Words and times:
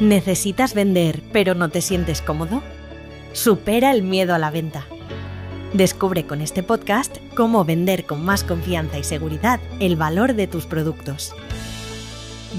¿Necesitas 0.00 0.74
vender 0.74 1.22
pero 1.32 1.54
no 1.54 1.70
te 1.70 1.80
sientes 1.80 2.20
cómodo? 2.20 2.62
Supera 3.32 3.92
el 3.92 4.02
miedo 4.02 4.34
a 4.34 4.38
la 4.38 4.50
venta. 4.50 4.86
Descubre 5.72 6.26
con 6.26 6.42
este 6.42 6.62
podcast 6.62 7.16
cómo 7.34 7.64
vender 7.64 8.04
con 8.04 8.22
más 8.22 8.44
confianza 8.44 8.98
y 8.98 9.04
seguridad 9.04 9.58
el 9.80 9.96
valor 9.96 10.34
de 10.34 10.48
tus 10.48 10.66
productos. 10.66 11.34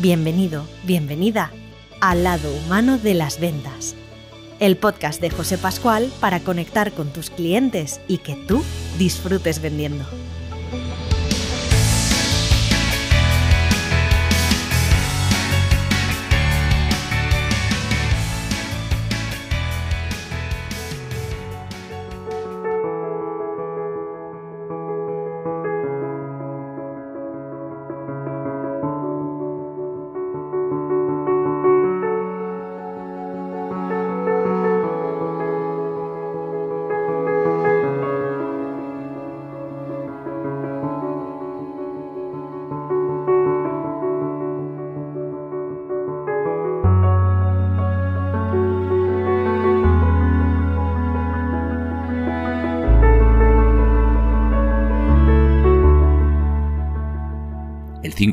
Bienvenido, 0.02 0.66
bienvenida 0.84 1.52
al 2.02 2.24
lado 2.24 2.52
humano 2.66 2.98
de 2.98 3.14
las 3.14 3.40
ventas. 3.40 3.96
El 4.60 4.76
podcast 4.76 5.22
de 5.22 5.30
José 5.30 5.60
Pascual 5.60 6.12
para 6.20 6.40
conectar 6.40 6.92
con 6.92 7.14
tus 7.14 7.30
clientes 7.30 8.02
y 8.08 8.18
que 8.18 8.34
tú 8.48 8.64
disfrutes 8.98 9.62
vendiendo. 9.62 10.06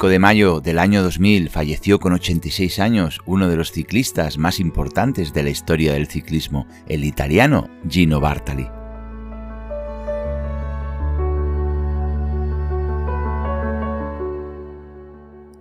5 0.04 0.10
de 0.10 0.18
mayo 0.18 0.60
del 0.60 0.78
año 0.80 1.02
2000 1.02 1.48
falleció 1.48 1.98
con 1.98 2.12
86 2.12 2.78
años 2.78 3.20
uno 3.24 3.48
de 3.48 3.56
los 3.56 3.72
ciclistas 3.72 4.36
más 4.36 4.60
importantes 4.60 5.32
de 5.32 5.42
la 5.42 5.48
historia 5.48 5.94
del 5.94 6.08
ciclismo, 6.08 6.66
el 6.86 7.04
italiano 7.04 7.70
Gino 7.88 8.20
Bartali. 8.20 8.68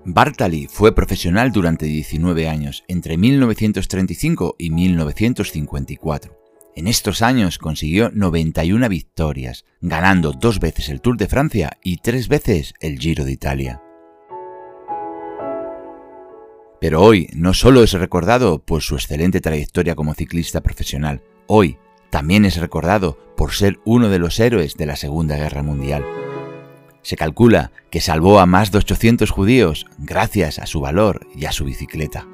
Bartali 0.04 0.68
fue 0.68 0.94
profesional 0.94 1.54
durante 1.54 1.86
19 1.86 2.50
años, 2.50 2.84
entre 2.90 3.16
1935 3.16 4.58
y 4.60 4.72
1954. 4.72 6.38
En 6.76 6.88
estos 6.88 7.22
años 7.22 7.60
consiguió 7.60 8.10
91 8.10 8.90
victorias, 8.90 9.64
ganando 9.80 10.34
dos 10.34 10.60
veces 10.60 10.90
el 10.90 11.00
Tour 11.00 11.16
de 11.16 11.28
Francia 11.28 11.78
y 11.82 11.98
tres 11.98 12.28
veces 12.28 12.74
el 12.82 13.00
Giro 13.00 13.24
de 13.24 13.32
Italia. 13.32 13.83
Pero 16.84 17.02
hoy 17.02 17.30
no 17.34 17.54
solo 17.54 17.82
es 17.82 17.94
recordado 17.94 18.60
por 18.60 18.82
su 18.82 18.96
excelente 18.96 19.40
trayectoria 19.40 19.96
como 19.96 20.16
ciclista 20.16 20.60
profesional, 20.60 21.22
hoy 21.48 21.78
también 22.10 22.44
es 22.44 22.58
recordado 22.58 23.18
por 23.38 23.54
ser 23.54 23.80
uno 23.86 24.10
de 24.10 24.20
los 24.20 24.38
héroes 24.38 24.76
de 24.76 24.86
la 24.86 24.98
Segunda 24.98 25.38
Guerra 25.38 25.64
Mundial. 25.64 26.06
Se 27.02 27.16
calcula 27.16 27.72
que 27.90 28.02
salvó 28.02 28.38
a 28.42 28.46
más 28.46 28.74
de 28.74 28.80
800 28.80 29.32
judíos 29.32 29.86
gracias 29.98 30.60
a 30.60 30.66
su 30.66 30.82
valor 30.82 31.26
y 31.34 31.46
a 31.46 31.54
su 31.54 31.64
bicicleta. 31.64 32.28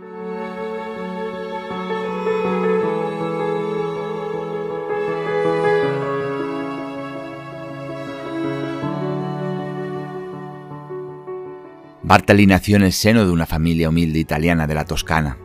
Bartali 12.09 12.47
nació 12.47 12.75
en 12.75 12.81
el 12.81 12.92
seno 12.92 13.23
de 13.23 13.30
una 13.30 13.45
familia 13.45 13.87
humilde 13.87 14.17
italiana 14.17 14.65
de 14.65 14.73
la 14.73 14.83
Toscana, 14.83 15.37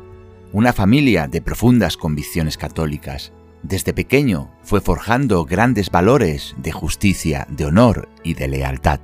una 0.51 0.73
familia 0.73 1.29
de 1.29 1.43
profundas 1.43 1.99
convicciones 1.99 2.57
católicas. 2.57 3.35
Desde 3.63 3.93
pequeño 3.93 4.51
fue 4.63 4.81
forjando 4.81 5.45
grandes 5.45 5.91
valores 5.91 6.55
de 6.57 6.73
justicia, 6.73 7.47
de 7.51 7.67
honor 7.67 8.09
y 8.23 8.33
de 8.33 8.49
lealtad. 8.49 8.99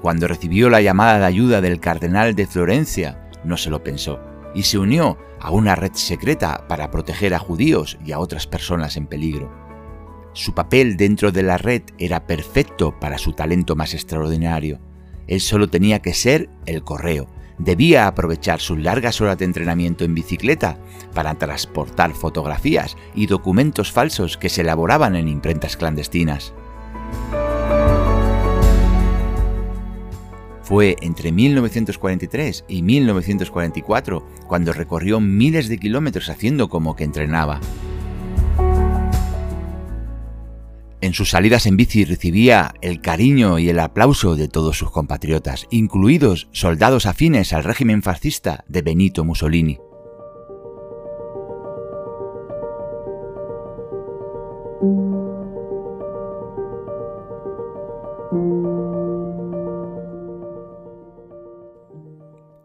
Cuando 0.00 0.28
recibió 0.28 0.70
la 0.70 0.80
llamada 0.80 1.18
de 1.18 1.26
ayuda 1.26 1.60
del 1.60 1.80
cardenal 1.80 2.36
de 2.36 2.46
Florencia, 2.46 3.28
no 3.42 3.56
se 3.56 3.68
lo 3.68 3.82
pensó 3.82 4.20
y 4.54 4.62
se 4.62 4.78
unió 4.78 5.18
a 5.40 5.50
una 5.50 5.74
red 5.74 5.94
secreta 5.94 6.68
para 6.68 6.92
proteger 6.92 7.34
a 7.34 7.40
judíos 7.40 7.98
y 8.06 8.12
a 8.12 8.20
otras 8.20 8.46
personas 8.46 8.96
en 8.96 9.08
peligro. 9.08 9.63
Su 10.34 10.52
papel 10.52 10.96
dentro 10.96 11.30
de 11.30 11.44
la 11.44 11.58
red 11.58 11.82
era 11.96 12.26
perfecto 12.26 12.98
para 12.98 13.18
su 13.18 13.34
talento 13.34 13.76
más 13.76 13.94
extraordinario. 13.94 14.80
Él 15.28 15.40
solo 15.40 15.68
tenía 15.68 16.02
que 16.02 16.12
ser 16.12 16.50
el 16.66 16.82
correo. 16.82 17.28
Debía 17.58 18.08
aprovechar 18.08 18.58
sus 18.58 18.80
largas 18.80 19.20
horas 19.20 19.38
de 19.38 19.44
entrenamiento 19.44 20.04
en 20.04 20.12
bicicleta 20.12 20.76
para 21.14 21.36
transportar 21.36 22.14
fotografías 22.14 22.96
y 23.14 23.26
documentos 23.26 23.92
falsos 23.92 24.36
que 24.36 24.48
se 24.48 24.62
elaboraban 24.62 25.14
en 25.14 25.28
imprentas 25.28 25.76
clandestinas. 25.76 26.52
Fue 30.62 30.96
entre 31.00 31.30
1943 31.30 32.64
y 32.66 32.82
1944 32.82 34.26
cuando 34.48 34.72
recorrió 34.72 35.20
miles 35.20 35.68
de 35.68 35.78
kilómetros 35.78 36.28
haciendo 36.28 36.68
como 36.68 36.96
que 36.96 37.04
entrenaba. 37.04 37.60
En 41.04 41.12
sus 41.12 41.28
salidas 41.28 41.66
en 41.66 41.76
bici 41.76 42.06
recibía 42.06 42.72
el 42.80 43.02
cariño 43.02 43.58
y 43.58 43.68
el 43.68 43.78
aplauso 43.78 44.36
de 44.36 44.48
todos 44.48 44.78
sus 44.78 44.90
compatriotas, 44.90 45.66
incluidos 45.68 46.48
soldados 46.52 47.04
afines 47.04 47.52
al 47.52 47.62
régimen 47.62 48.02
fascista 48.02 48.64
de 48.68 48.80
Benito 48.80 49.22
Mussolini. 49.22 49.78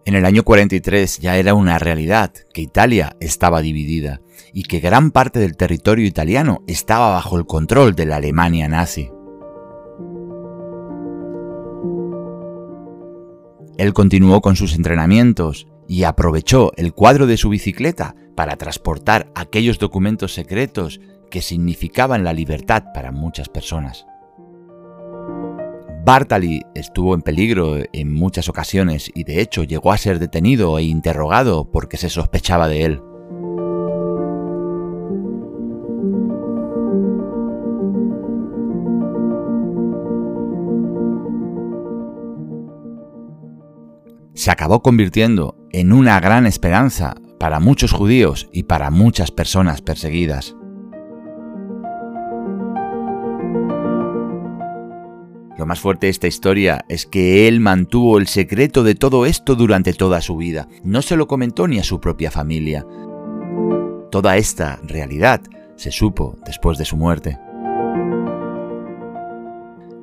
En 0.10 0.16
el 0.16 0.26
año 0.26 0.42
43 0.42 1.20
ya 1.20 1.38
era 1.38 1.54
una 1.54 1.78
realidad 1.78 2.34
que 2.52 2.62
Italia 2.62 3.16
estaba 3.20 3.62
dividida 3.62 4.22
y 4.52 4.64
que 4.64 4.80
gran 4.80 5.12
parte 5.12 5.38
del 5.38 5.56
territorio 5.56 6.08
italiano 6.08 6.64
estaba 6.66 7.12
bajo 7.12 7.38
el 7.38 7.46
control 7.46 7.94
de 7.94 8.08
la 8.08 8.16
Alemania 8.16 8.68
nazi. 8.68 9.12
Él 13.78 13.94
continuó 13.94 14.42
con 14.42 14.56
sus 14.56 14.74
entrenamientos 14.74 15.68
y 15.88 16.06
aprovechó 16.06 16.72
el 16.76 16.96
cuadro 16.96 17.28
de 17.28 17.38
su 17.38 17.50
bicicleta 17.50 18.16
para 18.36 18.56
transportar 18.56 19.32
aquellos 19.36 19.78
documentos 19.78 20.34
secretos 20.34 21.00
que 21.30 21.44
significaban 21.44 22.24
la 22.24 22.34
libertad 22.34 22.84
para 22.96 23.12
muchas 23.12 23.48
personas. 23.48 24.08
Bartali 26.04 26.62
estuvo 26.76 27.14
en 27.14 27.22
peligro 27.22 27.78
en 27.92 28.14
muchas 28.14 28.50
ocasiones 28.50 29.12
y 29.14 29.26
de 29.26 29.42
hecho 29.42 29.64
llegó 29.64 29.92
a 29.92 29.98
ser 29.98 30.18
detenido 30.18 30.78
e 30.80 30.84
interrogado 30.84 31.70
porque 31.70 31.98
se 31.98 32.10
sospechaba 32.10 32.68
de 32.68 32.86
él. 32.86 33.02
Se 44.34 44.52
acabó 44.52 44.82
convirtiendo 44.82 45.58
en 45.72 45.92
una 45.92 46.20
gran 46.22 46.48
esperanza 46.48 47.16
para 47.40 47.60
muchos 47.60 47.92
judíos 47.92 48.50
y 48.54 48.64
para 48.64 48.90
muchas 48.90 49.32
personas 49.32 49.82
perseguidas. 49.82 50.56
Lo 55.60 55.66
más 55.66 55.82
fuerte 55.82 56.08
de 56.08 56.12
esta 56.12 56.28
historia 56.28 56.86
es 56.88 57.06
que 57.06 57.50
él 57.50 57.60
mantuvo 57.60 58.18
el 58.18 58.28
secreto 58.28 58.82
de 58.82 58.96
todo 58.96 59.26
esto 59.26 59.56
durante 59.56 59.92
toda 59.92 60.22
su 60.22 60.38
vida. 60.38 60.70
No 60.86 61.02
se 61.02 61.18
lo 61.18 61.28
comentó 61.28 61.68
ni 61.68 61.80
a 61.80 61.84
su 61.84 62.00
propia 62.00 62.32
familia. 62.32 62.86
Toda 64.10 64.38
esta 64.38 64.80
realidad 64.84 65.42
se 65.76 65.92
supo 65.92 66.38
después 66.46 66.78
de 66.78 66.86
su 66.86 66.96
muerte. 66.96 67.38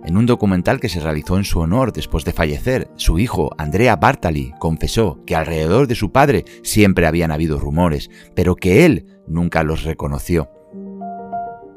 En 0.04 0.18
un 0.18 0.26
documental 0.26 0.78
que 0.78 0.90
se 0.90 1.00
realizó 1.00 1.38
en 1.38 1.44
su 1.44 1.58
honor 1.60 1.90
después 1.90 2.26
de 2.26 2.34
fallecer, 2.34 2.90
su 2.96 3.18
hijo, 3.18 3.50
Andrea 3.56 3.96
Bartali, 3.96 4.52
confesó 4.58 5.24
que 5.24 5.36
alrededor 5.36 5.86
de 5.86 5.94
su 5.94 6.12
padre 6.12 6.44
siempre 6.64 7.06
habían 7.06 7.32
habido 7.32 7.58
rumores, 7.58 8.10
pero 8.34 8.56
que 8.56 8.84
él 8.84 9.06
nunca 9.26 9.62
los 9.62 9.84
reconoció. 9.84 10.50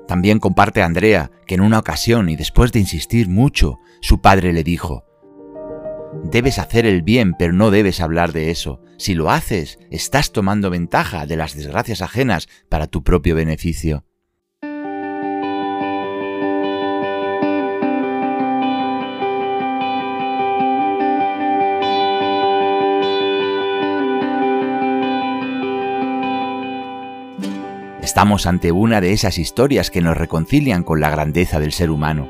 También 0.10 0.40
comparte 0.40 0.82
Andrea 0.82 1.30
que 1.46 1.54
en 1.54 1.62
una 1.62 1.78
ocasión 1.78 2.30
y 2.30 2.36
después 2.36 2.72
de 2.72 2.80
insistir 2.80 3.30
mucho, 3.30 3.78
su 4.02 4.22
padre 4.22 4.54
le 4.54 4.64
dijo, 4.64 5.06
Debes 6.24 6.58
hacer 6.58 6.88
el 6.88 7.04
bien, 7.04 7.36
pero 7.38 7.54
no 7.54 7.70
debes 7.70 8.02
hablar 8.02 8.34
de 8.34 8.50
eso. 8.50 8.82
Si 8.98 9.14
lo 9.14 9.30
haces, 9.30 9.78
estás 9.92 10.32
tomando 10.32 10.72
ventaja 10.72 11.28
de 11.28 11.38
las 11.38 11.56
desgracias 11.56 12.02
ajenas 12.02 12.50
para 12.70 12.88
tu 12.88 13.04
propio 13.04 13.36
beneficio. 13.36 14.04
Estamos 28.20 28.48
ante 28.48 28.74
una 28.74 29.00
de 29.00 29.14
esas 29.14 29.38
historias 29.38 29.90
que 29.90 30.02
nos 30.02 30.18
reconcilian 30.18 30.84
con 30.84 31.00
la 31.00 31.10
grandeza 31.10 31.58
del 31.62 31.72
ser 31.72 31.90
humano. 31.90 32.28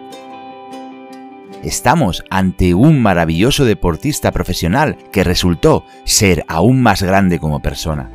Estamos 1.64 2.24
ante 2.30 2.76
un 2.76 3.02
maravilloso 3.02 3.66
deportista 3.66 4.32
profesional 4.32 4.98
que 5.12 5.24
resultó 5.24 5.86
ser 6.04 6.46
aún 6.48 6.84
más 6.84 7.02
grande 7.02 7.40
como 7.40 7.64
persona. 7.64 8.12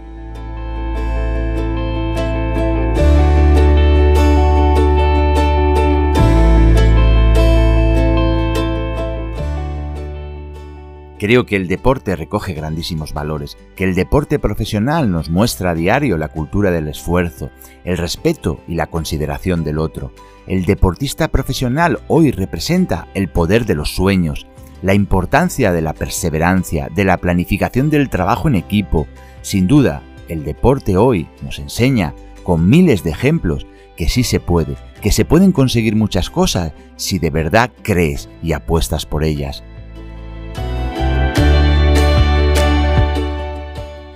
Creo 11.19 11.47
que 11.47 11.57
el 11.57 11.69
deporte 11.69 12.17
recoge 12.17 12.55
grandísimos 12.55 13.13
valores, 13.13 13.57
que 13.77 13.85
el 13.85 13.95
deporte 13.95 14.39
profesional 14.39 15.11
nos 15.13 15.31
muestra 15.31 15.71
a 15.71 15.75
diario 15.75 16.19
la 16.19 16.29
cultura 16.29 16.71
del 16.73 16.89
esfuerzo, 16.89 17.51
el 17.85 17.99
respeto 17.99 18.61
y 18.67 18.75
la 18.75 18.89
consideración 18.89 19.63
del 19.63 19.79
otro. 19.79 20.13
El 20.47 20.65
deportista 20.65 21.29
profesional 21.29 22.01
hoy 22.09 22.33
representa 22.33 23.07
el 23.15 23.29
poder 23.29 23.65
de 23.65 23.77
los 23.77 23.95
sueños, 23.95 24.47
la 24.83 24.95
importancia 24.95 25.73
de 25.73 25.83
la 25.83 25.95
perseverancia, 25.95 26.89
de 26.95 27.05
la 27.05 27.17
planificación 27.19 27.91
del 27.91 28.11
trabajo 28.11 28.49
en 28.49 28.57
equipo. 28.57 29.07
Sin 29.41 29.69
duda, 29.69 30.03
el 30.29 30.45
deporte 30.45 30.97
hoy 30.97 31.29
nos 31.43 31.59
enseña, 31.59 32.13
con 32.43 32.69
miles 32.69 33.05
de 33.05 33.11
ejemplos, 33.11 33.67
que 33.97 34.09
sí 34.09 34.25
se 34.25 34.41
puede, 34.41 34.77
que 35.01 35.13
se 35.13 35.25
pueden 35.25 35.53
conseguir 35.53 35.95
muchas 35.95 36.29
cosas 36.29 36.73
si 36.97 37.19
de 37.19 37.31
verdad 37.31 37.71
crees 37.83 38.29
y 38.43 38.53
apuestas 38.53 39.07
por 39.07 39.23
ellas. 39.25 39.63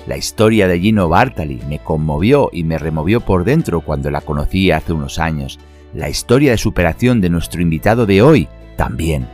La 0.08 0.16
historia 0.16 0.66
de 0.68 0.80
Gino 0.80 1.10
Bartali 1.10 1.60
me 1.68 1.80
conmovió 1.80 2.48
y 2.50 2.64
me 2.64 2.78
removió 2.78 3.20
por 3.20 3.44
dentro 3.44 3.82
cuando 3.82 4.10
la 4.10 4.22
conocí 4.22 4.70
hace 4.70 4.94
unos 4.94 5.18
años. 5.18 5.58
La 5.92 6.08
historia 6.08 6.52
de 6.52 6.56
superación 6.56 7.20
de 7.20 7.28
nuestro 7.28 7.60
invitado 7.60 8.06
de 8.06 8.22
hoy 8.22 8.48
también. 8.74 9.28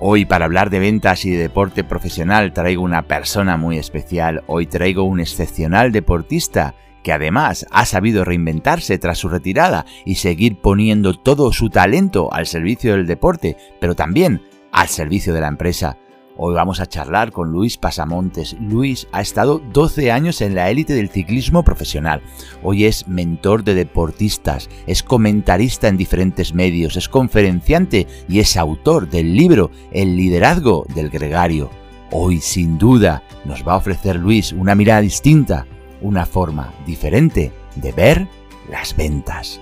Hoy 0.00 0.24
para 0.24 0.46
hablar 0.46 0.68
de 0.70 0.80
ventas 0.80 1.24
y 1.24 1.30
de 1.30 1.38
deporte 1.38 1.84
profesional 1.84 2.52
traigo 2.52 2.82
una 2.82 3.02
persona 3.02 3.56
muy 3.56 3.78
especial. 3.78 4.42
Hoy 4.48 4.66
traigo 4.66 5.04
un 5.04 5.20
excepcional 5.20 5.92
deportista 5.92 6.74
que 7.04 7.12
además 7.12 7.66
ha 7.70 7.84
sabido 7.84 8.24
reinventarse 8.24 8.98
tras 8.98 9.18
su 9.18 9.28
retirada 9.28 9.86
y 10.04 10.16
seguir 10.16 10.60
poniendo 10.60 11.14
todo 11.14 11.52
su 11.52 11.70
talento 11.70 12.32
al 12.32 12.48
servicio 12.48 12.94
del 12.94 13.06
deporte, 13.06 13.56
pero 13.80 13.94
también 13.94 14.42
al 14.78 14.88
servicio 14.88 15.34
de 15.34 15.40
la 15.40 15.48
empresa. 15.48 15.98
Hoy 16.36 16.54
vamos 16.54 16.78
a 16.78 16.86
charlar 16.86 17.32
con 17.32 17.50
Luis 17.50 17.76
Pasamontes. 17.76 18.56
Luis 18.60 19.08
ha 19.10 19.20
estado 19.20 19.58
12 19.58 20.12
años 20.12 20.40
en 20.40 20.54
la 20.54 20.70
élite 20.70 20.94
del 20.94 21.08
ciclismo 21.08 21.64
profesional. 21.64 22.22
Hoy 22.62 22.84
es 22.84 23.08
mentor 23.08 23.64
de 23.64 23.74
deportistas, 23.74 24.70
es 24.86 25.02
comentarista 25.02 25.88
en 25.88 25.96
diferentes 25.96 26.54
medios, 26.54 26.96
es 26.96 27.08
conferenciante 27.08 28.06
y 28.28 28.38
es 28.38 28.56
autor 28.56 29.08
del 29.10 29.34
libro 29.34 29.72
El 29.90 30.14
liderazgo 30.14 30.86
del 30.94 31.10
gregario. 31.10 31.70
Hoy 32.12 32.40
sin 32.40 32.78
duda 32.78 33.24
nos 33.44 33.66
va 33.66 33.72
a 33.72 33.78
ofrecer 33.78 34.14
Luis 34.14 34.52
una 34.52 34.76
mirada 34.76 35.00
distinta, 35.00 35.66
una 36.02 36.24
forma 36.24 36.72
diferente 36.86 37.50
de 37.74 37.90
ver 37.90 38.28
las 38.70 38.94
ventas. 38.94 39.60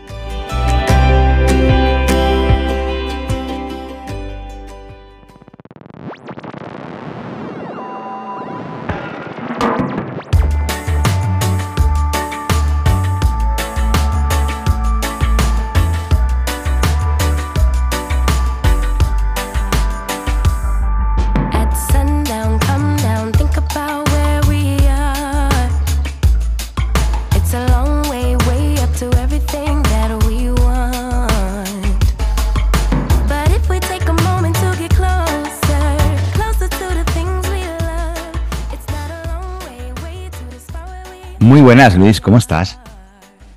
Buenas, 41.66 41.98
Luis, 41.98 42.20
¿cómo 42.20 42.36
estás? 42.36 42.78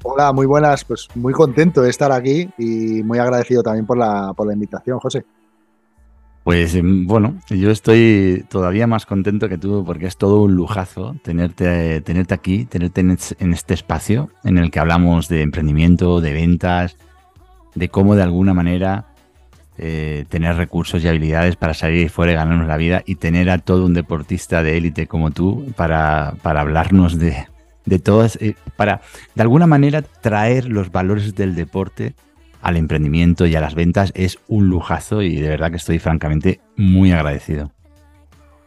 Hola, 0.01 0.33
muy 0.33 0.47
buenas, 0.47 0.83
pues 0.83 1.07
muy 1.13 1.31
contento 1.31 1.83
de 1.83 1.91
estar 1.91 2.11
aquí 2.11 2.49
y 2.57 3.03
muy 3.03 3.19
agradecido 3.19 3.61
también 3.61 3.85
por 3.85 3.99
la, 3.99 4.33
por 4.33 4.47
la 4.47 4.53
invitación, 4.53 4.97
José. 4.97 5.23
Pues 6.43 6.73
em, 6.73 7.05
bueno, 7.05 7.35
yo 7.51 7.69
estoy 7.69 8.47
todavía 8.49 8.87
más 8.87 9.05
contento 9.05 9.47
que 9.47 9.59
tú 9.59 9.83
porque 9.85 10.07
es 10.07 10.17
todo 10.17 10.41
un 10.41 10.55
lujazo 10.55 11.17
tenerte, 11.23 12.01
tenerte 12.01 12.33
aquí, 12.33 12.65
tenerte 12.65 13.01
en 13.01 13.53
este 13.53 13.75
espacio 13.75 14.31
en 14.43 14.57
el 14.57 14.71
que 14.71 14.79
hablamos 14.79 15.27
de 15.27 15.43
emprendimiento, 15.43 16.19
de 16.19 16.33
ventas, 16.33 16.97
de 17.75 17.89
cómo 17.89 18.15
de 18.15 18.23
alguna 18.23 18.55
manera 18.55 19.13
eh, 19.77 20.25
tener 20.29 20.55
recursos 20.55 21.03
y 21.03 21.07
habilidades 21.07 21.57
para 21.57 21.75
salir 21.75 22.09
fuera 22.09 22.31
y 22.31 22.35
ganarnos 22.35 22.67
la 22.67 22.77
vida 22.77 23.03
y 23.05 23.17
tener 23.17 23.51
a 23.51 23.59
todo 23.59 23.85
un 23.85 23.93
deportista 23.93 24.63
de 24.63 24.77
élite 24.77 25.05
como 25.05 25.29
tú 25.29 25.71
para, 25.75 26.33
para 26.41 26.61
hablarnos 26.61 27.19
de, 27.19 27.45
de 27.85 27.99
todas, 27.99 28.35
eh, 28.41 28.55
para 28.75 29.01
de 29.35 29.41
alguna 29.41 29.67
manera 29.67 30.01
traer 30.01 30.65
los 30.65 30.91
valores 30.91 31.35
del 31.35 31.55
deporte 31.55 32.15
al 32.61 32.77
emprendimiento 32.77 33.45
y 33.45 33.55
a 33.55 33.61
las 33.61 33.75
ventas 33.75 34.11
es 34.15 34.37
un 34.47 34.67
lujazo 34.67 35.21
y 35.21 35.39
de 35.39 35.49
verdad 35.49 35.71
que 35.71 35.77
estoy 35.77 35.99
francamente 35.99 36.59
muy 36.75 37.11
agradecido. 37.11 37.71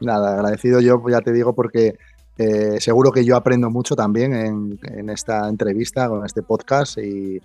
Nada, 0.00 0.34
agradecido 0.34 0.80
yo, 0.80 1.00
ya 1.08 1.20
te 1.20 1.32
digo, 1.32 1.54
porque 1.54 1.96
eh, 2.38 2.80
seguro 2.80 3.12
que 3.12 3.24
yo 3.24 3.36
aprendo 3.36 3.70
mucho 3.70 3.94
también 3.94 4.32
en, 4.34 5.10
esta 5.10 5.48
entrevista, 5.48 6.08
con 6.08 6.24
este 6.24 6.42
podcast 6.42 6.98
y, 6.98 7.40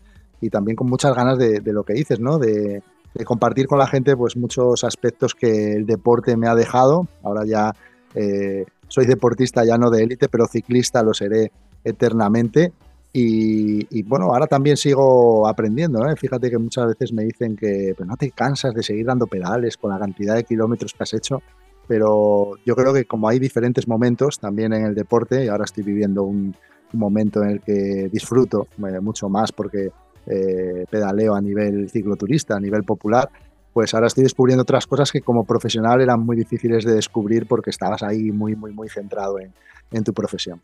también 0.49 0.75
con 0.75 0.87
muchas 0.87 1.13
ganas 1.15 1.37
de, 1.37 1.61
lo 1.65 1.83
que 1.83 1.93
dices, 1.93 2.19
¿no? 2.19 2.37
De, 2.39 2.81
compartir 3.25 3.65
con 3.65 3.79
la 3.79 3.87
gente 3.87 4.15
pues 4.15 4.37
muchos 4.37 4.83
aspectos 4.83 5.33
que 5.33 5.73
el 5.73 5.87
deporte 5.87 6.37
me 6.37 6.47
ha 6.47 6.53
dejado. 6.53 7.07
Ahora 7.23 7.45
ya 7.45 7.73
eh, 8.13 8.65
soy 8.87 9.05
deportista 9.05 9.65
ya 9.65 9.77
no 9.77 9.89
de 9.89 10.03
élite, 10.03 10.27
pero 10.29 10.47
ciclista 10.47 11.03
lo 11.03 11.13
seré 11.13 11.51
eternamente. 11.83 12.73
Y, 13.19 14.03
bueno, 14.03 14.25
ahora 14.25 14.45
también 14.45 14.77
sigo 14.77 15.47
aprendiendo. 15.47 16.07
¿eh? 16.07 16.15
Fíjate 16.15 16.51
que 16.51 16.59
muchas 16.59 16.87
veces 16.87 17.11
me 17.13 17.23
dicen 17.23 17.55
que 17.55 17.95
pues, 17.97 18.07
no 18.07 18.15
te 18.15 18.29
cansas 18.29 18.75
de 18.75 18.83
seguir 18.83 19.07
dando 19.07 19.25
pedales 19.25 19.75
con 19.75 19.89
la 19.89 19.97
cantidad 19.97 20.35
de 20.35 20.43
kilómetros 20.43 20.93
que 20.93 21.01
has 21.01 21.13
hecho. 21.15 21.41
Pero 21.87 22.51
yo 22.63 22.75
creo 22.75 22.93
que 22.93 23.05
como 23.05 23.27
hay 23.27 23.39
diferentes 23.39 23.87
momentos 23.87 24.39
también 24.39 24.71
en 24.73 24.85
el 24.85 24.93
deporte, 24.93 25.45
y 25.45 25.47
ahora 25.47 25.63
estoy 25.63 25.83
viviendo 25.83 26.23
un, 26.23 26.55
momento 26.93 27.43
en 27.43 27.49
el 27.49 27.61
que 27.61 28.07
disfruto 28.11 28.67
eh, 28.77 28.99
mucho 29.01 29.27
más 29.27 29.51
porque 29.51 29.89
eh, 30.25 30.85
pedaleo 30.89 31.35
a 31.35 31.41
nivel 31.41 31.89
cicloturista, 31.89 32.55
a 32.55 32.59
nivel 32.59 32.83
popular, 32.83 33.29
pues 33.77 33.93
ahora 33.93 34.07
estoy 34.07 34.23
descubriendo 34.23 34.63
otras 34.63 34.87
cosas 34.87 35.11
que 35.11 35.21
como 35.21 35.43
profesional 35.43 36.01
eran 36.01 36.25
muy 36.25 36.35
difíciles 36.35 36.83
de 36.83 36.95
descubrir 36.95 37.45
porque 37.45 37.69
estabas 37.69 38.01
ahí 38.01 38.31
muy, 38.31 38.55
muy, 38.55 38.73
muy 38.73 38.89
centrado 38.89 39.35
en, 39.39 40.03
tu 40.03 40.15
profesión. 40.15 40.59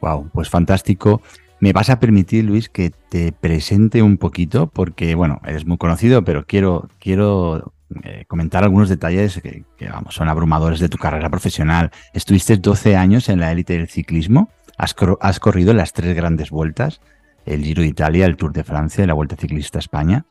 Wow, 0.00 0.30
pues 0.32 0.48
fantástico. 0.48 1.20
Me 1.60 1.74
vas 1.74 1.90
a 1.90 2.00
permitir, 2.00 2.46
Luis, 2.46 2.70
que 2.70 2.92
te 3.10 3.30
presente 3.32 4.00
un 4.00 4.16
poquito, 4.16 4.68
porque, 4.68 5.14
bueno, 5.14 5.42
eres 5.44 5.66
muy 5.66 5.76
conocido, 5.76 6.24
pero 6.24 6.46
quiero, 6.46 6.88
quiero 6.98 7.74
eh, 8.02 8.24
comentar 8.26 8.64
algunos 8.64 8.88
detalles 8.88 9.42
que, 9.42 9.64
vamos, 9.90 10.14
son 10.14 10.30
abrumadores 10.30 10.80
de 10.80 10.88
tu 10.88 10.96
carrera 10.96 11.28
profesional. 11.28 11.90
Estuviste 12.14 12.56
12 12.56 12.96
años 12.96 13.28
en 13.28 13.38
la 13.38 13.52
élite 13.52 13.74
del 13.74 13.88
ciclismo, 13.88 14.48
has, 14.78 14.96
has 15.20 15.40
corrido 15.40 15.74
las 15.74 15.92
tres 15.92 16.16
grandes 16.16 16.48
vueltas, 16.48 17.02
el 17.44 17.62
Giro 17.62 17.82
de 17.82 17.88
Italia, 17.88 18.24
el 18.24 18.38
Tour 18.38 18.54
de 18.54 18.64
Francia 18.64 19.04
y 19.04 19.06
la 19.06 19.12
Vuelta 19.12 19.36
Ciclista 19.36 19.76
a 19.76 19.80
España 19.80 20.24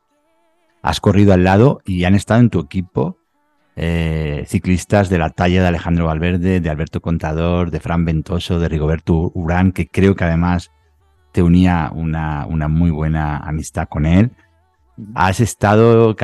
has 0.88 1.02
corrido 1.02 1.34
al 1.34 1.44
lado 1.44 1.82
y 1.86 2.06
han 2.06 2.16
estado 2.16 2.40
en 2.40 2.50
tu 2.50 2.60
equipo 2.60 3.18
eh, 3.76 4.46
ciclistas 4.48 5.10
de 5.10 5.18
la 5.20 5.30
talla 5.30 5.62
de 5.62 5.68
Alejandro 5.68 6.06
Valverde, 6.06 6.62
de 6.62 6.70
Alberto 6.70 7.02
Contador, 7.02 7.72
de 7.72 7.80
Fran 7.80 8.06
Ventoso, 8.06 8.58
de 8.58 8.70
Rigoberto 8.70 9.32
Urán, 9.36 9.72
que 9.72 9.88
creo 9.88 10.16
que 10.16 10.24
además 10.24 10.72
te 11.34 11.44
unía 11.44 11.92
una, 11.94 12.46
una 12.48 12.70
muy 12.70 12.90
buena 12.90 13.38
amistad 13.38 13.88
con 13.90 14.06
él. 14.06 14.32
Has 15.14 15.42
estado, 15.42 16.16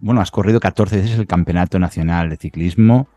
bueno, 0.00 0.20
has 0.22 0.30
corrido 0.30 0.58
14 0.58 0.96
veces 0.96 1.18
el 1.18 1.26
Campeonato 1.26 1.78
Nacional 1.78 2.30
de 2.30 2.36
Ciclismo. 2.36 3.08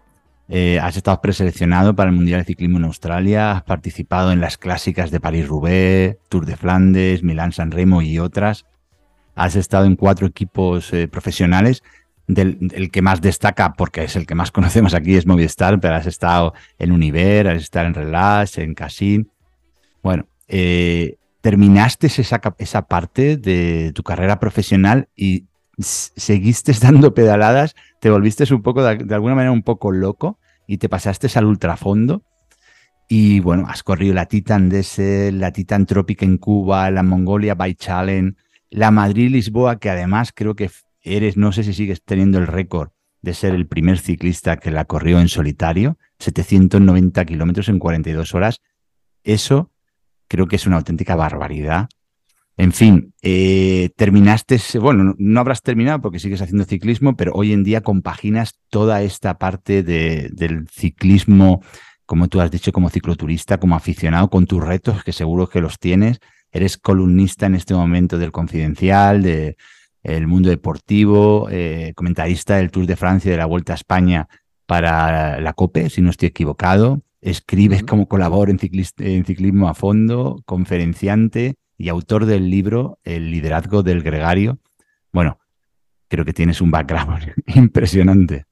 Eh, 0.47 0.77
has 0.79 0.97
estado 0.97 1.21
preseleccionado 1.21 1.95
para 1.95 2.09
el 2.09 2.15
Mundial 2.15 2.41
de 2.41 2.45
Ciclismo 2.45 2.77
en 2.77 2.83
Australia. 2.83 3.53
Has 3.53 3.63
participado 3.63 4.31
en 4.31 4.41
las 4.41 4.57
clásicas 4.57 5.09
de 5.09 5.21
París-Roubaix, 5.21 6.17
Tour 6.29 6.45
de 6.45 6.57
Flandes, 6.57 7.23
Milán-San 7.23 7.71
Remo 7.71 8.01
y 8.01 8.19
otras. 8.19 8.65
Has 9.35 9.55
estado 9.55 9.85
en 9.85 9.95
cuatro 9.95 10.27
equipos 10.27 10.91
eh, 10.93 11.07
profesionales 11.07 11.83
del, 12.27 12.89
que 12.91 13.01
más 13.01 13.21
destaca, 13.21 13.73
porque 13.73 14.03
es 14.03 14.15
el 14.15 14.25
que 14.25 14.35
más 14.35 14.51
conocemos 14.51 14.93
aquí, 14.93 15.15
es 15.15 15.25
Movistar, 15.25 15.79
pero 15.79 15.95
has 15.95 16.05
estado 16.05 16.53
en 16.79 16.91
Univer, 16.91 17.47
has 17.47 17.61
estado 17.61 17.87
en 17.87 17.93
Relax, 17.93 18.57
en 18.57 18.73
Casin. 18.73 19.31
Bueno, 20.01 20.27
eh, 20.47 21.17
terminaste 21.41 22.07
esa, 22.07 22.41
esa 22.57 22.81
parte 22.83 23.37
de 23.37 23.91
tu 23.93 24.03
carrera 24.03 24.39
profesional 24.39 25.09
y 25.15 25.45
seguiste 25.79 26.73
dando 26.81 27.13
pedaladas, 27.13 27.75
te 27.99 28.09
volviste 28.09 28.51
un 28.53 28.61
poco, 28.61 28.83
de, 28.83 29.13
alguna 29.13 29.35
manera, 29.35 29.51
un 29.51 29.63
poco 29.63 29.91
loco 29.91 30.39
y 30.67 30.77
te 30.77 30.89
pasaste 30.89 31.27
al 31.35 31.45
ultrafondo. 31.45 32.23
Y 33.07 33.41
bueno, 33.41 33.65
has 33.67 33.83
corrido 33.83 34.13
la 34.13 34.25
Titan 34.25 34.69
Desert, 34.69 35.35
la 35.35 35.51
Titan 35.51 35.85
Tropic 35.85 36.21
en 36.21 36.37
Cuba, 36.37 36.89
la 36.91 37.03
Mongolia 37.03 37.55
Bike 37.55 37.77
Challenge, 37.77 38.37
la 38.71 38.89
Madrid-Lisboa, 38.89 39.79
que 39.79 39.89
además 39.89 40.31
creo 40.33 40.55
que 40.55 40.71
eres, 41.01 41.37
no 41.37 41.51
sé 41.51 41.63
si 41.63 41.73
sigues 41.73 42.01
teniendo 42.03 42.39
el 42.39 42.47
récord 42.47 42.89
de 43.21 43.33
ser 43.33 43.53
el 43.53 43.67
primer 43.67 43.99
ciclista 43.99 44.57
que 44.57 44.71
la 44.71 44.85
corrió 44.85 45.19
en 45.19 45.27
solitario, 45.27 45.97
790 46.19 47.23
kilómetros 47.25 47.69
en 47.69 47.77
42 47.77 48.33
horas. 48.33 48.61
Eso 49.23 49.71
creo 50.27 50.47
que 50.47 50.55
es 50.55 50.65
una 50.65 50.77
auténtica 50.77 51.15
barbaridad. 51.15 51.89
En 52.57 52.71
fin, 52.71 53.13
eh, 53.21 53.89
terminaste, 53.95 54.59
bueno, 54.79 55.15
no 55.17 55.39
habrás 55.39 55.61
terminado 55.61 56.01
porque 56.01 56.19
sigues 56.19 56.41
haciendo 56.41 56.63
ciclismo, 56.65 57.15
pero 57.15 57.33
hoy 57.33 57.53
en 57.53 57.63
día 57.63 57.81
compaginas 57.81 58.59
toda 58.69 59.01
esta 59.01 59.37
parte 59.37 59.83
del 59.83 60.67
ciclismo, 60.69 61.61
como 62.05 62.27
tú 62.27 62.41
has 62.41 62.51
dicho, 62.51 62.71
como 62.71 62.89
cicloturista, 62.89 63.59
como 63.59 63.75
aficionado, 63.75 64.29
con 64.29 64.45
tus 64.45 64.63
retos, 64.63 65.03
que 65.03 65.13
seguro 65.13 65.47
que 65.47 65.61
los 65.61 65.79
tienes. 65.79 66.19
Eres 66.51 66.77
columnista 66.77 67.45
en 67.45 67.55
este 67.55 67.73
momento 67.73 68.17
del 68.17 68.31
Confidencial, 68.31 69.21
de, 69.23 69.57
el 70.03 70.27
mundo 70.27 70.49
deportivo, 70.49 71.47
eh, 71.51 71.93
comentarista 71.95 72.57
del 72.57 72.71
Tour 72.71 72.85
de 72.85 72.95
Francia 72.95 73.29
y 73.29 73.31
de 73.31 73.37
la 73.37 73.45
Vuelta 73.45 73.73
a 73.73 73.75
España 73.75 74.27
para 74.65 75.39
la 75.39 75.53
COPE, 75.53 75.89
si 75.89 76.01
no 76.01 76.09
estoy 76.09 76.29
equivocado. 76.29 77.01
Escribes 77.21 77.83
como 77.83 78.07
colabor 78.07 78.49
en, 78.49 78.59
en 78.61 79.25
ciclismo 79.25 79.67
a 79.67 79.73
fondo, 79.75 80.41
conferenciante 80.45 81.55
y 81.77 81.89
autor 81.89 82.25
del 82.25 82.49
libro 82.49 82.99
El 83.03 83.31
liderazgo 83.31 83.83
del 83.83 84.01
gregario. 84.01 84.59
Bueno, 85.11 85.39
creo 86.07 86.25
que 86.25 86.33
tienes 86.33 86.61
un 86.61 86.71
background 86.71 87.33
impresionante. 87.55 88.45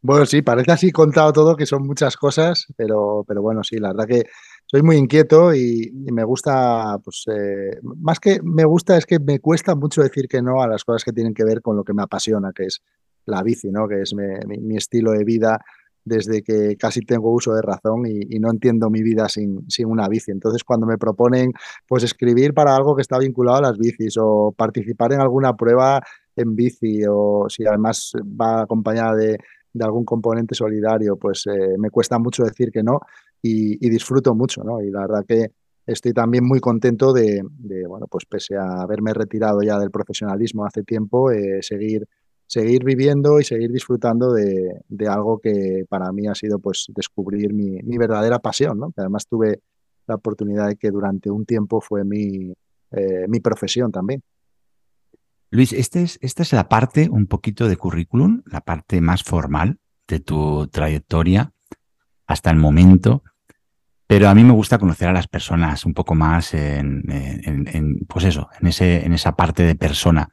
Bueno, 0.00 0.26
sí, 0.26 0.42
parece 0.42 0.72
así 0.72 0.92
contado 0.92 1.32
todo 1.32 1.56
que 1.56 1.66
son 1.66 1.86
muchas 1.86 2.16
cosas, 2.16 2.66
pero, 2.76 3.24
pero 3.26 3.42
bueno, 3.42 3.64
sí, 3.64 3.78
la 3.78 3.88
verdad 3.88 4.06
que 4.06 4.24
soy 4.70 4.82
muy 4.82 4.96
inquieto 4.96 5.54
y, 5.54 5.90
me 6.12 6.24
gusta, 6.24 6.98
pues, 7.02 7.24
eh, 7.26 7.80
más 7.82 8.20
que 8.20 8.40
me 8.42 8.64
gusta 8.64 8.98
es 8.98 9.06
que 9.06 9.18
me 9.18 9.40
cuesta 9.40 9.74
mucho 9.74 10.02
decir 10.02 10.28
que 10.28 10.42
no 10.42 10.62
a 10.62 10.68
las 10.68 10.84
cosas 10.84 11.04
que 11.04 11.12
tienen 11.12 11.32
que 11.32 11.44
ver 11.44 11.62
con 11.62 11.74
lo 11.74 11.84
que 11.84 11.94
me 11.94 12.02
apasiona, 12.02 12.52
que 12.54 12.64
es 12.64 12.82
la 13.24 13.42
bici, 13.42 13.70
¿no? 13.70 13.88
Que 13.88 14.02
es 14.02 14.14
mi, 14.14 14.76
estilo 14.76 15.12
de 15.12 15.24
vida 15.24 15.58
desde 16.04 16.42
que 16.42 16.76
casi 16.76 17.00
tengo 17.00 17.32
uso 17.32 17.54
de 17.54 17.62
razón 17.62 18.02
y, 18.06 18.38
no 18.40 18.50
entiendo 18.50 18.90
mi 18.90 19.02
vida 19.02 19.26
sin, 19.30 19.66
una 19.86 20.06
bici. 20.06 20.32
Entonces, 20.32 20.64
cuando 20.64 20.86
me 20.86 20.98
proponen, 20.98 21.52
pues, 21.86 22.04
escribir 22.04 22.52
para 22.52 22.76
algo 22.76 22.94
que 22.94 23.02
está 23.02 23.18
vinculado 23.18 23.58
a 23.58 23.62
las 23.62 23.78
bicis 23.78 24.16
o 24.20 24.52
participar 24.54 25.14
en 25.14 25.22
alguna 25.22 25.56
prueba 25.56 26.02
en 26.36 26.54
bici 26.54 27.00
o 27.08 27.46
si 27.48 27.64
además 27.66 28.12
va 28.22 28.62
acompañada 28.62 29.16
de, 29.16 29.38
de 29.72 29.84
algún 29.84 30.04
componente 30.04 30.54
solidario, 30.54 31.16
pues 31.16 31.46
eh, 31.46 31.76
me 31.78 31.90
cuesta 31.90 32.18
mucho 32.18 32.44
decir 32.44 32.70
que 32.70 32.82
no 32.82 33.00
y, 33.42 33.88
disfruto 33.88 34.34
mucho, 34.34 34.62
¿no? 34.64 34.80
Y 34.82 34.90
la 34.90 35.00
verdad 35.00 35.24
que 35.26 35.52
estoy 35.86 36.12
también 36.12 36.44
muy 36.44 36.60
contento 36.60 37.12
de, 37.12 37.42
bueno, 37.86 38.06
pues 38.10 38.24
pese 38.26 38.56
a 38.56 38.82
haberme 38.82 39.14
retirado 39.14 39.62
ya 39.62 39.78
del 39.78 39.90
profesionalismo 39.90 40.64
hace 40.64 40.82
tiempo, 40.82 41.30
eh, 41.30 41.60
seguir, 41.62 42.06
seguir 42.46 42.84
viviendo 42.84 43.40
y 43.40 43.44
seguir 43.44 43.70
disfrutando 43.70 44.32
de, 44.32 44.82
algo 45.08 45.38
que 45.38 45.84
para 45.88 46.12
mí 46.12 46.26
ha 46.26 46.34
sido 46.34 46.58
pues 46.58 46.86
descubrir 46.94 47.52
mi, 47.52 47.96
verdadera 47.96 48.38
pasión, 48.38 48.78
¿no? 48.78 48.90
Que 48.92 49.00
además 49.00 49.26
tuve 49.26 49.60
la 50.06 50.16
oportunidad 50.16 50.68
de 50.68 50.76
que 50.76 50.90
durante 50.90 51.30
un 51.30 51.44
tiempo 51.44 51.80
fue 51.80 52.04
mi, 52.04 52.52
eh, 52.92 53.26
mi 53.28 53.40
profesión 53.40 53.92
también. 53.92 54.22
Luis, 55.50 55.72
este 55.72 56.02
es, 56.02 56.18
esta 56.20 56.42
es 56.42 56.52
la 56.52 56.68
parte 56.68 57.08
un 57.10 57.26
poquito 57.26 57.68
de 57.68 57.76
currículum, 57.76 58.42
la 58.46 58.60
parte 58.60 59.00
más 59.00 59.22
formal 59.22 59.78
de 60.06 60.20
tu 60.20 60.66
trayectoria 60.66 61.52
hasta 62.28 62.50
el 62.50 62.56
momento. 62.56 63.24
Pero 64.06 64.28
a 64.28 64.34
mí 64.34 64.44
me 64.44 64.52
gusta 64.52 64.78
conocer 64.78 65.08
a 65.08 65.12
las 65.12 65.26
personas 65.26 65.84
un 65.84 65.92
poco 65.92 66.14
más 66.14 66.54
en, 66.54 67.02
pues 68.08 68.24
eso, 68.24 68.48
en, 68.58 68.68
ese, 68.68 69.04
en 69.04 69.12
esa 69.12 69.32
parte 69.36 69.64
de 69.64 69.74
persona. 69.74 70.28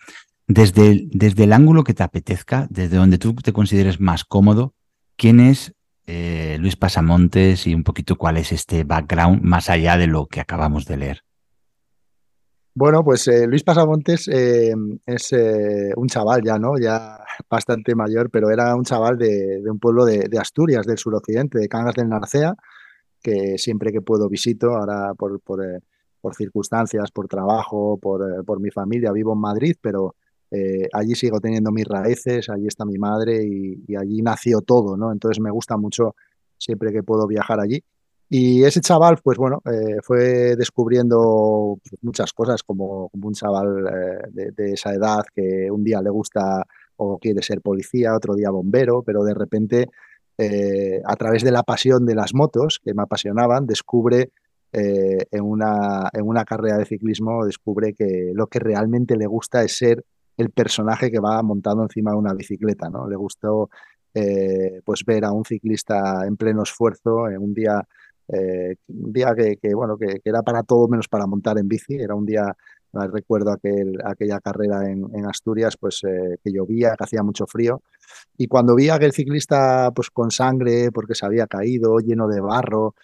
Desde 0.48 0.92
el, 0.92 1.10
desde 1.12 1.44
el 1.44 1.52
ángulo 1.52 1.84
que 1.84 1.94
te 1.94 2.04
apetezca, 2.04 2.68
desde 2.70 2.96
donde 2.96 3.18
tú 3.18 3.34
te 3.34 3.52
consideres 3.52 4.00
más 4.00 4.24
cómodo, 4.24 4.76
¿quién 5.18 5.40
es 5.40 5.74
eh, 6.06 6.58
Luis 6.60 6.78
Pasamontes 6.78 7.68
y 7.68 7.74
un 7.74 7.84
poquito 7.84 8.16
cuál 8.16 8.38
es 8.38 8.52
este 8.52 8.84
background 8.84 9.42
más 9.42 9.70
allá 9.70 9.98
de 9.98 10.08
lo 10.08 10.28
que 10.28 10.40
acabamos 10.40 10.86
de 10.86 10.98
leer? 10.98 11.25
Bueno, 12.78 13.06
pues 13.06 13.26
eh, 13.30 13.48
Luis 13.48 13.64
Pasamontes 13.64 14.28
eh, 14.28 14.74
es 15.06 15.32
un 15.96 16.08
chaval 16.08 16.42
ya, 16.44 16.60
¿no? 16.60 16.78
Ya 16.78 17.20
bastante 17.50 17.96
mayor, 17.96 18.30
pero 18.30 18.50
era 18.50 18.76
un 18.76 18.84
chaval 18.84 19.18
de, 19.18 19.62
un 19.66 19.80
pueblo 19.80 20.06
de, 20.06 20.30
Asturias, 20.38 20.86
del 20.86 20.98
suroccidente, 20.98 21.58
de 21.58 21.70
Cangas 21.70 21.96
del 21.96 22.10
Narcea, 22.10 22.54
que 23.22 23.58
siempre 23.58 23.92
que 23.92 24.02
puedo 24.02 24.30
visito, 24.30 24.76
ahora 24.76 25.14
por, 25.16 25.40
por, 25.42 25.64
eh, 25.66 25.80
circunstancias, 26.36 27.12
por 27.12 27.28
trabajo, 27.28 27.98
por, 28.02 28.44
por, 28.46 28.60
mi 28.60 28.72
familia, 28.72 29.12
vivo 29.12 29.34
en 29.34 29.40
Madrid, 29.40 29.76
pero 29.80 30.16
eh, 30.52 30.88
allí 30.94 31.16
sigo 31.16 31.40
teniendo 31.40 31.72
mis 31.72 31.86
raíces, 31.86 32.50
allí 32.50 32.68
está 32.68 32.86
mi 32.86 32.98
madre 32.98 33.44
y, 33.44 33.96
allí 33.96 34.22
nació 34.22 34.62
todo, 34.62 34.96
¿no? 34.98 35.12
Entonces 35.12 35.42
me 35.42 35.52
gusta 35.52 35.78
mucho 35.78 36.16
siempre 36.58 36.92
que 36.92 37.04
puedo 37.04 37.28
viajar 37.28 37.60
allí. 37.60 37.84
Y 38.30 38.64
ese 38.64 38.82
chaval, 38.82 39.20
pues 39.24 39.38
bueno, 39.38 39.62
eh, 39.66 39.98
fue 40.02 40.56
descubriendo 40.56 41.78
pues, 41.88 42.02
muchas 42.02 42.34
cosas 42.34 42.64
como, 42.64 43.10
un 43.14 43.34
chaval 43.34 43.84
de, 44.32 44.52
de, 44.52 44.74
esa 44.74 44.94
edad 44.94 45.24
que 45.34 45.70
un 45.70 45.84
día 45.84 46.02
le 46.02 46.10
gusta 46.10 46.66
o 46.98 47.18
quiere 47.20 47.42
ser 47.42 47.62
policía, 47.62 48.16
otro 48.16 48.36
día 48.36 48.50
bombero, 48.50 49.04
pero 49.04 49.24
de 49.24 49.34
repente, 49.34 49.90
eh, 50.38 51.02
a 51.06 51.16
través 51.16 51.44
de 51.44 51.52
la 51.52 51.64
pasión 51.64 52.06
de 52.06 52.16
las 52.16 52.34
motos, 52.34 52.80
que 52.84 52.94
me 52.94 53.04
apasionaban, 53.04 53.66
descubre 53.66 54.32
eh, 54.72 55.26
en, 55.32 55.44
una, 55.44 56.10
en 56.14 56.28
una 56.28 56.46
carrera 56.46 56.78
de 56.78 56.86
ciclismo, 56.86 57.46
descubre 57.46 57.94
que 57.94 58.32
lo 58.34 58.48
que 58.48 58.60
realmente 58.60 59.16
le 59.16 59.28
gusta 59.28 59.64
es 59.64 59.78
ser 59.78 60.04
el 60.38 60.50
personaje 60.50 61.12
que 61.12 61.20
va 61.20 61.42
montado 61.44 61.84
encima 61.84 62.12
de 62.12 62.18
una 62.18 62.34
bicicleta, 62.34 62.90
¿no? 62.90 63.08
Le 63.08 63.16
gustó 63.16 63.70
eh, 64.14 64.82
pues 64.84 65.04
ver 65.06 65.24
a 65.26 65.32
un 65.32 65.46
ciclista 65.46 66.26
en 66.26 66.36
pleno 66.36 66.64
esfuerzo, 66.64 67.30
en 67.30 67.42
un 67.42 67.54
día, 67.54 67.88
un 68.28 69.14
día 69.14 69.34
que, 69.36 69.74
bueno, 69.74 69.98
que, 69.98 70.20
era 70.24 70.42
para 70.42 70.64
todo 70.64 70.88
menos 70.88 71.08
para 71.08 71.28
montar 71.28 71.58
en 71.58 71.68
bici, 71.68 71.96
era 71.96 72.16
un 72.16 72.26
día 72.26 72.56
Recuerdo 73.12 73.52
aquel, 73.52 73.98
aquella 74.06 74.40
carrera 74.40 74.90
en, 74.90 75.26
Asturias, 75.26 75.76
pues 75.78 76.02
eh, 76.04 76.38
que 76.42 76.52
llovía, 76.52 76.96
que 76.98 77.04
hacía 77.04 77.24
mucho 77.24 77.46
frío. 77.46 77.82
Y 78.38 78.48
cuando 78.48 78.76
vi 78.76 78.90
a 78.90 78.96
aquel 78.96 79.12
ciclista 79.12 79.92
pues 79.94 80.10
con 80.10 80.32
sangre, 80.32 80.92
porque 80.94 81.14
se 81.14 81.26
había 81.26 81.46
caído, 81.48 81.98
lleno 82.00 82.28
de 82.28 82.40
barro, 82.40 82.96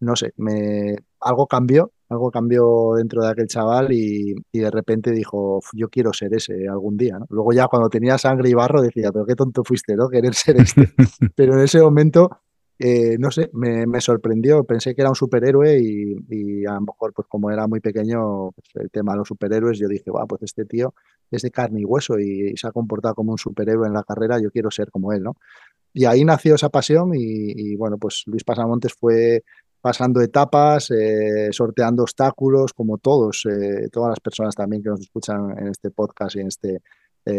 no 0.00 0.14
sé, 0.14 0.32
me, 0.36 0.96
algo 1.20 1.46
cambió, 1.46 1.90
algo 2.08 2.30
cambió 2.30 2.92
dentro 2.96 3.22
de 3.22 3.28
aquel 3.28 3.48
chaval 3.48 3.92
y, 3.92 4.34
de 4.52 4.70
repente 4.70 5.10
dijo, 5.10 5.60
yo 5.72 5.88
quiero 5.88 6.12
ser 6.12 6.34
ese 6.34 6.68
algún 6.68 6.96
día. 6.96 7.18
Luego 7.28 7.52
ya 7.52 7.66
cuando 7.66 7.88
tenía 7.88 8.18
sangre 8.18 8.50
y 8.50 8.54
barro 8.54 8.82
decía, 8.82 9.10
pero 9.10 9.26
qué 9.26 9.34
tonto 9.34 9.64
fuiste, 9.64 9.96
¿no? 9.96 10.08
Querer 10.08 10.34
ser 10.34 10.58
este. 10.58 10.92
pero 11.34 11.54
en 11.54 11.60
ese 11.60 11.80
momento 11.80 12.30
eh, 12.78 13.16
no 13.18 13.30
sé, 13.30 13.50
me, 13.52 14.00
sorprendió. 14.00 14.64
Pensé 14.64 14.94
que 14.94 15.02
era 15.02 15.10
un 15.10 15.14
superhéroe 15.16 15.78
y, 15.80 16.66
a 16.66 16.74
lo 16.74 16.80
mejor, 16.80 17.12
pues 17.14 17.28
como 17.28 17.50
era 17.50 17.66
muy 17.66 17.80
pequeño, 17.80 18.50
pues, 18.50 18.68
el 18.74 18.90
tema 18.90 19.12
de 19.12 19.18
los 19.18 19.28
superhéroes, 19.28 19.78
yo 19.78 19.88
dije, 19.88 20.10
wow, 20.10 20.26
pues 20.26 20.42
este 20.42 20.64
tío 20.64 20.94
es 21.30 21.42
de 21.42 21.50
carne 21.50 21.80
y 21.80 21.84
hueso 21.84 22.18
y, 22.18 22.56
se 22.56 22.66
ha 22.66 22.72
comportado 22.72 23.14
como 23.14 23.32
un 23.32 23.38
superhéroe 23.38 23.86
en 23.86 23.94
la 23.94 24.02
carrera, 24.02 24.40
yo 24.40 24.50
quiero 24.50 24.70
ser 24.70 24.90
como 24.90 25.12
él, 25.12 25.22
¿no? 25.22 25.36
Y 25.92 26.06
ahí 26.06 26.24
nació 26.24 26.56
esa 26.56 26.70
pasión 26.70 27.12
y, 27.14 27.76
bueno, 27.76 27.98
pues 27.98 28.24
Luis 28.26 28.42
Pasamontes 28.42 28.92
fue 28.94 29.44
pasando 29.80 30.20
etapas, 30.20 30.90
eh, 30.90 31.50
sorteando 31.52 32.02
obstáculos, 32.02 32.72
como 32.72 32.98
todos, 32.98 33.46
eh, 33.46 33.88
todas 33.92 34.10
las 34.10 34.20
personas 34.20 34.54
también 34.56 34.82
que 34.82 34.88
nos 34.88 35.00
escuchan 35.00 35.56
en 35.58 35.68
este 35.68 35.90
podcast 35.90 36.36
y 36.36 36.40
en 36.40 36.48
este, 36.48 36.80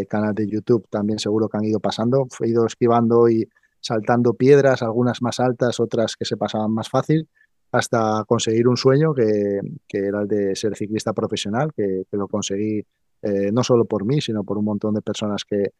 canal 0.07 0.33
de 0.33 0.47
YouTube 0.47 0.87
también 0.89 1.19
seguro 1.19 1.47
que 1.47 1.57
han 1.57 1.65
ido 1.65 1.79
pasando. 1.79 2.27
He 2.39 2.47
ido 2.47 2.65
esquivando 2.65 3.29
y 3.29 3.47
saltando 3.85 4.33
piedras, 4.33 4.81
algunas 4.81 5.21
más 5.21 5.39
altas, 5.39 5.79
otras 5.79 6.15
que 6.15 6.25
se 6.25 6.37
pasaban 6.37 6.71
más 6.71 6.89
fácil, 6.89 7.29
hasta 7.71 8.23
conseguir 8.27 8.67
un 8.67 8.77
sueño 8.77 9.13
que, 9.13 9.59
era 9.89 10.21
el 10.21 10.27
de 10.27 10.55
ser 10.55 10.75
ciclista 10.75 11.13
profesional, 11.13 11.71
que, 11.75 12.03
lo 12.11 12.27
conseguí 12.27 12.83
eh, 13.21 13.51
no 13.53 13.63
solo 13.63 13.85
por 13.85 14.05
mí, 14.05 14.21
sino 14.21 14.43
por 14.43 14.57
un 14.57 14.65
montón 14.65 14.95
de 14.95 15.01
personas 15.01 15.43
que, 15.45 15.71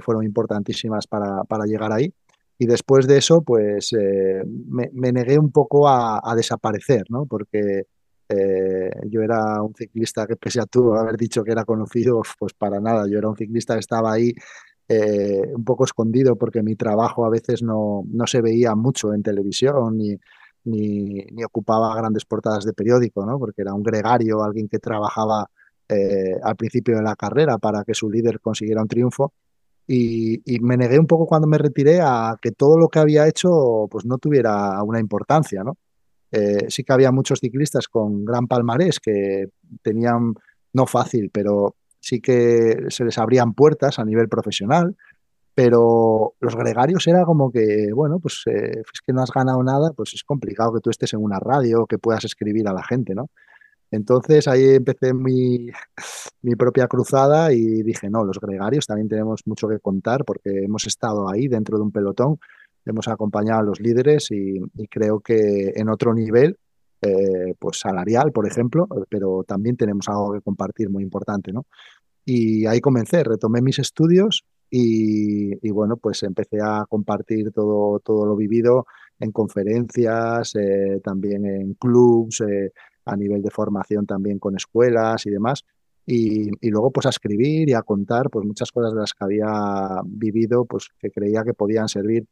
fueron 0.00 0.22
importantísimas 0.22 1.08
para, 1.08 1.42
para, 1.42 1.64
llegar 1.64 1.92
ahí. 1.92 2.12
Y 2.56 2.66
después 2.66 3.08
de 3.08 3.16
eso, 3.18 3.42
pues 3.42 3.92
eh, 3.98 4.44
me, 4.46 5.12
negué 5.12 5.38
un 5.38 5.50
poco 5.50 5.88
a, 5.88 6.20
a 6.22 6.36
desaparecer, 6.36 7.04
¿no? 7.08 7.26
Porque 7.26 7.86
eh, 8.28 8.90
yo 9.06 9.22
era 9.22 9.62
un 9.62 9.74
ciclista 9.74 10.26
que 10.26 10.36
pese 10.36 10.60
a 10.60 10.66
tú 10.66 10.94
haber 10.94 11.16
dicho 11.16 11.42
que 11.42 11.52
era 11.52 11.64
conocido, 11.64 12.20
pues 12.38 12.52
para 12.52 12.78
nada, 12.78 13.06
yo 13.10 13.18
era 13.18 13.28
un 13.28 13.36
ciclista 13.36 13.74
que 13.74 13.80
estaba 13.80 14.12
ahí 14.12 14.34
eh, 14.88 15.52
un 15.54 15.64
poco 15.64 15.84
escondido 15.84 16.36
porque 16.36 16.62
mi 16.62 16.74
trabajo 16.74 17.26
a 17.26 17.30
veces 17.30 17.62
no, 17.62 18.04
no 18.06 18.26
se 18.26 18.40
veía 18.40 18.74
mucho 18.74 19.12
en 19.12 19.22
televisión 19.22 19.96
ni, 19.96 20.16
ni, 20.64 21.44
ocupaba 21.44 21.94
grandes 21.94 22.24
portadas 22.24 22.64
de 22.64 22.72
periódico, 22.72 23.24
¿no? 23.26 23.38
porque 23.38 23.62
era 23.62 23.74
un 23.74 23.82
gregario, 23.82 24.42
alguien 24.42 24.68
que 24.68 24.78
trabajaba 24.78 25.50
eh, 25.88 26.36
al 26.42 26.56
principio 26.56 26.96
de 26.96 27.02
la 27.02 27.16
carrera 27.16 27.58
para 27.58 27.84
que 27.84 27.94
su 27.94 28.10
líder 28.10 28.40
consiguiera 28.40 28.82
un 28.82 28.88
triunfo. 28.88 29.32
Y, 29.86 30.42
y, 30.44 30.60
me 30.60 30.76
negué 30.76 30.98
un 30.98 31.06
poco 31.06 31.26
cuando 31.26 31.48
me 31.48 31.56
retiré 31.56 32.00
a 32.02 32.36
que 32.40 32.50
todo 32.52 32.76
lo 32.76 32.88
que 32.88 32.98
había 32.98 33.26
hecho 33.26 33.86
pues 33.90 34.04
no 34.04 34.18
tuviera 34.18 34.82
una 34.82 35.00
importancia, 35.00 35.64
¿no? 35.64 35.78
Eh, 36.30 36.66
sí 36.68 36.84
que 36.84 36.92
había 36.92 37.10
muchos 37.10 37.40
ciclistas 37.40 37.88
con 37.88 38.24
gran 38.24 38.46
palmarés 38.46 39.00
que 39.00 39.46
tenían, 39.82 40.34
no 40.74 40.86
fácil, 40.86 41.30
pero 41.32 41.74
sí 42.00 42.20
que 42.20 42.86
se 42.88 43.04
les 43.04 43.18
abrían 43.18 43.54
puertas 43.54 43.98
a 43.98 44.04
nivel 44.04 44.28
profesional, 44.28 44.96
pero 45.54 46.34
los 46.40 46.54
gregarios 46.56 47.06
era 47.06 47.24
como 47.24 47.50
que, 47.50 47.88
bueno, 47.92 48.20
pues 48.20 48.42
eh, 48.46 48.82
es 48.92 49.00
que 49.04 49.12
no 49.12 49.22
has 49.22 49.32
ganado 49.32 49.62
nada, 49.62 49.92
pues 49.96 50.14
es 50.14 50.22
complicado 50.22 50.72
que 50.74 50.80
tú 50.80 50.90
estés 50.90 51.12
en 51.14 51.22
una 51.22 51.40
radio, 51.40 51.86
que 51.86 51.98
puedas 51.98 52.24
escribir 52.24 52.68
a 52.68 52.72
la 52.72 52.82
gente, 52.84 53.14
¿no? 53.14 53.30
Entonces 53.90 54.46
ahí 54.48 54.74
empecé 54.74 55.14
mi, 55.14 55.68
mi 56.42 56.54
propia 56.54 56.86
cruzada 56.86 57.52
y 57.52 57.82
dije, 57.82 58.08
no, 58.10 58.24
los 58.24 58.38
gregarios 58.38 58.86
también 58.86 59.08
tenemos 59.08 59.42
mucho 59.46 59.68
que 59.68 59.80
contar 59.80 60.24
porque 60.24 60.64
hemos 60.64 60.86
estado 60.86 61.28
ahí 61.28 61.48
dentro 61.48 61.78
de 61.78 61.84
un 61.84 61.92
pelotón 61.92 62.38
hemos 62.88 63.08
acompañado 63.08 63.60
a 63.60 63.62
los 63.62 63.80
líderes 63.80 64.30
y, 64.30 64.60
creo 64.90 65.20
que 65.20 65.72
en 65.76 65.88
otro 65.88 66.14
nivel, 66.14 66.58
eh, 67.02 67.54
pues 67.58 67.78
salarial, 67.78 68.32
por 68.32 68.46
ejemplo, 68.46 68.88
pero 69.08 69.44
también 69.46 69.76
tenemos 69.76 70.08
algo 70.08 70.32
que 70.32 70.40
compartir 70.40 70.90
muy 70.90 71.02
importante, 71.02 71.52
¿no? 71.52 71.66
Y 72.24 72.66
ahí 72.66 72.80
comencé, 72.80 73.24
retomé 73.24 73.62
mis 73.62 73.78
estudios 73.78 74.44
y, 74.70 75.70
bueno, 75.70 75.96
pues 75.96 76.22
empecé 76.22 76.58
a 76.62 76.84
compartir 76.88 77.52
todo, 77.52 78.00
todo 78.00 78.26
lo 78.26 78.36
vivido 78.36 78.86
en 79.18 79.32
conferencias, 79.32 80.54
eh, 80.56 81.00
también 81.02 81.46
en 81.46 81.74
clubs, 81.74 82.42
eh, 82.42 82.72
a 83.06 83.16
nivel 83.16 83.42
de 83.42 83.50
formación 83.50 84.04
también 84.04 84.38
con 84.38 84.56
escuelas 84.56 85.24
y 85.26 85.30
demás. 85.30 85.64
Y, 86.04 86.50
y, 86.60 86.70
luego 86.70 86.90
pues 86.90 87.06
a 87.06 87.10
escribir 87.10 87.68
y 87.68 87.74
a 87.74 87.82
contar 87.82 88.30
pues 88.30 88.46
muchas 88.46 88.72
cosas 88.72 88.92
de 88.94 89.00
las 89.00 89.12
que 89.12 89.24
había 89.24 90.00
vivido 90.06 90.64
pues 90.64 90.88
que 90.98 91.10
creía 91.10 91.44
que 91.44 91.52
podían 91.52 91.88
servir 91.88 92.26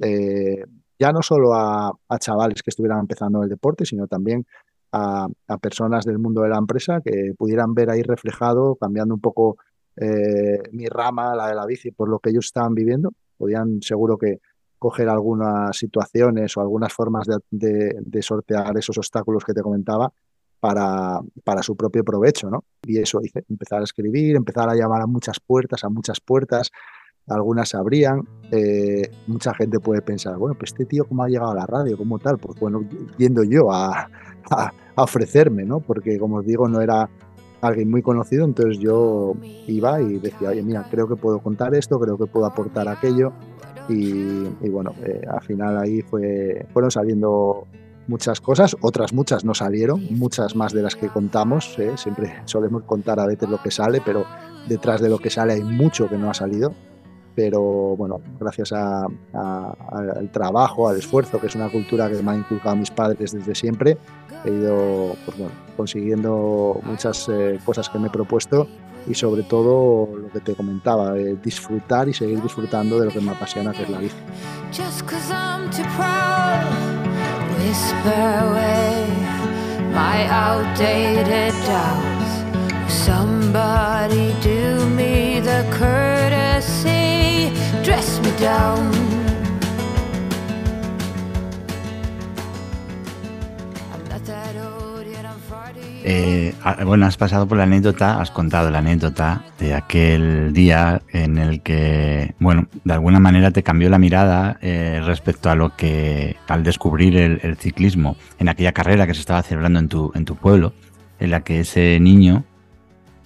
eh, 0.00 0.64
ya 1.00 1.12
no 1.12 1.22
solo 1.22 1.54
a, 1.54 1.96
chavales 2.18 2.62
que 2.62 2.68
estuvieran 2.68 3.00
empezando 3.00 3.42
el 3.42 3.48
deporte, 3.48 3.86
sino 3.86 4.06
también 4.06 4.46
a, 4.92 5.28
personas 5.60 6.04
del 6.04 6.18
mundo 6.18 6.42
de 6.42 6.50
la 6.50 6.58
empresa 6.58 7.00
que 7.00 7.32
pudieran 7.36 7.74
ver 7.74 7.90
ahí 7.90 8.02
reflejado, 8.02 8.76
cambiando 8.76 9.14
un 9.14 9.20
poco 9.20 9.56
eh, 9.96 10.58
mi 10.72 10.86
rama, 10.86 11.34
la 11.34 11.48
de 11.48 11.54
la 11.54 11.64
bici, 11.64 11.90
por 11.90 12.10
lo 12.10 12.18
que 12.18 12.30
ellos 12.30 12.46
estaban 12.46 12.74
viviendo. 12.74 13.12
Podían 13.38 13.80
seguro 13.80 14.18
que 14.18 14.40
coger 14.78 15.08
algunas 15.08 15.74
situaciones 15.74 16.54
o 16.56 16.60
algunas 16.60 16.92
formas 16.92 17.26
de, 17.50 18.22
sortear 18.22 18.76
esos 18.76 18.98
obstáculos 18.98 19.44
que 19.44 19.54
te 19.54 19.62
comentaba 19.62 20.12
para, 20.60 21.20
para, 21.44 21.62
su 21.62 21.76
propio 21.76 22.04
provecho, 22.04 22.50
¿no? 22.50 22.64
Y 22.82 22.98
eso 22.98 23.20
hice, 23.22 23.42
empezar 23.48 23.80
a 23.80 23.84
escribir, 23.84 24.36
empezar 24.36 24.68
a 24.68 24.74
llamar 24.74 25.00
a 25.00 25.06
muchas 25.06 25.40
puertas, 25.40 25.82
a 25.84 25.88
muchas 25.88 26.20
puertas, 26.20 26.70
algunas 27.28 27.70
sabrían. 27.70 28.22
Eh, 28.50 29.10
mucha 29.26 29.54
gente 29.54 29.78
puede 29.78 30.02
pensar, 30.02 30.36
bueno, 30.36 30.56
pues 30.58 30.72
este 30.72 30.84
tío 30.84 31.04
cómo 31.04 31.22
ha 31.22 31.28
llegado 31.28 31.52
a 31.52 31.54
la 31.54 31.66
radio, 31.66 31.96
cómo 31.96 32.18
tal, 32.18 32.38
pues 32.38 32.58
bueno, 32.58 32.84
yendo 33.16 33.44
yo 33.44 33.70
a, 33.72 34.08
ofrecerme, 34.96 35.64
¿no? 35.64 35.80
Porque 35.80 36.18
como 36.18 36.36
os 36.36 36.46
digo, 36.46 36.68
no 36.68 36.80
era 36.80 37.08
alguien 37.60 37.90
muy 37.90 38.02
conocido, 38.02 38.44
entonces 38.44 38.78
yo 38.78 39.34
iba 39.66 40.00
y 40.02 40.18
decía, 40.18 40.48
oye, 40.48 40.62
mira, 40.62 40.84
creo 40.90 41.06
que 41.06 41.16
puedo 41.16 41.38
contar 41.38 41.74
esto, 41.74 42.00
creo 42.00 42.18
que 42.18 42.26
puedo 42.26 42.46
aportar 42.46 42.88
aquello. 42.88 43.32
Y, 43.88 44.44
bueno, 44.68 44.94
eh, 45.04 45.22
al 45.28 45.42
final 45.42 45.78
ahí 45.78 46.00
fue, 46.02 46.66
fueron 46.72 46.90
saliendo 46.90 47.66
muchas 48.06 48.40
cosas, 48.40 48.76
otras 48.80 49.12
muchas 49.12 49.44
no 49.44 49.54
salieron, 49.54 50.00
muchas 50.10 50.54
más 50.56 50.72
de 50.72 50.82
las 50.82 50.96
que 50.96 51.08
contamos, 51.08 51.78
¿eh? 51.78 51.92
siempre 51.96 52.34
solemos 52.44 52.82
contar 52.84 53.20
a 53.20 53.26
veces 53.26 53.48
lo 53.48 53.62
que 53.62 53.70
sale, 53.70 54.00
pero 54.04 54.24
detrás 54.68 55.00
de 55.00 55.08
lo 55.08 55.18
que 55.18 55.30
sale 55.30 55.54
hay 55.54 55.62
mucho 55.62 56.08
que 56.08 56.16
no 56.16 56.30
ha 56.30 56.34
salido 56.34 56.72
pero 57.42 57.96
bueno, 57.96 58.20
gracias 58.38 58.70
al 58.72 60.30
trabajo, 60.30 60.90
al 60.90 60.98
esfuerzo, 60.98 61.40
que 61.40 61.46
es 61.46 61.54
una 61.54 61.70
cultura 61.70 62.10
que 62.10 62.22
me 62.22 62.32
han 62.32 62.38
inculcado 62.40 62.76
mis 62.76 62.90
padres 62.90 63.32
desde 63.32 63.54
siempre, 63.54 63.96
he 64.44 64.50
ido 64.50 65.16
pues 65.24 65.38
consiguiendo 65.74 66.78
muchas 66.82 67.30
eh, 67.30 67.58
cosas 67.64 67.88
que 67.88 67.98
me 67.98 68.08
he 68.08 68.10
propuesto 68.10 68.66
y 69.08 69.14
sobre 69.14 69.42
todo 69.42 70.18
lo 70.18 70.28
que 70.28 70.40
te 70.40 70.54
comentaba, 70.54 71.14
disfrutar 71.14 72.10
y 72.10 72.12
seguir 72.12 72.42
disfrutando 72.42 73.00
de 73.00 73.06
lo 73.06 73.10
que 73.10 73.22
me 73.22 73.30
apasiona, 73.30 73.72
que 73.72 73.84
es 73.84 73.88
la 73.88 73.98
bici. 74.00 74.16
Somebody 82.90 84.32
do 84.42 84.84
me 84.96 85.40
the 85.40 85.64
eh, 96.02 96.54
ah, 96.62 96.78
bueno, 96.84 97.04
has 97.04 97.18
pasado 97.18 97.46
por 97.46 97.58
la 97.58 97.64
anécdota, 97.64 98.20
has 98.20 98.30
contado 98.30 98.70
la 98.70 98.78
anécdota 98.78 99.44
de 99.58 99.74
aquel 99.74 100.54
día 100.54 101.02
en 101.10 101.36
el 101.36 101.60
que, 101.60 102.34
bueno, 102.38 102.68
de 102.84 102.94
alguna 102.94 103.20
manera 103.20 103.50
te 103.50 103.62
cambió 103.62 103.90
la 103.90 103.98
mirada 103.98 104.58
eh, 104.62 105.02
respecto 105.04 105.50
a 105.50 105.54
lo 105.54 105.76
que, 105.76 106.36
al 106.48 106.62
descubrir 106.62 107.16
el, 107.16 107.56
ciclismo 107.58 108.16
en 108.38 108.48
aquella 108.48 108.72
carrera 108.72 109.06
que 109.06 109.14
se 109.14 109.20
estaba 109.20 109.42
celebrando 109.42 109.78
en 109.78 109.88
tu, 109.88 110.12
en 110.14 110.24
tu 110.24 110.36
pueblo, 110.36 110.72
en 111.18 111.30
la 111.30 111.42
que 111.42 111.60
ese 111.60 112.00
niño 112.00 112.44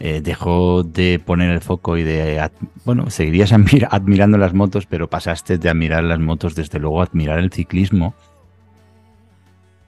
eh, 0.06 0.20
dejó 0.20 0.82
de 0.82 1.18
poner 1.18 1.48
el 1.50 1.62
foco 1.62 1.96
y 1.96 2.02
de, 2.02 2.50
bueno, 2.84 3.08
seguirías 3.08 3.52
admirando 3.90 4.36
las 4.36 4.52
motos, 4.52 4.84
pero 4.84 5.08
pasaste 5.08 5.56
de 5.56 5.70
admirar 5.70 6.04
las 6.04 6.18
motos, 6.18 6.54
desde 6.54 6.78
luego, 6.78 7.00
a 7.00 7.04
admirar 7.04 7.38
el 7.38 7.50
ciclismo. 7.50 8.14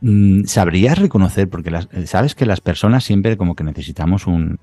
Mm, 0.00 0.44
¿Sabrías 0.44 0.98
reconocer, 0.98 1.50
porque 1.50 1.68
eh, 1.68 2.06
sabes 2.06 2.34
que 2.34 2.46
las 2.46 2.62
personas 2.62 3.04
siempre 3.04 3.36
como 3.36 3.54
que 3.54 3.62
necesitamos 3.62 4.26
un... 4.26 4.58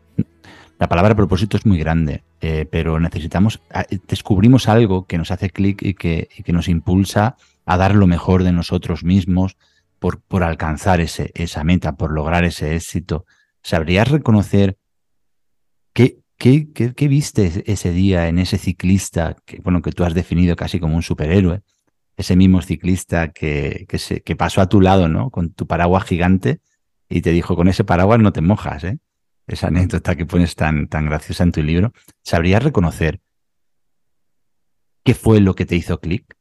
La 0.79 0.89
palabra 0.89 1.13
propósito 1.13 1.55
es 1.55 1.67
muy 1.67 1.77
grande, 1.77 2.23
eh, 2.41 2.65
pero 2.71 2.99
necesitamos, 2.99 3.61
descubrimos 4.07 4.67
algo 4.67 5.05
que 5.05 5.19
nos 5.19 5.29
hace 5.29 5.51
clic 5.51 5.83
y 5.83 5.93
que, 5.93 6.29
que, 6.43 6.51
nos 6.51 6.67
impulsa 6.67 7.37
a 7.67 7.77
dar 7.77 7.93
lo 7.93 8.07
mejor 8.07 8.41
de 8.43 8.53
nosotros 8.53 9.03
mismos 9.03 9.55
por, 9.99 10.19
por 10.19 10.41
alcanzar 10.41 10.99
ese, 10.99 11.31
esa 11.35 11.63
meta, 11.63 11.95
por 11.95 12.11
lograr 12.11 12.43
ese 12.43 12.75
éxito. 12.75 13.27
¿Sabrías 13.61 14.09
reconocer 14.09 14.77
¿Qué, 16.37 17.07
viste 17.07 17.63
ese 17.65 17.91
día 17.91 18.27
en 18.27 18.39
ese 18.39 18.57
ciclista 18.57 19.35
que, 19.45 19.59
bueno, 19.61 19.81
que 19.81 19.91
tú 19.91 20.03
has 20.03 20.13
definido 20.13 20.55
casi 20.55 20.79
como 20.79 20.95
un 20.95 21.03
superhéroe? 21.03 21.61
Ese 22.17 22.35
mismo 22.35 22.61
ciclista 22.61 23.29
que 23.31 24.35
pasó 24.37 24.61
a 24.61 24.67
tu 24.67 24.81
lado, 24.81 25.07
¿no? 25.07 25.29
Con 25.29 25.51
tu 25.53 25.65
paraguas 25.67 26.03
gigante 26.03 26.61
y 27.09 27.21
te 27.21 27.31
dijo, 27.31 27.55
con 27.55 27.67
ese 27.67 27.83
paraguas 27.83 28.19
no 28.19 28.33
te 28.33 28.41
mojas, 28.41 28.83
¿eh? 28.83 28.99
Esa 29.45 29.67
anécdota 29.67 30.15
que 30.15 30.25
pones 30.25 30.55
tan, 30.55 30.87
tan 30.87 31.05
graciosa 31.05 31.43
en 31.43 31.51
tu 31.51 31.61
libro. 31.61 31.93
¿Sabrías 32.23 32.63
reconocer 32.63 33.21
qué 35.03 35.13
fue 35.13 35.39
lo 35.39 35.53
que 35.53 35.65
te 35.65 35.75
hizo 35.75 35.99
clic? 35.99 36.35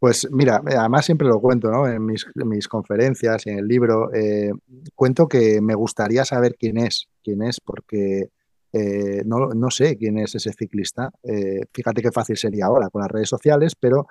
Pues 0.00 0.26
mira, 0.30 0.62
además 0.64 1.04
siempre 1.04 1.28
lo 1.28 1.40
cuento, 1.40 1.70
¿no? 1.70 1.86
En 1.86 2.06
mis, 2.06 2.68
conferencias 2.68 3.46
y 3.46 3.50
en 3.50 3.58
el 3.58 3.68
libro, 3.68 4.10
eh, 4.14 4.50
cuento 4.94 5.28
que 5.28 5.60
me 5.60 5.74
gustaría 5.74 6.24
saber 6.24 6.56
quién 6.58 6.78
es, 6.78 7.08
quién 7.22 7.42
es, 7.42 7.60
porque 7.60 8.30
eh, 8.72 9.22
no, 9.26 9.70
sé 9.70 9.98
quién 9.98 10.16
es 10.16 10.34
ese 10.34 10.54
ciclista. 10.54 11.10
Eh, 11.22 11.66
fíjate 11.70 12.00
qué 12.00 12.10
fácil 12.12 12.38
sería 12.38 12.64
ahora 12.64 12.88
con 12.88 13.02
las 13.02 13.10
redes 13.10 13.28
sociales, 13.28 13.74
pero 13.78 14.06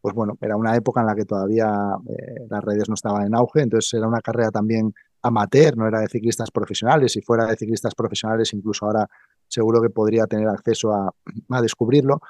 pues 0.00 0.14
bueno, 0.14 0.36
era 0.40 0.54
una 0.56 0.76
época 0.76 1.00
en 1.00 1.06
la 1.06 1.14
que 1.14 1.24
todavía 1.24 1.70
las 2.50 2.64
redes 2.64 2.88
no 2.88 2.94
estaban 2.94 3.26
en 3.26 3.34
auge, 3.34 3.62
entonces 3.62 3.94
era 3.94 4.06
una 4.06 4.20
carrera 4.20 4.50
también 4.50 4.92
amateur, 5.22 5.78
no 5.78 5.88
era 5.88 6.00
de 6.00 6.08
ciclistas 6.08 6.50
profesionales. 6.50 7.12
Si 7.12 7.22
fuera 7.22 7.46
de 7.46 7.56
ciclistas 7.56 7.94
profesionales, 7.94 8.52
incluso 8.52 8.84
ahora 8.84 9.06
seguro 9.48 9.80
que 9.80 9.88
podría 9.88 10.26
tener 10.26 10.48
acceso 10.48 10.92
a, 10.92 11.10
a 11.50 11.62
descubrirlo, 11.62 12.20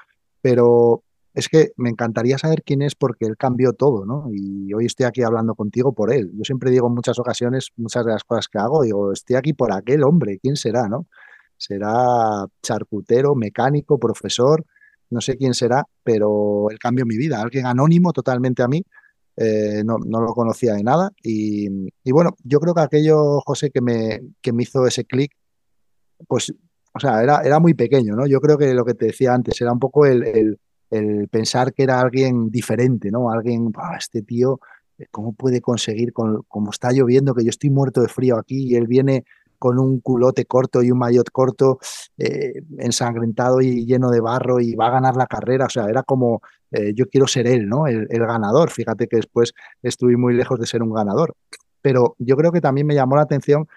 pero 0.41 1.03
es 1.39 1.49
que 1.49 1.71
me 1.77 1.89
encantaría 1.89 2.37
saber 2.37 2.63
quién 2.63 2.81
es 2.81 2.95
porque 2.95 3.25
él 3.25 3.35
cambió 3.37 3.73
todo, 3.73 4.05
¿no? 4.05 4.27
Y 4.31 4.73
hoy 4.73 4.85
estoy 4.85 5.05
aquí 5.05 5.23
hablando 5.23 5.55
contigo 5.55 5.93
por 5.93 6.13
él. 6.13 6.31
Yo 6.35 6.43
siempre 6.43 6.71
digo 6.71 6.87
en 6.87 6.93
muchas 6.93 7.17
ocasiones, 7.19 7.69
muchas 7.77 8.05
de 8.05 8.11
las 8.11 8.23
cosas 8.23 8.47
que 8.47 8.59
hago, 8.59 8.83
digo, 8.83 9.11
estoy 9.11 9.35
aquí 9.35 9.53
por 9.53 9.73
aquel 9.73 10.03
hombre, 10.03 10.39
¿quién 10.41 10.55
será, 10.55 10.87
no? 10.87 11.07
Será 11.57 12.45
charcutero, 12.61 13.35
mecánico, 13.35 13.99
profesor, 13.99 14.65
no 15.09 15.21
sé 15.21 15.37
quién 15.37 15.53
será, 15.53 15.83
pero 16.03 16.69
él 16.69 16.79
cambió 16.79 17.05
mi 17.05 17.17
vida. 17.17 17.41
Alguien 17.41 17.65
anónimo 17.65 18.13
totalmente 18.13 18.63
a 18.63 18.67
mí, 18.67 18.83
eh, 19.35 19.83
no, 19.85 19.97
no, 20.05 20.21
lo 20.21 20.33
conocía 20.33 20.73
de 20.73 20.83
nada. 20.83 21.11
Y, 21.23 21.67
y, 22.03 22.11
bueno, 22.11 22.35
yo 22.43 22.59
creo 22.59 22.73
que 22.73 22.81
aquello, 22.81 23.39
José, 23.45 23.71
que 23.71 23.81
me, 23.81 24.21
que 24.41 24.53
me 24.53 24.63
hizo 24.63 24.85
ese 24.85 25.05
clic, 25.05 25.31
pues, 26.27 26.53
o 26.93 26.99
sea, 26.99 27.23
era, 27.23 27.41
era 27.43 27.59
muy 27.59 27.73
pequeño, 27.73 28.15
¿no? 28.15 28.27
Yo 28.27 28.39
creo 28.39 28.57
que 28.57 28.73
lo 28.73 28.85
que 28.85 28.93
te 28.93 29.07
decía 29.07 29.33
antes 29.33 29.59
era 29.61 29.71
un 29.71 29.79
poco 29.79 30.05
el, 30.05 30.23
el 30.23 30.59
el 30.89 31.27
pensar 31.27 31.73
que 31.73 31.83
era 31.83 31.99
alguien 31.99 32.49
diferente, 32.49 33.11
¿no? 33.11 33.31
Alguien, 33.31 33.71
este 33.97 34.21
tío, 34.21 34.59
eh, 34.97 35.05
¿cómo 35.11 35.33
puede 35.33 35.61
conseguir, 35.61 36.13
con, 36.13 36.43
como 36.47 36.71
está 36.71 36.91
lloviendo, 36.91 37.33
que 37.33 37.43
yo 37.43 37.49
estoy 37.49 37.69
muerto 37.69 38.01
de 38.01 38.07
frío 38.07 38.37
aquí 38.37 38.71
y 38.71 38.75
él 38.75 38.87
viene 38.87 39.25
con 39.57 39.77
un 39.77 39.99
culote 39.99 40.45
corto 40.45 40.81
y 40.81 40.89
un 40.89 40.97
maillot 40.97 41.29
corto, 41.31 41.79
eh, 42.17 42.61
ensangrentado 42.77 43.61
y 43.61 43.85
lleno 43.85 44.09
de 44.09 44.21
barro 44.21 44.59
y 44.61 44.73
va 44.75 44.87
a 44.87 44.91
ganar 44.91 45.15
la 45.15 45.27
carrera? 45.27 45.65
O 45.65 45.69
sea, 45.69 45.85
era 45.87 46.03
como, 46.03 46.41
eh, 46.71 46.93
yo 46.95 47.07
quiero 47.07 47.27
ser 47.27 47.45
él, 47.45 47.67
¿no? 47.67 47.87
El, 47.87 48.07
ganador. 48.07 48.71
Fíjate 48.71 49.07
que 49.07 49.17
después 49.17 49.53
estuve 49.83 50.17
muy 50.17 50.33
lejos 50.33 50.59
de 50.59 50.65
ser 50.65 50.81
un 50.81 50.93
ganador. 50.93 51.35
Pero 51.81 52.15
yo 52.19 52.35
creo 52.35 52.51
que 52.51 52.61
también 52.61 52.87
me 52.87 52.95
llamó 52.95 53.15
la 53.15 53.23
atención 53.23 53.67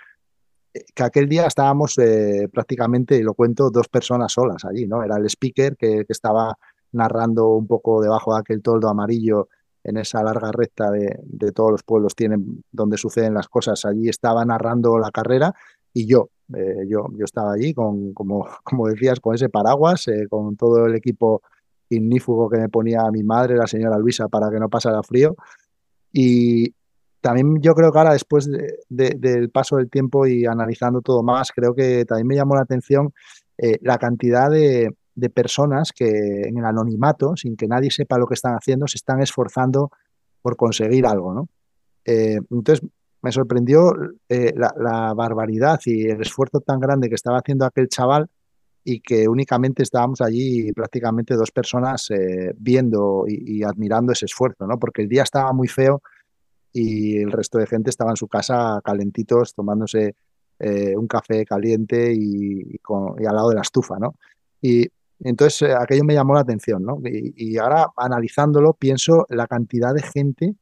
que 0.94 1.02
aquel 1.02 1.28
día 1.28 1.46
estábamos 1.46 1.98
eh, 1.98 2.48
prácticamente, 2.50 3.22
lo 3.22 3.34
cuento, 3.34 3.70
dos 3.70 3.88
personas 3.88 4.32
solas 4.32 4.64
allí, 4.64 4.86
¿no? 4.86 5.04
Era 5.04 5.16
el 5.18 5.26
speaker 5.26 5.76
que 5.76 6.06
estaba 6.08 6.56
narrando 6.92 7.48
un 7.48 7.66
poco 7.66 8.02
debajo 8.02 8.34
de 8.34 8.40
aquel 8.40 8.62
toldo 8.62 8.88
amarillo 8.88 9.48
en 9.84 9.96
esa 9.96 10.22
larga 10.22 10.52
recta 10.52 10.90
de, 10.90 11.18
de, 11.24 11.52
todos 11.52 11.72
los 11.72 11.82
pueblos 11.82 12.14
tienen 12.14 12.62
donde 12.70 12.96
suceden 12.96 13.34
las 13.34 13.48
cosas. 13.48 13.84
Allí 13.84 14.08
estaba 14.08 14.44
narrando 14.44 14.98
la 14.98 15.10
carrera 15.10 15.54
y 15.92 16.06
yo, 16.06 16.30
eh, 16.54 16.86
yo, 16.88 17.08
yo 17.16 17.24
estaba 17.24 17.52
allí 17.54 17.74
con, 17.74 18.14
como, 18.14 18.46
como 18.64 18.88
decías, 18.88 19.20
con 19.20 19.34
ese 19.34 19.48
paraguas, 19.48 20.06
eh, 20.08 20.26
con 20.28 20.56
todo 20.56 20.86
el 20.86 20.94
equipo 20.94 21.42
ignífugo 21.88 22.48
que 22.48 22.58
me 22.58 22.68
ponía 22.68 23.10
mi 23.10 23.22
madre, 23.22 23.56
la 23.56 23.66
señora 23.66 23.98
Luisa, 23.98 24.28
para 24.28 24.50
que 24.50 24.58
no 24.58 24.68
pasara 24.68 25.02
frío. 25.02 25.36
Y 26.12 26.74
también 27.20 27.60
yo 27.60 27.74
creo 27.74 27.92
que 27.92 27.98
ahora, 27.98 28.12
después 28.12 28.50
de, 28.50 28.78
de, 28.88 29.10
del 29.18 29.50
paso 29.50 29.76
del 29.76 29.90
tiempo 29.90 30.26
y 30.26 30.46
analizando 30.46 31.02
todo 31.02 31.22
más, 31.22 31.52
creo 31.52 31.74
que 31.74 32.04
también 32.04 32.26
me 32.26 32.36
llamó 32.36 32.54
la 32.54 32.62
atención 32.62 33.12
eh, 33.58 33.78
la 33.82 33.98
cantidad 33.98 34.50
de, 34.50 34.94
de 35.14 35.30
personas 35.30 35.92
que 35.92 36.08
en 36.08 36.58
el 36.58 36.64
anonimato, 36.64 37.36
sin 37.36 37.56
que 37.56 37.68
nadie 37.68 37.90
sepa 37.90 38.18
lo 38.18 38.26
que 38.26 38.34
están 38.34 38.54
haciendo, 38.54 38.86
se 38.86 38.96
están 38.96 39.20
esforzando 39.20 39.90
por 40.40 40.56
conseguir 40.56 41.06
algo, 41.06 41.34
¿no? 41.34 41.48
Eh, 42.04 42.40
entonces, 42.50 42.82
me 43.22 43.30
sorprendió 43.30 43.92
eh, 44.28 44.52
la, 44.56 45.14
barbaridad 45.14 45.80
y 45.86 46.08
el 46.08 46.20
esfuerzo 46.20 46.60
tan 46.60 46.80
grande 46.80 47.08
que 47.08 47.14
estaba 47.14 47.38
haciendo 47.38 47.64
aquel 47.64 47.88
chaval 47.88 48.28
y 48.84 49.00
que 49.00 49.28
únicamente 49.28 49.84
estábamos 49.84 50.20
allí 50.20 50.72
prácticamente 50.72 51.34
dos 51.34 51.52
personas 51.52 52.10
eh, 52.10 52.52
viendo 52.56 53.24
y, 53.28 53.62
admirando 53.62 54.12
ese 54.12 54.26
esfuerzo, 54.26 54.66
¿no? 54.66 54.76
Porque 54.78 55.02
el 55.02 55.08
día 55.08 55.22
estaba 55.22 55.52
muy 55.52 55.68
feo 55.68 56.02
y 56.72 57.18
el 57.18 57.30
resto 57.30 57.58
de 57.58 57.66
gente 57.68 57.90
estaba 57.90 58.10
en 58.10 58.16
su 58.16 58.26
casa 58.26 58.80
calentitos 58.84 59.54
tomándose 59.54 60.16
eh, 60.58 60.96
un 60.96 61.06
café 61.06 61.44
caliente 61.44 62.12
y, 62.12 62.74
y, 62.74 62.78
con, 62.78 63.22
y, 63.22 63.26
al 63.26 63.36
lado 63.36 63.50
de 63.50 63.54
la 63.54 63.62
estufa, 63.62 63.98
¿no? 64.00 64.16
Y 64.60 64.88
entonces, 65.22 65.62
eh, 65.62 65.74
aquello 65.74 66.04
me 66.04 66.14
llamó 66.14 66.34
la 66.34 66.40
atención, 66.40 66.82
¿no? 66.82 66.98
Y, 67.04 67.56
ahora, 67.58 67.86
analizándolo, 67.96 68.74
pienso 68.74 69.26
la 69.30 69.46
cantidad 69.46 69.94
de 69.94 70.02
gente 70.02 70.54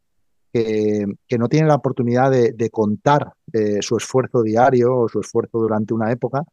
que, 0.53 1.07
no 1.38 1.49
tiene 1.49 1.68
la 1.68 1.77
oportunidad 1.77 2.31
de, 2.31 2.53
de 2.53 2.70
contar 2.70 3.33
eh, 3.53 3.79
su 3.81 3.96
esfuerzo 3.96 4.42
diario 4.42 4.96
o 4.96 5.09
su 5.09 5.20
esfuerzo 5.20 5.59
durante 5.59 5.94
una 5.94 6.11
época 6.11 6.44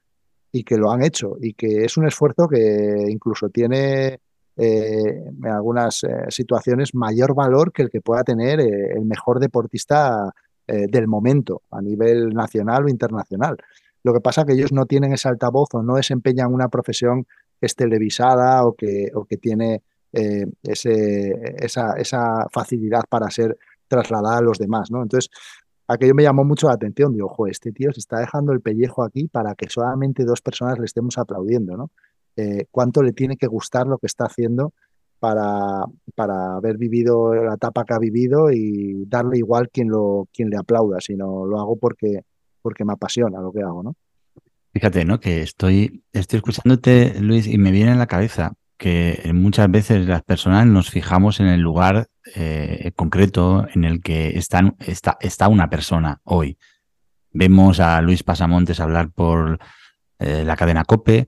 y 0.52 0.64
que 0.64 0.78
lo 0.78 0.92
han 0.92 1.04
hecho 1.04 1.36
y 1.42 1.54
que 1.54 1.84
es 1.86 1.98
un 1.98 2.08
esfuerzo 2.08 2.48
que 2.48 3.06
incluso 3.10 3.50
tiene 3.50 4.20
eh, 4.60 5.24
en 5.28 5.46
algunas 5.46 6.04
eh, 6.04 6.26
situaciones 6.30 6.96
mayor 6.96 7.36
valor 7.36 7.72
que 7.72 7.84
el 7.84 7.92
que 7.92 8.02
pueda 8.02 8.24
tener 8.24 8.60
eh, 8.60 8.94
el 8.96 9.06
mejor 9.06 9.40
deportista 9.40 10.34
del 10.70 11.08
momento 11.08 11.62
a 11.72 11.82
nivel 11.82 12.34
nacional 12.34 12.84
o 12.84 12.90
internacional. 12.90 13.56
Lo 14.04 14.12
que 14.12 14.20
pasa 14.20 14.42
es 14.42 14.48
que 14.48 14.52
ellos 14.52 14.74
no 14.74 14.86
tienen 14.86 15.14
ese 15.14 15.30
altavoz 15.30 15.70
o 15.72 15.82
no 15.82 15.96
desempeñan 15.96 16.54
una 16.54 16.68
profesión 16.68 17.26
es 17.62 17.76
televisada 17.76 18.66
o 18.66 18.74
que, 18.74 19.10
o 19.14 19.26
que 19.26 19.38
tiene 19.38 19.84
eh, 20.14 20.46
esa, 20.64 21.94
esa, 21.98 22.48
facilidad 22.52 23.02
para 23.10 23.30
ser 23.30 23.58
trasladada 23.88 24.38
a 24.38 24.42
los 24.42 24.58
demás, 24.58 24.90
¿no? 24.92 25.04
Entonces, 25.04 25.30
aquello 25.88 26.14
me 26.16 26.24
llamó 26.24 26.44
mucho 26.44 26.68
la 26.68 26.74
atención. 26.74 27.14
Digo, 27.14 27.28
ojo, 27.28 27.48
este 27.48 27.72
tío 27.72 27.92
se 27.94 28.00
está 28.00 28.20
dejando 28.20 28.52
el 28.54 28.62
pellejo 28.62 29.04
aquí 29.04 29.28
para 29.28 29.56
que 29.56 29.70
solamente 29.70 30.26
dos 30.26 30.42
personas 30.42 30.80
le 30.80 30.86
estemos 30.86 31.18
aplaudiendo, 31.18 31.78
¿no? 31.78 31.92
Eh, 32.36 32.66
¿Cuánto 32.72 33.02
le 33.02 33.14
tiene 33.14 33.36
que 33.36 33.48
gustar 33.48 33.88
lo 33.88 33.98
que 33.98 34.08
está 34.08 34.26
haciendo 34.26 34.74
para, 35.20 35.86
para 36.16 36.58
haber 36.58 36.78
vivido 36.78 37.34
la 37.34 37.56
etapa 37.56 37.84
que 37.84 37.94
ha 37.94 38.00
vivido 38.00 38.52
y 38.52 39.06
darle 39.08 39.40
igual 39.40 39.70
quien, 39.70 39.90
lo, 39.90 40.28
quien 40.34 40.50
le 40.50 40.58
aplauda, 40.58 41.02
sino 41.02 41.46
lo 41.46 41.60
hago 41.60 41.78
porque, 41.78 42.22
porque 42.62 42.86
me 42.86 42.94
apasiona 42.94 43.42
lo 43.42 43.52
que 43.52 43.62
hago, 43.62 43.84
¿no? 43.84 43.96
Fíjate, 44.78 45.06
¿no? 45.06 45.20
Que 45.20 45.42
estoy, 45.42 46.04
estoy 46.14 46.38
escuchándote, 46.38 47.16
Luis, 47.20 47.48
y 47.48 47.58
me 47.58 47.72
viene 47.72 47.94
en 47.94 47.98
la 47.98 48.06
cabeza 48.06 48.54
que 48.78 49.32
muchas 49.34 49.72
veces 49.72 50.06
las 50.06 50.22
personas 50.22 50.68
nos 50.68 50.92
fijamos 50.92 51.40
en 51.40 51.48
el 51.48 51.62
lugar 51.62 52.10
eh, 52.36 52.92
concreto 52.96 53.66
en 53.74 53.86
el 53.86 54.04
que 54.04 54.38
está, 54.38 54.62
está 55.20 55.48
una 55.48 55.68
persona 55.72 56.22
hoy. 56.26 56.60
Vemos 57.32 57.80
a 57.80 58.00
Luis 58.04 58.22
Pasamontes 58.22 58.80
hablar 58.80 59.10
por 59.10 59.58
eh, 60.20 60.44
la 60.46 60.56
cadena 60.56 60.86
COPE 60.86 61.28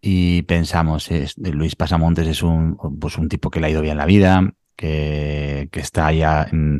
y 0.00 0.42
pensamos, 0.42 1.10
es, 1.10 1.36
Luis 1.36 1.74
Pasamontes 1.74 2.28
es 2.28 2.44
un, 2.44 2.76
pues 3.00 3.18
un 3.18 3.28
tipo 3.28 3.50
que 3.50 3.58
le 3.58 3.66
ha 3.66 3.70
ido 3.70 3.82
bien 3.82 3.96
la 3.96 4.06
vida, 4.06 4.52
que, 4.76 5.68
que 5.72 5.80
está 5.80 6.12
ya 6.12 6.46
en, 6.48 6.78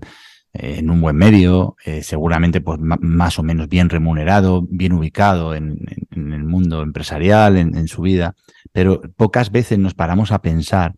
en 0.55 0.89
un 0.89 1.01
buen 1.01 1.17
medio, 1.17 1.77
eh, 1.85 2.03
seguramente 2.05 2.61
pues 2.61 2.79
más 2.81 3.39
o 3.41 3.43
menos 3.43 3.69
bien 3.69 3.91
remunerado, 3.91 4.63
bien 4.63 4.93
ubicado 4.93 5.55
en, 5.55 5.79
el 6.11 6.45
mundo 6.45 6.83
empresarial, 6.83 7.57
en, 7.57 7.89
su 7.89 8.03
vida, 8.03 8.37
pero 8.73 9.01
pocas 9.17 9.51
veces 9.51 9.81
nos 9.81 9.95
paramos 9.95 10.31
a 10.31 10.41
pensar 10.41 10.95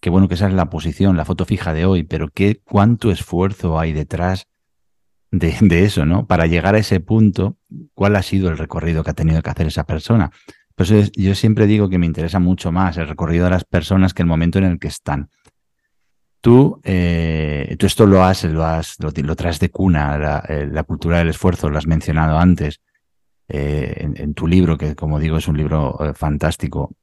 que 0.00 0.08
bueno, 0.08 0.28
que 0.28 0.34
esa 0.34 0.48
es 0.48 0.54
la 0.54 0.70
posición, 0.70 1.16
la 1.16 1.26
foto 1.26 1.44
fija 1.44 1.74
de 1.74 1.84
hoy, 1.84 2.04
pero 2.04 2.28
qué 2.28 2.60
cuánto 2.64 3.10
esfuerzo 3.10 3.78
hay 3.78 3.92
detrás 3.92 4.46
de, 5.30 5.54
de 5.60 5.84
eso, 5.84 6.06
¿no? 6.06 6.26
Para 6.26 6.46
llegar 6.46 6.74
a 6.74 6.78
ese 6.78 7.00
punto, 7.00 7.58
¿cuál 7.94 8.16
ha 8.16 8.22
sido 8.22 8.48
el 8.48 8.56
recorrido 8.56 9.04
que 9.04 9.10
ha 9.10 9.14
tenido 9.14 9.42
que 9.42 9.50
hacer 9.50 9.66
esa 9.66 9.84
persona? 9.84 10.30
Pues 10.74 10.90
yo 11.12 11.34
siempre 11.34 11.66
digo 11.66 11.88
que 11.88 11.98
me 11.98 12.06
interesa 12.06 12.38
mucho 12.38 12.72
más 12.72 12.96
el 12.96 13.08
recorrido 13.08 13.44
de 13.44 13.50
las 13.50 13.64
personas 13.64 14.14
que 14.14 14.22
el 14.22 14.28
momento 14.28 14.58
en 14.58 14.64
el 14.64 14.78
que 14.78 14.88
están. 14.88 15.30
Tú, 16.46 16.80
eh, 16.84 17.74
tú 17.76 17.86
esto 17.86 18.06
lo 18.06 18.22
has, 18.22 18.44
lo, 18.44 18.64
has 18.64 18.98
traes 19.36 19.58
de 19.58 19.68
cuna, 19.72 20.16
la, 20.16 20.44
eh, 20.48 20.68
la, 20.70 20.84
cultura 20.84 21.18
del 21.18 21.30
esfuerzo, 21.30 21.68
lo 21.68 21.76
has 21.76 21.88
mencionado 21.88 22.38
antes 22.38 22.80
eh, 23.48 24.08
en, 24.14 24.32
tu 24.32 24.46
libro, 24.46 24.78
que 24.78 24.94
como 24.94 25.18
digo 25.18 25.38
es 25.38 25.48
un 25.48 25.56
libro 25.56 25.98
fantástico. 26.14 26.94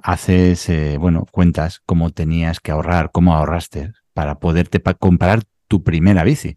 haces, 0.00 0.70
bueno, 1.00 1.26
cuentas 1.28 1.82
cómo 1.84 2.10
tenías 2.10 2.60
que 2.60 2.70
ahorrar, 2.70 3.10
cómo 3.10 3.34
ahorraste 3.34 3.94
para 4.12 4.38
poderte 4.38 4.80
comprar 4.96 5.42
tu 5.66 5.82
primera 5.82 6.22
bici. 6.22 6.56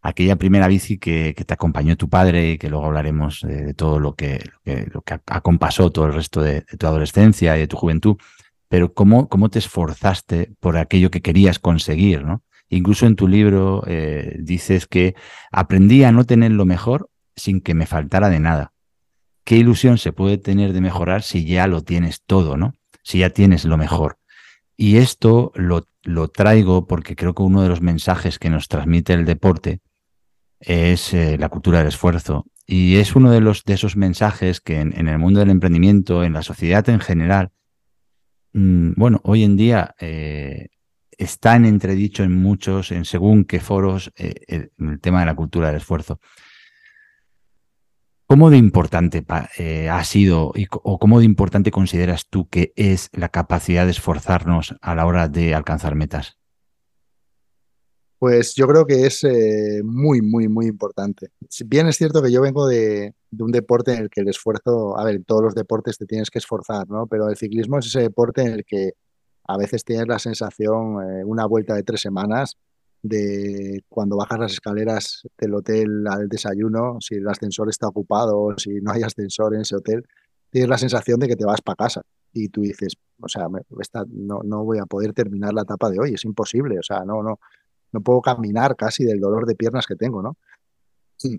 Aquella 0.00 0.34
primera 0.34 0.66
bici 0.66 0.98
que, 0.98 1.34
te 1.34 1.54
acompañó 1.54 1.96
tu 1.96 2.08
padre 2.08 2.50
y 2.50 2.58
que 2.58 2.68
luego 2.68 2.86
hablaremos 2.86 3.42
de, 3.42 3.74
todo 3.74 4.00
lo 4.00 4.16
que, 4.16 4.40
lo 4.64 5.02
que, 5.02 5.20
acompasó 5.26 5.92
todo 5.92 6.06
el 6.06 6.14
resto 6.14 6.42
de 6.42 6.62
tu 6.62 6.88
adolescencia 6.88 7.56
y 7.56 7.60
de 7.60 7.68
tu 7.68 7.76
juventud 7.76 8.16
pero 8.72 8.94
cómo, 8.94 9.28
cómo 9.28 9.50
te 9.50 9.58
esforzaste 9.58 10.54
por 10.58 10.78
aquello 10.78 11.10
que 11.10 11.20
querías 11.20 11.58
conseguir, 11.58 12.24
¿no? 12.24 12.42
Incluso 12.70 13.04
en 13.04 13.16
tu 13.16 13.28
libro 13.28 13.84
eh, 13.86 14.38
dices 14.40 14.86
que 14.86 15.14
aprendí 15.50 16.04
a 16.04 16.10
no 16.10 16.24
tener 16.24 16.52
lo 16.52 16.64
mejor 16.64 17.10
sin 17.36 17.60
que 17.60 17.74
me 17.74 17.84
faltara 17.84 18.30
de 18.30 18.40
nada. 18.40 18.72
¿Qué 19.44 19.58
ilusión 19.58 19.98
se 19.98 20.14
puede 20.14 20.38
tener 20.38 20.72
de 20.72 20.80
mejorar 20.80 21.22
si 21.22 21.44
ya 21.44 21.66
lo 21.66 21.82
tienes 21.82 22.22
todo, 22.22 22.56
¿no? 22.56 22.72
Si 23.02 23.18
ya 23.18 23.28
tienes 23.28 23.66
lo 23.66 23.76
mejor. 23.76 24.16
Y 24.74 24.96
esto 24.96 25.52
lo, 25.54 25.86
lo 26.02 26.28
traigo 26.28 26.86
porque 26.86 27.14
creo 27.14 27.34
que 27.34 27.42
uno 27.42 27.60
de 27.60 27.68
los 27.68 27.82
mensajes 27.82 28.38
que 28.38 28.48
nos 28.48 28.68
transmite 28.68 29.12
el 29.12 29.26
deporte 29.26 29.82
es 30.60 31.12
eh, 31.12 31.36
la 31.36 31.50
cultura 31.50 31.80
del 31.80 31.88
esfuerzo. 31.88 32.46
Y 32.66 32.96
es 32.96 33.14
uno 33.14 33.32
de, 33.32 33.42
los, 33.42 33.64
de 33.64 33.74
esos 33.74 33.98
mensajes 33.98 34.62
que 34.62 34.80
en, 34.80 34.98
en 34.98 35.08
el 35.08 35.18
mundo 35.18 35.40
del 35.40 35.50
emprendimiento, 35.50 36.24
en 36.24 36.32
la 36.32 36.42
sociedad 36.42 36.88
en 36.88 37.00
general, 37.00 37.50
Mm, 38.52 38.92
bueno, 38.96 39.20
hoy 39.24 39.44
en 39.44 39.56
día 39.56 39.94
eh, 39.98 40.68
está 41.10 41.56
en 41.56 41.64
entredicho 41.64 42.22
en 42.22 42.40
muchos, 42.40 42.92
en 42.92 43.04
según 43.04 43.44
qué 43.44 43.60
foros, 43.60 44.12
eh, 44.16 44.34
el, 44.78 45.00
tema 45.00 45.20
de 45.20 45.26
la 45.26 45.34
cultura 45.34 45.68
del 45.68 45.76
esfuerzo. 45.76 46.20
¿Cómo 48.26 48.50
de 48.50 48.56
importante 48.56 49.24
eh, 49.58 49.90
ha 49.90 50.04
sido 50.04 50.52
o 50.70 50.98
cómo 50.98 51.18
de 51.18 51.26
importante 51.26 51.70
consideras 51.70 52.28
tú 52.30 52.48
que 52.48 52.72
es 52.76 53.10
la 53.12 53.28
capacidad 53.28 53.84
de 53.84 53.90
esforzarnos 53.90 54.74
a 54.80 54.94
la 54.94 55.04
hora 55.04 55.28
de 55.28 55.54
alcanzar 55.54 55.94
metas? 55.94 56.38
Pues 58.22 58.54
yo 58.54 58.68
creo 58.68 58.86
que 58.86 59.04
es 59.04 59.24
eh, 59.24 59.82
muy, 59.82 60.20
muy, 60.22 60.46
muy 60.46 60.66
importante. 60.66 61.30
Si 61.48 61.64
bien 61.64 61.88
es 61.88 61.96
cierto 61.96 62.22
que 62.22 62.30
yo 62.30 62.40
vengo 62.40 62.68
de, 62.68 63.16
un 63.36 63.50
deporte 63.50 63.94
en 63.94 64.02
el 64.02 64.10
que 64.10 64.20
el 64.20 64.28
esfuerzo, 64.28 64.96
a 64.96 65.02
ver, 65.02 65.16
en 65.16 65.24
todos 65.24 65.42
los 65.42 65.56
deportes 65.56 65.98
te 65.98 66.06
tienes 66.06 66.30
que 66.30 66.38
esforzar, 66.38 66.88
¿no? 66.88 67.08
Pero 67.08 67.28
el 67.28 67.36
ciclismo 67.36 67.80
es 67.80 67.86
ese 67.86 67.98
deporte 67.98 68.42
en 68.42 68.52
el 68.52 68.64
que 68.64 68.92
a 69.42 69.56
veces 69.56 69.84
tienes 69.84 70.06
la 70.06 70.20
sensación, 70.20 71.02
eh, 71.02 71.24
una 71.24 71.46
vuelta 71.46 71.74
de 71.74 71.82
tres 71.82 72.00
semanas, 72.00 72.58
de 73.02 73.82
cuando 73.88 74.16
bajas 74.16 74.38
las 74.38 74.52
escaleras 74.52 75.22
del 75.36 75.56
hotel 75.56 76.06
al 76.06 76.28
desayuno, 76.28 76.98
si 77.00 77.16
el 77.16 77.26
ascensor 77.26 77.70
está 77.70 77.88
ocupado 77.88 78.56
si 78.56 78.80
no 78.82 78.92
hay 78.92 79.02
ascensor 79.02 79.52
en 79.56 79.62
ese 79.62 79.74
hotel, 79.74 80.06
tienes 80.48 80.70
la 80.70 80.78
sensación 80.78 81.18
de 81.18 81.26
que 81.26 81.34
te 81.34 81.44
vas 81.44 81.60
para 81.60 81.74
casa 81.74 82.02
y 82.32 82.50
tú 82.50 82.60
dices, 82.60 82.92
o 83.20 83.26
sea, 83.26 83.48
no, 84.10 84.42
no 84.44 84.64
voy 84.64 84.78
a 84.78 84.86
poder 84.86 85.12
terminar 85.12 85.52
la 85.52 85.62
etapa 85.62 85.90
de 85.90 85.98
hoy, 85.98 86.14
es 86.14 86.24
imposible, 86.24 86.78
o 86.78 86.82
sea, 86.84 87.04
no, 87.04 87.20
no, 87.20 87.40
no 87.92 88.00
puedo 88.00 88.20
caminar 88.20 88.76
casi 88.76 89.04
del 89.04 89.20
dolor 89.20 89.46
de 89.46 89.54
piernas 89.54 89.86
que 89.86 89.96
tengo, 89.96 90.22
¿no? 90.22 90.36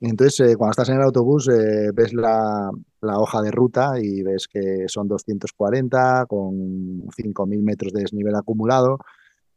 Entonces, 0.02 0.39
eh, 0.39 0.56
cuando 0.56 0.72
estás 0.72 0.88
en 0.89 0.96
el 0.96 1.02
autobús, 1.02 1.50
eh, 1.50 1.92
ves 1.94 2.13
la, 2.13 2.72
hoja 3.02 3.42
de 3.42 3.52
ruta 3.52 4.00
y 4.00 4.24
ves 4.24 4.48
que 4.48 4.86
son 4.88 5.10
240 5.10 6.26
con 6.28 6.54
5.000 7.10 7.62
metros 7.62 7.92
de 7.92 8.02
desnivel 8.02 8.36
acumulado 8.36 8.98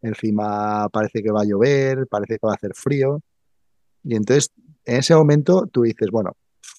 encima 0.03 0.89
parece 0.91 1.23
que 1.23 1.31
va 1.31 1.43
a 1.43 1.45
llover, 1.45 2.07
parece 2.09 2.39
que 2.39 2.47
va 2.47 2.53
a 2.53 2.57
hacer 2.57 2.73
frío. 2.75 3.21
Y 4.05 4.15
entonces, 4.15 4.53
en 4.85 4.99
ese 4.99 5.15
momento 5.15 5.67
tú 5.67 5.83
dices, 5.83 6.11
bueno, 6.11 6.33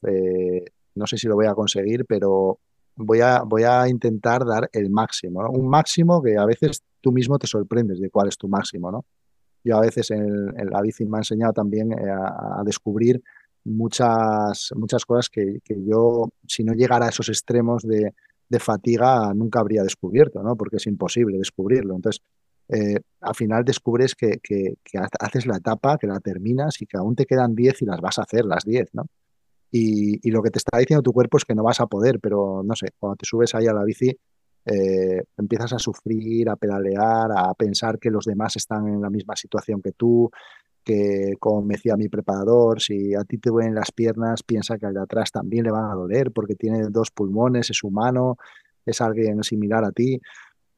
eh, 0.07 0.65
no 0.95 1.07
sé 1.07 1.17
si 1.17 1.27
lo 1.27 1.35
voy 1.35 1.47
a 1.47 1.53
conseguir, 1.53 2.05
pero 2.05 2.59
voy 2.95 3.21
a, 3.21 3.43
voy 3.43 3.63
a 3.63 3.87
intentar 3.87 4.45
dar 4.45 4.69
el 4.71 4.89
máximo, 4.89 5.41
Un 5.49 5.69
máximo 5.69 6.21
que 6.21 6.37
a 6.37 6.45
veces 6.45 6.81
tú 7.01 7.11
mismo 7.11 7.37
te 7.37 7.47
sorprendes 7.47 7.99
de 7.99 8.09
cuál 8.09 8.27
es 8.27 8.37
tu 8.37 8.47
máximo, 8.47 8.91
¿no? 8.91 9.05
Yo 9.67 9.77
a 9.77 9.81
veces 9.81 10.11
en, 10.11 10.53
la 10.71 10.81
bici 10.81 11.05
me 11.05 11.17
ha 11.17 11.19
enseñado 11.19 11.53
también 11.53 11.91
eh, 11.91 12.09
a, 12.09 12.61
descubrir 12.65 13.21
muchas, 13.65 14.71
muchas 14.75 15.05
cosas 15.05 15.29
que, 15.29 15.59
yo, 15.67 16.29
si 16.47 16.63
no 16.63 16.73
llegara 16.73 17.07
a 17.07 17.09
esos 17.09 17.29
extremos 17.29 17.83
de, 17.83 18.13
de 18.49 18.59
fatiga, 18.59 19.33
nunca 19.33 19.59
habría 19.59 19.83
descubierto, 19.83 20.41
¿no? 20.41 20.55
Porque 20.55 20.77
es 20.77 20.87
imposible 20.87 21.37
descubrirlo. 21.37 21.95
Entonces, 21.95 22.21
eh, 22.69 22.99
al 23.21 23.35
final 23.35 23.63
descubres 23.63 24.13
que, 24.15 24.39
haces 25.19 25.45
la 25.45 25.57
etapa, 25.57 25.97
que 25.97 26.07
la 26.07 26.19
terminas 26.19 26.81
y 26.81 26.85
que 26.85 26.97
aún 26.97 27.15
te 27.15 27.25
quedan 27.25 27.55
10 27.55 27.81
y 27.81 27.85
las 27.85 28.01
vas 28.01 28.19
a 28.19 28.23
hacer 28.23 28.45
las 28.45 28.65
10, 28.65 28.93
¿no? 28.93 29.05
Y, 29.71 30.29
lo 30.31 30.41
que 30.41 30.49
te 30.49 30.59
está 30.59 30.77
diciendo 30.77 31.01
tu 31.01 31.13
cuerpo 31.13 31.37
es 31.37 31.45
que 31.45 31.55
no 31.55 31.63
vas 31.63 31.81
a 31.81 31.87
poder, 31.87 32.19
pero 32.19 32.63
no 32.63 32.75
sé, 32.75 32.87
cuando 32.99 33.17
te 33.17 33.25
subes 33.25 33.53
ahí 33.55 33.67
a 33.67 33.73
la 33.73 33.83
bici, 33.83 34.17
eh, 34.69 35.23
empiezas 35.37 35.71
a 35.73 35.79
sufrir, 35.79 36.49
a 36.49 36.57
pedalear, 36.57 37.31
a 37.35 37.53
pensar 37.53 37.99
que 37.99 38.11
los 38.11 38.25
demás 38.25 38.57
están 38.57 38.87
en 38.87 39.01
la 39.01 39.09
misma 39.09 39.35
situación 39.35 39.81
que 39.81 39.93
tú, 39.93 40.29
que 40.83 41.33
como 41.39 41.61
me 41.61 41.75
decía 41.75 41.95
mi 41.95 42.09
preparador, 42.09 42.81
si 42.81 43.15
a 43.15 43.23
ti 43.23 43.37
te 43.37 43.49
duelen 43.49 43.75
las 43.75 43.91
piernas, 43.91 44.43
piensa 44.43 44.77
que 44.77 44.85
al 44.85 44.93
de 44.93 45.01
atrás 45.01 45.31
también 45.31 45.63
le 45.63 45.71
van 45.71 45.89
a 45.89 45.95
doler 45.95 46.31
porque 46.31 46.55
tiene 46.55 46.83
dos 46.89 47.11
pulmones, 47.11 47.69
es 47.69 47.83
humano, 47.83 48.37
es 48.85 48.99
alguien 49.01 49.41
similar 49.43 49.85
a 49.85 49.91
ti. 49.91 50.19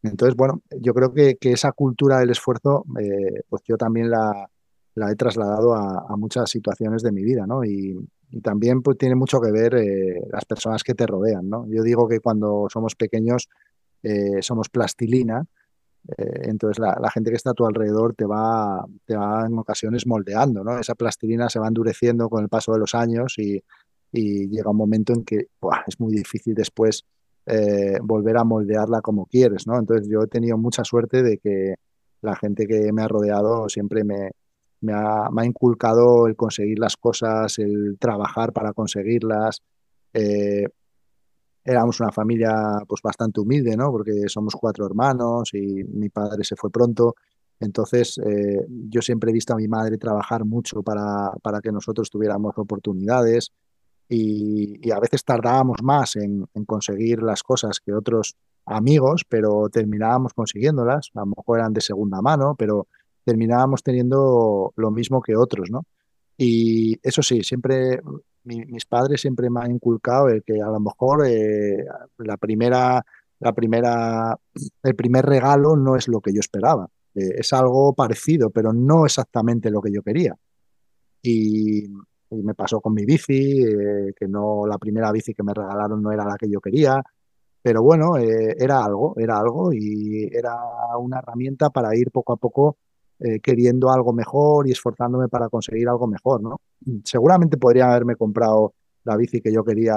Entonces, 0.03 0.35
bueno, 0.35 0.61
yo 0.79 0.93
creo 0.93 1.13
que, 1.13 1.37
esa 1.41 1.71
cultura 1.71 2.19
del 2.19 2.29
esfuerzo, 2.29 2.85
eh, 2.99 3.41
pues 3.49 3.63
yo 3.65 3.75
también 3.77 4.09
la, 4.09 4.49
he 4.95 5.15
trasladado 5.15 5.73
a, 5.73 6.15
muchas 6.17 6.49
situaciones 6.49 7.01
de 7.01 7.11
mi 7.11 7.23
vida, 7.23 7.45
¿no? 7.47 7.63
Y, 7.63 7.97
también 8.43 8.83
pues 8.83 8.95
tiene 8.95 9.15
mucho 9.15 9.41
que 9.41 9.51
ver 9.51 9.73
eh, 9.73 10.21
las 10.31 10.45
personas 10.45 10.83
que 10.83 10.93
te 10.93 11.07
rodean, 11.07 11.49
¿no? 11.49 11.65
Yo 11.67 11.81
digo 11.81 12.07
que 12.07 12.19
cuando 12.19 12.67
somos 12.71 12.93
pequeños 12.93 13.49
eh, 14.03 14.41
somos 14.41 14.69
plastilina, 14.69 15.45
entonces 16.07 16.79
la, 16.79 17.11
gente 17.11 17.29
que 17.29 17.35
está 17.35 17.51
a 17.51 17.53
tu 17.53 17.65
alrededor 17.65 18.15
te 18.15 18.25
va, 18.25 18.83
te 19.05 19.15
va 19.15 19.45
en 19.45 19.57
ocasiones 19.59 20.07
moldeando. 20.07 20.63
Esa 20.79 20.95
plastilina 20.95 21.49
se 21.49 21.59
va 21.59 21.67
endureciendo 21.67 22.29
con 22.29 22.41
el 22.41 22.49
paso 22.49 22.73
de 22.73 22.79
los 22.79 22.95
años 22.95 23.35
y, 23.37 23.61
llega 24.11 24.71
un 24.71 24.77
momento 24.77 25.13
en 25.13 25.23
que 25.23 25.49
es 25.85 25.99
muy 25.99 26.15
difícil 26.15 26.55
después 26.55 27.03
eh, 27.45 27.99
volver 28.01 28.37
a 28.37 28.43
moldearla 28.43 29.01
como 29.01 29.27
quieres, 29.27 29.67
¿no? 29.67 29.77
Entonces 29.77 30.07
yo 30.07 30.23
he 30.23 30.27
tenido 30.27 30.57
mucha 30.57 30.83
suerte 30.83 31.21
de 31.21 31.37
que 31.37 31.75
la 32.21 32.35
gente 32.35 32.65
que 32.67 32.91
me 32.91 33.03
ha 33.03 33.07
rodeado 33.07 33.69
siempre 33.69 34.03
me, 34.03 34.31
ha, 34.93 35.45
inculcado 35.45 36.27
el 36.27 36.35
conseguir 36.35 36.79
las 36.79 36.97
cosas, 36.97 37.59
el 37.59 37.97
trabajar 37.99 38.51
para 38.51 38.73
conseguirlas. 38.73 39.61
Eh, 40.13 40.67
éramos 41.63 41.99
una 41.99 42.11
familia 42.11 42.51
pues 42.87 43.01
bastante 43.01 43.39
humilde, 43.39 43.75
¿no? 43.75 43.91
Porque 43.91 44.27
somos 44.27 44.55
cuatro 44.55 44.85
hermanos 44.85 45.53
y 45.53 45.83
mi 45.83 46.09
padre 46.09 46.43
se 46.43 46.55
fue 46.55 46.69
pronto. 46.69 47.15
Entonces, 47.59 48.17
eh, 48.25 48.65
yo 48.69 49.01
siempre 49.01 49.31
he 49.31 49.33
visto 49.33 49.53
a 49.53 49.57
mi 49.57 49.67
madre 49.67 49.97
trabajar 49.97 50.45
mucho 50.45 50.81
para, 50.81 51.31
para 51.41 51.59
que 51.59 51.71
nosotros 51.71 52.09
tuviéramos 52.09 52.57
oportunidades 52.57 53.51
y, 54.09 54.91
a 54.91 54.99
veces 54.99 55.23
tardábamos 55.23 55.83
más 55.83 56.15
en, 56.15 56.47
conseguir 56.65 57.21
las 57.21 57.43
cosas 57.43 57.79
que 57.79 57.93
otros 57.93 58.35
amigos, 58.65 59.23
pero 59.27 59.69
terminábamos 59.69 60.33
consiguiéndolas, 60.33 61.11
a 61.13 61.19
lo 61.21 61.27
mejor 61.27 61.59
eran 61.59 61.73
de 61.73 61.81
segunda 61.81 62.21
mano, 62.21 62.55
pero 62.57 62.87
terminábamos 63.23 63.83
teniendo 63.83 64.73
lo 64.75 64.91
mismo 64.91 65.21
que 65.21 65.35
otros, 65.35 65.69
¿no? 65.69 65.83
Y 66.37 66.97
eso 67.03 67.21
sí, 67.21 67.43
siempre 67.43 68.01
mis 68.57 68.85
padres 68.85 69.21
siempre 69.21 69.49
me 69.49 69.61
han 69.61 69.71
inculcado 69.71 70.29
el 70.29 70.43
que 70.43 70.61
a 70.61 70.67
lo 70.67 70.79
mejor 70.79 71.25
eh, 71.27 71.85
la 72.17 72.37
primera, 72.37 73.05
la 73.39 73.53
primera, 73.53 74.37
el 74.83 74.95
primer 74.95 75.25
regalo 75.25 75.75
no 75.75 75.95
es 75.95 76.07
lo 76.07 76.21
que 76.21 76.33
yo 76.33 76.39
esperaba. 76.39 76.89
Eh, 77.15 77.35
es 77.37 77.53
algo 77.53 77.93
parecido, 77.93 78.49
pero 78.49 78.73
no 78.73 79.05
exactamente 79.05 79.69
lo 79.69 79.81
que 79.81 79.91
yo 79.91 80.01
quería. 80.01 80.35
Y, 81.21 81.87
me 82.31 82.53
pasó 82.53 82.79
con 82.79 82.93
mi 82.93 83.05
bici, 83.05 83.63
eh, 83.63 84.13
que 84.15 84.27
no 84.27 84.67
la 84.67 84.77
primera 84.77 85.11
bici 85.11 85.33
que 85.33 85.41
me 85.41 85.53
regalaron 85.53 85.99
no 86.01 86.11
era 86.11 86.23
la 86.25 86.37
que 86.37 86.47
yo 86.47 86.61
quería, 86.61 87.01
pero 87.61 87.81
bueno, 87.81 88.17
era 88.17 88.85
algo, 88.85 89.15
era 89.17 89.39
algo 89.39 89.73
y 89.73 90.29
era 90.31 90.55
una 90.99 91.17
herramienta 91.19 91.71
para 91.71 91.95
ir 91.95 92.11
poco 92.11 92.33
a 92.33 92.37
poco 92.37 92.77
eh, 93.19 93.39
queriendo 93.39 93.89
algo 93.91 94.13
mejor 94.13 94.67
y 94.67 94.71
esforzándome 94.71 95.27
para 95.27 95.49
conseguir 95.49 95.87
algo 95.89 96.07
mejor, 96.07 96.41
¿no? 96.41 96.61
Seguramente 97.03 97.57
podría 97.57 97.89
haberme 97.89 98.15
comprado 98.15 98.73
la 99.03 99.17
bici 99.17 99.41
que 99.41 99.51
yo 99.51 99.63
quería 99.63 99.95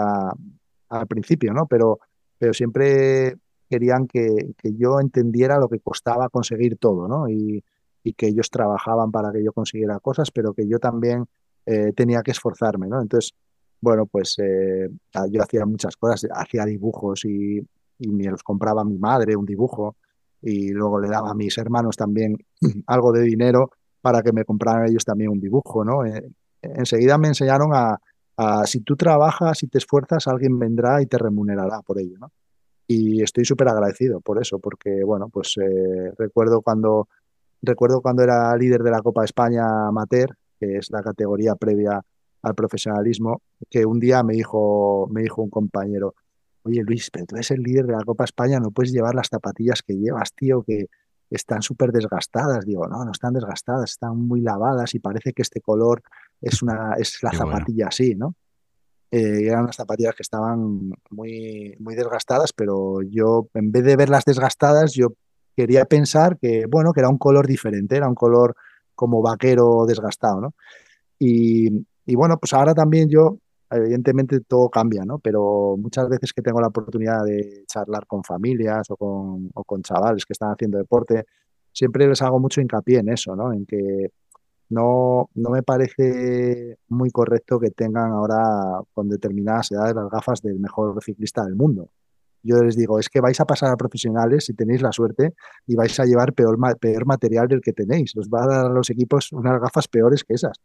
al 0.88 1.06
principio, 1.06 1.52
¿no? 1.52 1.66
Pero, 1.66 2.00
pero 2.38 2.52
siempre 2.52 3.36
querían 3.68 4.06
que, 4.06 4.54
que 4.58 4.74
yo 4.74 5.00
entendiera 5.00 5.58
lo 5.58 5.68
que 5.68 5.80
costaba 5.80 6.28
conseguir 6.28 6.76
todo, 6.78 7.08
¿no? 7.08 7.28
Y, 7.28 7.64
y 8.04 8.12
que 8.14 8.28
ellos 8.28 8.50
trabajaban 8.50 9.10
para 9.10 9.32
que 9.32 9.42
yo 9.42 9.52
consiguiera 9.52 9.98
cosas, 10.00 10.30
pero 10.30 10.52
que 10.52 10.66
yo 10.66 10.78
también 10.78 11.26
eh, 11.66 11.92
tenía 11.94 12.22
que 12.22 12.32
esforzarme, 12.32 12.88
¿no? 12.88 13.00
Entonces, 13.00 13.32
bueno, 13.80 14.06
pues 14.06 14.36
eh, 14.38 14.88
yo 15.30 15.42
hacía 15.42 15.64
muchas 15.66 15.96
cosas, 15.96 16.28
hacía 16.34 16.64
dibujos 16.64 17.24
y, 17.24 17.60
me 17.98 18.24
los 18.24 18.42
compraba 18.42 18.82
mi 18.84 18.98
madre 18.98 19.36
un 19.36 19.46
dibujo 19.46 19.94
y 20.42 20.70
luego 20.70 21.00
le 21.00 21.08
daba 21.08 21.30
a 21.30 21.34
mis 21.34 21.56
hermanos 21.58 21.96
también 21.96 22.36
algo 22.86 23.12
de 23.12 23.22
dinero 23.22 23.70
para 24.00 24.22
que 24.22 24.32
me 24.32 24.44
compraran 24.44 24.88
ellos 24.88 25.04
también 25.04 25.30
un 25.30 25.40
dibujo, 25.40 25.84
¿no? 25.84 26.04
Eh, 26.04 26.28
enseguida 26.62 27.18
me 27.18 27.28
enseñaron 27.28 27.70
a, 27.72 27.98
si 28.64 28.80
tú 28.80 28.96
trabajas 28.96 29.62
y 29.62 29.68
te 29.68 29.78
esfuerzas, 29.78 30.26
alguien 30.26 30.58
vendrá 30.58 31.00
y 31.00 31.06
te 31.06 31.16
remunerará 31.16 31.80
por 31.82 32.00
ello, 32.00 32.16
¿no? 32.18 32.32
Y 32.88 33.22
estoy 33.22 33.44
súper 33.44 33.68
agradecido 33.68 34.20
por 34.20 34.40
eso, 34.42 34.58
porque, 34.58 35.04
bueno, 35.04 35.28
pues 35.28 35.54
recuerdo 36.18 36.60
cuando 36.60 37.08
recuerdo 37.62 38.00
cuando 38.00 38.22
era 38.22 38.54
líder 38.56 38.82
de 38.82 38.90
la 38.90 39.00
Copa 39.00 39.24
España 39.24 39.86
amateur, 39.86 40.36
que 40.58 40.78
es 40.78 40.90
la 40.90 41.02
categoría 41.02 41.54
previa 41.54 42.00
al 42.42 42.54
profesionalismo, 42.54 43.40
que 43.70 43.86
un 43.86 44.00
día 44.00 44.22
me 44.22 44.34
dijo, 44.34 45.08
me 45.10 45.22
dijo 45.22 45.42
un 45.42 45.50
compañero, 45.50 46.14
oye 46.62 46.82
Luis, 46.82 47.10
pero 47.10 47.26
tú 47.26 47.36
eres 47.36 47.50
el 47.50 47.62
líder 47.62 47.86
de 47.86 47.92
la 47.92 48.04
Copa 48.04 48.24
España, 48.24 48.60
no 48.60 48.70
puedes 48.70 48.92
llevar 48.92 49.14
las 49.14 49.28
zapatillas 49.28 49.82
que 49.82 49.94
llevas, 49.94 50.32
tío, 50.34 50.62
que 50.62 50.86
están 51.30 51.62
súper 51.62 51.92
desgastadas. 51.92 52.64
Digo, 52.64 52.86
no, 52.86 53.04
no 53.04 53.12
están 53.12 53.34
desgastadas, 53.34 53.90
están 53.90 54.18
muy 54.18 54.40
lavadas 54.40 54.94
y 54.94 54.98
parece 54.98 55.32
que 55.32 55.42
este 55.42 55.60
color 55.60 56.02
es, 56.40 56.62
una, 56.62 56.94
es 56.98 57.22
la 57.22 57.32
zapatilla 57.32 57.88
así, 57.88 58.14
¿no? 58.14 58.34
Eh, 59.10 59.46
eran 59.46 59.64
unas 59.64 59.76
zapatillas 59.76 60.14
que 60.14 60.22
estaban 60.22 60.90
muy, 61.10 61.76
muy 61.78 61.94
desgastadas, 61.94 62.52
pero 62.54 63.02
yo, 63.02 63.48
en 63.52 63.70
vez 63.70 63.84
de 63.84 63.96
verlas 63.96 64.24
desgastadas, 64.24 64.94
yo 64.94 65.14
quería 65.54 65.84
pensar 65.84 66.38
que, 66.38 66.64
bueno, 66.66 66.92
que 66.92 67.00
era 67.00 67.10
un 67.10 67.18
color 67.18 67.46
diferente, 67.46 67.96
era 67.96 68.08
un 68.08 68.14
color 68.14 68.56
como 68.94 69.20
vaquero 69.20 69.84
desgastado, 69.86 70.40
¿no? 70.40 70.54
Y, 71.18 71.84
bueno, 72.14 72.38
pues 72.38 72.52
ahora 72.52 72.74
también 72.74 73.08
yo, 73.08 73.38
evidentemente 73.72 74.40
todo 74.40 74.68
cambia, 74.68 75.04
¿no? 75.04 75.18
Pero 75.18 75.76
muchas 75.78 76.08
veces 76.08 76.32
que 76.32 76.42
tengo 76.42 76.60
la 76.60 76.68
oportunidad 76.68 77.24
de 77.24 77.64
charlar 77.66 78.06
con 78.06 78.22
familias 78.24 78.90
o 78.90 78.96
con, 78.96 79.50
o 79.54 79.64
con 79.64 79.82
chavales 79.82 80.26
que 80.26 80.32
están 80.32 80.52
haciendo 80.52 80.78
deporte, 80.78 81.24
siempre 81.72 82.06
les 82.06 82.22
hago 82.22 82.38
mucho 82.38 82.60
hincapié 82.60 82.98
en 82.98 83.08
eso, 83.08 83.34
¿no? 83.36 83.52
En 83.52 83.66
que 83.66 84.10
no, 84.70 85.28
no 85.34 85.50
me 85.50 85.62
parece 85.62 86.78
muy 86.88 87.10
correcto 87.10 87.58
que 87.60 87.70
tengan 87.70 88.12
ahora 88.12 88.80
con 88.94 89.08
determinadas 89.08 89.70
edades 89.70 89.94
las 89.94 90.08
gafas 90.08 90.40
del 90.42 90.58
mejor 90.58 91.02
ciclista 91.02 91.44
del 91.44 91.56
mundo. 91.56 91.90
Yo 92.42 92.56
les 92.62 92.76
digo, 92.76 92.98
es 92.98 93.08
que 93.08 93.20
vais 93.20 93.38
a 93.40 93.44
pasar 93.44 93.70
a 93.70 93.76
profesionales 93.76 94.46
si 94.46 94.54
tenéis 94.54 94.82
la 94.82 94.90
suerte 94.90 95.34
y 95.66 95.76
vais 95.76 95.98
a 96.00 96.04
llevar 96.04 96.32
peor, 96.32 96.58
peor 96.80 97.06
material 97.06 97.46
del 97.46 97.60
que 97.60 97.72
tenéis. 97.72 98.16
Os 98.16 98.28
va 98.28 98.44
a 98.44 98.46
dar 98.46 98.66
a 98.66 98.68
los 98.70 98.90
equipos 98.90 99.30
unas 99.32 99.60
gafas 99.60 99.86
peores 99.86 100.24
que 100.24 100.34
esas. 100.34 100.58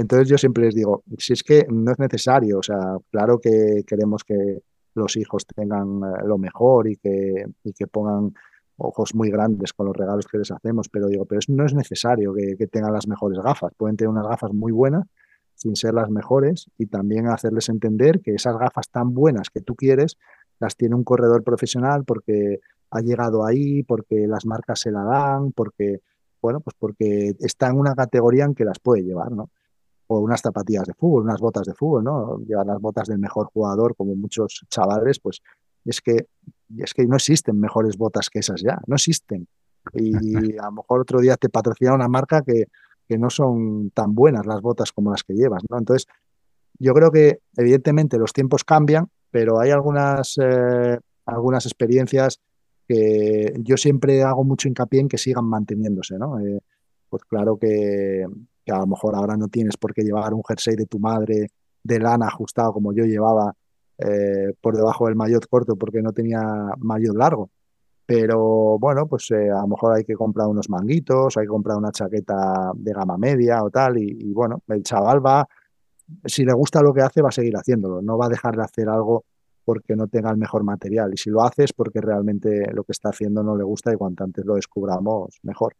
Entonces 0.00 0.28
yo 0.28 0.38
siempre 0.38 0.64
les 0.64 0.74
digo, 0.74 1.04
si 1.18 1.34
es 1.34 1.42
que 1.42 1.66
no 1.68 1.92
es 1.92 1.98
necesario, 1.98 2.58
o 2.58 2.62
sea, 2.62 2.96
claro 3.10 3.38
que 3.38 3.84
queremos 3.86 4.24
que 4.24 4.62
los 4.94 5.14
hijos 5.16 5.46
tengan 5.46 6.00
eh, 6.02 6.24
lo 6.24 6.38
mejor 6.38 6.88
y 6.88 6.96
que, 6.96 7.44
y 7.64 7.72
que 7.74 7.86
pongan 7.86 8.32
ojos 8.78 9.14
muy 9.14 9.30
grandes 9.30 9.74
con 9.74 9.86
los 9.86 9.94
regalos 9.94 10.26
que 10.26 10.38
les 10.38 10.50
hacemos, 10.50 10.88
pero 10.88 11.08
digo, 11.08 11.26
pero 11.26 11.40
no 11.48 11.66
es 11.66 11.74
necesario 11.74 12.32
que, 12.32 12.66
tengan 12.66 12.94
las 12.94 13.06
mejores 13.06 13.40
gafas, 13.40 13.72
pueden 13.76 13.98
tener 13.98 14.08
unas 14.08 14.26
gafas 14.26 14.54
muy 14.54 14.72
buenas 14.72 15.04
sin 15.54 15.76
ser 15.76 15.92
las 15.92 16.08
mejores 16.08 16.70
y 16.78 16.86
también 16.86 17.26
hacerles 17.26 17.68
entender 17.68 18.20
que 18.20 18.34
esas 18.34 18.56
gafas 18.56 18.88
tan 18.88 19.12
buenas 19.12 19.50
que 19.50 19.60
tú 19.60 19.74
quieres 19.74 20.16
las 20.60 20.76
tiene 20.76 20.94
un 20.94 21.04
corredor 21.04 21.44
profesional 21.44 22.04
porque 22.06 22.60
ha 22.90 23.00
llegado 23.00 23.44
ahí, 23.44 23.82
porque 23.82 24.26
las 24.26 24.46
marcas 24.46 24.80
se 24.80 24.90
la 24.90 25.04
dan, 25.04 25.52
porque, 25.52 26.00
bueno, 26.40 26.60
pues 26.60 26.74
porque 26.78 27.34
está 27.40 27.68
en 27.68 27.76
una 27.76 27.94
categoría 27.94 28.44
en 28.46 28.54
que 28.54 28.64
las 28.64 28.78
puede 28.78 29.02
llevar, 29.02 29.32
¿no? 29.32 29.50
O 30.12 30.18
unas 30.18 30.40
zapatillas 30.40 30.86
de 30.86 30.94
fútbol, 30.94 31.22
unas 31.22 31.40
botas 31.40 31.64
de 31.66 31.74
fútbol, 31.74 32.02
¿no? 32.02 32.38
Llevar 32.40 32.66
las 32.66 32.80
botas 32.80 33.06
del 33.06 33.20
mejor 33.20 33.46
jugador, 33.46 33.94
como 33.94 34.16
muchos 34.16 34.66
chavales, 34.68 35.20
pues 35.20 35.40
es 35.84 36.00
que 36.00 36.26
es 36.78 36.94
que 36.94 37.06
no 37.06 37.14
existen 37.14 37.60
mejores 37.60 37.96
botas 37.96 38.28
que 38.28 38.40
esas 38.40 38.60
ya, 38.60 38.80
no 38.88 38.96
existen. 38.96 39.46
Y 39.92 40.12
a 40.58 40.64
lo 40.66 40.72
mejor 40.72 41.02
otro 41.02 41.20
día 41.20 41.36
te 41.36 41.48
patrocina 41.48 41.94
una 41.94 42.08
marca 42.08 42.42
que, 42.42 42.64
que 43.08 43.18
no 43.18 43.30
son 43.30 43.90
tan 43.90 44.12
buenas 44.12 44.46
las 44.46 44.60
botas 44.60 44.90
como 44.90 45.12
las 45.12 45.22
que 45.22 45.34
llevas, 45.34 45.62
¿no? 45.70 45.78
Entonces, 45.78 46.08
yo 46.80 46.92
creo 46.92 47.12
que 47.12 47.38
evidentemente 47.56 48.18
los 48.18 48.32
tiempos 48.32 48.64
cambian, 48.64 49.08
pero 49.30 49.60
hay 49.60 49.70
algunas, 49.70 50.34
eh, 50.42 50.98
algunas 51.26 51.66
experiencias 51.66 52.40
que 52.88 53.54
yo 53.58 53.76
siempre 53.76 54.24
hago 54.24 54.42
mucho 54.42 54.66
hincapié 54.66 55.00
en 55.00 55.08
que 55.08 55.18
sigan 55.18 55.44
manteniéndose, 55.44 56.18
¿no? 56.18 56.40
Eh, 56.40 56.60
pues 57.08 57.22
claro 57.24 57.56
que, 57.58 58.26
que, 58.64 58.72
a 58.72 58.78
lo 58.78 58.86
mejor 58.86 59.14
ahora 59.14 59.36
no 59.36 59.48
tienes 59.48 59.76
por 59.76 59.94
qué 59.94 60.02
llevar 60.02 60.34
un 60.34 60.42
jersey 60.46 60.76
de 60.76 60.86
tu 60.86 60.98
madre 60.98 61.48
de 61.82 61.98
lana 61.98 62.26
ajustado 62.26 62.72
como 62.72 62.92
yo 62.92 63.04
llevaba 63.04 63.54
eh, 63.98 64.54
por 64.60 64.76
debajo 64.76 65.06
del 65.06 65.16
maillot 65.16 65.46
corto 65.46 65.76
porque 65.76 66.02
no 66.02 66.12
tenía 66.12 66.40
maillot 66.78 67.16
largo. 67.16 67.50
Pero 68.06 68.78
bueno, 68.78 69.06
pues 69.06 69.30
eh, 69.30 69.50
a 69.50 69.60
lo 69.60 69.68
mejor 69.68 69.94
hay 69.96 70.04
que 70.04 70.14
comprar 70.14 70.48
unos 70.48 70.68
manguitos, 70.68 71.36
hay 71.36 71.44
que 71.44 71.48
comprar 71.48 71.76
una 71.76 71.92
chaqueta 71.92 72.72
de 72.74 72.92
gama 72.92 73.16
media 73.16 73.62
o 73.62 73.70
tal. 73.70 73.98
Y, 73.98 74.32
bueno, 74.32 74.62
el 74.68 74.82
chaval 74.82 75.24
va, 75.24 75.46
si 76.24 76.44
le 76.44 76.52
gusta 76.52 76.82
lo 76.82 76.92
que 76.92 77.02
hace, 77.02 77.22
va 77.22 77.28
a 77.28 77.32
seguir 77.32 77.56
haciéndolo. 77.56 78.02
No 78.02 78.18
va 78.18 78.26
a 78.26 78.28
dejar 78.28 78.56
de 78.56 78.64
hacer 78.64 78.88
algo 78.88 79.26
porque 79.64 79.94
no 79.94 80.08
tenga 80.08 80.30
el 80.30 80.38
mejor 80.38 80.64
material. 80.64 81.12
Y 81.14 81.18
si 81.18 81.30
lo 81.30 81.42
hace 81.42 81.62
es 81.64 81.72
porque 81.72 82.00
realmente 82.00 82.72
lo 82.72 82.82
que 82.82 82.92
está 82.92 83.10
haciendo 83.10 83.44
no 83.44 83.56
le 83.56 83.62
gusta 83.62 83.92
y 83.92 83.96
cuanto 83.96 84.24
antes 84.24 84.44
lo 84.44 84.54
descubramos, 84.56 85.38
mejor. 85.44 85.76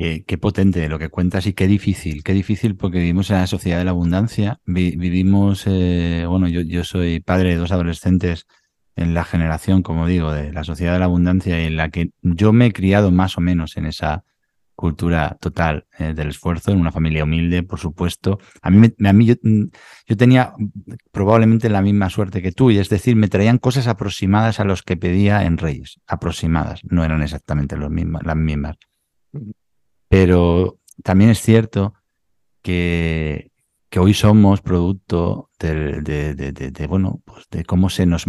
Qué, 0.00 0.38
potente 0.38 0.88
lo 0.88 0.98
que 0.98 1.10
cuentas 1.10 1.46
y 1.46 1.52
qué 1.52 1.66
difícil, 1.66 2.24
qué 2.24 2.32
difícil 2.32 2.74
porque 2.74 3.00
vivimos 3.00 3.28
en 3.28 3.36
la 3.36 3.46
sociedad 3.46 3.76
de 3.76 3.84
la 3.84 3.90
abundancia, 3.90 4.58
vivimos, 4.64 5.64
eh, 5.66 6.24
bueno, 6.26 6.48
yo, 6.48 6.84
soy 6.84 7.20
padre 7.20 7.50
de 7.50 7.56
dos 7.56 7.70
adolescentes 7.70 8.46
en 8.96 9.12
la 9.12 9.24
generación, 9.24 9.82
como 9.82 10.06
digo, 10.06 10.32
de 10.32 10.54
la 10.54 10.64
sociedad 10.64 10.94
de 10.94 11.00
la 11.00 11.04
abundancia 11.04 11.58
en 11.66 11.76
la 11.76 11.90
que 11.90 12.12
yo 12.22 12.54
me 12.54 12.64
he 12.64 12.72
criado 12.72 13.10
más 13.10 13.36
o 13.36 13.42
menos 13.42 13.76
en 13.76 13.84
esa 13.84 14.24
cultura 14.74 15.36
total 15.38 15.86
eh, 15.98 16.14
del 16.14 16.28
esfuerzo, 16.28 16.70
en 16.72 16.80
una 16.80 16.92
familia 16.92 17.24
humilde, 17.24 17.62
por 17.62 17.78
supuesto. 17.78 18.38
A 18.62 18.70
mí, 18.70 18.88
a 19.04 19.12
mí 19.12 19.26
yo, 19.26 19.34
yo, 20.06 20.16
tenía 20.16 20.54
probablemente 21.12 21.68
la 21.68 21.82
misma 21.82 22.08
suerte 22.08 22.40
que 22.40 22.52
tú, 22.52 22.70
y 22.70 22.78
es 22.78 22.88
decir, 22.88 23.16
me 23.16 23.28
traían 23.28 23.58
cosas 23.58 23.86
aproximadas 23.86 24.60
a 24.60 24.64
los 24.64 24.82
que 24.82 24.96
pedía 24.96 25.44
en 25.44 25.58
Reyes, 25.58 26.00
aproximadas, 26.06 26.80
no 26.84 27.04
eran 27.04 27.20
exactamente 27.22 27.76
las 27.76 27.90
mismas. 27.90 28.78
Pero 30.10 30.80
también 31.04 31.30
es 31.30 31.40
cierto 31.40 31.94
que, 32.62 33.52
hoy 33.96 34.12
somos 34.12 34.60
producto 34.60 35.50
de, 35.60 36.86
bueno, 36.88 37.22
pues 37.24 37.46
de 37.48 37.64
cómo 37.64 37.88
se 37.90 38.06
nos, 38.06 38.26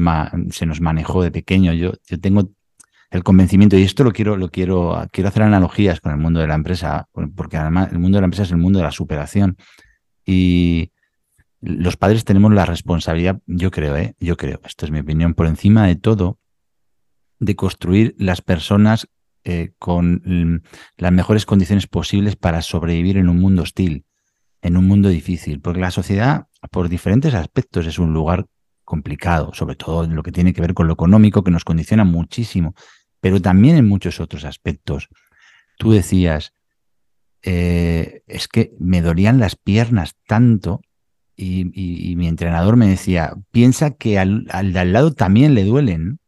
se 0.52 0.66
nos 0.68 0.80
manejó 0.80 1.24
de 1.24 1.32
pequeño. 1.32 1.74
Yo, 1.74 1.94
yo 2.06 2.20
tengo 2.20 2.52
el 3.10 3.24
convencimiento, 3.24 3.80
y 3.80 3.82
esto 3.82 4.04
lo 4.04 4.12
quiero, 4.12 4.38
lo 4.38 4.50
quiero, 4.50 5.08
quiero 5.12 5.30
hacer 5.30 5.42
analogías 5.42 6.00
con 6.02 6.12
el 6.12 6.20
mundo 6.20 6.40
de 6.40 6.48
la 6.48 6.54
empresa, 6.54 7.10
porque 7.36 7.58
además 7.58 7.92
el 7.92 7.98
mundo 7.98 8.18
de 8.18 8.22
la 8.22 8.26
empresa 8.26 8.44
es 8.44 8.52
el 8.52 8.58
mundo 8.58 8.78
de 8.78 8.86
la 8.86 8.92
superación. 8.92 9.58
Y 10.24 10.92
los 11.62 11.98
padres 11.98 12.26
tenemos 12.26 12.54
la 12.54 12.68
responsabilidad, 12.68 13.42
yo 13.48 13.72
creo, 13.72 13.98
¿eh? 13.98 14.16
yo 14.20 14.38
creo, 14.38 14.62
esto 14.66 14.86
es 14.86 14.92
mi 14.92 15.00
opinión, 15.00 15.34
por 15.34 15.48
encima 15.48 15.88
de 15.88 15.96
todo, 15.96 16.38
de 17.40 17.56
construir 17.56 18.14
las 18.20 18.42
personas 18.42 19.08
eh, 19.44 19.72
con 19.80 20.22
mm, 20.24 20.62
las 20.98 21.12
mejores 21.12 21.46
condiciones 21.46 21.88
posibles 21.88 22.36
para 22.36 22.62
sobrevivir 22.62 23.18
en 23.18 23.30
un 23.30 23.40
mundo 23.40 23.64
hostil, 23.64 24.06
en 24.62 24.78
un 24.78 24.88
mundo 24.88 25.10
difícil, 25.10 25.62
porque 25.62 25.80
la 25.80 25.92
sociedad, 25.92 26.48
por 26.72 26.90
diferentes 26.90 27.34
aspectos, 27.34 27.88
es 27.88 27.98
un 28.00 28.14
lugar 28.14 28.46
complicado, 28.84 29.52
sobre 29.54 29.76
todo 29.76 30.04
en 30.04 30.16
lo 30.16 30.24
que 30.24 30.32
tiene 30.32 30.54
que 30.54 30.62
ver 30.62 30.74
con 30.74 30.88
lo 30.88 30.94
económico, 30.94 31.44
que 31.44 31.52
nos 31.52 31.64
condiciona 31.64 32.04
muchísimo, 32.04 32.76
pero 33.20 33.42
también 33.42 33.78
en 33.78 33.88
muchos 33.88 34.20
otros 34.20 34.46
aspectos. 34.46 35.08
Tú 35.78 35.92
decías, 35.92 36.54
eh, 37.44 38.22
es 38.28 38.48
que 38.48 38.74
me 38.80 39.02
dolían 39.02 39.40
las 39.40 39.56
piernas 39.56 40.16
tanto 40.28 40.82
y, 41.36 42.14
mi 42.16 42.28
entrenador 42.28 42.76
me 42.76 42.88
decía, 42.88 43.34
piensa 43.52 43.92
que 43.92 44.20
al, 44.20 44.46
al 44.52 44.78
al 44.78 44.94
lado 44.94 45.12
también 45.12 45.56
le 45.56 45.64
duelen. 45.64 46.20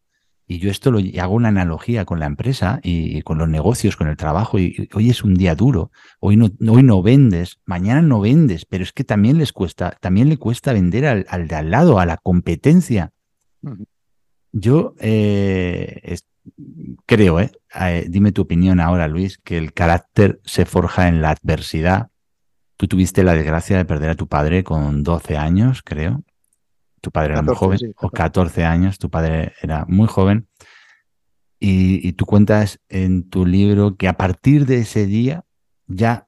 Y 0.54 0.60
yo 0.60 0.70
esto 0.70 0.92
lo 0.92 1.00
hago 1.20 1.34
una 1.34 1.48
analogía 1.48 2.06
con 2.06 2.20
la 2.20 2.28
empresa 2.28 2.80
y, 2.84 3.24
con 3.24 3.40
los 3.40 3.50
negocios, 3.50 3.96
con 3.96 4.08
el 4.08 4.18
trabajo. 4.18 4.60
Y, 4.60 4.88
hoy 4.94 5.10
es 5.10 5.24
un 5.24 5.34
día 5.34 5.56
duro, 5.56 5.90
hoy 6.20 6.38
no, 6.38 6.52
hoy 6.70 6.84
no 6.84 7.02
vendes, 7.02 7.60
mañana 7.66 8.04
no 8.04 8.20
vendes, 8.20 8.66
pero 8.66 8.84
es 8.84 8.94
que 8.94 9.04
también 9.04 9.40
les 9.40 9.52
cuesta, 9.52 9.98
también 10.00 10.30
le 10.30 10.38
cuesta 10.38 10.72
vender 10.72 11.08
al, 11.08 11.48
de 11.48 11.56
al 11.56 11.72
lado, 11.72 11.98
a 11.98 12.06
la 12.06 12.18
competencia. 12.18 13.14
Yo 14.52 14.94
eh, 15.00 16.18
creo, 17.08 17.40
eh, 17.40 17.50
eh, 17.74 18.06
dime 18.08 18.32
tu 18.32 18.44
opinión 18.44 18.80
ahora, 18.80 19.08
Luis, 19.08 19.40
que 19.40 19.58
el 19.58 19.74
carácter 19.74 20.40
se 20.46 20.68
forja 20.68 21.08
en 21.08 21.24
la 21.24 21.32
adversidad. 21.32 22.12
Tú 22.78 22.88
tuviste 22.88 23.24
la 23.24 23.34
desgracia 23.34 23.76
de 23.78 23.86
perder 23.86 24.12
a 24.12 24.16
tu 24.16 24.28
padre 24.28 24.64
con 24.64 25.02
12 25.02 25.36
años, 25.36 25.82
creo 25.82 26.24
tu 27.04 27.12
padre 27.12 27.34
era 27.34 27.42
muy 27.42 27.54
joven, 27.54 27.94
o 27.98 28.10
14 28.10 28.64
años, 28.64 28.98
tu 28.98 29.10
padre 29.10 29.52
era 29.62 29.84
muy 29.90 30.08
joven, 30.08 30.48
y, 31.60 32.14
tú 32.14 32.26
cuentas 32.26 32.80
en 32.88 33.30
tu 33.30 33.46
libro 33.46 33.98
que 33.98 34.08
a 34.08 34.14
partir 34.14 34.66
de 34.66 34.80
ese 34.80 35.06
día 35.06 35.46
ya 35.88 36.28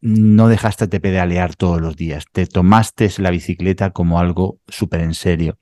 no 0.00 0.48
dejaste 0.48 0.86
de 0.86 1.00
pedalear 1.00 1.54
todos 1.54 1.82
los 1.82 1.96
días, 1.96 2.24
te 2.32 2.46
tomaste 2.46 3.10
la 3.18 3.30
bicicleta 3.30 3.90
como 3.90 4.18
algo 4.18 4.58
súper 4.68 5.02
en 5.02 5.14
serio. 5.14 5.58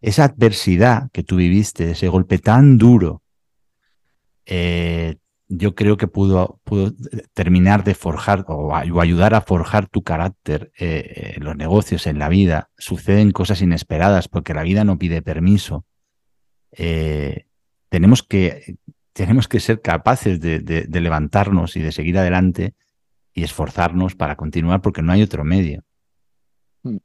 Esa 0.00 0.24
adversidad 0.24 1.10
que 1.12 1.22
tú 1.22 1.36
viviste, 1.36 1.92
ese 1.92 2.08
golpe 2.08 2.38
tan 2.38 2.78
duro, 2.78 3.22
eh, 4.46 5.16
yo 5.54 5.74
creo 5.74 5.98
que 5.98 6.08
pudo, 6.08 6.60
pudo 6.64 6.92
terminar 7.34 7.84
de 7.84 7.94
forjar 7.94 8.44
o, 8.48 8.74
ayudar 8.74 9.34
a 9.34 9.42
forjar 9.42 9.86
tu 9.86 10.02
carácter 10.02 10.72
eh, 10.78 11.34
en 11.36 11.44
los 11.44 11.56
negocios, 11.56 12.06
en 12.06 12.18
la 12.18 12.30
vida. 12.30 12.70
Suceden 12.78 13.32
cosas 13.32 13.60
inesperadas 13.60 14.28
porque 14.28 14.54
la 14.54 14.62
vida 14.62 14.84
no 14.84 14.98
pide 14.98 15.20
permiso. 15.20 15.84
Eh, 16.72 17.46
tenemos, 17.90 18.22
que, 18.22 18.78
tenemos 19.12 19.46
que 19.46 19.60
ser 19.60 19.82
capaces 19.82 20.40
de, 20.40 20.88
levantarnos 20.90 21.76
y 21.76 21.82
de 21.82 21.92
seguir 21.92 22.16
adelante 22.16 22.74
y 23.34 23.44
esforzarnos 23.44 24.14
para 24.14 24.36
continuar 24.36 24.80
porque 24.80 25.02
no 25.02 25.12
hay 25.12 25.22
otro 25.22 25.44
medio. 25.44 25.82
Hmm. 26.82 26.98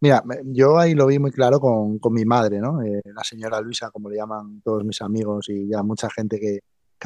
Mira, 0.00 0.22
yo 0.44 0.78
ahí 0.78 0.94
lo 0.94 1.06
vi 1.06 1.18
muy 1.18 1.32
claro 1.32 1.60
con, 1.60 2.00
mi 2.12 2.24
madre, 2.24 2.60
¿no? 2.60 2.80
Eh, 2.82 3.02
la 3.04 3.24
señora 3.24 3.60
Luisa, 3.60 3.90
como 3.90 4.08
le 4.08 4.16
llaman 4.16 4.62
todos 4.62 4.84
mis 4.84 5.02
amigos 5.02 5.50
y 5.50 5.68
ya 5.68 5.82
mucha 5.82 6.08
gente 6.08 6.40
que, 6.40 6.60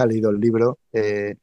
leído 0.07 0.31
el 0.31 0.41
libro. 0.41 0.79
Eh, 0.93 1.35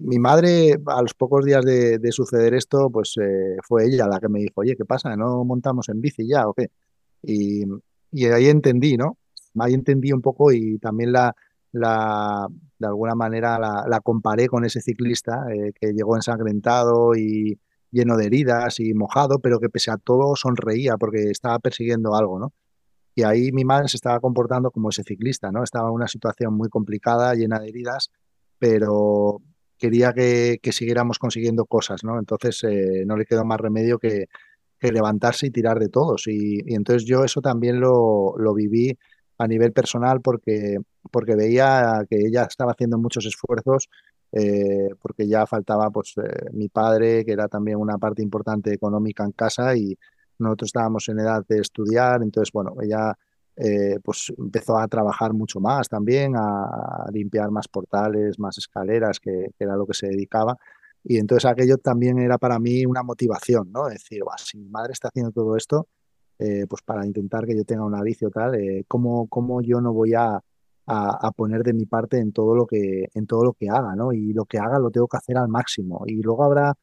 mi 0.00 0.18
madre, 0.18 0.78
a 0.86 1.02
los 1.02 1.14
pocos 1.14 1.44
días 1.44 1.64
de, 1.64 1.98
suceder 2.12 2.54
esto, 2.54 2.90
pues 2.90 3.16
eh, 3.20 3.56
fue 3.66 3.86
ella 3.86 4.06
la 4.06 4.20
que 4.20 4.28
me 4.28 4.40
dijo, 4.40 4.54
oye, 4.56 4.76
¿qué 4.76 4.84
pasa? 4.84 5.16
¿No 5.16 5.44
montamos 5.44 5.88
en 5.88 6.00
bici 6.00 6.26
ya 6.26 6.48
o 6.48 6.54
qué? 6.54 6.68
Y, 7.22 7.64
ahí 8.26 8.46
entendí, 8.48 8.96
¿no? 8.96 9.18
Ahí 9.58 9.74
entendí 9.74 10.12
un 10.12 10.22
poco 10.22 10.52
y 10.52 10.78
también 10.78 11.12
la, 11.12 11.34
la 11.72 12.48
de 12.78 12.86
alguna 12.86 13.14
manera 13.14 13.58
la, 13.58 14.00
comparé 14.00 14.48
con 14.48 14.64
ese 14.64 14.80
ciclista 14.80 15.46
eh, 15.52 15.72
que 15.78 15.92
llegó 15.92 16.16
ensangrentado 16.16 17.14
y 17.16 17.58
lleno 17.90 18.16
de 18.16 18.26
heridas 18.26 18.80
y 18.80 18.94
mojado, 18.94 19.38
pero 19.38 19.60
que 19.60 19.68
pese 19.68 19.90
a 19.90 19.98
todo 19.98 20.34
sonreía 20.36 20.96
porque 20.96 21.30
estaba 21.30 21.58
persiguiendo 21.58 22.14
algo, 22.14 22.38
¿no? 22.38 22.52
Y 23.14 23.22
ahí 23.24 23.52
mi 23.52 23.64
madre 23.64 23.88
se 23.88 23.96
estaba 23.96 24.20
comportando 24.20 24.70
como 24.70 24.90
ese 24.90 25.02
ciclista, 25.02 25.50
¿no? 25.50 25.62
Estaba 25.62 25.88
en 25.88 25.94
una 25.94 26.08
situación 26.08 26.54
muy 26.54 26.68
complicada, 26.68 27.34
llena 27.34 27.58
de 27.58 27.68
heridas, 27.68 28.10
pero 28.58 29.42
quería 29.78 30.12
que, 30.12 30.58
siguiéramos 30.72 31.18
consiguiendo 31.18 31.66
cosas, 31.66 32.04
¿no? 32.04 32.18
Entonces 32.18 32.62
eh, 32.64 33.04
no 33.06 33.16
le 33.16 33.24
quedó 33.24 33.44
más 33.44 33.60
remedio 33.60 33.98
que, 33.98 34.28
levantarse 34.80 35.46
y 35.46 35.50
tirar 35.50 35.78
de 35.78 35.88
todos. 35.88 36.26
Y, 36.26 36.60
entonces 36.74 37.04
yo 37.06 37.24
eso 37.24 37.40
también 37.40 37.80
lo, 37.80 38.34
lo, 38.36 38.52
viví 38.52 38.98
a 39.38 39.46
nivel 39.46 39.72
personal 39.72 40.20
porque, 40.20 40.78
porque 41.10 41.36
veía 41.36 42.04
que 42.10 42.16
ella 42.26 42.44
estaba 42.44 42.72
haciendo 42.72 42.98
muchos 42.98 43.24
esfuerzos 43.26 43.88
eh, 44.32 44.88
porque 45.00 45.28
ya 45.28 45.46
faltaba 45.46 45.90
pues 45.90 46.14
mi 46.52 46.68
padre, 46.68 47.24
que 47.24 47.32
era 47.32 47.48
también 47.48 47.76
una 47.76 47.98
parte 47.98 48.22
importante 48.22 48.72
económica 48.72 49.24
en 49.24 49.32
casa 49.32 49.76
y 49.76 49.98
nosotros 50.42 50.68
estábamos 50.68 51.08
en 51.08 51.20
edad 51.20 51.44
de 51.48 51.60
estudiar, 51.60 52.22
entonces 52.22 52.52
bueno, 52.52 52.74
ella 52.82 53.16
eh, 53.56 53.98
pues 54.02 54.32
empezó 54.38 54.78
a 54.78 54.88
trabajar 54.88 55.32
mucho 55.34 55.60
más 55.60 55.88
también, 55.88 56.34
a, 56.36 57.06
limpiar 57.12 57.50
más 57.50 57.68
portales, 57.68 58.38
más 58.38 58.56
escaleras, 58.58 59.20
que, 59.20 59.50
era 59.58 59.76
lo 59.76 59.86
que 59.86 59.94
se 59.94 60.08
dedicaba. 60.08 60.56
Y 61.04 61.18
entonces 61.18 61.50
aquello 61.50 61.78
también 61.78 62.18
era 62.18 62.38
para 62.38 62.58
mí 62.58 62.86
una 62.86 63.02
motivación, 63.02 63.70
¿no? 63.72 63.86
decir, 63.88 64.22
si 64.38 64.58
mi 64.58 64.68
madre 64.68 64.92
está 64.92 65.08
haciendo 65.08 65.32
todo 65.32 65.56
esto, 65.56 65.88
eh, 66.38 66.66
pues 66.68 66.82
para 66.82 67.04
intentar 67.06 67.46
que 67.46 67.56
yo 67.56 67.64
tenga 67.64 67.84
una 67.84 68.02
vicio 68.02 68.30
tal, 68.30 68.54
eh, 68.54 68.84
¿cómo, 68.88 69.28
¿cómo, 69.28 69.60
yo 69.62 69.80
no 69.80 69.92
voy 69.92 70.14
a, 70.14 70.40
a, 70.86 71.30
poner 71.32 71.62
de 71.62 71.72
mi 71.72 71.86
parte 71.86 72.18
en 72.18 72.32
todo 72.32 72.54
lo 72.54 72.66
que, 72.66 73.08
en 73.14 73.26
todo 73.26 73.44
lo 73.44 73.52
que 73.52 73.68
haga, 73.68 73.94
¿no? 73.94 74.12
Y 74.12 74.32
lo 74.32 74.44
que 74.44 74.58
haga 74.58 74.78
lo 74.78 74.90
tengo 74.90 75.08
que 75.08 75.16
hacer 75.16 75.36
al 75.38 75.48
máximo. 75.48 76.04
Y 76.06 76.22
luego 76.22 76.44
habrá 76.44 76.74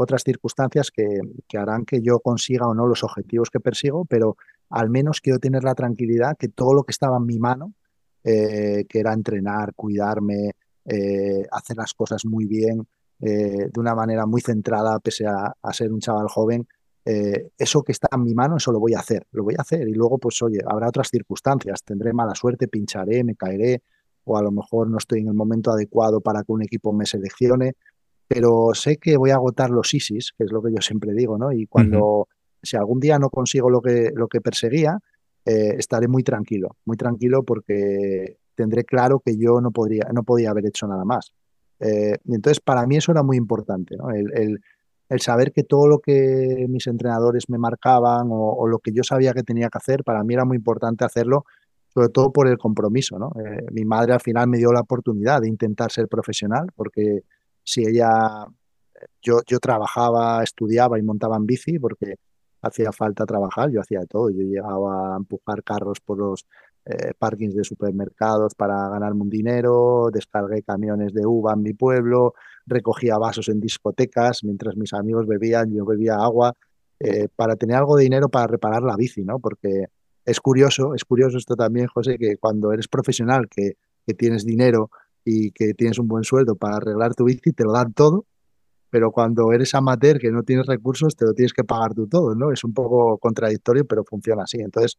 otras 0.00 0.22
circunstancias 0.22 0.92
que, 0.92 1.58
harán 1.58 1.84
que 1.84 2.00
yo 2.00 2.20
consiga 2.20 2.68
o 2.68 2.74
no 2.74 2.86
los 2.86 3.02
objetivos 3.02 3.50
que 3.50 3.58
persigo, 3.58 4.04
pero 4.04 4.36
al 4.70 4.90
menos 4.90 5.20
quiero 5.20 5.40
tener 5.40 5.64
la 5.64 5.74
tranquilidad 5.74 6.36
que 6.38 6.48
todo 6.48 6.72
lo 6.72 6.84
que 6.84 6.92
estaba 6.92 7.16
en 7.16 7.26
mi 7.26 7.40
mano, 7.40 7.74
eh, 8.22 8.84
que 8.88 9.00
era 9.00 9.12
entrenar, 9.12 9.74
cuidarme, 9.74 10.52
eh, 10.84 11.42
hacer 11.50 11.76
las 11.76 11.94
cosas 11.94 12.24
muy 12.24 12.46
bien, 12.46 12.86
eh, 13.20 13.70
de 13.72 13.80
una 13.80 13.96
manera 13.96 14.24
muy 14.24 14.40
centrada, 14.40 15.00
pese 15.00 15.26
a, 15.26 15.52
ser 15.72 15.92
un 15.92 15.98
chaval 15.98 16.28
joven, 16.28 16.66
eso 17.56 17.82
que 17.82 17.92
está 17.92 18.08
en 18.12 18.22
mi 18.22 18.34
mano, 18.34 18.58
eso 18.58 18.70
lo 18.70 18.78
voy 18.78 18.92
a 18.92 18.98
hacer, 18.98 19.26
lo 19.32 19.42
voy 19.42 19.54
a 19.56 19.62
hacer. 19.62 19.88
Y 19.88 19.94
luego, 19.94 20.18
pues 20.18 20.42
oye, 20.42 20.58
habrá 20.64 20.88
otras 20.88 21.08
circunstancias, 21.08 21.82
tendré 21.82 22.12
mala 22.12 22.34
suerte, 22.34 22.68
pincharé, 22.68 23.24
me 23.24 23.34
caeré, 23.34 23.82
o 24.24 24.36
a 24.36 24.42
lo 24.42 24.52
mejor 24.52 24.90
no 24.90 24.98
estoy 24.98 25.20
en 25.20 25.28
el 25.28 25.34
momento 25.34 25.70
adecuado 25.70 26.20
para 26.20 26.44
que 26.44 26.52
un 26.52 26.62
equipo 26.62 26.92
me 26.92 27.06
seleccione, 27.06 27.76
pero 28.28 28.70
sé 28.74 28.98
que 28.98 29.16
voy 29.16 29.30
a 29.30 29.36
agotar 29.36 29.70
los 29.70 29.92
ISIS, 29.92 30.32
que 30.36 30.44
es 30.44 30.52
lo 30.52 30.62
que 30.62 30.70
yo 30.70 30.82
siempre 30.82 31.14
digo, 31.14 31.38
¿no? 31.38 31.50
Y 31.50 31.66
cuando 31.66 32.28
si 32.62 32.76
algún 32.76 33.00
día 33.00 33.18
no 33.18 33.30
consigo 33.30 33.70
lo 33.70 33.80
que, 33.80 34.10
lo 34.14 34.28
que 34.28 34.40
perseguía, 34.40 34.98
eh, 35.44 35.76
estaré 35.78 36.08
muy 36.08 36.22
tranquilo, 36.22 36.76
muy 36.84 36.96
tranquilo 36.98 37.42
porque 37.42 38.36
tendré 38.54 38.84
claro 38.84 39.20
que 39.24 39.38
yo 39.38 39.60
no, 39.60 39.70
podría, 39.70 40.10
no 40.12 40.22
podía 40.24 40.50
haber 40.50 40.66
hecho 40.66 40.86
nada 40.86 41.04
más. 41.04 41.32
Eh, 41.80 42.18
entonces, 42.26 42.60
para 42.60 42.86
mí 42.86 42.96
eso 42.96 43.12
era 43.12 43.22
muy 43.22 43.36
importante, 43.36 43.96
el, 44.34 44.60
saber 45.20 45.52
que 45.52 45.62
todo 45.62 45.86
lo 45.86 46.00
que 46.00 46.66
mis 46.68 46.86
entrenadores 46.86 47.48
me 47.48 47.56
marcaban 47.56 48.28
o, 48.30 48.66
lo 48.66 48.78
que 48.78 48.92
yo 48.92 49.02
sabía 49.02 49.32
que 49.32 49.42
tenía 49.42 49.70
que 49.70 49.78
hacer, 49.78 50.04
para 50.04 50.22
mí 50.22 50.34
era 50.34 50.44
muy 50.44 50.58
importante 50.58 51.02
hacerlo, 51.02 51.46
sobre 51.94 52.10
todo 52.10 52.30
por 52.30 52.46
el 52.46 52.58
compromiso. 52.58 53.18
¿no? 53.18 53.32
Eh, 53.42 53.64
mi 53.72 53.86
madre 53.86 54.12
al 54.12 54.20
final 54.20 54.48
me 54.48 54.58
dio 54.58 54.70
la 54.70 54.80
oportunidad 54.80 55.40
de 55.40 55.48
intentar 55.48 55.90
ser 55.90 56.08
profesional, 56.08 56.66
porque 56.76 57.22
si 57.68 57.82
ella, 57.86 58.46
yo, 59.20 59.40
yo 59.46 59.58
trabajaba, 59.58 60.42
estudiaba 60.42 60.98
y 60.98 61.02
montaba 61.02 61.36
en 61.36 61.44
bici, 61.44 61.78
porque 61.78 62.14
hacía 62.62 62.92
falta 62.92 63.26
trabajar, 63.26 63.70
yo 63.70 63.82
hacía 63.82 64.00
de 64.00 64.06
todo, 64.06 64.30
yo 64.30 64.42
llegaba 64.42 65.14
a 65.14 65.16
empujar 65.18 65.62
carros 65.62 66.00
por 66.00 66.16
los 66.16 66.46
eh, 66.86 67.12
parkings 67.18 67.54
de 67.54 67.64
supermercados 67.64 68.54
para 68.54 68.88
ganarme 68.88 69.20
un 69.20 69.28
dinero, 69.28 70.08
descargué 70.10 70.62
camiones 70.62 71.12
de 71.12 71.26
uva 71.26 71.52
en 71.52 71.62
mi 71.62 71.74
pueblo, 71.74 72.32
recogía 72.64 73.18
vasos 73.18 73.50
en 73.50 73.60
discotecas, 73.60 74.44
mientras 74.44 74.74
mis 74.74 74.94
amigos 74.94 75.26
bebían, 75.26 75.70
yo 75.70 75.84
bebía 75.84 76.14
agua, 76.14 76.54
eh, 77.00 77.28
para 77.36 77.56
tener 77.56 77.76
algo 77.76 77.96
de 77.96 78.04
dinero 78.04 78.30
para 78.30 78.46
reparar 78.46 78.82
la 78.82 78.96
bici, 78.96 79.24
¿no? 79.24 79.40
Porque 79.40 79.88
es 80.24 80.40
curioso, 80.40 80.94
es 80.94 81.04
curioso 81.04 81.36
esto 81.36 81.54
también, 81.54 81.86
José, 81.86 82.16
que 82.16 82.38
cuando 82.38 82.72
eres 82.72 82.88
profesional, 82.88 83.46
que, 83.46 83.74
que 84.06 84.14
tienes 84.14 84.46
dinero 84.46 84.90
y 85.30 85.50
que 85.50 85.74
tienes 85.74 85.98
un 85.98 86.08
buen 86.08 86.24
sueldo 86.24 86.56
para 86.56 86.76
arreglar 86.76 87.14
tu 87.14 87.24
bici, 87.24 87.52
te 87.52 87.64
lo 87.64 87.72
dan 87.72 87.92
todo, 87.92 88.24
pero 88.88 89.10
cuando 89.12 89.52
eres 89.52 89.74
amateur, 89.74 90.18
que 90.18 90.30
no 90.32 90.42
tienes 90.42 90.66
recursos, 90.66 91.14
te 91.16 91.26
lo 91.26 91.34
tienes 91.34 91.52
que 91.52 91.64
pagar 91.64 91.92
tú 91.92 92.06
todo, 92.08 92.34
¿no? 92.34 92.50
Es 92.50 92.64
un 92.64 92.72
poco 92.72 93.18
contradictorio, 93.18 93.84
pero 93.86 94.04
funciona 94.04 94.44
así. 94.44 94.58
Entonces, 94.58 94.98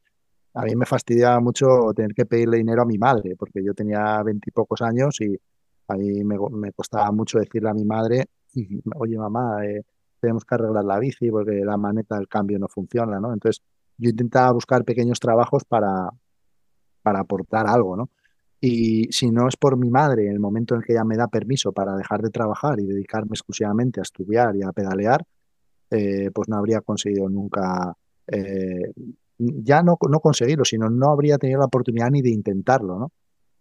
a 0.53 0.63
mí 0.65 0.75
me 0.75 0.85
fastidiaba 0.85 1.39
mucho 1.39 1.65
tener 1.95 2.13
que 2.13 2.27
pedirle 2.27 2.57
dinero 2.57 2.83
a 2.83 2.85
mi 2.85 2.99
madre, 2.99 3.35
porque 3.35 3.63
yo 3.63 3.73
tenía 3.73 4.21
veintipocos 4.21 4.83
años 4.83 5.19
y 5.21 5.35
a 5.87 5.95
mí 5.95 6.23
me, 6.23 6.71
costaba 6.73 7.11
mucho 7.11 7.39
decirle 7.39 7.69
a 7.69 7.73
mi 7.73 7.85
madre, 7.85 8.25
oye 8.95 9.17
mamá, 9.17 9.65
eh, 9.65 9.81
tenemos 10.19 10.45
que 10.45 10.53
arreglar 10.55 10.85
la 10.85 10.99
bici 10.99 11.31
porque 11.31 11.63
la 11.65 11.77
maneta 11.77 12.17
del 12.17 12.27
cambio 12.27 12.59
no 12.59 12.67
funciona, 12.67 13.19
¿no? 13.19 13.33
Entonces, 13.33 13.63
yo 13.97 14.11
intentaba 14.11 14.51
buscar 14.51 14.85
pequeños 14.85 15.19
trabajos 15.19 15.65
para, 15.65 16.09
para 17.01 17.21
aportar 17.21 17.67
algo, 17.67 17.97
¿no? 17.97 18.09
Y 18.61 19.07
si 19.11 19.31
no 19.31 19.47
es 19.47 19.55
por 19.55 19.77
mi 19.77 19.89
madre, 19.89 20.25
en 20.25 20.33
el 20.33 20.39
momento 20.39 20.75
en 20.75 20.81
que 20.81 20.93
ella 20.93 21.05
me 21.05 21.15
da 21.15 21.27
permiso 21.27 21.71
para 21.71 21.95
dejar 21.95 22.21
de 22.21 22.29
trabajar 22.29 22.79
y 22.79 22.85
dedicarme 22.85 23.31
exclusivamente 23.31 24.01
a 24.01 24.03
estudiar 24.03 24.55
y 24.55 24.63
a 24.63 24.73
pedalear, 24.73 25.23
eh, 25.91 26.29
pues 26.33 26.49
no 26.49 26.57
habría 26.57 26.81
conseguido 26.81 27.29
nunca, 27.29 27.93
eh, 28.27 28.91
ya 29.37 29.81
no, 29.81 29.97
no 30.09 30.19
conseguirlo, 30.19 30.65
sino 30.65 30.89
no 30.89 31.09
habría 31.09 31.37
tenido 31.37 31.59
la 31.59 31.67
oportunidad 31.67 32.09
ni 32.11 32.21
de 32.21 32.31
intentarlo, 32.31 32.99
¿no? 32.99 33.11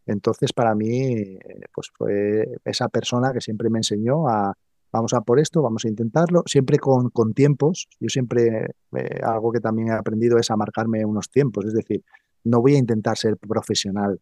Entonces, 0.06 0.52
para 0.52 0.74
mí, 0.74 1.12
eh, 1.12 1.38
pues 1.72 1.90
fue 1.94 2.56
esa 2.64 2.88
persona 2.88 3.32
que 3.32 3.40
siempre 3.40 3.70
me 3.70 3.78
enseñó 3.78 4.28
a, 4.28 4.54
vamos 4.90 5.14
a 5.14 5.20
por 5.20 5.38
esto, 5.38 5.62
vamos 5.62 5.84
a 5.84 5.88
intentarlo, 5.88 6.42
siempre 6.46 6.78
con, 6.78 7.10
con 7.10 7.34
tiempos. 7.34 7.88
Yo 8.00 8.08
siempre, 8.08 8.74
algo 9.22 9.52
que 9.52 9.60
también 9.60 9.88
he 9.88 9.92
aprendido 9.92 10.38
es 10.38 10.50
a 10.50 10.56
marcarme 10.56 11.04
unos 11.04 11.30
tiempos, 11.30 11.66
es 11.66 11.74
decir, 11.74 12.02
no 12.44 12.60
voy 12.62 12.74
a 12.76 12.78
intentar 12.78 13.16
ser 13.18 13.36
profesional 13.36 14.18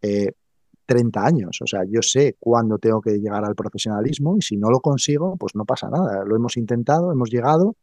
30 0.00 1.20
eh, 1.20 1.22
años. 1.24 1.58
O 1.62 1.66
sea, 1.66 1.82
yo 1.88 2.02
sé 2.02 2.36
cuándo 2.38 2.78
tengo 2.78 3.00
que 3.00 3.18
llegar 3.18 3.44
al 3.44 3.54
profesionalismo 3.54 4.36
y 4.36 4.42
si 4.42 4.56
no 4.56 4.70
lo 4.70 4.80
consigo, 4.80 5.36
pues 5.36 5.54
no 5.54 5.64
pasa 5.64 5.88
nada. 5.88 6.24
Lo 6.24 6.36
hemos 6.36 6.56
intentado, 6.56 7.12
hemos 7.12 7.30
llegado 7.30 7.76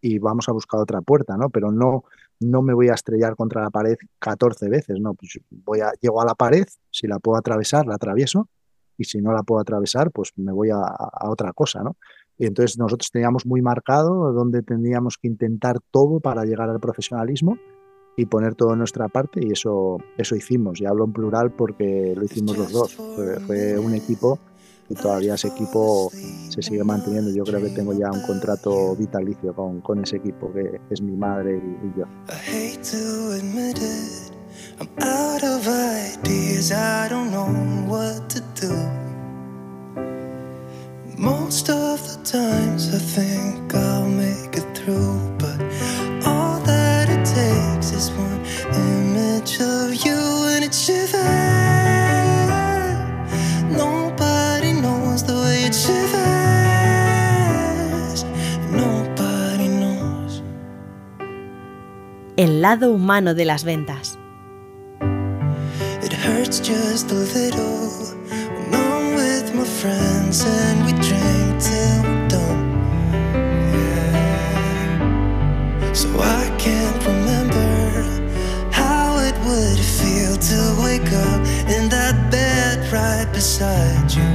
y 0.00 0.18
vamos 0.18 0.48
a 0.48 0.52
buscar 0.52 0.80
otra 0.80 1.00
puerta, 1.00 1.36
¿no? 1.36 1.50
Pero 1.50 1.72
no, 1.72 2.04
no 2.40 2.62
me 2.62 2.74
voy 2.74 2.88
a 2.88 2.94
estrellar 2.94 3.36
contra 3.36 3.62
la 3.62 3.70
pared 3.70 3.96
14 4.18 4.68
veces, 4.68 5.00
¿no? 5.00 5.14
Pues 5.14 5.38
voy 5.50 5.80
a, 5.80 5.92
llego 6.00 6.20
a 6.20 6.24
la 6.24 6.34
pared, 6.34 6.66
si 6.90 7.06
la 7.06 7.18
puedo 7.18 7.38
atravesar, 7.38 7.86
la 7.86 7.96
atravieso 7.96 8.48
y 8.96 9.04
si 9.04 9.20
no 9.20 9.32
la 9.32 9.42
puedo 9.42 9.60
atravesar, 9.60 10.10
pues 10.10 10.32
me 10.36 10.52
voy 10.52 10.70
a, 10.70 10.78
a 10.78 11.30
otra 11.30 11.52
cosa, 11.52 11.82
¿no? 11.82 11.96
Y 12.36 12.46
entonces 12.46 12.78
nosotros 12.78 13.10
teníamos 13.10 13.46
muy 13.46 13.62
marcado 13.62 14.32
dónde 14.32 14.62
tendríamos 14.62 15.18
que 15.18 15.26
intentar 15.26 15.78
todo 15.90 16.20
para 16.20 16.44
llegar 16.44 16.70
al 16.70 16.78
profesionalismo 16.78 17.58
y 18.18 18.26
poner 18.26 18.56
todo 18.56 18.72
en 18.72 18.80
nuestra 18.80 19.06
parte 19.06 19.38
y 19.40 19.52
eso, 19.52 19.98
eso 20.16 20.34
hicimos. 20.34 20.80
Y 20.80 20.86
hablo 20.86 21.04
en 21.04 21.12
plural 21.12 21.52
porque 21.52 22.14
lo 22.16 22.24
hicimos 22.24 22.58
los 22.58 22.72
dos. 22.72 22.92
Fue, 23.46 23.78
un 23.78 23.94
equipo 23.94 24.40
y 24.88 24.96
todavía 24.96 25.34
ese 25.34 25.46
equipo 25.48 26.10
se 26.48 26.60
sigue 26.60 26.82
manteniendo. 26.82 27.30
Yo 27.30 27.44
creo 27.44 27.62
que 27.62 27.70
tengo 27.70 27.92
ya 27.92 28.10
un 28.10 28.20
contrato 28.22 28.96
vitalicio 28.96 29.54
con, 29.54 29.80
con 29.82 30.02
ese 30.02 30.16
equipo 30.16 30.52
que 30.52 30.80
es 30.90 31.00
mi 31.00 31.16
madre 31.16 31.62
y, 31.62 31.86
y 31.86 31.92
yo. 31.96 32.06
Most 41.20 41.68
of 41.68 42.00
the 42.00 42.22
times 42.22 42.94
I 42.94 42.98
think 42.98 43.74
I'll 43.74 44.08
make 44.08 44.56
it 44.56 44.72
through, 44.72 45.37
takes 47.88 48.04
is 48.04 48.10
one 48.12 48.40
image 48.74 49.60
of 49.60 49.94
you 50.04 50.46
and 50.52 50.64
it 50.64 50.74
shivers. 50.74 51.14
Nobody 53.76 54.72
knows 54.72 55.22
the 55.24 55.34
way 55.34 55.64
it 55.64 55.74
shivers. 55.74 56.24
Nobody 58.70 59.68
knows. 59.68 60.42
El 62.36 62.60
lado 62.60 62.92
humano 62.92 63.34
de 63.34 63.44
las 63.44 63.64
ventas. 63.64 64.18
It 66.02 66.12
hurts 66.12 66.60
just 66.60 67.10
a 67.10 67.14
little 67.14 67.88
my 69.58 69.64
friends 69.64 70.44
and 70.44 70.86
we 70.86 70.92
in 81.68 81.88
that 81.90 82.16
bed 82.30 82.78
right 82.92 83.28
beside 83.32 84.10
you. 84.10 84.28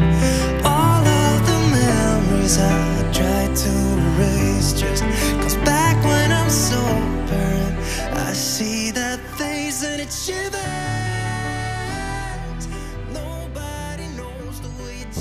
All 0.64 1.04
of 1.06 1.38
the 1.50 1.60
memories 1.82 2.58
I 2.60 3.12
tried 3.12 3.56
to 3.64 3.74
erase 4.08 4.74
just 4.74 5.04
comes 5.42 5.56
back 5.66 5.98
when 6.04 6.32
I'm 6.32 6.50
sober 6.50 7.50
and 8.10 8.20
I 8.20 8.34
see 8.34 8.92
that 8.92 9.20
face 9.38 9.84
and 9.84 10.02
it 10.02 10.12
shivers. 10.12 10.84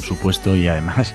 supuesto, 0.03 0.57
y 0.57 0.69
además 0.69 1.15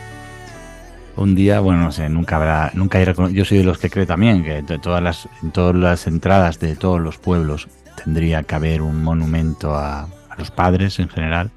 un 1.17 1.35
día, 1.35 1.59
bueno, 1.59 1.81
no 1.81 1.91
sé, 1.91 2.09
nunca 2.09 2.37
habrá, 2.37 2.71
nunca 2.73 2.99
hay 2.99 3.05
yo 3.33 3.45
soy 3.45 3.59
de 3.59 3.63
los 3.63 3.77
que 3.77 3.89
creo 3.89 4.07
también 4.07 4.43
que 4.43 4.61
de 4.61 4.79
todas 4.79 5.03
las, 5.03 5.27
en 5.43 5.51
todas 5.51 5.75
las 5.75 6.07
entradas 6.07 6.59
de 6.59 6.75
todos 6.75 6.99
los 6.99 7.17
pueblos 7.17 7.67
tendría 8.03 8.43
que 8.43 8.55
haber 8.55 8.81
un 8.81 9.03
monumento 9.03 9.75
a, 9.75 10.07
los 10.37 10.51
padres 10.51 10.99
en 10.99 11.09
general, 11.09 11.51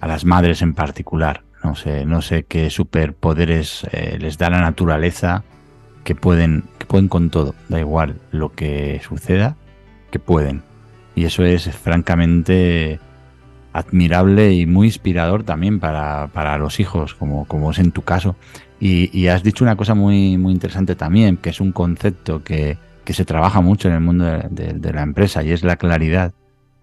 a 0.00 0.06
las 0.06 0.24
madres 0.24 0.62
en 0.62 0.74
particular. 0.74 1.42
No 1.62 1.74
sé, 1.74 2.04
no 2.04 2.22
sé 2.22 2.44
qué 2.44 2.70
superpoderes 2.70 3.86
eh, 3.92 4.18
les 4.20 4.38
da 4.38 4.50
la 4.50 4.60
naturaleza 4.60 5.42
que 6.04 6.14
pueden, 6.14 6.64
que 6.78 6.86
pueden 6.86 7.08
con 7.08 7.30
todo, 7.30 7.54
da 7.68 7.80
igual 7.80 8.16
lo 8.30 8.52
que 8.52 9.00
suceda, 9.06 9.56
que 10.10 10.18
pueden. 10.18 10.62
Y 11.14 11.24
eso 11.24 11.44
es 11.44 11.68
francamente 11.70 13.00
admirable 13.72 14.52
y 14.52 14.66
muy 14.66 14.86
inspirador 14.86 15.44
también 15.44 15.80
para, 15.80 16.28
para 16.28 16.56
los 16.58 16.80
hijos, 16.80 17.14
como, 17.14 17.46
como 17.46 17.70
es 17.72 17.78
en 17.78 17.92
tu 17.92 18.02
caso. 18.02 18.36
Y, 18.78 19.26
has 19.28 19.42
dicho 19.42 19.64
una 19.64 19.76
cosa 19.76 19.94
muy, 19.94 20.36
muy 20.36 20.52
interesante 20.52 20.94
también, 20.94 21.38
que 21.38 21.50
es 21.50 21.60
un 21.60 21.72
concepto 21.72 22.44
que, 22.44 22.78
que 23.04 23.14
se 23.14 23.24
trabaja 23.24 23.60
mucho 23.60 23.88
en 23.88 23.94
el 23.94 24.00
mundo 24.00 24.24
de, 24.50 24.92
la 24.92 25.02
empresa 25.02 25.42
y 25.42 25.52
es 25.52 25.64
la 25.64 25.76
claridad. 25.76 26.32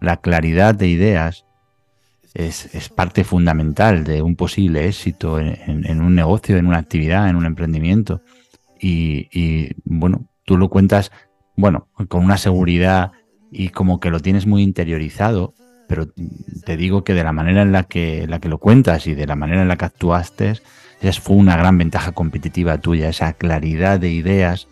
La 0.04 0.18
claridad 0.18 0.76
de 0.76 0.88
ideas 0.88 1.46
es, 2.34 2.74
es 2.76 2.90
parte 2.90 3.24
fundamental 3.24 4.04
de 4.04 4.22
un 4.22 4.36
posible 4.36 4.88
éxito 4.88 5.40
en, 5.40 6.02
un 6.02 6.14
negocio, 6.14 6.58
en 6.58 6.68
una 6.68 6.78
actividad, 6.78 7.30
en 7.30 7.36
un 7.36 7.46
emprendimiento. 7.46 8.22
Y, 8.80 9.30
y 9.32 9.76
bueno, 9.86 10.28
tú 10.46 10.58
lo 10.58 10.70
cuentas, 10.70 11.12
bueno, 11.56 11.88
con 12.10 12.24
una 12.24 12.38
seguridad 12.38 13.14
y 13.52 13.70
como 13.70 14.00
que 14.00 14.12
lo 14.12 14.20
tienes 14.20 14.46
muy 14.46 14.62
interiorizado 14.62 15.56
pero 15.88 16.08
te 16.66 16.78
digo 16.78 17.04
que 17.04 17.14
de 17.14 17.24
la 17.24 17.34
manera 17.34 17.62
en 17.62 17.72
la 17.72 17.84
que, 17.84 18.26
la 18.28 18.40
que 18.40 18.50
lo 18.50 18.58
cuentas 18.58 19.06
y 19.06 19.14
de 19.14 19.28
la 19.28 19.36
manera 19.36 19.62
en 19.62 19.68
la 19.68 19.76
que 19.76 19.86
actuaste, 19.86 20.54
esa 21.02 21.22
fue 21.22 21.36
una 21.36 21.58
gran 21.58 21.78
ventaja 21.78 22.14
competitiva 22.14 22.78
tuya, 22.80 23.10
esa 23.10 23.34
claridad 23.34 24.00
de 24.00 24.12
ideas, 24.12 24.68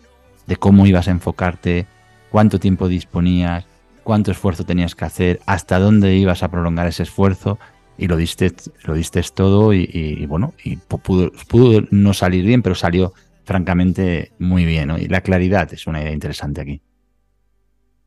de 0.46 0.56
cómo 0.56 0.84
ibas 0.84 1.08
a 1.08 1.12
enfocarte, 1.12 1.86
cuánto 2.30 2.58
tiempo 2.58 2.88
disponías, 2.88 3.66
cuánto 4.02 4.30
esfuerzo 4.30 4.64
tenías 4.64 4.94
que 4.94 5.04
hacer, 5.04 5.40
hasta 5.46 5.78
dónde 5.78 6.14
ibas 6.16 6.42
a 6.42 6.50
prolongar 6.50 6.86
ese 6.86 7.02
esfuerzo 7.02 7.58
y 7.98 8.08
lo 8.08 8.16
diste, 8.16 8.52
lo 8.84 8.94
diste 8.94 9.22
todo 9.34 9.72
y, 9.72 10.26
bueno, 10.26 10.54
y 10.64 10.76
pudo, 10.76 11.30
pudo, 11.48 11.82
no 11.90 12.14
salir 12.14 12.44
bien, 12.44 12.62
pero 12.62 12.74
salió 12.74 13.12
francamente 13.44 14.32
muy 14.38 14.64
bien. 14.64 14.90
Y 14.98 15.08
la 15.08 15.20
claridad 15.20 15.72
es 15.72 15.86
una 15.86 16.02
idea 16.02 16.12
interesante 16.12 16.60
aquí. 16.60 16.82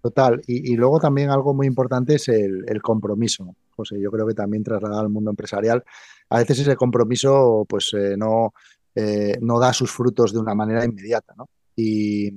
Total. 0.02 0.42
Y, 0.46 0.76
luego 0.76 1.00
también 1.00 1.32
algo 1.32 1.54
muy 1.54 1.66
importante 1.66 2.16
es 2.16 2.30
el, 2.30 2.82
compromiso. 2.82 3.56
José, 3.76 4.00
yo 4.00 4.12
creo 4.12 4.28
que 4.28 4.36
también 4.36 4.64
trasladado 4.64 5.02
al 5.02 5.10
mundo 5.10 5.32
empresarial, 5.32 5.84
a 6.30 6.38
veces 6.38 6.60
ese 6.60 6.76
compromiso 6.76 7.66
pues 7.68 7.92
eh, 7.94 8.16
no, 8.16 8.54
eh, 8.94 9.38
no 9.42 9.60
da 9.60 9.74
sus 9.74 9.92
frutos 9.92 10.32
de 10.32 10.40
una 10.40 10.54
manera 10.54 10.86
inmediata. 10.86 11.34
¿no? 11.36 11.50
Y, 11.76 12.32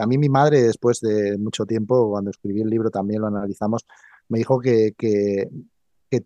a 0.00 0.06
mí 0.06 0.18
mi 0.18 0.28
madre, 0.28 0.62
después 0.62 1.00
de 1.00 1.38
mucho 1.38 1.66
tiempo, 1.66 2.10
cuando 2.10 2.30
escribí 2.30 2.62
el 2.62 2.70
libro 2.70 2.90
también 2.90 3.20
lo 3.20 3.28
analizamos, 3.28 3.86
me 4.28 4.38
dijo 4.38 4.60
que, 4.60 4.92
que, 4.96 5.48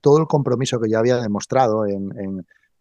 todo 0.00 0.18
el 0.18 0.26
compromiso 0.26 0.80
que 0.80 0.90
yo 0.90 0.98
había 0.98 1.16
demostrado 1.16 1.86
en, 1.86 2.10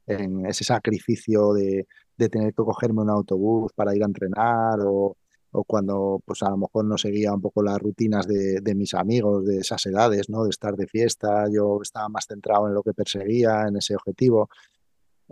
en, 0.08 0.46
ese 0.46 0.64
sacrificio 0.64 1.54
de, 1.54 1.88
de, 2.18 2.30
tener 2.30 2.54
que 2.54 2.64
cogerme 2.64 3.02
un 3.02 3.10
autobús 3.10 3.72
para 3.74 3.96
ir 3.96 4.04
a 4.04 4.08
entrenar 4.08 4.80
o, 4.86 5.16
o 5.52 5.64
cuando 5.64 6.22
pues 6.26 6.42
a 6.44 6.50
lo 6.50 6.58
mejor 6.58 6.86
no 6.86 6.98
seguía 6.98 7.34
un 7.34 7.42
poco 7.42 7.62
las 7.62 7.78
rutinas 7.80 8.26
de, 8.28 8.76
mis 8.76 8.94
amigos 8.94 9.46
de 9.46 9.58
esas 9.58 9.86
edades, 9.86 10.30
¿no? 10.30 10.44
De 10.44 10.50
estar 10.50 10.76
de 10.76 10.88
fiesta, 10.88 11.46
yo 11.52 11.80
estaba 11.82 12.08
más 12.10 12.26
centrado 12.28 12.68
en 12.68 12.74
lo 12.74 12.84
que 12.84 12.94
perseguía, 12.94 13.68
en 13.68 13.78
ese 13.78 13.96
objetivo. 13.96 14.50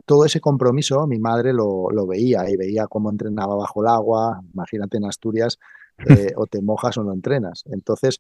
Todo 0.05 0.25
ese 0.25 0.39
compromiso 0.39 1.05
mi 1.07 1.19
madre 1.19 1.53
lo, 1.53 1.89
veía 2.07 2.49
y 2.49 2.55
veía 2.55 2.87
cómo 2.87 3.09
entrenaba 3.09 3.55
bajo 3.55 3.81
el 3.81 3.87
agua, 3.87 4.41
imagínate 4.53 4.97
en 4.97 5.05
Asturias, 5.05 5.57
eh, 6.07 6.33
o 6.35 6.45
te 6.45 6.61
mojas 6.61 6.97
o 6.97 7.03
no 7.03 7.13
entrenas. 7.13 7.63
Entonces 7.67 8.19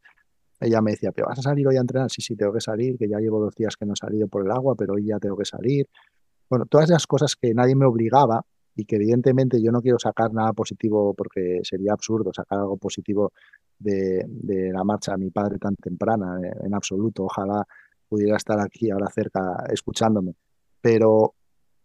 ella 0.59 0.81
me 0.81 0.91
decía, 0.91 1.11
¿pero 1.11 1.27
vas 1.27 1.39
a 1.39 1.41
salir 1.41 1.67
hoy 1.67 1.77
a 1.77 1.81
entrenar? 1.81 2.09
Sí, 2.11 2.21
sí, 2.21 2.35
tengo 2.35 2.53
que 2.53 2.61
salir, 2.61 2.97
que 2.97 3.07
ya 3.07 3.19
llevo 3.19 3.39
dos 3.39 3.55
días 3.55 3.77
que 3.77 3.85
no 3.85 3.93
he 3.93 3.95
salido 3.95 4.27
por 4.27 4.45
el 4.45 4.51
agua, 4.51 4.75
pero 4.75 4.93
hoy 4.93 5.05
ya 5.05 5.19
tengo 5.19 5.37
que 5.37 5.45
salir. 5.45 5.87
Bueno, 6.49 6.65
todas 6.65 6.89
esas 6.89 7.07
cosas 7.07 7.35
que 7.35 7.53
nadie 7.53 7.75
me 7.75 7.85
obligaba, 7.85 8.43
y 8.79 8.85
que 8.85 8.95
evidentemente 8.95 9.61
yo 9.61 9.71
no 9.71 9.81
quiero 9.81 9.99
sacar 9.99 10.33
nada 10.33 10.53
positivo 10.53 11.13
porque 11.13 11.59
sería 11.63 11.91
absurdo 11.91 12.31
sacar 12.33 12.59
algo 12.59 12.77
positivo 12.77 13.33
de, 13.77 14.25
la 14.71 14.83
marcha 14.85 15.11
de 15.11 15.17
mi 15.17 15.31
padre 15.31 15.57
tan 15.57 15.75
temprana, 15.75 16.39
eh, 16.41 16.51
en 16.63 16.73
absoluto. 16.73 17.25
Ojalá 17.25 17.65
pudiera 18.07 18.37
estar 18.37 18.59
aquí 18.59 18.89
ahora 18.89 19.07
cerca 19.13 19.65
escuchándome. 19.69 20.35
Pero 20.81 21.35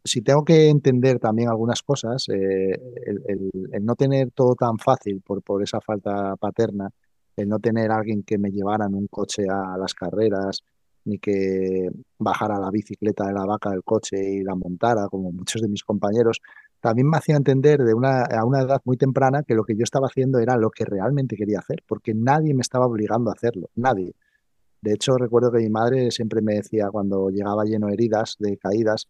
si 0.05 0.21
tengo 0.21 0.45
que 0.45 0.69
entender 0.69 1.19
también 1.19 1.49
algunas 1.49 1.83
cosas, 1.83 2.27
eh, 2.29 2.79
el, 3.27 3.85
no 3.85 3.95
tener 3.95 4.31
todo 4.33 4.55
tan 4.55 4.79
fácil 4.79 5.23
por, 5.23 5.63
esa 5.63 5.81
falta 5.81 6.37
paterna, 6.37 6.91
el 7.37 7.49
no 7.49 7.59
tener 7.59 7.91
alguien 7.91 8.23
que 8.23 8.39
me 8.39 8.51
llevara 8.51 8.87
en 8.87 8.95
un 8.95 9.07
coche 9.09 9.45
a 9.51 9.77
las 9.79 9.95
carreras, 9.95 10.63
ni 11.07 11.19
que 11.19 11.89
bajara 12.19 12.59
la 12.59 12.71
bicicleta 12.71 13.27
de 13.27 13.33
la 13.33 13.45
vaca 13.47 13.71
del 13.71 13.83
coche 13.83 14.17
y 14.19 14.43
la 14.43 14.55
montara, 14.55 15.09
como 15.09 15.33
muchos 15.33 15.63
de 15.63 15.69
mis 15.69 15.85
compañeros, 15.85 16.41
también 16.81 17.09
me 17.09 17.17
hacía 17.17 17.37
entender 17.37 17.81
de 17.83 17.95
una, 17.95 18.25
a 18.25 18.45
una 18.45 18.61
edad 18.61 18.83
muy 18.85 18.99
temprana 18.99 19.43
que 19.43 19.55
lo 19.55 19.65
que 19.65 19.75
yo 19.75 19.85
estaba 19.85 20.07
haciendo 20.07 20.39
era 20.39 20.57
lo 20.59 20.71
que 20.71 20.85
realmente 20.85 21.35
quería 21.35 21.61
hacer, 21.61 21.83
porque 21.87 22.13
nadie 22.15 22.53
me 22.55 22.61
estaba 22.61 22.87
obligando 22.87 23.31
a 23.31 23.35
hacerlo, 23.35 23.71
nadie. 23.75 24.15
De 24.83 24.93
hecho, 24.93 25.17
recuerdo 25.17 25.51
que 25.51 25.61
mi 25.61 25.71
madre 25.71 26.11
siempre 26.11 26.43
me 26.43 26.57
decía 26.57 26.91
cuando 26.91 27.31
llegaba 27.31 27.65
lleno 27.65 27.87
de 27.87 27.95
heridas, 27.95 28.37
de 28.39 28.59
caídas, 28.59 29.09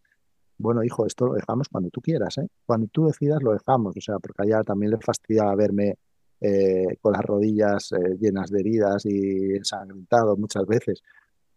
bueno, 0.57 0.83
hijo, 0.83 1.05
esto 1.05 1.27
lo 1.27 1.33
dejamos 1.33 1.69
cuando 1.69 1.89
tú 1.89 2.01
quieras, 2.01 2.37
¿eh? 2.37 2.47
Cuando 2.65 2.87
tú 2.87 3.07
decidas 3.07 3.41
lo 3.43 3.53
dejamos, 3.53 3.95
o 3.97 4.01
sea, 4.01 4.19
porque 4.19 4.43
a 4.43 4.45
ella 4.45 4.63
también 4.63 4.91
le 4.91 4.97
fastidiaba 4.97 5.55
verme 5.55 5.97
eh, 6.41 6.97
con 7.01 7.13
las 7.13 7.23
rodillas 7.23 7.91
eh, 7.91 8.17
llenas 8.19 8.49
de 8.49 8.59
heridas 8.59 9.05
y 9.05 9.55
ensangrentado 9.55 10.37
muchas 10.37 10.65
veces. 10.65 11.01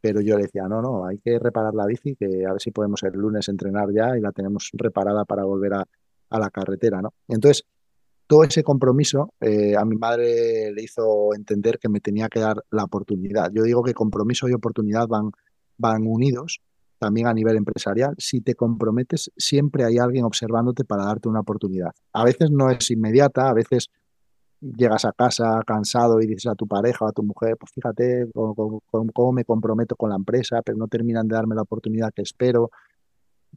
Pero 0.01 0.21
yo 0.21 0.37
le 0.37 0.45
decía, 0.45 0.69
no, 0.69 0.81
no, 0.81 1.07
hay 1.07 1.19
que 1.19 1.39
reparar 1.39 1.75
la 1.75 1.87
bici, 1.87 2.15
que 2.15 2.47
a 2.47 2.53
ver 2.53 2.61
si 2.61 2.71
podemos 2.71 3.03
el 3.03 3.13
lunes 3.15 3.49
entrenar 3.49 3.89
ya 3.93 4.17
y 4.17 4.21
la 4.21 4.33
tenemos 4.33 4.71
reparada 4.75 5.25
para 5.25 5.45
volver 5.45 5.75
a, 5.75 5.85
a 6.31 6.39
la 6.39 6.51
carretera, 6.51 7.03
¿no? 7.03 7.13
Entonces, 7.27 7.65
todo 8.29 8.45
ese 8.45 8.63
compromiso 8.63 9.33
eh, 9.41 9.75
a 9.77 9.85
mi 9.85 9.97
madre 9.97 10.71
le 10.73 10.83
hizo 10.83 11.35
entender 11.35 11.79
que 11.79 11.89
me 11.89 12.01
tenía 12.01 12.29
que 12.29 12.41
dar 12.41 12.63
la 12.71 12.85
oportunidad. 12.85 13.51
Yo 13.53 13.63
digo 13.63 13.83
que 13.83 13.95
compromiso 13.95 14.49
y 14.49 14.53
oportunidad 14.53 15.09
van, 15.09 15.33
van 15.79 16.07
unidos, 16.07 16.61
también 16.99 17.27
a 17.27 17.35
nivel 17.35 17.57
empresarial. 17.57 18.15
Si 18.19 18.41
te 18.41 18.55
comprometes, 18.55 19.31
siempre 19.37 19.85
hay 19.85 19.99
alguien 19.99 20.25
observándote 20.25 20.85
para 20.85 21.05
darte 21.05 21.29
una 21.29 21.41
oportunidad. 21.41 21.93
A 22.13 22.25
veces 22.25 22.51
no 22.51 22.71
es 22.71 22.91
inmediata, 22.91 23.49
a 23.49 23.55
veces 23.55 23.89
llegas 24.61 25.05
a 25.05 25.13
casa 25.13 25.63
cansado 25.67 26.21
y 26.21 26.27
dices 26.27 26.47
a 26.47 26.55
tu 26.55 26.67
pareja 26.67 27.05
o 27.05 27.09
a 27.09 27.13
tu 27.13 27.23
mujer, 27.23 27.57
pues 27.57 27.71
fíjate 27.73 28.29
cómo, 28.35 28.83
cómo 29.15 29.33
me 29.33 29.45
comprometo 29.45 29.95
con 29.97 30.11
la 30.11 30.17
empresa, 30.17 30.63
pero 30.63 30.77
no 30.77 30.89
terminan 30.89 31.29
de 31.29 31.37
darme 31.37 31.55
la 31.55 31.63
oportunidad 31.63 32.13
que 32.13 32.23
espero. 32.23 32.71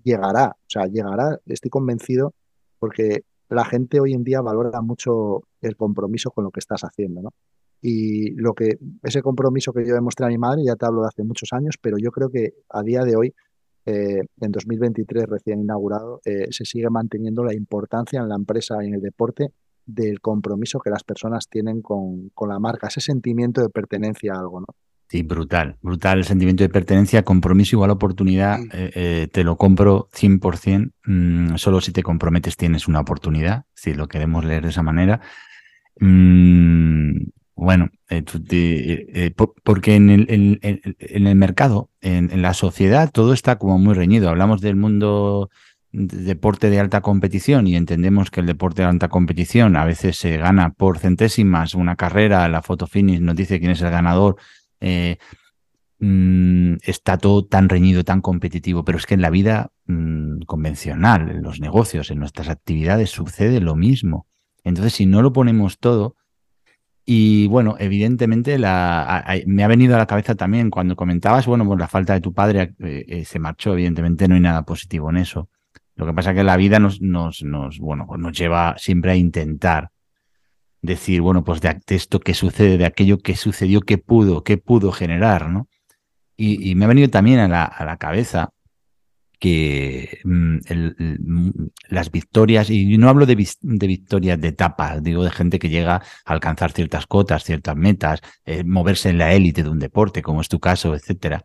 Llegará, 0.03 0.55
o 0.57 0.69
sea, 0.69 0.85
llegará, 0.85 1.39
estoy 1.47 1.69
convencido 1.69 2.33
porque 2.79 3.25
la 3.49 3.65
gente 3.65 3.99
hoy 3.99 4.13
en 4.13 4.23
día 4.23 4.41
valora 4.41 4.81
mucho 4.81 5.43
el 5.61 5.75
compromiso 5.75 6.31
con 6.31 6.45
lo 6.45 6.51
que 6.51 6.59
estás 6.59 6.81
haciendo, 6.81 7.21
¿no? 7.21 7.33
Y 7.81 8.35
lo 8.35 8.53
que 8.53 8.77
ese 9.01 9.21
compromiso 9.21 9.73
que 9.73 9.85
yo 9.85 9.95
demostré 9.95 10.25
a 10.25 10.29
mi 10.29 10.37
madre, 10.37 10.63
ya 10.65 10.75
te 10.75 10.85
hablo 10.85 11.01
de 11.01 11.07
hace 11.07 11.23
muchos 11.23 11.49
años, 11.53 11.75
pero 11.81 11.97
yo 11.97 12.11
creo 12.11 12.29
que 12.29 12.53
a 12.69 12.83
día 12.83 13.03
de 13.03 13.15
hoy, 13.15 13.33
eh, 13.85 14.21
en 14.39 14.51
2023 14.51 15.25
recién 15.27 15.61
inaugurado, 15.61 16.21
eh, 16.25 16.47
se 16.51 16.65
sigue 16.65 16.89
manteniendo 16.89 17.43
la 17.43 17.55
importancia 17.55 18.19
en 18.19 18.29
la 18.29 18.35
empresa 18.35 18.75
y 18.83 18.87
en 18.87 18.95
el 18.95 19.01
deporte 19.01 19.47
del 19.85 20.21
compromiso 20.21 20.79
que 20.79 20.91
las 20.91 21.03
personas 21.03 21.47
tienen 21.49 21.81
con, 21.81 22.29
con 22.35 22.49
la 22.49 22.59
marca, 22.59 22.87
ese 22.87 23.01
sentimiento 23.01 23.61
de 23.61 23.69
pertenencia 23.69 24.33
a 24.33 24.39
algo, 24.39 24.61
¿no? 24.61 24.67
Sí, 25.11 25.23
brutal, 25.23 25.75
brutal 25.81 26.19
el 26.19 26.23
sentimiento 26.23 26.63
de 26.63 26.69
pertenencia, 26.69 27.23
compromiso 27.23 27.75
igual 27.75 27.89
oportunidad, 27.89 28.59
mm. 28.59 28.69
eh, 28.71 28.91
eh, 28.95 29.27
te 29.29 29.43
lo 29.43 29.57
compro 29.57 30.07
100%, 30.13 30.93
mm, 31.05 31.55
solo 31.57 31.81
si 31.81 31.91
te 31.91 32.01
comprometes 32.01 32.55
tienes 32.55 32.87
una 32.87 33.01
oportunidad, 33.01 33.65
si 33.73 33.93
lo 33.93 34.07
queremos 34.07 34.45
leer 34.45 34.63
de 34.63 34.69
esa 34.69 34.83
manera. 34.83 35.19
Mm, 35.99 37.23
bueno, 37.55 37.89
eh, 38.09 38.23
porque 39.63 39.95
en 39.95 40.09
el, 40.09 40.59
en, 40.61 41.27
el 41.27 41.35
mercado, 41.35 41.89
en, 42.01 42.41
la 42.41 42.53
sociedad, 42.53 43.11
todo 43.11 43.33
está 43.33 43.57
como 43.57 43.77
muy 43.77 43.93
reñido. 43.93 44.29
Hablamos 44.29 44.61
del 44.61 44.75
mundo 44.75 45.49
de 45.91 46.17
deporte 46.23 46.69
de 46.69 46.79
alta 46.79 47.01
competición 47.01 47.67
y 47.67 47.75
entendemos 47.75 48.31
que 48.31 48.39
el 48.39 48.45
deporte 48.45 48.81
de 48.81 48.87
alta 48.87 49.09
competición 49.09 49.75
a 49.75 49.85
veces 49.85 50.17
se 50.17 50.37
gana 50.37 50.71
por 50.71 50.99
centésimas, 50.99 51.75
una 51.75 51.97
carrera, 51.97 52.47
la 52.47 52.61
foto 52.61 52.87
finish 52.87 53.19
nos 53.19 53.35
dice 53.35 53.59
quién 53.59 53.71
es 53.71 53.81
el 53.81 53.91
ganador 53.91 54.37
eh, 54.81 55.17
mm, 55.99 56.75
está 56.83 57.17
todo 57.17 57.45
tan 57.45 57.69
reñido, 57.69 58.03
tan 58.03 58.21
competitivo, 58.21 58.83
pero 58.83 58.97
es 58.97 59.05
que 59.05 59.13
en 59.13 59.21
la 59.21 59.29
vida 59.29 59.71
mm, 59.85 60.41
convencional, 60.41 61.29
en 61.29 61.43
los 61.43 61.59
negocios, 61.61 62.11
en 62.11 62.19
nuestras 62.19 62.49
actividades 62.49 63.11
sucede 63.11 63.61
lo 63.61 63.75
mismo. 63.75 64.27
Entonces, 64.63 64.93
si 64.93 65.05
no 65.05 65.21
lo 65.21 65.31
ponemos 65.31 65.79
todo, 65.79 66.15
y 67.13 67.45
bueno, 67.47 67.75
evidentemente 67.77 68.57
la, 68.57 69.25
me 69.45 69.65
ha 69.65 69.67
venido 69.67 69.95
a 69.95 69.97
la 69.97 70.05
cabeza 70.05 70.33
también 70.35 70.69
cuando 70.69 70.95
comentabas, 70.95 71.45
bueno, 71.45 71.65
pues 71.65 71.77
la 71.77 71.89
falta 71.89 72.13
de 72.13 72.21
tu 72.21 72.33
padre 72.33 72.73
eh, 72.79 73.03
eh, 73.05 73.25
se 73.25 73.37
marchó, 73.37 73.73
evidentemente 73.73 74.29
no 74.29 74.35
hay 74.35 74.39
nada 74.39 74.63
positivo 74.63 75.09
en 75.09 75.17
eso. 75.17 75.49
Lo 75.97 76.05
que 76.05 76.13
pasa 76.13 76.29
es 76.29 76.37
que 76.37 76.45
la 76.45 76.55
vida 76.55 76.79
nos, 76.79 77.01
nos, 77.01 77.43
nos, 77.43 77.79
bueno, 77.79 78.05
pues 78.07 78.17
nos 78.21 78.31
lleva 78.31 78.75
siempre 78.77 79.11
a 79.11 79.17
intentar 79.17 79.89
decir, 80.81 81.19
bueno, 81.19 81.43
pues 81.43 81.59
de, 81.59 81.81
esto 81.87 82.21
que 82.21 82.33
sucede, 82.33 82.77
de 82.77 82.85
aquello 82.85 83.17
que 83.17 83.35
sucedió, 83.35 83.81
qué 83.81 83.97
pudo, 83.97 84.45
qué 84.45 84.55
pudo 84.55 84.93
generar, 84.93 85.49
¿no? 85.49 85.67
Y, 86.37 86.75
me 86.75 86.85
ha 86.85 86.87
venido 86.87 87.09
también 87.09 87.39
a 87.39 87.49
la, 87.49 87.65
a 87.65 87.83
la 87.83 87.97
cabeza 87.97 88.51
que 89.41 90.19
mm, 90.23 90.57
mm, 90.69 91.51
las 91.89 92.11
victorias, 92.11 92.69
y 92.69 92.95
no 92.99 93.09
hablo 93.09 93.25
de, 93.25 93.33
victorias 93.33 94.39
de 94.39 94.47
etapa, 94.47 94.99
digo 94.99 95.23
de 95.23 95.31
gente 95.31 95.57
que 95.57 95.69
llega 95.69 95.95
a 95.95 96.03
alcanzar 96.31 96.71
ciertas 96.71 97.07
cotas, 97.07 97.43
ciertas 97.43 97.75
metas, 97.75 98.21
eh, 98.45 98.63
moverse 98.63 99.09
en 99.09 99.17
la 99.17 99.33
élite 99.33 99.63
de 99.63 99.69
un 99.69 99.79
deporte, 99.79 100.21
como 100.21 100.41
es 100.41 100.47
tu 100.47 100.59
caso, 100.59 100.93
etcétera. 100.93 101.43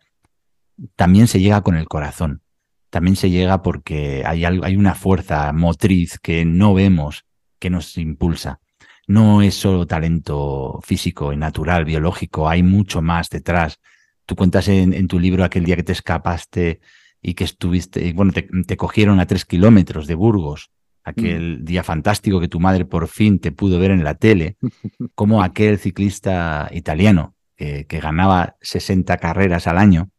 También 0.95 1.27
se 1.27 1.39
llega 1.39 1.61
con 1.61 1.75
el 1.75 1.87
corazón, 1.87 2.43
también 2.91 3.15
se 3.15 3.31
llega 3.31 3.63
porque 3.63 4.23
hay, 4.23 4.45
hay 4.45 4.75
una 4.75 4.93
fuerza 4.93 5.51
motriz 5.51 6.19
que 6.19 6.45
no 6.45 6.75
vemos 6.75 7.25
que 7.57 7.71
nos 7.71 7.97
impulsa. 7.97 8.59
No 9.07 9.41
es 9.41 9.55
solo 9.55 9.87
talento 9.87 10.79
físico 10.83 11.33
y 11.33 11.37
natural, 11.37 11.83
biológico, 11.83 12.47
hay 12.47 12.61
mucho 12.61 13.01
más 13.01 13.31
detrás. 13.31 13.79
Tú 14.27 14.35
cuentas 14.35 14.67
en, 14.67 14.93
en 14.93 15.07
tu 15.07 15.19
libro 15.19 15.43
aquel 15.43 15.63
día 15.65 15.77
que 15.77 15.83
te 15.83 15.93
escapaste 15.93 16.79
y 17.21 17.33
que 17.33 17.43
estuviste, 17.43 18.13
bueno, 18.13 18.31
te, 18.31 18.77
cogieron 18.77 19.19
a 19.19 19.25
tres 19.25 19.45
kilómetros 19.45 20.07
de 20.07 20.15
Burgos, 20.15 20.71
aquel 21.03 21.59
mm. 21.59 21.65
día 21.65 21.83
fantástico 21.83 22.39
que 22.39 22.47
tu 22.47 22.59
madre 22.59 22.85
por 22.85 23.07
fin 23.07 23.39
te 23.39 23.51
pudo 23.51 23.79
ver 23.79 23.91
en 23.91 24.03
la 24.03 24.15
tele, 24.15 24.57
como 25.15 25.41
aquel 25.41 25.77
ciclista 25.77 26.69
italiano 26.71 27.35
que, 27.55 27.85
ganaba 27.89 28.55
60 28.61 29.17
carreras 29.17 29.67
al 29.67 29.77
año, 29.77 30.09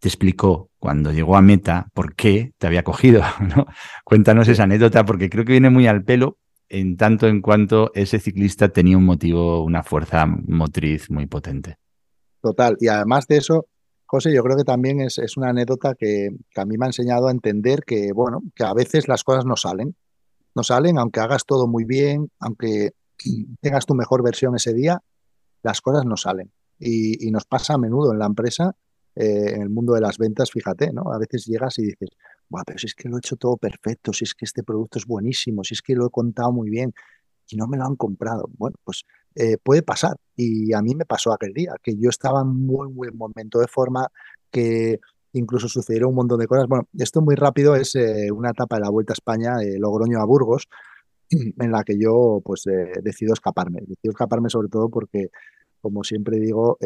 te 0.00 0.08
explicó 0.08 0.70
cuando 0.78 1.12
llegó 1.12 1.36
a 1.36 1.42
meta 1.42 1.88
por 1.94 2.14
qué 2.16 2.52
te 2.58 2.66
había 2.66 2.82
cogido. 2.82 3.22
¿no? 3.56 3.66
Cuéntanos 4.04 4.48
esa 4.48 4.64
anécdota 4.64 5.04
porque 5.04 5.30
creo 5.30 5.44
que 5.44 5.52
viene 5.52 5.70
muy 5.70 5.86
al 5.86 6.02
pelo 6.02 6.38
en 6.68 6.96
tanto 6.96 7.28
en 7.28 7.42
cuanto 7.42 7.92
ese 7.94 8.18
ciclista 8.18 8.70
tenía 8.70 8.96
un 8.96 9.04
motivo, 9.04 9.62
una 9.62 9.82
fuerza 9.82 10.26
motriz 10.26 11.10
muy 11.10 11.26
potente. 11.26 11.76
Total, 12.40 12.76
y 12.80 12.88
además 12.88 13.26
de 13.28 13.36
eso, 13.36 13.66
José, 14.12 14.30
yo 14.30 14.42
creo 14.42 14.58
que 14.58 14.64
también 14.64 15.00
es, 15.00 15.38
una 15.38 15.48
anécdota 15.48 15.94
que, 15.94 16.28
a 16.56 16.66
mí 16.66 16.76
me 16.76 16.84
ha 16.84 16.88
enseñado 16.90 17.28
a 17.28 17.30
entender 17.30 17.80
que, 17.82 18.12
bueno, 18.12 18.42
que 18.54 18.62
a 18.62 18.74
veces 18.74 19.08
las 19.08 19.24
cosas 19.24 19.46
no 19.46 19.56
salen. 19.56 19.96
No 20.54 20.62
salen, 20.62 20.98
aunque 20.98 21.20
hagas 21.20 21.46
todo 21.46 21.66
muy 21.66 21.84
bien, 21.84 22.30
aunque 22.38 22.90
tengas 23.62 23.86
tu 23.86 23.94
mejor 23.94 24.22
versión 24.22 24.54
ese 24.54 24.74
día, 24.74 25.00
las 25.62 25.80
cosas 25.80 26.04
no 26.04 26.18
salen. 26.18 26.52
Y, 26.78 27.30
nos 27.30 27.46
pasa 27.46 27.72
a 27.72 27.78
menudo 27.78 28.12
en 28.12 28.18
la 28.18 28.26
empresa, 28.26 28.76
eh, 29.14 29.54
en 29.54 29.62
el 29.62 29.70
mundo 29.70 29.94
de 29.94 30.02
las 30.02 30.18
ventas, 30.18 30.50
fíjate, 30.50 30.92
¿no? 30.92 31.10
A 31.10 31.18
veces 31.18 31.46
llegas 31.46 31.78
y 31.78 31.84
dices, 31.84 32.10
Buah, 32.50 32.64
pero 32.66 32.78
si 32.78 32.88
es 32.88 32.94
que 32.94 33.08
lo 33.08 33.16
he 33.16 33.20
hecho 33.20 33.36
todo 33.36 33.56
perfecto, 33.56 34.12
si 34.12 34.24
es 34.24 34.34
que 34.34 34.44
este 34.44 34.62
producto 34.62 34.98
es 34.98 35.06
buenísimo, 35.06 35.64
si 35.64 35.72
es 35.72 35.80
que 35.80 35.94
lo 35.94 36.06
he 36.06 36.10
contado 36.10 36.52
muy 36.52 36.68
bien 36.68 36.92
y 37.48 37.56
no 37.56 37.66
me 37.66 37.78
lo 37.78 37.86
han 37.86 37.96
comprado. 37.96 38.50
Bueno, 38.58 38.76
pues 38.84 39.04
eh, 39.34 39.56
puede 39.62 39.82
pasar. 39.82 40.16
Y 40.36 40.72
a 40.72 40.82
mí 40.82 40.94
me 40.94 41.04
pasó 41.04 41.32
aquel 41.32 41.52
día, 41.52 41.72
que 41.82 41.96
yo 41.96 42.10
estaba 42.10 42.42
en 42.42 42.48
muy 42.48 42.88
buen 42.92 43.16
momento 43.16 43.58
de 43.60 43.68
forma, 43.68 44.08
que 44.50 45.00
incluso 45.32 45.68
sucedieron 45.68 46.10
un 46.10 46.16
montón 46.16 46.38
de 46.38 46.46
cosas. 46.46 46.66
Bueno, 46.68 46.88
esto 46.98 47.20
muy 47.20 47.34
rápido 47.34 47.76
es 47.76 47.94
eh, 47.96 48.30
una 48.32 48.50
etapa 48.50 48.76
de 48.76 48.82
la 48.82 48.90
Vuelta 48.90 49.12
a 49.12 49.14
España 49.14 49.56
de 49.56 49.78
Logroño 49.78 50.20
a 50.20 50.24
Burgos, 50.24 50.68
en 51.30 51.72
la 51.72 51.84
que 51.84 51.98
yo 51.98 52.40
pues 52.44 52.66
eh, 52.66 53.00
decido 53.02 53.32
escaparme. 53.32 53.80
Decido 53.80 54.12
escaparme 54.12 54.50
sobre 54.50 54.68
todo 54.68 54.88
porque, 54.88 55.28
como 55.80 56.04
siempre 56.04 56.38
digo, 56.38 56.78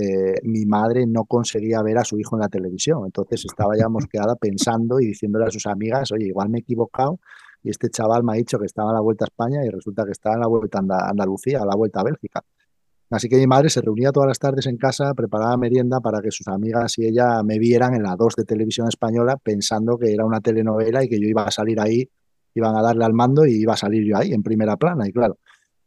mi 0.42 0.64
madre 0.64 1.06
no 1.06 1.24
conseguía 1.24 1.82
ver 1.82 1.98
a 1.98 2.04
su 2.04 2.18
hijo 2.18 2.36
en 2.36 2.40
la 2.40 2.48
televisión. 2.48 3.02
Entonces 3.04 3.44
estaba 3.44 3.76
ya 3.76 3.88
mosqueada 3.88 4.36
pensando 4.36 5.00
y 5.00 5.06
diciéndole 5.06 5.46
a 5.46 5.50
sus 5.50 5.66
amigas, 5.66 6.12
oye, 6.12 6.26
igual 6.26 6.48
me 6.48 6.58
he 6.58 6.60
equivocado 6.62 7.20
y 7.66 7.70
este 7.70 7.90
chaval 7.90 8.22
me 8.22 8.32
ha 8.32 8.36
dicho 8.36 8.60
que 8.60 8.66
estaba 8.66 8.90
en 8.90 8.94
la 8.94 9.00
Vuelta 9.00 9.24
a 9.24 9.26
España 9.26 9.64
y 9.64 9.68
resulta 9.70 10.04
que 10.04 10.12
estaba 10.12 10.36
en 10.36 10.40
la 10.42 10.46
Vuelta 10.46 10.78
a 10.78 11.10
Andalucía, 11.10 11.62
a 11.62 11.66
la 11.66 11.74
Vuelta 11.74 11.98
a 11.98 12.04
Bélgica. 12.04 12.44
Así 13.10 13.28
que 13.28 13.36
mi 13.38 13.46
madre 13.48 13.70
se 13.70 13.80
reunía 13.80 14.12
todas 14.12 14.28
las 14.28 14.38
tardes 14.38 14.66
en 14.66 14.76
casa, 14.76 15.12
preparaba 15.14 15.56
merienda 15.56 15.98
para 16.00 16.22
que 16.22 16.30
sus 16.30 16.46
amigas 16.46 16.96
y 16.98 17.06
ella 17.06 17.42
me 17.42 17.58
vieran 17.58 17.94
en 17.94 18.04
la 18.04 18.14
2 18.14 18.36
de 18.36 18.44
televisión 18.44 18.86
española 18.86 19.36
pensando 19.36 19.98
que 19.98 20.14
era 20.14 20.24
una 20.24 20.40
telenovela 20.40 21.02
y 21.02 21.08
que 21.08 21.20
yo 21.20 21.26
iba 21.26 21.42
a 21.42 21.50
salir 21.50 21.80
ahí, 21.80 22.08
iban 22.54 22.76
a 22.76 22.82
darle 22.82 23.04
al 23.04 23.14
mando 23.14 23.44
y 23.46 23.54
iba 23.54 23.74
a 23.74 23.76
salir 23.76 24.04
yo 24.04 24.16
ahí 24.16 24.32
en 24.32 24.44
primera 24.44 24.76
plana. 24.76 25.08
Y 25.08 25.12
claro, 25.12 25.38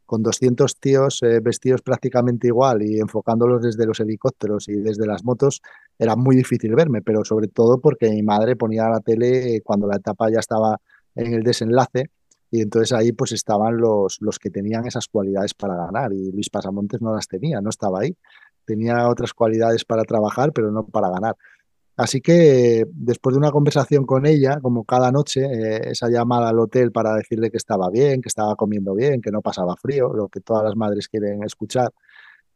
con 0.04 0.22
200 0.22 0.76
tíos 0.80 1.22
eh, 1.22 1.40
vestidos 1.40 1.80
prácticamente 1.80 2.48
igual 2.48 2.82
y 2.82 3.00
enfocándolos 3.00 3.62
desde 3.62 3.86
los 3.86 4.00
helicópteros 4.00 4.68
y 4.68 4.74
desde 4.74 5.06
las 5.06 5.24
motos, 5.24 5.62
era 5.98 6.14
muy 6.14 6.36
difícil 6.36 6.74
verme, 6.74 7.00
pero 7.00 7.24
sobre 7.24 7.48
todo 7.48 7.80
porque 7.80 8.10
mi 8.10 8.22
madre 8.22 8.54
ponía 8.54 8.86
la 8.90 9.00
tele 9.00 9.62
cuando 9.64 9.86
la 9.86 9.96
etapa 9.96 10.30
ya 10.30 10.40
estaba 10.40 10.78
en 11.14 11.34
el 11.34 11.42
desenlace 11.42 12.10
y 12.50 12.60
entonces 12.60 12.92
ahí 12.92 13.12
pues 13.12 13.32
estaban 13.32 13.76
los, 13.76 14.18
los 14.20 14.38
que 14.38 14.50
tenían 14.50 14.86
esas 14.86 15.06
cualidades 15.06 15.54
para 15.54 15.76
ganar 15.76 16.12
y 16.12 16.32
Luis 16.32 16.50
Pasamontes 16.50 17.00
no 17.00 17.14
las 17.14 17.28
tenía, 17.28 17.60
no 17.60 17.70
estaba 17.70 18.00
ahí. 18.00 18.16
Tenía 18.64 19.08
otras 19.08 19.32
cualidades 19.32 19.84
para 19.84 20.04
trabajar, 20.04 20.52
pero 20.52 20.70
no 20.70 20.86
para 20.86 21.08
ganar. 21.10 21.36
Así 21.96 22.20
que 22.20 22.86
después 22.92 23.34
de 23.34 23.38
una 23.38 23.50
conversación 23.50 24.06
con 24.06 24.26
ella, 24.26 24.58
como 24.60 24.84
cada 24.84 25.12
noche, 25.12 25.42
eh, 25.44 25.90
esa 25.90 26.08
llamada 26.08 26.48
al 26.48 26.58
hotel 26.58 26.92
para 26.92 27.14
decirle 27.14 27.50
que 27.50 27.56
estaba 27.56 27.90
bien, 27.90 28.22
que 28.22 28.28
estaba 28.28 28.56
comiendo 28.56 28.94
bien, 28.94 29.20
que 29.20 29.30
no 29.30 29.42
pasaba 29.42 29.76
frío, 29.76 30.12
lo 30.12 30.28
que 30.28 30.40
todas 30.40 30.64
las 30.64 30.76
madres 30.76 31.08
quieren 31.08 31.42
escuchar, 31.44 31.92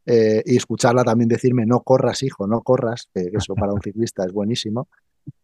eh, 0.07 0.43
y 0.47 0.57
escucharla 0.57 1.05
también 1.05 1.29
decirme, 1.29 1.67
no 1.67 1.81
corras, 1.81 2.23
hijo, 2.23 2.47
no 2.47 2.63
corras, 2.63 3.09
que 3.13 3.31
eso 3.33 3.55
para 3.55 3.73
un 3.73 3.83
ciclista 3.83 4.25
es 4.25 4.33
buenísimo, 4.33 4.89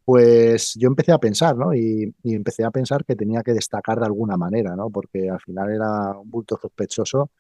pues 0.05 0.75
yo 0.75 0.89
empecé 0.89 1.13
a 1.13 1.19
pensar, 1.19 1.57
¿no? 1.57 1.75
Y, 1.75 2.13
empecé 2.25 2.65
a 2.65 2.71
pensar 2.71 3.05
que 3.05 3.15
tenía 3.15 3.43
que 3.43 3.53
destacar 3.53 4.01
de 4.01 4.07
alguna 4.07 4.37
manera, 4.37 4.75
¿no? 4.75 4.91
Porque 4.91 5.31
al 5.31 5.41
final 5.41 5.71
era 5.71 6.19
un 6.19 6.29
bulto 6.29 6.59
sospechoso 6.61 7.31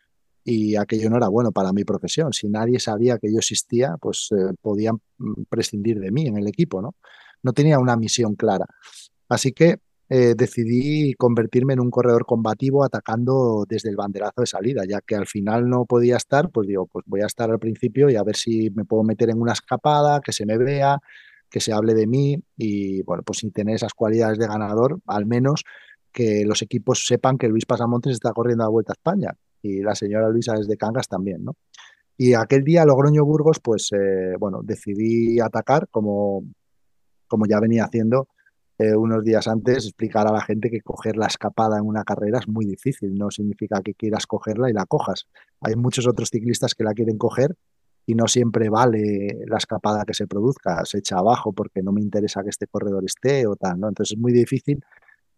y 0.44 0.76
aquello 0.76 1.10
no 1.10 1.16
era 1.16 1.28
bueno 1.28 1.52
para 1.52 1.72
mi 1.72 1.84
profesión. 1.84 2.32
Si 2.32 2.48
nadie 2.48 2.78
sabía 2.78 3.18
que 3.18 3.32
yo 3.32 3.38
existía, 3.38 3.96
pues 4.00 4.28
eh, 4.32 4.54
podían 4.62 5.00
mm, 5.18 5.42
prescindir 5.48 5.98
de 5.98 6.12
mí 6.12 6.26
en 6.26 6.36
el 6.36 6.46
equipo, 6.46 6.80
¿no? 6.80 6.94
No 7.42 7.52
tenía 7.52 7.78
una 7.78 7.96
misión 7.96 8.36
clara. 8.36 8.66
Así 9.28 9.52
que 9.52 9.80
eh, 10.12 10.34
decidí 10.36 11.14
convertirme 11.14 11.74
en 11.74 11.80
un 11.80 11.90
corredor 11.90 12.26
combativo 12.26 12.84
atacando 12.84 13.64
desde 13.68 13.90
el 13.90 13.96
banderazo 13.96 14.40
de 14.40 14.46
salida, 14.46 14.82
ya 14.88 15.00
que 15.00 15.14
al 15.14 15.26
final 15.26 15.68
no 15.68 15.86
podía 15.86 16.16
estar, 16.16 16.50
pues 16.50 16.66
digo, 16.66 16.86
pues 16.86 17.04
voy 17.06 17.20
a 17.22 17.26
estar 17.26 17.50
al 17.50 17.60
principio 17.60 18.10
y 18.10 18.16
a 18.16 18.24
ver 18.24 18.34
si 18.34 18.70
me 18.70 18.84
puedo 18.84 19.04
meter 19.04 19.30
en 19.30 19.40
una 19.40 19.52
escapada, 19.52 20.20
que 20.20 20.32
se 20.32 20.46
me 20.46 20.58
vea, 20.58 21.00
que 21.50 21.60
se 21.60 21.72
hable 21.72 21.94
de 21.94 22.06
mí 22.06 22.42
y, 22.56 23.02
bueno, 23.02 23.22
pues 23.22 23.38
sin 23.40 23.52
tener 23.52 23.74
esas 23.74 23.92
cualidades 23.92 24.38
de 24.38 24.46
ganador, 24.46 25.00
al 25.06 25.26
menos 25.26 25.64
que 26.12 26.44
los 26.44 26.62
equipos 26.62 27.04
sepan 27.06 27.38
que 27.38 27.48
Luis 27.48 27.66
Pasamontes 27.66 28.12
está 28.12 28.32
corriendo 28.32 28.64
a 28.64 28.66
la 28.66 28.70
Vuelta 28.70 28.92
a 28.92 28.98
España 28.98 29.32
y 29.62 29.82
la 29.82 29.94
señora 29.94 30.28
Luisa 30.28 30.54
desde 30.54 30.76
Cangas 30.76 31.08
también, 31.08 31.44
¿no? 31.44 31.56
Y 32.16 32.34
aquel 32.34 32.64
día 32.64 32.84
Logroño 32.84 33.24
Burgos, 33.24 33.60
pues, 33.60 33.88
eh, 33.92 34.34
bueno, 34.38 34.60
decidí 34.62 35.40
atacar 35.40 35.88
como, 35.90 36.44
como 37.26 37.46
ya 37.46 37.58
venía 37.60 37.84
haciendo 37.84 38.28
eh, 38.78 38.94
unos 38.94 39.24
días 39.24 39.46
antes, 39.48 39.84
explicar 39.84 40.26
a 40.26 40.32
la 40.32 40.40
gente 40.42 40.70
que 40.70 40.80
coger 40.80 41.16
la 41.16 41.26
escapada 41.26 41.78
en 41.78 41.86
una 41.86 42.04
carrera 42.04 42.38
es 42.38 42.48
muy 42.48 42.66
difícil, 42.66 43.14
no 43.14 43.30
significa 43.30 43.80
que 43.82 43.94
quieras 43.94 44.26
cogerla 44.26 44.70
y 44.70 44.72
la 44.72 44.86
cojas. 44.86 45.26
Hay 45.60 45.76
muchos 45.76 46.06
otros 46.06 46.30
ciclistas 46.30 46.74
que 46.74 46.84
la 46.84 46.94
quieren 46.94 47.18
coger 47.18 47.56
y 48.06 48.14
no 48.14 48.26
siempre 48.26 48.68
vale 48.68 49.38
la 49.46 49.58
escapada 49.58 50.04
que 50.04 50.14
se 50.14 50.26
produzca, 50.26 50.84
se 50.84 50.98
echa 50.98 51.18
abajo 51.18 51.52
porque 51.52 51.82
no 51.82 51.92
me 51.92 52.00
interesa 52.00 52.42
que 52.42 52.48
este 52.48 52.66
corredor 52.66 53.04
esté 53.04 53.46
o 53.46 53.56
tal, 53.56 53.78
¿no? 53.78 53.88
Entonces 53.88 54.16
es 54.16 54.20
muy 54.20 54.32
difícil 54.32 54.82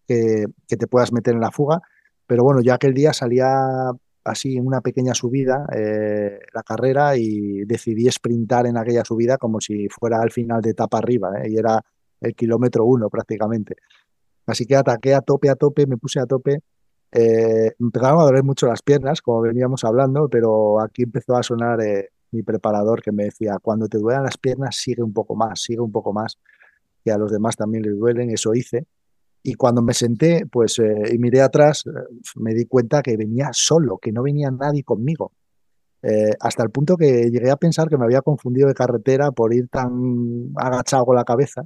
que, 0.06 0.46
te 0.66 0.86
puedas 0.86 1.12
meter 1.12 1.34
en 1.34 1.40
la 1.40 1.50
fuga, 1.50 1.80
pero 2.26 2.44
bueno, 2.44 2.60
ya 2.62 2.74
aquel 2.74 2.94
día 2.94 3.12
salía 3.12 3.90
así 4.24 4.56
en 4.56 4.66
una 4.66 4.80
pequeña 4.80 5.14
subida 5.14 5.66
eh, 5.74 6.38
la 6.54 6.62
carrera 6.62 7.16
y 7.16 7.64
decidí 7.64 8.10
sprintar 8.10 8.66
en 8.66 8.76
aquella 8.76 9.04
subida 9.04 9.36
como 9.36 9.60
si 9.60 9.88
fuera 9.88 10.20
al 10.20 10.30
final 10.30 10.60
de 10.62 10.70
etapa 10.70 10.98
arriba, 10.98 11.30
¿eh? 11.42 11.50
y 11.50 11.56
era 11.56 11.80
el 12.20 12.34
kilómetro 12.34 12.84
uno 12.84 13.08
prácticamente. 13.10 13.76
Así 14.46 14.66
que 14.66 14.76
ataqué 14.76 15.14
a 15.14 15.20
tope, 15.20 15.50
a 15.50 15.56
tope, 15.56 15.86
me 15.86 15.96
puse 15.96 16.20
a 16.20 16.26
tope. 16.26 16.60
Eh, 17.12 17.72
empezaron 17.78 18.20
a 18.20 18.24
doler 18.24 18.42
mucho 18.42 18.66
las 18.66 18.82
piernas, 18.82 19.20
como 19.20 19.42
veníamos 19.42 19.84
hablando, 19.84 20.28
pero 20.28 20.80
aquí 20.80 21.02
empezó 21.02 21.36
a 21.36 21.42
sonar 21.42 21.80
mi 22.32 22.42
preparador 22.42 23.02
que 23.02 23.12
me 23.12 23.24
decía, 23.24 23.58
cuando 23.62 23.88
te 23.88 23.98
duelan 23.98 24.24
las 24.24 24.38
piernas, 24.38 24.76
sigue 24.76 25.02
un 25.02 25.12
poco 25.12 25.36
más, 25.36 25.60
sigue 25.60 25.80
un 25.80 25.92
poco 25.92 26.12
más, 26.12 26.38
que 27.04 27.12
a 27.12 27.18
los 27.18 27.30
demás 27.30 27.56
también 27.56 27.84
les 27.84 27.96
duelen, 27.96 28.30
eso 28.30 28.54
hice. 28.54 28.86
Y 29.42 29.54
cuando 29.54 29.82
me 29.82 29.92
senté, 29.92 30.46
pues, 30.46 30.78
eh, 30.78 31.12
y 31.12 31.18
miré 31.18 31.42
atrás, 31.42 31.84
eh, 31.86 31.90
me 32.36 32.54
di 32.54 32.64
cuenta 32.66 33.02
que 33.02 33.16
venía 33.16 33.50
solo, 33.52 33.98
que 33.98 34.12
no 34.12 34.22
venía 34.22 34.50
nadie 34.50 34.84
conmigo. 34.84 35.32
Eh, 36.02 36.30
hasta 36.40 36.62
el 36.62 36.70
punto 36.70 36.96
que 36.96 37.30
llegué 37.30 37.50
a 37.50 37.56
pensar 37.56 37.88
que 37.88 37.96
me 37.96 38.04
había 38.04 38.22
confundido 38.22 38.68
de 38.68 38.74
carretera 38.74 39.30
por 39.32 39.52
ir 39.54 39.68
tan 39.68 40.52
agachado 40.56 41.04
con 41.06 41.16
la 41.16 41.24
cabeza. 41.24 41.64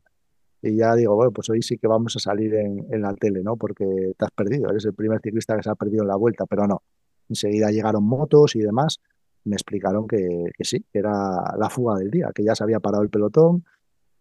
Y 0.63 0.77
ya 0.77 0.95
digo, 0.95 1.15
bueno, 1.15 1.33
pues 1.33 1.49
hoy 1.51 1.63
sí 1.63 1.77
que 1.79 1.87
vamos 1.87 2.17
a 2.17 2.19
salir 2.19 2.55
en, 2.55 2.87
en 2.91 3.03
la 3.03 3.15
tele, 3.15 3.43
¿no? 3.43 3.57
Porque 3.57 3.85
te 4.17 4.25
has 4.25 4.31
perdido, 4.33 4.71
eres 4.71 4.85
el 4.87 4.95
primer 4.95 5.21
ciclista 5.21 5.55
que 5.57 5.63
se 5.63 5.71
ha 5.71 5.75
perdido 5.75 6.03
en 6.03 6.09
la 6.09 6.17
vuelta, 6.17 6.47
pero 6.47 6.67
no. 6.67 6.83
Enseguida 7.29 7.71
llegaron 7.71 8.05
motos 8.05 8.57
y 8.57 8.61
demás 8.61 9.01
me 9.47 9.55
explicaron 9.55 10.07
que, 10.07 10.51
sí, 10.61 10.85
que 10.93 10.99
era 10.99 11.13
la 11.59 11.71
fuga 11.71 11.97
del 11.97 12.11
día, 12.11 12.31
que 12.35 12.45
ya 12.45 12.55
se 12.55 12.65
había 12.65 12.81
parado 12.81 13.03
el 13.03 13.11
pelotón, 13.11 13.65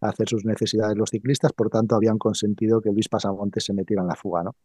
hacer 0.02 0.30
sus 0.30 0.46
necesidades 0.46 0.98
los 0.98 1.10
ciclistas, 1.10 1.54
por 1.54 1.70
tanto 1.70 1.96
habían 1.96 2.18
consentido 2.18 2.82
que 2.82 2.92
Luis 2.92 3.10
Pasamontes 3.10 3.64
se 3.64 3.74
metiera 3.74 4.02
en 4.02 4.08
la 4.08 4.16
fuga. 4.16 4.44
¿no? 4.44 4.56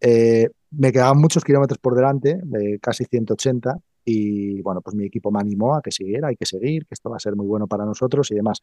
Eh, 0.00 0.48
me 0.72 0.92
quedaban 0.92 1.18
muchos 1.18 1.44
kilómetros 1.44 1.78
por 1.78 1.94
delante, 1.94 2.40
casi 2.80 3.04
180, 3.04 3.78
y 4.04 4.60
bueno, 4.60 4.80
pues 4.82 4.94
mi 4.94 5.06
equipo 5.06 5.30
me 5.30 5.40
animó 5.40 5.74
a 5.74 5.80
que 5.80 5.90
siguiera, 5.90 6.28
hay 6.28 6.36
que 6.36 6.46
seguir, 6.46 6.84
que 6.84 6.92
esto 6.94 7.08
va 7.08 7.16
a 7.16 7.20
ser 7.20 7.36
muy 7.36 7.46
bueno 7.46 7.66
para 7.66 7.84
nosotros 7.84 8.30
y 8.30 8.34
demás. 8.34 8.60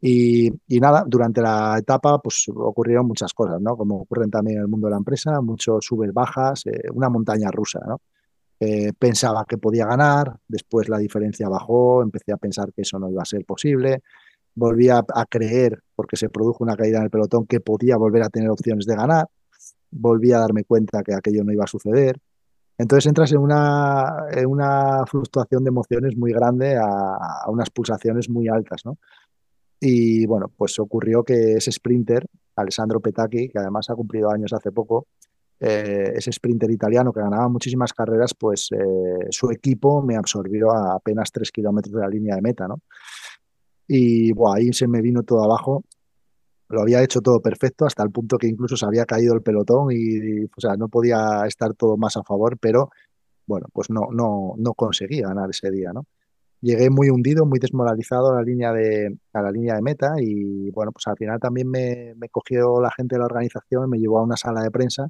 Y, 0.00 0.50
nada, 0.68 1.04
durante 1.06 1.40
la 1.40 1.78
etapa 1.78 2.20
pues 2.20 2.46
ocurrieron 2.54 3.06
muchas 3.06 3.32
cosas, 3.32 3.60
¿no? 3.60 3.76
Como 3.76 4.02
ocurren 4.02 4.30
también 4.30 4.58
en 4.58 4.62
el 4.62 4.68
mundo 4.68 4.86
de 4.86 4.92
la 4.92 4.98
empresa, 4.98 5.40
muchos 5.40 5.84
subes, 5.84 6.12
bajas, 6.12 6.66
eh, 6.66 6.82
una 6.92 7.08
montaña 7.08 7.50
rusa, 7.50 7.80
¿no? 7.86 8.00
Eh, 8.58 8.92
pensaba 8.98 9.44
que 9.46 9.58
podía 9.58 9.84
ganar, 9.86 10.38
después 10.48 10.88
la 10.88 10.98
diferencia 10.98 11.48
bajó, 11.48 12.02
empecé 12.02 12.32
a 12.32 12.38
pensar 12.38 12.72
que 12.72 12.82
eso 12.82 12.98
no 12.98 13.10
iba 13.10 13.20
a 13.20 13.26
ser 13.26 13.44
posible, 13.44 14.02
volví 14.54 14.88
a, 14.88 15.04
creer, 15.28 15.82
porque 15.94 16.16
se 16.16 16.30
produjo 16.30 16.64
una 16.64 16.74
caída 16.74 16.98
en 16.98 17.04
el 17.04 17.10
pelotón, 17.10 17.46
que 17.46 17.60
podía 17.60 17.98
volver 17.98 18.22
a 18.22 18.30
tener 18.30 18.48
opciones 18.48 18.86
de 18.86 18.96
ganar, 18.96 19.28
volví 19.90 20.32
a 20.32 20.38
darme 20.38 20.64
cuenta 20.64 21.02
que 21.02 21.14
aquello 21.14 21.44
no 21.44 21.52
iba 21.52 21.64
a 21.64 21.68
suceder. 21.68 22.18
Entonces 22.78 23.06
entras 23.06 23.32
en 23.32 23.38
una, 23.38 24.26
en 24.30 24.46
una 24.46 25.04
fluctuación 25.06 25.62
de 25.62 25.68
emociones 25.68 26.16
muy 26.16 26.32
grande 26.32 26.76
a, 26.76 27.44
unas 27.48 27.70
pulsaciones 27.70 28.28
muy 28.28 28.48
altas, 28.48 28.82
¿no? 28.84 28.98
Y 29.78 30.26
bueno, 30.26 30.50
pues 30.56 30.78
ocurrió 30.78 31.22
que 31.22 31.54
ese 31.54 31.70
sprinter, 31.70 32.26
Alessandro 32.56 33.00
Petacchi, 33.00 33.48
que 33.50 33.58
además 33.58 33.90
ha 33.90 33.94
cumplido 33.94 34.30
años 34.30 34.54
hace 34.54 34.72
poco, 34.72 35.06
eh, 35.58 36.12
ese 36.14 36.32
sprinter 36.32 36.70
italiano 36.70 37.12
que 37.12 37.20
ganaba 37.20 37.48
muchísimas 37.48 37.92
carreras, 37.92 38.34
pues 38.38 38.68
eh, 38.72 39.26
su 39.30 39.50
equipo 39.50 40.02
me 40.02 40.16
absorbió 40.16 40.70
a 40.70 40.94
apenas 40.96 41.32
tres 41.32 41.50
kilómetros 41.50 41.94
de 41.94 42.00
la 42.00 42.08
línea 42.08 42.36
de 42.36 42.42
meta, 42.42 42.68
¿no? 42.68 42.80
Y 43.88 44.32
ahí 44.52 44.72
se 44.72 44.86
me 44.88 45.00
vino 45.00 45.22
todo 45.22 45.44
abajo. 45.44 45.84
Lo 46.68 46.82
había 46.82 47.02
hecho 47.02 47.20
todo 47.20 47.40
perfecto 47.40 47.86
hasta 47.86 48.02
el 48.02 48.10
punto 48.10 48.36
que 48.38 48.48
incluso 48.48 48.76
se 48.76 48.84
había 48.84 49.04
caído 49.06 49.34
el 49.34 49.42
pelotón 49.42 49.88
y, 49.92 50.44
o 50.44 50.60
sea, 50.60 50.74
no 50.76 50.88
podía 50.88 51.46
estar 51.46 51.74
todo 51.74 51.96
más 51.96 52.16
a 52.16 52.24
favor, 52.24 52.58
pero 52.58 52.90
bueno, 53.46 53.66
pues 53.72 53.90
no, 53.90 54.08
no, 54.12 54.54
no 54.58 54.74
conseguí 54.74 55.20
ganar 55.20 55.48
ese 55.50 55.70
día, 55.70 55.92
¿no? 55.92 56.06
llegué 56.60 56.90
muy 56.90 57.10
hundido, 57.10 57.46
muy 57.46 57.58
desmoralizado 57.58 58.32
a 58.32 58.36
la 58.36 58.42
línea 58.42 58.72
de, 58.72 59.16
a 59.32 59.42
la 59.42 59.50
línea 59.52 59.74
de 59.76 59.82
meta 59.82 60.14
y 60.18 60.70
bueno, 60.70 60.90
pues 60.90 61.06
al 61.06 61.16
final 61.16 61.38
también 61.38 61.70
me, 61.70 62.14
me 62.16 62.28
cogió 62.28 62.80
la 62.80 62.90
gente 62.90 63.14
de 63.14 63.20
la 63.20 63.26
organización 63.26 63.86
y 63.86 63.90
me 63.90 63.98
llevó 63.98 64.18
a 64.18 64.24
una 64.24 64.36
sala 64.36 64.62
de 64.62 64.70
prensa 64.70 65.08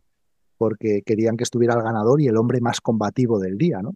porque 0.59 1.03
querían 1.05 1.37
que 1.37 1.45
estuviera 1.45 1.75
el 1.75 1.83
ganador 1.83 2.21
y 2.21 2.29
el 2.29 2.37
hombre 2.37 2.61
más 2.61 2.81
combativo 2.81 3.39
del 3.39 3.59
día, 3.59 3.81
¿no? 3.83 3.95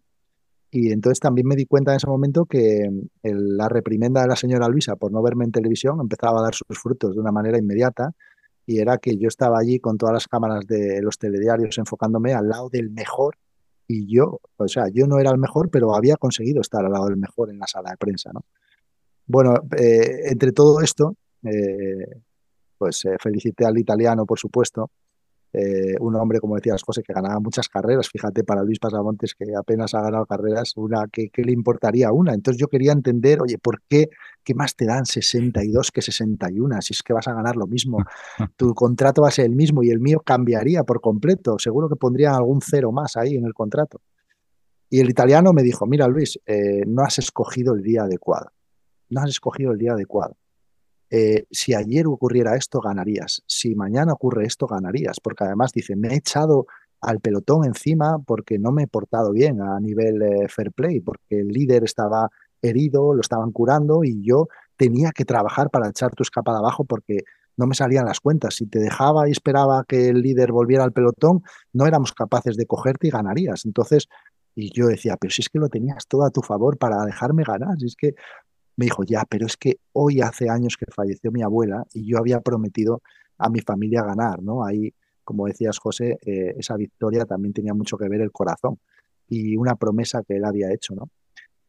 Y 0.70 0.92
entonces 0.92 1.18
también 1.18 1.48
me 1.48 1.56
di 1.56 1.66
cuenta 1.66 1.90
en 1.90 1.96
ese 1.96 2.06
momento 2.06 2.44
que 2.44 2.88
la 3.22 3.68
reprimenda 3.68 4.22
de 4.22 4.28
la 4.28 4.36
señora 4.36 4.68
Luisa 4.68 4.94
por 4.94 5.10
no 5.10 5.20
verme 5.20 5.44
en 5.44 5.50
televisión 5.50 5.98
empezaba 6.00 6.38
a 6.38 6.42
dar 6.44 6.54
sus 6.54 6.78
frutos 6.78 7.14
de 7.14 7.20
una 7.20 7.32
manera 7.32 7.58
inmediata 7.58 8.12
y 8.66 8.78
era 8.78 8.98
que 8.98 9.16
yo 9.16 9.26
estaba 9.26 9.58
allí 9.58 9.80
con 9.80 9.98
todas 9.98 10.12
las 10.12 10.28
cámaras 10.28 10.66
de 10.66 11.02
los 11.02 11.18
telediarios 11.18 11.76
enfocándome 11.78 12.34
al 12.34 12.48
lado 12.48 12.68
del 12.68 12.90
mejor 12.90 13.36
y 13.88 14.06
yo, 14.06 14.40
o 14.56 14.68
sea, 14.68 14.84
yo 14.92 15.08
no 15.08 15.18
era 15.18 15.32
el 15.32 15.38
mejor, 15.38 15.68
pero 15.68 15.96
había 15.96 16.14
conseguido 16.14 16.60
estar 16.60 16.84
al 16.84 16.92
lado 16.92 17.06
del 17.06 17.16
mejor 17.16 17.50
en 17.50 17.58
la 17.58 17.66
sala 17.66 17.90
de 17.90 17.96
prensa, 17.96 18.30
¿no? 18.32 18.44
Bueno, 19.26 19.54
eh, 19.76 20.28
entre 20.30 20.52
todo 20.52 20.80
esto, 20.80 21.16
eh, 21.42 22.22
pues 22.78 23.04
eh, 23.04 23.16
felicité 23.20 23.64
al 23.64 23.78
italiano, 23.78 24.26
por 24.26 24.38
supuesto, 24.38 24.90
eh, 25.52 25.96
un 25.98 26.14
hombre, 26.14 26.38
como 26.38 26.54
decías, 26.54 26.82
José, 26.82 27.02
que 27.02 27.12
ganaba 27.12 27.40
muchas 27.40 27.68
carreras. 27.68 28.08
Fíjate, 28.08 28.44
para 28.44 28.62
Luis 28.62 28.78
Pasamontes, 28.78 29.34
que 29.34 29.46
apenas 29.56 29.94
ha 29.94 30.00
ganado 30.00 30.26
carreras, 30.26 30.74
una 30.76 31.06
que, 31.10 31.30
le 31.34 31.52
importaría 31.52 32.12
una. 32.12 32.34
Entonces 32.34 32.60
yo 32.60 32.68
quería 32.68 32.92
entender, 32.92 33.40
oye, 33.42 33.58
¿por 33.58 33.82
qué? 33.88 34.10
¿Qué 34.44 34.54
más 34.54 34.76
te 34.76 34.86
dan 34.86 35.04
62 35.06 35.90
que 35.90 36.02
61? 36.02 36.80
Si 36.82 36.94
es 36.94 37.02
que 37.02 37.12
vas 37.12 37.26
a 37.28 37.34
ganar 37.34 37.56
lo 37.56 37.66
mismo. 37.66 37.98
Tu 38.56 38.74
contrato 38.74 39.22
va 39.22 39.28
a 39.28 39.32
ser 39.32 39.46
el 39.46 39.56
mismo 39.56 39.82
y 39.82 39.90
el 39.90 40.00
mío 40.00 40.20
cambiaría 40.24 40.84
por 40.84 41.00
completo. 41.00 41.58
Seguro 41.58 41.88
que 41.88 41.96
pondría 41.96 42.34
algún 42.34 42.60
cero 42.62 42.92
más 42.92 43.16
ahí 43.16 43.34
en 43.34 43.44
el 43.44 43.54
contrato. 43.54 44.00
Y 44.88 45.00
el 45.00 45.10
italiano 45.10 45.52
me 45.52 45.62
dijo, 45.62 45.86
mira 45.86 46.08
Luis, 46.08 46.38
eh, 46.46 46.84
no 46.86 47.02
has 47.02 47.18
escogido 47.18 47.74
el 47.74 47.82
día 47.82 48.02
adecuado. 48.02 48.50
No 49.08 49.20
has 49.20 49.30
escogido 49.30 49.72
el 49.72 49.78
día 49.78 49.92
adecuado. 49.92 50.36
Eh, 51.10 51.44
si 51.50 51.74
ayer 51.74 52.06
ocurriera 52.06 52.56
esto, 52.56 52.80
ganarías. 52.80 53.42
Si 53.46 53.74
mañana 53.74 54.12
ocurre 54.12 54.46
esto, 54.46 54.66
ganarías. 54.66 55.18
Porque 55.20 55.44
además 55.44 55.72
dice, 55.72 55.96
me 55.96 56.08
he 56.08 56.16
echado 56.16 56.66
al 57.00 57.20
pelotón 57.20 57.64
encima 57.64 58.18
porque 58.18 58.58
no 58.58 58.72
me 58.72 58.84
he 58.84 58.86
portado 58.86 59.32
bien 59.32 59.60
a 59.60 59.80
nivel 59.80 60.22
eh, 60.22 60.48
fair 60.48 60.70
play, 60.72 61.00
porque 61.00 61.40
el 61.40 61.48
líder 61.48 61.84
estaba 61.84 62.28
herido, 62.62 63.14
lo 63.14 63.20
estaban 63.20 63.52
curando 63.52 64.04
y 64.04 64.22
yo 64.22 64.48
tenía 64.76 65.10
que 65.12 65.24
trabajar 65.24 65.70
para 65.70 65.88
echar 65.88 66.14
tu 66.14 66.22
escapada 66.22 66.58
abajo 66.58 66.84
porque 66.84 67.24
no 67.56 67.66
me 67.66 67.74
salían 67.74 68.06
las 68.06 68.20
cuentas. 68.20 68.54
Si 68.54 68.66
te 68.66 68.78
dejaba 68.78 69.28
y 69.28 69.32
esperaba 69.32 69.84
que 69.86 70.08
el 70.08 70.22
líder 70.22 70.52
volviera 70.52 70.84
al 70.84 70.92
pelotón, 70.92 71.42
no 71.72 71.86
éramos 71.86 72.12
capaces 72.12 72.56
de 72.56 72.66
cogerte 72.66 73.08
y 73.08 73.10
ganarías. 73.10 73.64
Entonces, 73.66 74.08
y 74.54 74.72
yo 74.72 74.86
decía, 74.86 75.16
pero 75.18 75.30
si 75.30 75.42
es 75.42 75.48
que 75.48 75.58
lo 75.58 75.68
tenías 75.68 76.06
todo 76.06 76.24
a 76.24 76.30
tu 76.30 76.42
favor 76.42 76.78
para 76.78 77.04
dejarme 77.04 77.44
ganar, 77.44 77.78
si 77.78 77.86
es 77.86 77.96
que 77.96 78.14
me 78.80 78.86
dijo, 78.86 79.04
ya, 79.04 79.26
pero 79.28 79.44
es 79.44 79.58
que 79.58 79.76
hoy 79.92 80.22
hace 80.22 80.48
años 80.48 80.78
que 80.78 80.86
falleció 80.90 81.30
mi 81.30 81.42
abuela 81.42 81.86
y 81.92 82.06
yo 82.06 82.16
había 82.16 82.40
prometido 82.40 83.02
a 83.36 83.50
mi 83.50 83.60
familia 83.60 84.02
ganar, 84.02 84.42
¿no? 84.42 84.64
Ahí, 84.64 84.94
como 85.22 85.46
decías, 85.46 85.78
José, 85.78 86.18
eh, 86.24 86.54
esa 86.56 86.78
victoria 86.78 87.26
también 87.26 87.52
tenía 87.52 87.74
mucho 87.74 87.98
que 87.98 88.08
ver 88.08 88.22
el 88.22 88.32
corazón 88.32 88.78
y 89.28 89.54
una 89.54 89.74
promesa 89.74 90.22
que 90.26 90.36
él 90.36 90.46
había 90.46 90.72
hecho, 90.72 90.94
¿no? 90.94 91.10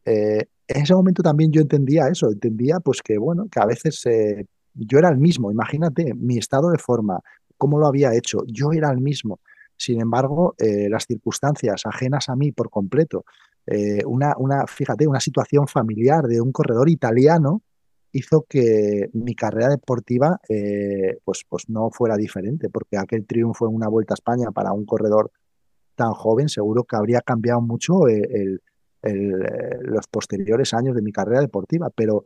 Eh, 0.06 0.46
en 0.66 0.82
ese 0.82 0.94
momento 0.94 1.22
también 1.22 1.52
yo 1.52 1.60
entendía 1.60 2.08
eso, 2.08 2.30
entendía 2.30 2.80
pues 2.80 3.02
que, 3.02 3.18
bueno, 3.18 3.46
que 3.50 3.60
a 3.60 3.66
veces 3.66 4.06
eh, 4.06 4.46
yo 4.72 4.98
era 4.98 5.10
el 5.10 5.18
mismo, 5.18 5.52
imagínate 5.52 6.14
mi 6.14 6.38
estado 6.38 6.70
de 6.70 6.78
forma, 6.78 7.20
cómo 7.58 7.78
lo 7.78 7.88
había 7.88 8.14
hecho, 8.14 8.38
yo 8.46 8.72
era 8.72 8.90
el 8.90 9.02
mismo. 9.02 9.38
Sin 9.76 10.00
embargo, 10.00 10.54
las 10.58 11.06
circunstancias 11.06 11.82
ajenas 11.86 12.28
a 12.28 12.36
mí 12.36 12.52
por 12.52 12.70
completo, 12.70 13.24
eh, 13.66 14.04
una, 14.04 14.34
una, 14.38 14.66
fíjate, 14.66 15.06
una 15.06 15.20
situación 15.20 15.66
familiar 15.68 16.24
de 16.24 16.40
un 16.40 16.52
corredor 16.52 16.88
italiano 16.88 17.62
hizo 18.12 18.44
que 18.48 19.08
mi 19.14 19.34
carrera 19.34 19.68
deportiva 19.68 20.38
eh, 20.48 21.18
pues, 21.24 21.44
pues 21.48 21.68
no 21.68 21.90
fuera 21.90 22.16
diferente, 22.16 22.68
porque 22.68 22.98
aquel 22.98 23.24
triunfo 23.24 23.68
en 23.68 23.74
una 23.74 23.88
Vuelta 23.88 24.14
a 24.14 24.16
España 24.16 24.50
para 24.50 24.72
un 24.72 24.84
corredor 24.84 25.30
tan 25.94 26.12
joven 26.12 26.48
seguro 26.48 26.84
que 26.84 26.96
habría 26.96 27.20
cambiado 27.20 27.60
mucho 27.60 28.08
eh, 28.08 28.58
los 29.02 30.06
posteriores 30.08 30.74
años 30.74 30.94
de 30.94 31.02
mi 31.02 31.12
carrera 31.12 31.40
deportiva, 31.40 31.90
pero 31.90 32.24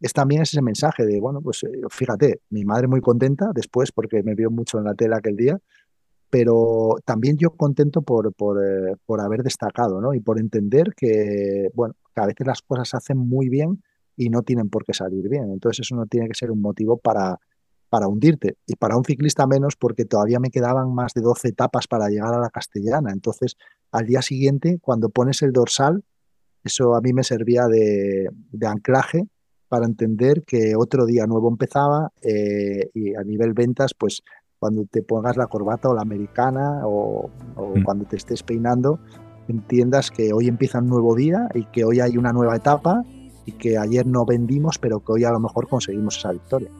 es 0.00 0.12
también 0.12 0.42
ese 0.42 0.62
mensaje 0.62 1.04
de, 1.04 1.20
bueno, 1.20 1.40
pues 1.40 1.64
fíjate, 1.90 2.40
mi 2.50 2.64
madre 2.64 2.86
muy 2.86 3.00
contenta 3.00 3.50
después 3.54 3.92
porque 3.92 4.22
me 4.22 4.34
vio 4.34 4.50
mucho 4.50 4.78
en 4.78 4.84
la 4.84 4.94
tele 4.94 5.16
aquel 5.16 5.36
día, 5.36 5.58
pero 6.30 6.96
también 7.04 7.36
yo 7.38 7.50
contento 7.50 8.02
por, 8.02 8.32
por, 8.34 8.62
eh, 8.62 8.94
por, 9.06 9.20
haber 9.20 9.42
destacado, 9.42 10.00
¿no? 10.00 10.14
Y 10.14 10.20
por 10.20 10.38
entender 10.38 10.94
que, 10.96 11.68
bueno, 11.74 11.94
que 12.14 12.20
a 12.20 12.26
veces 12.26 12.46
las 12.46 12.62
cosas 12.62 12.88
se 12.90 12.96
hacen 12.96 13.18
muy 13.18 13.48
bien 13.48 13.82
y 14.16 14.28
no 14.28 14.42
tienen 14.42 14.68
por 14.68 14.84
qué 14.84 14.92
salir 14.92 15.28
bien. 15.28 15.50
Entonces 15.50 15.86
eso 15.86 15.96
no 15.96 16.06
tiene 16.06 16.28
que 16.28 16.34
ser 16.34 16.50
un 16.50 16.60
motivo 16.60 16.98
para, 16.98 17.38
para 17.88 18.08
hundirte. 18.08 18.56
Y 18.66 18.76
para 18.76 18.96
un 18.96 19.04
ciclista 19.04 19.46
menos 19.46 19.76
porque 19.76 20.04
todavía 20.04 20.40
me 20.40 20.50
quedaban 20.50 20.94
más 20.94 21.14
de 21.14 21.22
12 21.22 21.48
etapas 21.48 21.86
para 21.86 22.08
llegar 22.08 22.34
a 22.34 22.40
la 22.40 22.50
castellana. 22.50 23.10
Entonces, 23.12 23.56
al 23.92 24.06
día 24.06 24.22
siguiente, 24.22 24.78
cuando 24.80 25.08
pones 25.08 25.42
el 25.42 25.52
dorsal, 25.52 26.04
eso 26.64 26.94
a 26.94 27.00
mí 27.00 27.12
me 27.12 27.24
servía 27.24 27.66
de, 27.66 28.28
anclaje 28.66 29.24
para 29.68 29.86
entender 29.86 30.42
que 30.46 30.74
otro 30.76 31.06
día 31.06 31.26
nuevo 31.26 31.48
empezaba 31.48 32.10
eh, 32.22 32.90
y 32.94 33.14
a 33.14 33.22
nivel 33.22 33.52
ventas, 33.52 33.92
pues 33.94 34.22
cuando 34.58 34.84
te 34.84 35.02
pongas 35.02 35.36
la 35.36 35.46
corbata 35.46 35.88
o 35.88 35.94
la 35.94 36.02
americana 36.02 36.82
o, 36.84 37.30
mm. 37.56 37.82
cuando 37.82 38.04
te 38.04 38.16
estés 38.16 38.42
peinando, 38.42 38.98
entiendas 39.48 40.10
que 40.10 40.32
hoy 40.32 40.48
empieza 40.48 40.78
un 40.78 40.88
nuevo 40.88 41.14
día 41.14 41.48
y 41.54 41.64
que 41.66 41.84
hoy 41.84 42.00
hay 42.00 42.16
una 42.16 42.32
nueva 42.32 42.56
etapa 42.56 43.02
y 43.44 43.52
que 43.52 43.78
ayer 43.78 44.06
no 44.06 44.26
vendimos, 44.26 44.78
pero 44.78 45.00
que 45.00 45.12
hoy 45.12 45.24
a 45.24 45.30
lo 45.30 45.40
mejor 45.40 45.68
conseguimos 45.68 46.18
esa 46.18 46.32
victoria. 46.32 46.70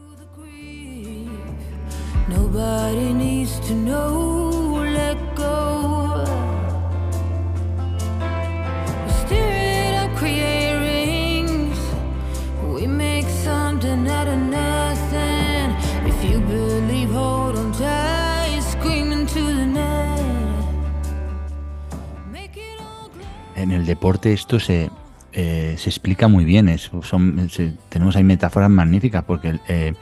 En 23.61 23.71
el 23.71 23.85
deporte 23.85 24.33
esto 24.33 24.59
se, 24.59 24.89
eh, 25.33 25.75
se 25.77 25.89
explica 25.89 26.27
muy 26.27 26.45
bien. 26.45 26.75
son, 26.77 27.49
tenemos 27.89 28.15
ahí 28.15 28.23
metáforas 28.23 28.69
magníficas 28.69 29.23
porque 29.23 29.59
eh, 29.67 29.93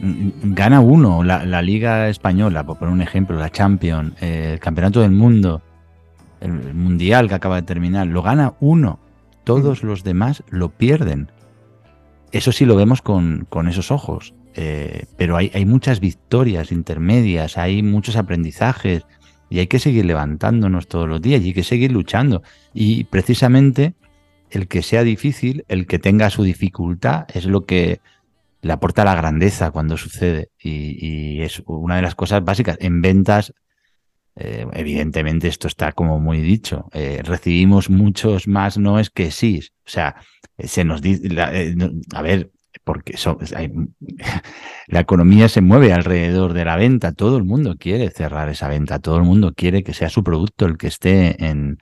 gana 0.00 0.80
uno 0.80 1.24
la, 1.24 1.62
Liga 1.62 2.08
Española, 2.08 2.64
por 2.64 2.78
poner 2.78 2.94
un 2.94 3.02
ejemplo, 3.02 3.36
la 3.36 3.50
Champions, 3.50 4.14
eh, 4.20 4.50
el 4.54 4.60
Campeonato 4.60 5.00
del 5.00 5.10
Mundo, 5.10 5.62
el, 6.40 6.74
Mundial 6.74 7.28
que 7.28 7.34
acaba 7.34 7.56
de 7.56 7.62
terminar, 7.62 8.06
lo 8.06 8.22
gana 8.22 8.54
uno. 8.60 9.00
Todos 9.44 9.82
los 9.82 10.04
demás 10.04 10.44
lo 10.50 10.68
pierden. 10.68 11.32
Eso 12.30 12.52
sí 12.52 12.66
lo 12.66 12.76
vemos 12.76 13.00
con, 13.00 13.46
con 13.48 13.68
esos 13.68 13.90
ojos. 13.90 14.34
pero 15.16 15.36
hay, 15.36 15.50
hay 15.54 15.64
muchas 15.64 16.00
victorias 16.00 16.72
intermedias, 16.72 17.56
hay 17.56 17.82
muchos 17.82 18.16
aprendizajes 18.16 19.06
y 19.50 19.60
hay 19.60 19.66
que 19.66 19.78
seguir 19.78 20.04
levantándonos 20.04 20.88
todos 20.88 21.08
los 21.08 21.20
días 21.20 21.42
y 21.42 21.48
hay 21.48 21.54
que 21.54 21.64
seguir 21.64 21.92
luchando. 21.92 22.42
Y 22.74 23.04
precisamente 23.04 23.94
el 24.50 24.68
que 24.68 24.82
sea 24.82 25.02
difícil, 25.02 25.64
el 25.68 25.86
que 25.86 25.98
tenga 25.98 26.30
su 26.30 26.42
dificultad, 26.42 27.26
es 27.34 27.46
lo 27.46 27.64
que 27.64 28.00
le 28.60 28.72
aporta 28.72 29.04
la 29.04 29.14
grandeza 29.14 29.70
cuando 29.70 29.96
sucede. 29.96 30.50
Y, 30.58 31.40
es 31.42 31.62
una 31.66 31.96
de 31.96 32.02
las 32.02 32.14
cosas 32.14 32.44
básicas. 32.44 32.76
En 32.80 33.00
ventas, 33.00 33.54
eh, 34.36 34.66
evidentemente 34.72 35.48
esto 35.48 35.68
está 35.68 35.92
como 35.92 36.18
muy 36.18 36.40
dicho. 36.40 36.88
Eh, 36.92 37.22
recibimos 37.24 37.90
muchos 37.90 38.48
más 38.48 38.78
noes 38.78 39.10
que 39.10 39.30
sí. 39.30 39.60
O 39.86 39.90
sea, 39.90 40.16
se 40.58 40.84
nos 40.84 41.02
dice, 41.02 41.28
eh, 41.30 41.74
a 42.12 42.22
ver, 42.22 42.50
porque 42.88 43.18
la 44.86 45.00
economía 45.00 45.50
se 45.50 45.60
mueve 45.60 45.92
alrededor 45.92 46.54
de 46.54 46.64
la 46.64 46.76
venta. 46.76 47.12
Todo 47.12 47.36
el 47.36 47.44
mundo 47.44 47.76
quiere 47.78 48.08
cerrar 48.08 48.48
esa 48.48 48.66
venta. 48.66 48.98
Todo 48.98 49.18
el 49.18 49.24
mundo 49.24 49.52
quiere 49.54 49.82
que 49.82 49.92
sea 49.92 50.08
su 50.08 50.24
producto 50.24 50.64
el 50.64 50.78
que 50.78 50.86
esté 50.86 51.44
en, 51.44 51.80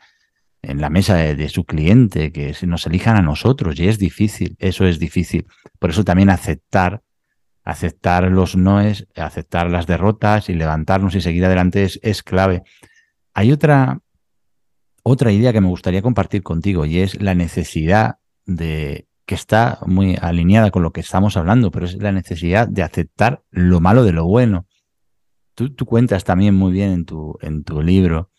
la 0.62 0.90
mesa 0.90 1.14
de, 1.14 1.48
su 1.48 1.64
cliente, 1.64 2.32
que 2.32 2.56
nos 2.66 2.88
elijan 2.88 3.16
a 3.16 3.22
nosotros, 3.22 3.78
y 3.78 3.86
es 3.86 4.00
difícil, 4.00 4.56
eso 4.58 4.84
es 4.84 4.98
difícil. 4.98 5.46
Por 5.78 5.90
eso 5.90 6.02
también 6.02 6.28
aceptar, 6.28 7.04
aceptar 7.62 8.24
los 8.24 8.56
noes, 8.56 9.06
aceptar 9.14 9.70
las 9.70 9.86
derrotas 9.86 10.48
y 10.48 10.54
levantarnos 10.54 11.14
y 11.14 11.20
seguir 11.20 11.44
adelante 11.44 11.84
es, 11.84 12.00
es 12.02 12.24
clave. 12.24 12.64
Hay 13.32 13.52
otra, 13.52 14.00
otra 15.04 15.30
idea 15.30 15.52
que 15.52 15.60
me 15.60 15.68
gustaría 15.68 16.02
compartir 16.02 16.42
contigo 16.42 16.84
y 16.84 16.98
es 16.98 17.22
la 17.22 17.36
necesidad 17.36 18.16
de 18.44 19.06
que 19.26 19.34
está 19.34 19.78
muy 19.86 20.16
alineada 20.20 20.70
con 20.70 20.82
lo 20.82 20.92
que 20.92 21.00
estamos 21.00 21.36
hablando, 21.36 21.70
pero 21.70 21.86
es 21.86 21.96
la 21.96 22.12
necesidad 22.12 22.68
de 22.68 22.82
aceptar 22.82 23.42
lo 23.50 23.80
malo 23.80 24.04
de 24.04 24.12
lo 24.12 24.24
bueno. 24.24 24.66
Tú, 25.54 25.74
tú 25.74 25.84
cuentas 25.84 26.24
también 26.24 26.54
muy 26.54 26.72
bien 26.72 26.92
en 26.92 27.04
tu, 27.04 27.36
en 27.42 27.64
tu 27.64 27.82
libro 27.82 28.30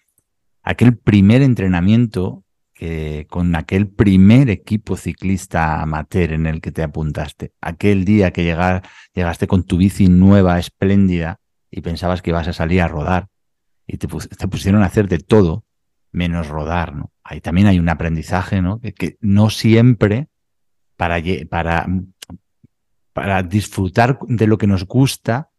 aquel 0.68 0.98
primer 0.98 1.42
entrenamiento 1.44 2.44
que, 2.74 3.26
con 3.30 3.56
aquel 3.56 3.88
primer 3.88 4.50
equipo 4.50 4.98
ciclista 4.98 5.82
amateur 5.82 6.34
en 6.34 6.46
el 6.46 6.60
que 6.60 6.74
te 6.74 6.84
apuntaste, 6.84 7.54
aquel 7.62 8.04
día 8.04 8.32
que 8.32 8.44
llegaste 8.44 9.48
con 9.48 9.64
tu 9.64 9.78
bici 9.78 10.10
nueva, 10.10 10.60
espléndida, 10.60 11.40
y 11.72 11.82
pensabas 11.82 12.22
que 12.22 12.32
ibas 12.32 12.50
a 12.50 12.54
salir 12.54 12.82
a 12.82 12.90
rodar, 12.90 13.28
y 13.88 13.98
te, 13.98 14.10
pusieron 14.10 14.84
a 14.84 14.88
hacer 14.88 15.08
de 15.08 15.20
todo 15.20 15.64
menos 16.12 16.50
rodar, 16.50 16.94
¿no? 16.94 17.12
Ahí 17.24 17.40
también 17.40 17.68
hay 17.68 17.80
un 17.80 17.88
aprendizaje, 17.88 18.62
¿no? 18.62 18.82
Que, 18.82 19.18
no 19.22 19.50
siempre 19.50 20.28
para, 20.98 21.22
para, 21.50 21.88
para 23.14 23.44
disfrutar 23.44 24.20
de 24.28 24.48
lo 24.48 24.58
que 24.58 24.68
nos 24.68 24.86
gusta, 24.86 25.52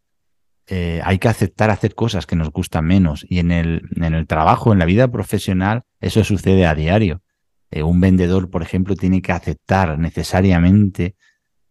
eh, 0.67 1.01
hay 1.03 1.17
que 1.17 1.27
aceptar 1.27 1.71
hacer 1.71 1.95
cosas 1.95 2.27
que 2.27 2.35
nos 2.35 2.51
gustan 2.51 2.85
menos. 2.85 3.25
Y 3.27 3.39
en 3.39 3.51
el, 3.51 3.81
en 3.95 4.13
el 4.13 4.27
trabajo, 4.27 4.71
en 4.71 4.79
la 4.79 4.85
vida 4.85 5.07
profesional, 5.07 5.83
eso 5.99 6.23
sucede 6.23 6.67
a 6.67 6.75
diario. 6.75 7.23
Eh, 7.71 7.81
un 7.81 7.99
vendedor, 7.99 8.51
por 8.51 8.61
ejemplo, 8.61 8.95
tiene 8.95 9.21
que 9.21 9.31
aceptar 9.31 9.97
necesariamente 9.97 11.15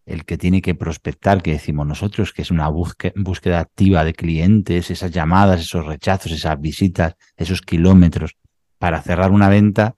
el 0.04 0.24
que 0.24 0.38
tiene 0.38 0.62
que 0.62 0.74
prospectar, 0.74 1.42
que 1.42 1.52
decimos 1.52 1.86
nosotros, 1.86 2.32
que 2.32 2.42
es 2.42 2.50
una 2.50 2.68
búsqueda, 2.68 3.60
activa 3.60 4.04
de 4.04 4.14
clientes, 4.14 4.90
esas 4.90 5.10
llamadas, 5.10 5.60
esos 5.60 5.86
rechazos, 5.86 6.32
esas 6.32 6.58
visitas, 6.60 7.14
esos 7.36 7.60
kilómetros. 7.60 8.36
Para 8.78 9.02
cerrar 9.02 9.30
una 9.30 9.50
venta, 9.50 9.96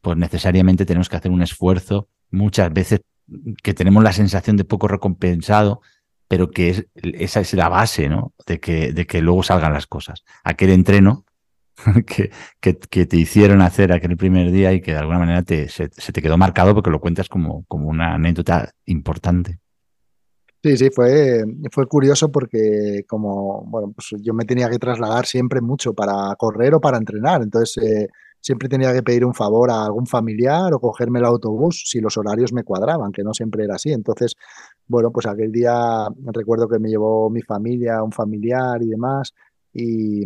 pues 0.00 0.16
necesariamente 0.16 0.86
tenemos 0.86 1.08
que 1.08 1.16
hacer 1.16 1.32
un 1.32 1.42
esfuerzo, 1.42 2.08
muchas 2.30 2.72
veces 2.72 3.00
que 3.62 3.74
tenemos 3.74 4.02
la 4.02 4.12
sensación 4.12 4.56
de 4.56 4.64
poco 4.64 4.88
recompensado, 4.88 5.80
pero 6.28 6.50
que 6.50 6.70
es, 6.70 6.86
esa 6.94 7.40
es 7.40 7.54
la 7.54 7.68
base, 7.68 8.08
¿no? 8.08 8.32
De 8.46 8.60
que, 8.60 8.92
de 8.92 9.06
que 9.06 9.22
luego 9.22 9.42
salgan 9.42 9.72
las 9.72 9.86
cosas. 9.86 10.24
Aquel 10.44 10.70
entreno 10.70 11.24
que, 12.06 12.30
que, 12.60 13.06
te 13.06 13.16
hicieron 13.16 13.62
hacer 13.62 13.92
aquel 13.92 14.16
primer 14.16 14.50
día 14.50 14.72
y 14.72 14.80
que 14.80 14.92
de 14.92 14.98
alguna 14.98 15.20
manera 15.20 15.42
te, 15.42 15.68
se, 15.68 15.88
te 15.88 16.22
quedó 16.22 16.36
marcado 16.36 16.74
porque 16.74 16.90
lo 16.90 17.00
cuentas 17.00 17.28
como, 17.28 17.64
como 17.66 17.88
una 17.88 18.14
anécdota 18.14 18.72
importante. 18.86 19.58
Sí, 20.62 20.76
sí, 20.76 20.90
fue, 20.90 21.44
fue 21.70 21.86
curioso 21.86 22.32
porque 22.32 23.04
como, 23.06 23.62
bueno, 23.66 23.92
pues 23.92 24.08
yo 24.20 24.34
me 24.34 24.44
tenía 24.44 24.68
que 24.68 24.78
trasladar 24.78 25.24
siempre 25.24 25.60
mucho 25.60 25.94
para 25.94 26.34
correr 26.36 26.74
o 26.74 26.80
para 26.80 26.98
entrenar. 26.98 27.42
Entonces, 27.42 27.82
eh, 27.84 28.08
siempre 28.40 28.68
tenía 28.68 28.92
que 28.92 29.02
pedir 29.02 29.24
un 29.24 29.34
favor 29.34 29.70
a 29.70 29.84
algún 29.84 30.06
familiar 30.06 30.72
o 30.72 30.80
cogerme 30.80 31.18
el 31.18 31.24
autobús 31.24 31.84
si 31.86 32.00
los 32.00 32.16
horarios 32.16 32.52
me 32.52 32.64
cuadraban, 32.64 33.12
que 33.12 33.22
no 33.22 33.34
siempre 33.34 33.64
era 33.64 33.76
así. 33.76 33.92
Entonces, 33.92 34.36
bueno, 34.86 35.10
pues 35.10 35.26
aquel 35.26 35.52
día 35.52 36.06
recuerdo 36.32 36.68
que 36.68 36.78
me 36.78 36.88
llevó 36.88 37.30
mi 37.30 37.42
familia, 37.42 38.02
un 38.02 38.12
familiar 38.12 38.82
y 38.82 38.88
demás, 38.88 39.34
y, 39.72 40.24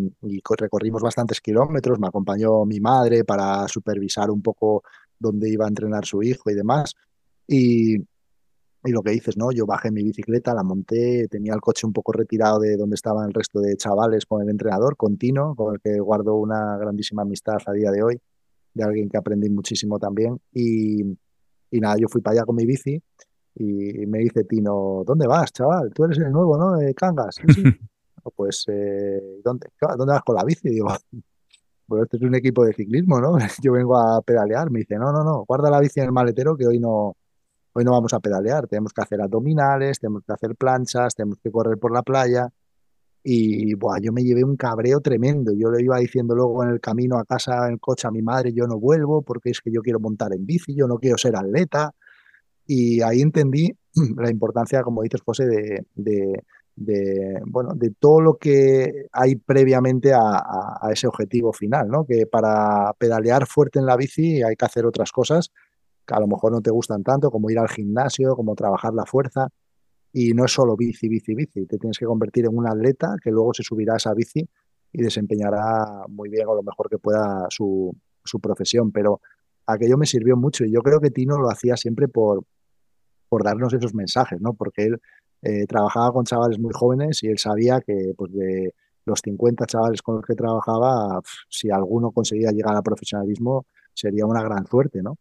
recorrimos 0.57 1.03
bastantes 1.03 1.41
kilómetros, 1.41 1.99
me 1.99 2.07
acompañó 2.07 2.65
mi 2.65 2.81
madre 2.81 3.25
para 3.25 3.67
supervisar 3.69 4.31
un 4.31 4.41
poco 4.41 4.83
dónde 5.19 5.51
iba 5.51 5.65
a 5.65 5.69
entrenar 5.69 6.05
su 6.05 6.23
hijo 6.23 6.51
y 6.51 6.55
demás. 6.55 6.95
Y, 7.47 7.99
y 8.85 8.91
lo 8.91 9.03
que 9.03 9.13
dices, 9.13 9.37
¿no? 9.37 9.53
Yo 9.53 9.65
bajé 9.65 9.91
mi 9.91 10.03
bicicleta, 10.03 10.55
la 10.55 10.63
monté, 10.63 11.29
tenía 11.29 11.55
el 11.55 11.61
coche 11.61 11.87
un 11.87 11.93
poco 11.93 12.13
retirado 12.13 12.59
de 12.59 12.77
donde 12.77 12.95
estaban 12.95 13.29
el 13.29 13.35
resto 13.35 13.61
de 13.61 13.77
chavales 13.77 14.27
con 14.27 14.43
el 14.43 14.49
entrenador, 14.49 14.97
con 14.97 15.17
Tino, 15.17 15.55
con 15.55 15.75
el 15.75 15.81
que 15.81 16.01
guardo 16.01 16.35
una 16.35 16.77
grandísima 16.79 17.23
amistad 17.23 17.59
a 17.67 17.73
día 17.73 17.91
de 17.91 18.03
hoy, 18.03 18.21
de 18.75 18.83
alguien 18.83 19.09
que 19.09 19.17
aprendí 19.17 19.49
muchísimo 19.51 19.99
también. 19.99 20.41
Y, 20.53 21.03
y 21.71 21.81
nada, 21.81 21.97
yo 21.99 22.09
fui 22.09 22.21
para 22.21 22.39
allá 22.39 22.45
con 22.45 22.57
mi 22.57 22.67
bici 22.67 23.01
y 23.55 24.07
me 24.07 24.19
dice 24.19 24.45
Tino, 24.45 25.05
¿dónde 25.07 25.27
vas, 25.27 25.53
chaval? 25.53 25.93
Tú 25.95 26.05
eres 26.05 26.19
el 26.19 26.33
nuevo, 26.33 26.57
¿no? 26.59 26.77
De 26.77 26.95
Cangas. 26.95 27.37
Sí, 27.37 27.63
pues, 28.37 28.65
eh, 28.69 29.41
¿dónde, 29.45 29.69
¿dónde 29.97 30.13
vas 30.13 30.23
con 30.23 30.37
la 30.37 30.45
bici? 30.45 30.71
digo, 30.71 30.89
pues 31.87 32.03
este 32.05 32.17
es 32.17 32.23
un 32.23 32.35
equipo 32.35 32.65
de 32.65 32.73
ciclismo, 32.73 33.21
¿no? 33.21 33.37
Yo 33.63 33.73
vengo 33.73 33.97
a 33.97 34.23
pedalear. 34.23 34.71
Me 34.71 34.81
dice, 34.81 34.97
no, 34.97 35.13
no, 35.13 35.23
no, 35.23 35.45
guarda 35.47 35.71
la 35.71 35.81
bici 35.81 36.01
en 36.01 36.07
el 36.07 36.13
maletero 36.13 36.57
que 36.57 36.67
hoy 36.67 36.79
no, 36.79 37.17
hoy 37.75 37.85
no 37.85 37.93
vamos 37.93 38.13
a 38.13 38.21
pedalear, 38.21 38.67
tenemos 38.67 38.93
que 38.93 39.03
hacer 39.03 39.21
abdominales, 39.21 39.99
tenemos 39.99 40.23
que 40.25 40.33
hacer 40.33 40.55
planchas, 40.57 41.15
tenemos 41.15 41.39
que 41.43 41.51
correr 41.51 41.79
por 41.79 41.93
la 41.93 42.03
playa. 42.03 42.49
Y 43.25 43.75
buah, 43.75 44.01
yo 44.01 44.13
me 44.13 44.25
llevé 44.25 44.43
un 44.43 44.57
cabreo 44.57 45.01
tremendo. 45.01 45.53
Yo 45.55 45.71
le 45.71 45.83
iba 45.83 45.97
diciendo 45.99 46.35
luego 46.35 46.65
en 46.65 46.71
el 46.71 46.81
camino 46.81 47.19
a 47.19 47.25
casa, 47.25 47.67
en 47.67 47.75
el 47.75 47.81
coche 47.81 48.09
a 48.09 48.11
mi 48.11 48.21
madre, 48.21 48.53
yo 48.53 48.67
no 48.67 48.79
vuelvo 48.81 49.23
porque 49.23 49.51
es 49.51 49.61
que 49.61 49.71
yo 49.71 49.81
quiero 49.81 50.01
montar 50.01 50.33
en 50.35 50.45
bici, 50.45 50.75
yo 50.75 50.89
no 50.89 50.99
quiero 50.99 51.17
ser 51.17 51.37
atleta. 51.37 51.95
Y 52.67 53.01
ahí 53.03 53.21
entendí 53.21 53.71
la 54.17 54.31
importancia, 54.31 54.83
como 54.83 55.03
dices, 55.03 55.21
José, 55.25 55.47
de, 55.47 56.43
de, 56.75 57.41
bueno, 57.47 57.75
de 57.75 57.91
todo 57.91 58.21
lo 58.21 58.39
que 58.39 59.07
hay 59.13 59.37
previamente 59.37 60.13
a, 60.13 60.79
a, 60.81 60.91
ese 60.93 61.07
objetivo 61.07 61.53
final, 61.53 61.89
¿no? 61.89 62.05
Que 62.05 62.27
para 62.27 62.93
pedalear 62.99 63.47
fuerte 63.47 63.79
en 63.79 63.87
la 63.87 63.97
bici 63.97 64.43
hay 64.43 64.57
que 64.57 64.65
hacer 64.65 64.85
otras 64.85 65.13
cosas 65.13 65.53
que 66.07 66.15
a 66.15 66.21
lo 66.21 66.27
mejor 66.27 66.53
no 66.53 66.61
te 66.61 66.71
gustan 66.71 67.03
tanto, 67.03 67.31
como 67.31 67.51
ir 67.51 67.59
al 67.59 67.69
gimnasio, 67.69 68.35
como 68.35 68.55
trabajar 68.55 68.95
la 68.95 69.07
fuerza. 69.07 69.49
Y 70.13 70.35
no 70.35 70.45
es 70.45 70.53
solo 70.53 70.77
bici, 70.77 71.09
bici, 71.09 71.35
bici. 71.35 71.67
Te 71.67 71.79
tienes 71.79 71.99
que 71.99 72.05
convertir 72.07 72.45
en 72.45 72.57
un 72.57 72.67
atleta 72.67 73.17
que 73.23 73.31
luego 73.31 73.55
se 73.55 73.63
subirá 73.63 73.95
a 73.95 73.97
esa 73.97 74.13
bici 74.15 74.47
y 74.93 75.03
desempeñará 75.03 76.05
muy 76.09 76.29
bien 76.29 76.47
o 76.49 76.55
lo 76.55 76.63
mejor 76.63 76.91
que 76.91 76.99
pueda 76.99 77.47
su, 77.49 77.97
su 78.25 78.41
profesión. 78.41 78.93
Pero 78.93 79.21
aquello 79.67 79.97
me 79.97 80.07
sirvió 80.07 80.37
mucho 80.37 80.65
y 80.65 80.73
yo 80.73 80.81
creo 80.81 81.01
que 81.01 81.11
Tino 81.11 81.39
lo 81.39 81.51
hacía 81.51 81.77
siempre 81.77 82.09
por, 82.09 82.45
por 83.29 83.45
darnos 83.45 83.73
esos 83.73 83.95
mensajes, 83.95 84.41
¿no? 84.41 84.53
Porque 84.53 84.85
él 84.85 85.01
eh, 85.43 85.67
trabajaba 85.67 86.13
con 86.13 86.25
chavales 86.25 86.59
muy 86.59 86.73
jóvenes 86.75 87.23
y 87.23 87.29
él 87.29 87.39
sabía 87.39 87.81
que 87.81 88.13
pues, 88.17 88.33
de 88.33 88.75
los 89.05 89.21
50 89.25 89.67
chavales 89.67 90.03
con 90.03 90.17
los 90.17 90.25
que 90.25 90.35
trabajaba, 90.35 91.21
si 91.49 91.71
alguno 91.71 92.13
conseguía 92.13 92.51
llegar 92.51 92.77
al 92.77 92.83
profesionalismo, 92.83 93.67
sería 93.95 94.27
una 94.27 94.43
gran 94.43 94.67
suerte, 94.67 95.03
¿no? 95.03 95.19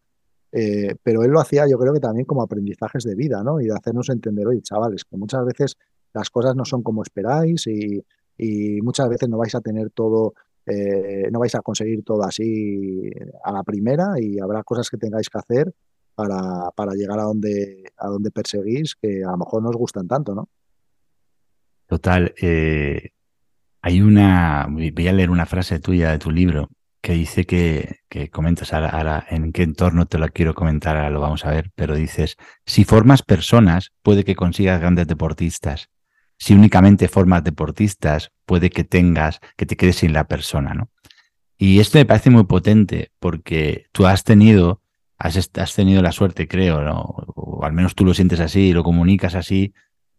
Eh, 0.51 0.95
pero 1.01 1.23
él 1.23 1.31
lo 1.31 1.39
hacía 1.39 1.65
yo 1.67 1.77
creo 1.77 1.93
que 1.93 1.99
también 1.99 2.25
como 2.25 2.41
aprendizajes 2.41 3.03
de 3.03 3.15
vida, 3.15 3.43
¿no? 3.43 3.61
Y 3.61 3.65
de 3.65 3.73
hacernos 3.73 4.09
entender, 4.09 4.47
oye, 4.47 4.61
chavales, 4.61 5.05
que 5.05 5.17
muchas 5.17 5.45
veces 5.45 5.77
las 6.13 6.29
cosas 6.29 6.55
no 6.55 6.65
son 6.65 6.83
como 6.83 7.03
esperáis 7.03 7.67
y, 7.67 8.03
muchas 8.81 9.07
veces 9.07 9.29
no 9.29 9.37
vais 9.37 9.53
a 9.53 9.61
tener 9.61 9.91
todo, 9.91 10.33
eh, 10.65 11.29
no 11.31 11.39
vais 11.39 11.53
a 11.53 11.61
conseguir 11.61 12.03
todo 12.03 12.23
así 12.23 13.11
a 13.43 13.51
la 13.51 13.61
primera 13.61 14.19
y 14.19 14.39
habrá 14.39 14.63
cosas 14.63 14.89
que 14.89 14.97
tengáis 14.97 15.29
que 15.29 15.37
hacer 15.37 15.71
para, 16.15 16.71
para 16.75 16.93
llegar 16.93 17.19
a 17.19 17.23
donde, 17.23 17.83
a 17.97 18.07
donde 18.07 18.31
perseguís 18.31 18.95
que 18.95 19.23
a 19.23 19.29
lo 19.29 19.37
mejor 19.37 19.61
no 19.61 19.69
os 19.69 19.75
gustan 19.75 20.07
tanto, 20.07 20.33
¿no? 20.33 20.49
Total. 21.85 22.33
Eh, 22.41 23.09
hay 23.81 24.01
una, 24.01 24.67
voy 24.69 25.07
a 25.07 25.13
leer 25.13 25.29
una 25.29 25.45
frase 25.45 25.79
tuya 25.79 26.11
de 26.11 26.17
tu 26.17 26.31
libro 26.31 26.69
que 27.01 27.13
dice 27.13 27.45
que, 27.45 28.01
que 28.09 28.29
comentas 28.29 28.73
ahora, 28.73 29.25
en 29.29 29.51
qué 29.51 29.63
entorno 29.63 30.05
te 30.05 30.19
lo 30.19 30.27
quiero 30.29 30.53
comentar, 30.53 30.95
ahora 30.95 31.09
lo 31.09 31.19
vamos 31.19 31.45
a 31.45 31.51
ver, 31.51 31.71
pero 31.75 31.95
dices, 31.95 32.37
si 32.65 32.83
formas 32.83 33.23
personas, 33.23 33.91
puede 34.03 34.23
que 34.23 34.35
consigas 34.35 34.79
grandes 34.79 35.07
deportistas. 35.07 35.89
Si 36.37 36.53
únicamente 36.53 37.07
formas 37.07 37.43
deportistas, 37.43 38.31
puede 38.45 38.69
que 38.69 38.83
tengas, 38.83 39.39
que 39.57 39.65
te 39.65 39.75
quedes 39.75 39.97
sin 39.97 40.13
la 40.13 40.27
persona, 40.27 40.73
¿no? 40.73 40.89
Y 41.57 41.79
esto 41.79 41.99
me 41.99 42.05
parece 42.05 42.31
muy 42.31 42.45
potente 42.45 43.11
porque 43.19 43.85
tú 43.91 44.07
has 44.07 44.23
tenido, 44.23 44.81
has, 45.19 45.37
has 45.55 45.75
tenido 45.75 46.01
la 46.01 46.11
suerte, 46.11 46.47
creo, 46.47 46.81
¿no? 46.81 47.01
o 47.35 47.63
al 47.63 47.73
menos 47.73 47.93
tú 47.93 48.03
lo 48.03 48.15
sientes 48.15 48.39
así 48.39 48.69
y 48.69 48.73
lo 48.73 48.83
comunicas 48.83 49.35
así, 49.35 49.73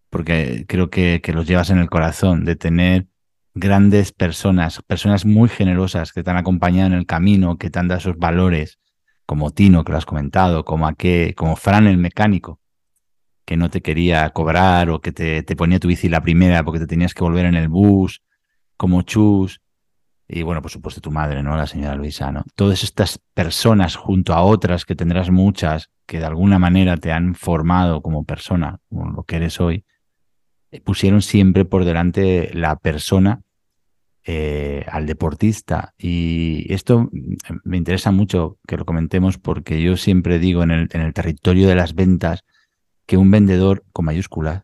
porque 0.08 0.64
creo 0.68 0.90
que, 0.90 1.20
que 1.20 1.32
los 1.32 1.46
llevas 1.46 1.70
en 1.70 1.78
el 1.78 1.90
corazón, 1.90 2.44
de 2.44 2.54
tener 2.54 3.08
grandes 3.55 4.12
personas, 4.12 4.80
personas 4.86 5.24
muy 5.24 5.48
generosas 5.48 6.12
que 6.12 6.22
te 6.22 6.30
han 6.30 6.36
acompañado 6.36 6.88
en 6.88 6.94
el 6.94 7.07
camino, 7.07 7.59
que 7.59 7.70
te 7.70 7.78
han 7.78 7.88
dado 7.88 7.98
esos 7.98 8.18
valores, 8.18 8.78
como 9.26 9.50
Tino, 9.50 9.84
que 9.84 9.92
lo 9.92 9.98
has 9.98 10.07
comentado, 10.07 10.64
como, 10.64 10.86
aquel, 10.86 11.34
como 11.34 11.57
Fran 11.57 11.86
el 11.86 11.98
mecánico, 11.98 12.61
que 13.44 13.57
no 13.57 13.70
te 13.70 13.82
quería 13.82 14.28
cobrar 14.30 14.90
o 14.90 15.00
que 15.00 15.12
te, 15.12 15.42
te, 15.42 15.57
ponía 15.57 15.80
tu 15.80 15.88
bici 15.88 16.09
la 16.09 16.22
primera 16.22 16.64
porque 16.64 16.80
te 16.80 16.86
tenías 16.86 17.14
que 17.14 17.24
volver 17.24 17.46
en 17.46 17.55
el 17.55 17.68
bus, 17.68 18.22
como 18.76 19.03
Chus, 19.03 19.61
y 20.28 20.42
bueno, 20.42 20.62
por 20.62 20.70
supuesto 20.70 21.00
tu 21.00 21.11
madre, 21.11 21.42
¿no? 21.42 21.57
La 21.57 21.66
señora 21.66 21.94
Luisa, 21.94 22.32
¿no? 22.32 22.44
Todas 22.55 22.82
estas 22.84 23.20
personas 23.34 23.96
junto 23.96 24.32
a 24.32 24.42
otras, 24.42 24.86
que 24.86 24.94
tendrás 24.94 25.30
muchas, 25.30 25.90
que 26.07 26.20
de 26.20 26.24
alguna 26.24 26.59
manera 26.59 26.96
te 26.96 27.12
han 27.12 27.34
formado 27.34 28.00
como 28.00 28.24
persona, 28.24 28.78
como 28.88 29.11
lo 29.11 29.24
que 29.24 29.36
eres 29.36 29.61
hoy, 29.61 29.84
pusieron 30.80 31.22
siempre 31.22 31.64
por 31.64 31.84
delante 31.84 32.50
la 32.54 32.76
persona 32.76 33.42
eh, 34.24 34.84
al 34.88 35.06
deportista. 35.06 35.94
Y 35.98 36.72
esto 36.72 37.10
mm, 37.10 37.36
me 37.64 37.76
interesa 37.76 38.12
mucho 38.12 38.58
que 38.66 38.76
lo 38.76 38.84
comentemos 38.84 39.38
porque 39.38 39.82
yo 39.82 39.96
siempre 39.96 40.38
digo 40.38 40.62
en 40.62 40.70
el, 40.70 40.88
en 40.92 41.00
el 41.00 41.12
territorio 41.12 41.68
de 41.68 41.74
las 41.74 41.94
ventas 41.94 42.44
que 43.06 43.16
un 43.16 43.30
vendedor 43.30 43.84
con 43.92 44.04
mayúsculas, 44.04 44.62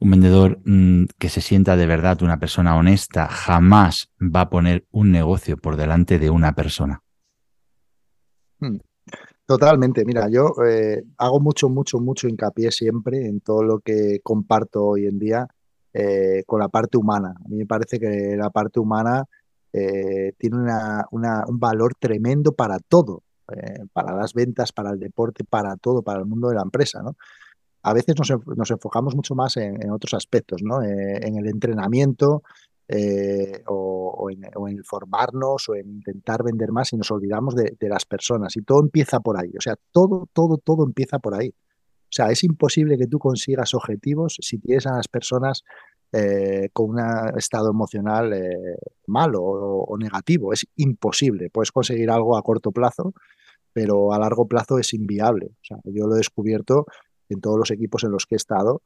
un 0.00 0.10
vendedor 0.10 0.60
mm, 0.64 1.04
que 1.18 1.28
se 1.28 1.40
sienta 1.40 1.76
de 1.76 1.86
verdad 1.86 2.22
una 2.22 2.40
persona 2.40 2.76
honesta, 2.76 3.28
jamás 3.28 4.10
va 4.20 4.42
a 4.42 4.50
poner 4.50 4.86
un 4.90 5.12
negocio 5.12 5.56
por 5.56 5.76
delante 5.76 6.18
de 6.18 6.30
una 6.30 6.54
persona. 6.54 7.02
Totalmente, 9.50 10.04
mira, 10.04 10.28
yo 10.30 10.54
eh, 10.64 11.02
hago 11.18 11.40
mucho, 11.40 11.68
mucho, 11.68 11.98
mucho 11.98 12.28
hincapié 12.28 12.70
siempre 12.70 13.26
en 13.26 13.40
todo 13.40 13.64
lo 13.64 13.80
que 13.80 14.20
comparto 14.22 14.84
hoy 14.84 15.08
en 15.08 15.18
día 15.18 15.48
eh, 15.92 16.44
con 16.46 16.60
la 16.60 16.68
parte 16.68 16.96
humana. 16.96 17.34
A 17.44 17.48
mí 17.48 17.56
me 17.56 17.66
parece 17.66 17.98
que 17.98 18.36
la 18.36 18.50
parte 18.50 18.78
humana 18.78 19.24
eh, 19.72 20.34
tiene 20.38 20.56
un 20.56 21.58
valor 21.58 21.94
tremendo 21.98 22.52
para 22.52 22.78
todo, 22.78 23.24
para 23.92 24.14
las 24.14 24.34
ventas, 24.34 24.70
para 24.70 24.90
el 24.92 25.00
deporte, 25.00 25.42
para 25.42 25.74
todo, 25.74 26.02
para 26.02 26.20
el 26.20 26.26
mundo 26.26 26.48
de 26.50 26.54
la 26.54 26.62
empresa, 26.62 27.02
¿no? 27.02 27.16
A 27.82 27.92
veces 27.92 28.14
nos, 28.16 28.70
enfocamos 28.70 29.16
mucho 29.16 29.34
más 29.34 29.56
en, 29.56 29.90
otros 29.90 30.14
aspectos, 30.14 30.62
¿no? 30.62 30.80
en 30.80 31.36
el 31.38 31.48
entrenamiento, 31.48 32.44
eh, 32.92 33.62
o, 33.68 34.28
en, 34.30 34.82
formarnos 34.82 35.68
o 35.68 35.76
en 35.76 35.88
intentar 35.88 36.42
vender 36.42 36.72
más 36.72 36.92
y 36.92 36.96
nos 36.96 37.08
olvidamos 37.12 37.54
de, 37.54 37.76
las 37.88 38.04
personas. 38.04 38.56
Y 38.56 38.62
todo 38.62 38.80
empieza 38.80 39.20
por 39.20 39.38
ahí. 39.38 39.52
O 39.56 39.60
sea, 39.60 39.76
todo, 39.92 40.28
todo, 40.32 40.58
todo 40.58 40.84
empieza 40.84 41.20
por 41.20 41.34
ahí. 41.34 41.50
O 41.50 42.12
sea, 42.12 42.32
es 42.32 42.42
imposible 42.42 42.98
que 42.98 43.06
tú 43.06 43.20
consigas 43.20 43.74
objetivos 43.74 44.38
si 44.40 44.58
tienes 44.58 44.88
a 44.88 44.96
las 44.96 45.06
personas 45.06 45.62
eh, 46.12 46.70
con 46.72 46.90
un 46.90 47.00
estado 47.36 47.70
emocional 47.70 48.32
eh, 48.32 48.76
malo 49.06 49.40
o, 49.40 49.96
negativo. 49.96 50.52
Es 50.52 50.66
imposible. 50.74 51.48
Puedes 51.48 51.70
conseguir 51.70 52.10
algo 52.10 52.36
a 52.36 52.42
corto 52.42 52.72
plazo, 52.72 53.14
pero 53.72 54.12
a 54.12 54.18
largo 54.18 54.48
plazo 54.48 54.80
es 54.80 54.92
inviable. 54.94 55.46
O 55.52 55.64
sea, 55.64 55.76
yo 55.84 56.08
lo 56.08 56.14
he 56.14 56.18
descubierto 56.18 56.86
en 57.28 57.40
todos 57.40 57.56
los 57.56 57.70
equipos 57.70 58.02
en 58.02 58.10
los 58.10 58.26
que 58.26 58.34
he 58.34 58.36
estado. 58.36 58.82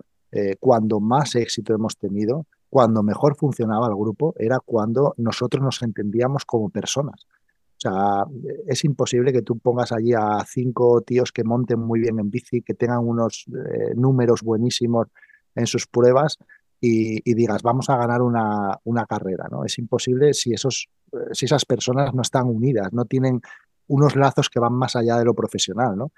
cuando 0.61 1.01
más 1.01 1.37
éxito 1.37 1.73
hemos 1.73 1.97
tenido 1.97 2.47
cuando 2.75 3.05
mejor 3.05 3.37
funcionaba 3.37 3.87
el 3.87 3.95
grupo 3.95 4.35
era 4.37 4.59
cuando 4.59 5.15
nosotros 5.19 5.63
nos 5.63 5.81
entendíamos 5.83 6.45
como 6.45 6.71
personas. 6.71 7.25
O 7.25 7.79
sea, 7.79 8.25
es 8.67 8.85
imposible 8.85 9.33
que 9.33 9.43
tú 9.43 9.61
pongas 9.61 9.93
allí 9.93 10.13
a 10.13 10.45
cinco 10.45 11.01
tíos 11.03 11.31
que 11.31 11.45
monten 11.45 11.79
muy 11.79 12.01
bien 12.01 12.19
en 12.19 12.33
bici, 12.33 12.63
que 12.63 12.75
tengan 12.75 13.07
unos 13.07 13.45
eh, 13.47 13.95
números 13.95 14.43
buenísimos 14.43 15.07
en 15.55 15.69
sus 15.69 15.87
pruebas 15.87 16.37
y, 16.81 17.33
digas, 17.35 17.63
vamos 17.63 17.89
a 17.91 17.97
ganar 17.97 18.23
una, 18.23 18.77
una, 18.83 19.07
carrera. 19.07 19.47
¿no? 19.49 19.65
Es 19.65 19.79
imposible 19.79 20.35
si, 20.35 20.53
esos, 20.53 20.89
si 21.31 21.45
esas 21.45 21.65
personas 21.65 22.13
no 22.13 22.23
están 22.23 22.49
unidas, 22.49 22.93
no 22.93 23.05
tienen 23.05 23.41
unos 23.87 24.17
lazos 24.17 24.51
que 24.51 24.59
van 24.59 24.73
más 24.73 24.97
allá 24.97 25.17
de 25.17 25.25
lo 25.25 25.35
profesional. 25.35 25.97
¿no? 25.97 26.11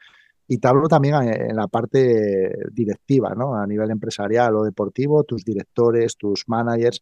Y 0.48 0.64
hablo 0.64 0.88
también 0.88 1.14
en 1.22 1.56
la 1.56 1.66
parte 1.66 2.52
directiva, 2.72 3.34
¿no? 3.34 3.56
A 3.56 3.66
nivel 3.66 3.90
empresarial 3.90 4.54
o 4.56 4.64
deportivo, 4.64 5.24
tus 5.24 5.44
directores, 5.44 6.16
tus 6.16 6.44
managers 6.46 7.00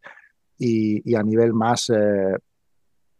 y, 0.57 1.15
a 1.15 1.21
nivel 1.21 1.53
más, 1.53 1.89
eh, 1.89 2.35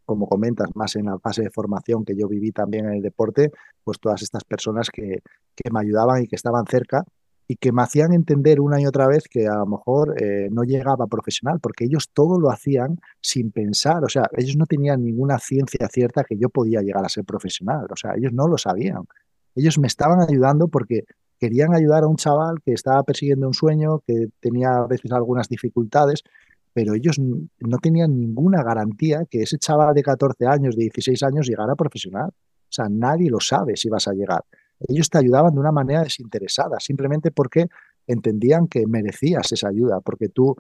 como 0.03 0.28
comentas, 0.28 0.69
más 0.76 0.95
en 0.95 1.05
la 1.05 1.19
fase 1.19 1.43
de 1.43 1.51
formación 1.51 2.03
que 2.03 2.15
yo 2.15 2.28
viví 2.28 2.51
también 2.51 2.86
en 2.86 2.93
el 2.93 3.01
deporte, 3.01 3.51
pues 3.84 3.99
todas 3.99 4.23
estas 4.23 4.43
personas 4.43 4.89
que, 4.89 5.21
que 5.55 5.71
me 5.71 5.82
ayudaban 5.82 6.23
y 6.23 6.28
que 6.28 6.36
estaban 6.36 6.65
cerca 6.65 7.03
y 7.47 7.55
que 7.57 7.71
me 7.71 7.84
hacían 7.84 8.13
entender 8.13 8.59
una 8.59 8.82
y 8.82 8.86
otra 8.86 9.07
vez 9.07 9.28
que 9.30 9.47
a 9.47 9.57
lo 9.57 9.65
mejor 9.67 10.21
eh, 10.21 10.49
no 10.51 10.63
llegaba 10.63 11.07
profesional, 11.07 11.59
porque 11.61 11.86
ellos 11.86 12.09
todo 12.11 12.39
lo 12.39 12.49
hacían 12.49 12.99
sin 13.21 13.51
pensar, 13.51 14.03
o 14.03 14.09
sea, 14.09 14.28
ellos 14.36 14.55
no 14.57 14.65
tenían 14.65 15.03
ninguna 15.03 15.38
ciencia 15.38 15.88
cierta 15.91 16.23
que 16.23 16.38
yo 16.38 16.49
podía 16.49 16.82
llegar 16.82 17.05
a 17.05 17.09
ser 17.09 17.23
profesional, 17.23 17.86
o 17.91 17.95
sea, 17.95 18.15
ellos 18.15 18.34
no 18.34 18.47
lo 18.47 18.57
sabían. 18.57 19.03
Ellos 19.56 19.80
me 19.80 19.88
estaban 19.88 20.20
ayudando 20.22 20.68
porque 20.68 21.06
querían 21.39 21.74
ayudar 21.74 22.03
a 22.03 22.08
un 22.08 22.18
chaval 22.18 22.62
que 22.64 22.74
estaba 22.74 23.03
persiguiendo 23.03 23.47
un 23.47 23.53
sueño, 23.53 23.99
que 24.06 24.28
tenía 24.39 24.78
a 24.78 24.88
veces 24.88 25.12
algunas 25.12 25.49
dificultades, 25.49 26.24
pero 26.74 26.93
ellos 26.93 27.18
no 27.20 27.78
tenían 27.82 28.20
ninguna 28.20 28.62
garantía 28.62 29.26
que 29.30 29.41
ese 29.41 29.58
chaval 29.58 29.95
de 29.95 30.03
14 30.03 30.45
años, 30.45 30.76
de 30.76 30.84
16 30.84 31.24
años, 31.24 31.47
llegara 31.47 31.76
profesional. 31.76 32.30
O 32.30 32.72
sea, 32.76 32.88
nadie 32.89 33.30
lo 33.30 33.39
sabe 33.39 33.78
si 33.78 33.88
vas 33.88 34.08
a 34.08 34.14
llegar. 34.14 34.43
Ellos 34.80 35.10
te 35.10 35.18
ayudaban 35.18 35.53
de 35.53 35.60
una 35.60 35.72
manera 35.72 36.03
desinteresada, 36.03 36.80
simplemente 36.80 37.32
porque 37.32 37.68
entendían 38.08 38.68
que 38.68 38.86
merecías 38.88 39.51
esa 39.51 39.70
ayuda, 39.70 40.01
porque 40.01 40.30
tú, 40.30 40.56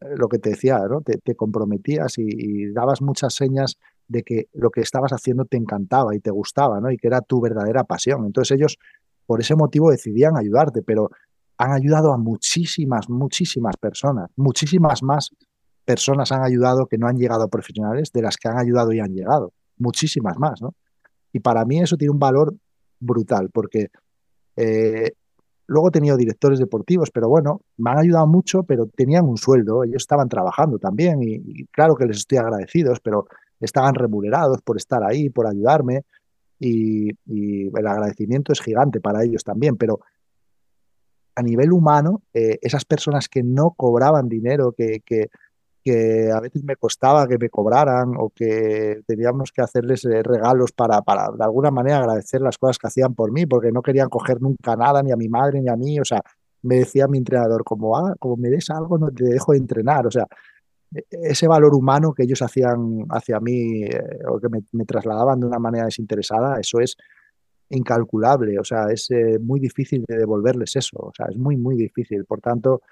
eh, 0.00 0.14
lo 0.16 0.28
que 0.28 0.38
te 0.38 0.50
decía, 0.50 0.78
¿no? 0.88 1.00
te, 1.00 1.34
comprometías 1.34 2.18
y, 2.18 2.66
dabas 2.72 3.02
muchas 3.02 3.34
señas 3.34 3.76
de 4.08 4.22
que 4.22 4.48
lo 4.52 4.70
que 4.70 4.80
estabas 4.80 5.12
haciendo 5.12 5.44
te 5.44 5.56
encantaba 5.56 6.14
y 6.14 6.20
te 6.20 6.30
gustaba, 6.30 6.80
¿no? 6.80 6.90
Y 6.90 6.96
que 6.96 7.08
era 7.08 7.20
tu 7.20 7.40
verdadera 7.40 7.84
pasión. 7.84 8.24
Entonces 8.24 8.56
ellos, 8.56 8.78
por 9.26 9.40
ese 9.40 9.56
motivo, 9.56 9.90
decidían 9.90 10.36
ayudarte, 10.36 10.82
pero 10.82 11.10
han 11.58 11.72
ayudado 11.72 12.12
a 12.12 12.18
muchísimas, 12.18 13.08
muchísimas 13.08 13.76
personas, 13.76 14.30
muchísimas 14.36 15.02
más 15.02 15.30
personas 15.84 16.32
han 16.32 16.42
ayudado 16.42 16.86
que 16.86 16.98
no 16.98 17.06
han 17.06 17.16
llegado 17.16 17.44
a 17.44 17.48
profesionales 17.48 18.10
de 18.12 18.22
las 18.22 18.36
que 18.36 18.48
han 18.48 18.58
ayudado 18.58 18.92
y 18.92 19.00
han 19.00 19.14
llegado, 19.14 19.52
muchísimas 19.78 20.36
más, 20.38 20.60
¿no? 20.60 20.74
Y 21.32 21.40
para 21.40 21.64
mí 21.64 21.80
eso 21.80 21.96
tiene 21.96 22.12
un 22.12 22.18
valor 22.18 22.54
brutal, 22.98 23.50
porque 23.52 23.88
eh, 24.56 25.12
luego 25.66 25.88
he 25.88 25.92
tenido 25.92 26.16
directores 26.16 26.58
deportivos, 26.58 27.10
pero 27.10 27.28
bueno, 27.28 27.60
me 27.76 27.90
han 27.90 27.98
ayudado 27.98 28.26
mucho, 28.26 28.64
pero 28.64 28.86
tenían 28.86 29.26
un 29.26 29.36
sueldo, 29.36 29.84
ellos 29.84 30.02
estaban 30.02 30.28
trabajando 30.28 30.78
también 30.78 31.22
y, 31.22 31.34
y 31.34 31.66
claro 31.66 31.94
que 31.94 32.06
les 32.06 32.18
estoy 32.18 32.38
agradecidos, 32.38 33.00
pero 33.00 33.26
estaban 33.60 33.94
remunerados 33.94 34.60
por 34.62 34.76
estar 34.76 35.02
ahí, 35.02 35.30
por 35.30 35.46
ayudarme 35.46 36.02
y, 36.58 37.10
el 37.28 37.86
agradecimiento 37.86 38.52
es 38.52 38.60
gigante 38.60 39.00
para 39.00 39.22
ellos 39.24 39.44
también, 39.44 39.76
pero 39.76 40.00
a 41.34 41.42
nivel 41.42 41.72
humano, 41.72 42.22
eh, 42.32 42.58
esas 42.62 42.84
personas 42.84 43.28
que 43.28 43.42
no 43.42 43.72
cobraban 43.76 44.28
dinero, 44.28 44.72
que, 44.72 45.00
que, 45.04 45.28
a 46.34 46.40
veces 46.40 46.64
me 46.64 46.74
costaba 46.74 47.28
que 47.28 47.38
me 47.38 47.48
cobraran 47.48 48.14
o 48.18 48.30
que 48.30 49.02
teníamos 49.06 49.52
que 49.52 49.62
hacerles 49.62 50.04
eh, 50.04 50.20
regalos 50.20 50.72
para, 50.72 51.00
para 51.02 51.30
de 51.30 51.44
alguna 51.44 51.70
manera 51.70 51.98
agradecer 51.98 52.40
las 52.40 52.58
cosas 52.58 52.76
que 52.78 52.88
hacían 52.88 53.14
por 53.14 53.30
mí, 53.30 53.46
porque 53.46 53.70
no 53.70 53.82
querían 53.82 54.08
coger 54.08 54.42
nunca 54.42 54.74
nada, 54.74 55.00
ni 55.04 55.12
a 55.12 55.16
mi 55.16 55.28
madre, 55.28 55.60
ni 55.60 55.68
a 55.68 55.76
mí, 55.76 56.00
o 56.00 56.04
sea, 56.04 56.22
me 56.62 56.78
decía 56.78 57.06
mi 57.06 57.18
entrenador, 57.18 57.62
como, 57.62 57.96
ah, 57.96 58.16
como 58.18 58.36
me 58.36 58.48
des 58.48 58.68
algo, 58.70 58.98
no 58.98 59.12
te 59.12 59.24
dejo 59.24 59.52
de 59.52 59.58
entrenar, 59.58 60.06
o 60.08 60.10
sea, 60.10 60.26
ese 60.92 61.48
valor 61.48 61.74
humano 61.74 62.12
que 62.12 62.22
ellos 62.22 62.42
hacían 62.42 63.06
hacia 63.10 63.40
mí 63.40 63.84
eh, 63.84 64.00
o 64.28 64.38
que 64.38 64.48
me, 64.48 64.84
trasladaban 64.84 65.40
de 65.40 65.46
una 65.46 65.58
manera 65.58 65.86
desinteresada, 65.86 66.58
eso 66.60 66.80
es 66.80 66.96
incalculable, 67.68 68.58
o 68.58 68.64
sea, 68.64 68.86
es 68.92 69.10
eh, 69.10 69.38
muy 69.40 69.58
difícil 69.58 70.04
de 70.06 70.18
devolverles 70.18 70.76
eso, 70.76 70.98
o 70.98 71.12
sea, 71.14 71.26
es 71.28 71.36
muy, 71.36 71.56
muy 71.56 71.76
difícil. 71.76 72.24
Por 72.24 72.40
tanto, 72.40 72.82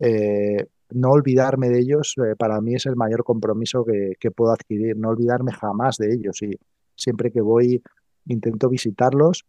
eh, 0.00 0.66
no 0.90 1.10
olvidarme 1.10 1.68
de 1.68 1.78
ellos 1.78 2.16
para 2.36 2.60
mí 2.60 2.74
es 2.74 2.86
el 2.86 2.96
mayor 2.96 3.22
compromiso 3.24 3.84
que, 3.84 4.14
que, 4.18 4.30
puedo 4.30 4.52
adquirir, 4.52 4.96
no 4.96 5.10
olvidarme 5.10 5.52
jamás 5.52 5.96
de 5.96 6.12
ellos 6.12 6.42
y 6.42 6.50
siempre 6.96 7.30
que 7.30 7.40
voy 7.40 7.82
intento 8.26 8.68
visitarlos. 8.68 9.44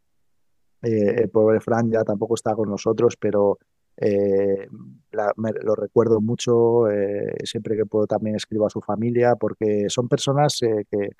el 0.82 1.30
pobre 1.30 1.60
Fran 1.62 1.90
ya 1.90 2.04
tampoco 2.04 2.36
está 2.36 2.54
con 2.54 2.70
nosotros, 2.70 3.16
pero 3.20 3.58
eh, 3.98 4.68
lo 5.12 5.76
recuerdo 5.76 6.20
mucho, 6.22 6.90
eh, 6.90 7.36
siempre 7.44 7.78
que 7.78 7.86
puedo 7.86 8.08
también 8.08 8.36
escribo 8.36 8.68
a 8.68 8.70
su 8.70 8.82
familia, 8.82 9.36
porque 9.36 9.86
son 9.90 10.08
personas 10.08 10.62
eh, 10.64 10.86
que, 10.90 11.12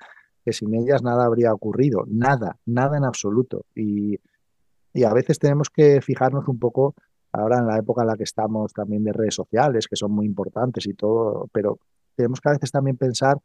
que, 0.44 0.52
sin 0.52 0.74
ellas 0.74 1.02
nada 1.02 1.24
habría 1.24 1.52
ocurrido, 1.52 2.04
nada, 2.08 2.58
nada 2.66 2.98
en 2.98 3.04
absoluto. 3.04 3.64
Y, 3.74 4.18
y, 4.92 5.04
a 5.04 5.12
veces 5.12 5.38
tenemos 5.38 5.70
que 5.70 6.00
fijarnos 6.02 6.46
un 6.48 6.58
poco, 6.58 6.94
ahora 7.32 7.58
en 7.58 7.66
la 7.66 7.78
época 7.78 8.02
en 8.02 8.08
la 8.08 8.16
que 8.16 8.24
estamos 8.24 8.72
también 8.72 9.04
de 9.04 9.12
redes 9.12 9.34
sociales, 9.34 9.86
que 9.88 9.96
son 9.96 10.12
muy 10.12 10.26
importantes 10.26 10.86
y 10.86 10.94
todo, 10.94 11.48
pero 11.52 11.78
tenemos 12.14 12.40
que 12.40 12.48
a 12.50 12.52
veces 12.52 12.70
también 12.70 12.96
pensar 12.96 13.38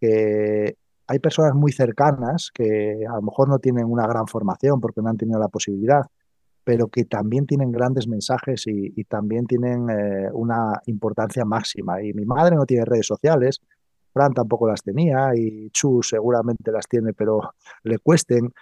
que 0.00 0.76
hay 1.06 1.18
personas 1.18 1.54
muy 1.54 1.72
cercanas 1.72 2.50
que 2.52 3.04
a 3.08 3.14
lo 3.16 3.22
mejor 3.22 3.48
no 3.48 3.58
tienen 3.58 3.84
una 3.84 4.06
gran 4.06 4.26
formación 4.26 4.80
porque 4.80 5.02
no 5.02 5.10
han 5.10 5.16
tenido 5.16 5.38
la 5.38 5.48
posibilidad, 5.48 6.02
pero 6.64 6.88
que 6.88 7.04
también 7.04 7.46
tienen 7.46 7.72
grandes 7.72 8.06
mensajes 8.06 8.66
y, 8.66 9.04
también 9.04 9.46
tienen 9.46 9.90
eh, 9.90 10.28
una 10.32 10.80
importancia 10.86 11.44
máxima. 11.44 12.02
Y 12.02 12.12
mi 12.12 12.24
madre 12.24 12.56
no 12.56 12.66
tiene 12.66 12.84
redes 12.84 13.06
sociales, 13.06 13.60
Fran 14.12 14.32
tampoco 14.32 14.68
las 14.68 14.82
tenía 14.82 15.34
y 15.34 15.70
Chu 15.70 16.02
seguramente 16.02 16.70
las 16.70 16.86
tiene, 16.86 17.12
pero 17.14 17.40
le 17.82 17.98
cuesten. 17.98 18.52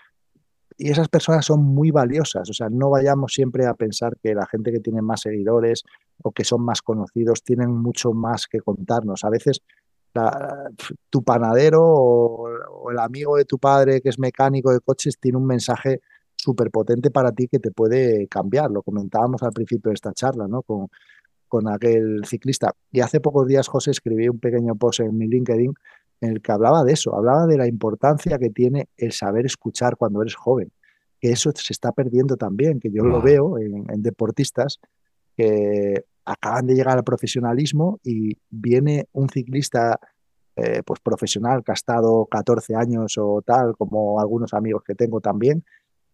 Y 0.79 0.91
esas 0.91 1.09
personas 1.09 1.45
son 1.45 1.63
muy 1.63 1.91
valiosas, 1.91 2.49
o 2.49 2.55
sea, 2.55 2.69
no 2.71 2.89
vayamos 2.89 3.35
siempre 3.35 3.67
a 3.67 3.75
pensar 3.75 4.17
que 4.23 4.35
la 4.35 4.47
gente 4.47 4.73
que 4.73 4.81
tiene 4.81 5.03
más 5.03 5.21
seguidores 5.21 5.83
o 6.23 6.33
que 6.33 6.45
son 6.45 6.65
más 6.65 6.81
conocidos 6.81 7.43
tienen 7.43 7.71
mucho 7.71 8.13
más 8.13 8.47
que 8.47 8.61
contarnos. 8.61 9.25
A 9.25 9.31
veces 9.31 9.61
tu 11.11 11.23
panadero 11.23 11.83
o, 11.83 12.91
el 12.91 12.99
amigo 12.99 13.37
de 13.37 13.45
tu 13.45 13.59
padre 13.59 14.01
que 14.01 14.09
es 14.09 14.19
mecánico 14.19 14.73
de 14.73 14.81
coches 14.81 15.19
tiene 15.21 15.39
un 15.39 15.47
mensaje 15.47 16.01
súper 16.43 16.71
potente 16.71 17.11
para 17.11 17.33
ti 17.33 17.49
que 17.49 17.59
te 17.59 17.71
puede 17.71 18.27
cambiar. 18.29 18.71
Lo 18.71 18.83
comentábamos 18.83 19.43
al 19.43 19.53
principio 19.53 19.91
de 19.91 19.95
esta 19.95 20.13
charla, 20.13 20.49
¿no? 20.49 20.63
Con, 20.63 20.89
con 21.49 21.69
aquel 21.69 22.25
ciclista. 22.25 22.73
Y 22.91 23.01
hace 23.01 23.21
pocos 23.21 23.47
días, 23.47 23.69
José, 23.69 23.91
escribí 23.91 24.29
un 24.29 24.39
pequeño 24.39 24.77
post 24.77 25.01
en 25.01 25.19
mi 25.19 25.27
LinkedIn 25.27 25.75
en 26.21 26.31
el 26.31 26.43
que 26.43 26.53
hablaba 26.53 26.85
de 26.85 26.93
eso, 26.93 27.15
hablaba 27.15 27.47
de 27.47 27.57
la 27.57 27.67
importancia 27.67 28.39
que 28.39 28.51
tiene 28.51 28.89
el 28.97 29.13
saber 29.13 29.47
escuchar 29.47 29.97
cuando 29.97 30.23
eres 30.23 30.35
joven, 30.35 30.71
que 31.19 31.31
eso 31.31 31.51
se 31.55 31.73
está 31.73 31.93
perdiendo 31.93 32.37
también, 32.37 32.79
que 32.79 32.91
yo 32.91 33.03
lo 33.03 33.21
veo 33.23 33.59
en, 33.59 34.03
deportistas 34.03 34.81
que 35.37 36.05
acaban 36.25 36.67
de 36.67 36.75
llegar 36.75 36.99
al 36.99 37.05
profesionalismo 37.05 37.99
y 38.05 38.37
viene 38.51 39.07
un 39.13 39.29
ciclista 39.29 39.99
eh, 40.57 40.83
pues 40.85 41.01
profesional 41.01 41.65
que 41.65 41.73
ha 41.73 41.75
estado 41.75 42.27
14 42.27 42.75
años 42.75 43.17
o 43.19 43.43
tal, 43.45 43.77
como 43.77 44.21
algunos 44.21 44.53
amigos 44.53 44.83
que 44.85 44.95
tengo 44.95 45.21
también, 45.21 45.65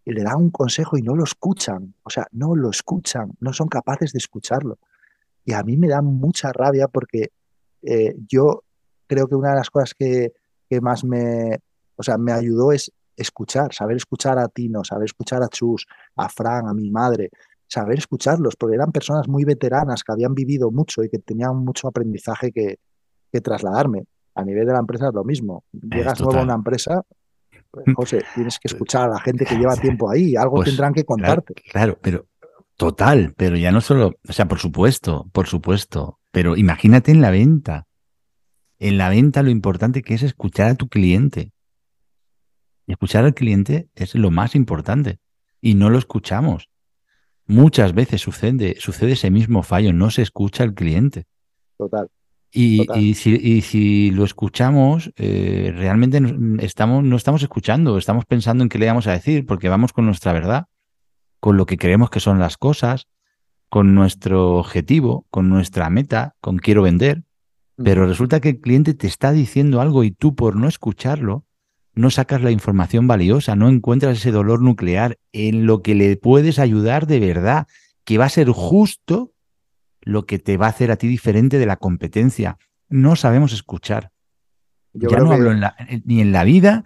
y 0.06 0.12
le 0.12 0.22
dan 0.22 0.36
un 0.36 0.50
consejo 0.50 0.96
y 0.96 1.02
no 1.02 1.16
lo 1.16 1.24
escuchan, 1.24 1.92
o 2.04 2.10
sea, 2.10 2.28
no 2.30 2.54
lo 2.54 2.70
escuchan, 2.70 3.32
no 3.40 3.52
son 3.52 3.66
capaces 3.66 4.12
de 4.12 4.18
escucharlo. 4.18 4.78
Y 5.44 5.52
a 5.52 5.64
mí 5.64 5.76
me 5.76 5.88
da 5.88 6.00
mucha 6.00 6.52
rabia 6.52 6.86
porque 6.86 7.32
eh, 7.82 8.14
yo 8.28 8.62
creo 9.08 9.26
que 9.26 9.34
una 9.34 9.50
de 9.50 9.56
las 9.56 9.68
cosas 9.68 9.94
que, 9.94 10.32
que, 10.70 10.80
más 10.80 11.02
me, 11.02 11.58
o 11.96 12.04
sea, 12.04 12.18
me 12.18 12.30
ayudó 12.30 12.70
es 12.70 12.92
escuchar, 13.16 13.74
saber 13.74 13.96
escuchar 13.96 14.38
a 14.38 14.46
Tino, 14.46 14.84
saber 14.84 15.06
escuchar 15.06 15.42
a 15.42 15.48
Chus, 15.48 15.86
a 16.14 16.28
Fran, 16.28 16.68
a 16.68 16.72
mi 16.72 16.88
madre, 16.88 17.30
saber 17.66 17.98
escucharlos, 17.98 18.54
porque 18.54 18.76
eran 18.76 18.92
personas 18.92 19.26
muy 19.26 19.44
veteranas 19.44 20.04
que 20.04 20.12
habían 20.12 20.34
vivido 20.34 20.70
mucho 20.70 21.02
y 21.02 21.08
que 21.08 21.18
tenían 21.18 21.56
mucho 21.56 21.88
aprendizaje 21.88 22.52
que, 22.52 22.78
que 23.32 23.40
trasladarme. 23.40 24.04
A 24.36 24.44
nivel 24.44 24.66
de 24.66 24.72
la 24.72 24.80
empresa 24.80 25.08
es 25.08 25.14
lo 25.14 25.24
mismo. 25.24 25.64
Llegas 25.72 26.20
nuevo 26.20 26.38
a 26.38 26.42
una 26.42 26.54
empresa, 26.54 27.02
José, 27.94 28.24
tienes 28.34 28.58
que 28.58 28.68
escuchar 28.68 29.04
a 29.04 29.14
la 29.14 29.20
gente 29.20 29.44
que 29.44 29.56
lleva 29.56 29.76
tiempo 29.76 30.10
ahí, 30.10 30.36
algo 30.36 30.56
pues, 30.56 30.68
tendrán 30.68 30.92
que 30.94 31.04
contarte. 31.04 31.54
Claro, 31.70 31.98
pero 32.00 32.26
total, 32.76 33.34
pero 33.36 33.56
ya 33.56 33.72
no 33.72 33.80
solo, 33.80 34.14
o 34.28 34.32
sea, 34.32 34.46
por 34.46 34.58
supuesto, 34.58 35.28
por 35.32 35.46
supuesto, 35.46 36.18
pero 36.30 36.56
imagínate 36.56 37.10
en 37.10 37.20
la 37.20 37.30
venta. 37.30 37.86
En 38.78 38.98
la 38.98 39.08
venta 39.08 39.42
lo 39.42 39.50
importante 39.50 40.02
que 40.02 40.14
es 40.14 40.22
escuchar 40.22 40.70
a 40.70 40.74
tu 40.74 40.88
cliente. 40.88 41.52
escuchar 42.86 43.24
al 43.24 43.34
cliente 43.34 43.88
es 43.94 44.14
lo 44.14 44.30
más 44.30 44.54
importante 44.54 45.18
y 45.60 45.74
no 45.74 45.90
lo 45.90 45.98
escuchamos. 45.98 46.68
Muchas 47.46 47.94
veces 47.94 48.20
sucede, 48.20 48.76
sucede 48.78 49.12
ese 49.12 49.30
mismo 49.30 49.62
fallo, 49.62 49.92
no 49.92 50.10
se 50.10 50.22
escucha 50.22 50.64
al 50.64 50.74
cliente. 50.74 51.26
Total. 51.78 52.08
Y, 52.52 53.14
si, 53.14 54.10
lo 54.12 54.24
escuchamos, 54.24 55.12
eh, 55.16 55.72
realmente 55.76 56.20
estamos, 56.60 57.04
no 57.04 57.16
estamos 57.16 57.42
escuchando, 57.42 57.98
estamos 57.98 58.24
pensando 58.24 58.62
en 58.62 58.70
qué 58.70 58.78
le 58.78 58.86
vamos 58.86 59.06
a 59.06 59.12
decir, 59.12 59.44
porque 59.44 59.68
vamos 59.68 59.92
con 59.92 60.06
nuestra 60.06 60.32
verdad, 60.32 60.66
con 61.38 61.56
lo 61.56 61.66
que 61.66 61.76
creemos 61.76 62.08
que 62.08 62.20
son 62.20 62.38
las 62.38 62.56
cosas, 62.56 63.08
con 63.68 63.94
nuestro 63.94 64.54
objetivo, 64.56 65.26
con 65.30 65.48
nuestra 65.50 65.90
meta, 65.90 66.34
con 66.40 66.56
quiero 66.56 66.82
vender, 66.82 67.24
pero 67.76 68.06
resulta 68.06 68.40
que 68.40 68.50
el 68.50 68.60
cliente 68.60 68.94
te 68.94 69.06
está 69.06 69.32
diciendo 69.32 69.80
algo 69.80 70.02
y 70.02 70.10
tú 70.10 70.34
por 70.34 70.56
no 70.56 70.66
escucharlo, 70.66 71.44
no 71.94 72.10
sacas 72.10 72.42
la 72.42 72.50
información 72.50 73.06
valiosa, 73.06 73.56
no 73.56 73.68
encuentras 73.68 74.18
ese 74.18 74.30
dolor 74.30 74.62
nuclear 74.62 75.18
en 75.32 75.66
lo 75.66 75.82
que 75.82 75.94
le 75.94 76.16
puedes 76.16 76.58
ayudar 76.58 77.06
de 77.06 77.20
verdad, 77.20 77.66
que 78.04 78.18
va 78.18 78.26
a 78.26 78.30
ser 78.30 78.48
justo 78.50 79.32
lo 80.06 80.24
que 80.24 80.38
te 80.38 80.56
va 80.56 80.66
a 80.66 80.70
hacer 80.70 80.92
a 80.92 80.96
ti 80.96 81.08
diferente 81.08 81.58
de 81.58 81.66
la 81.66 81.76
competencia. 81.76 82.58
No 82.88 83.16
sabemos 83.16 83.52
escuchar. 83.52 84.12
ya 84.94 85.18
no 85.18 85.32
hablo 85.32 85.52
ni 86.04 86.20
en 86.20 86.30
la 86.30 86.44
vida, 86.44 86.84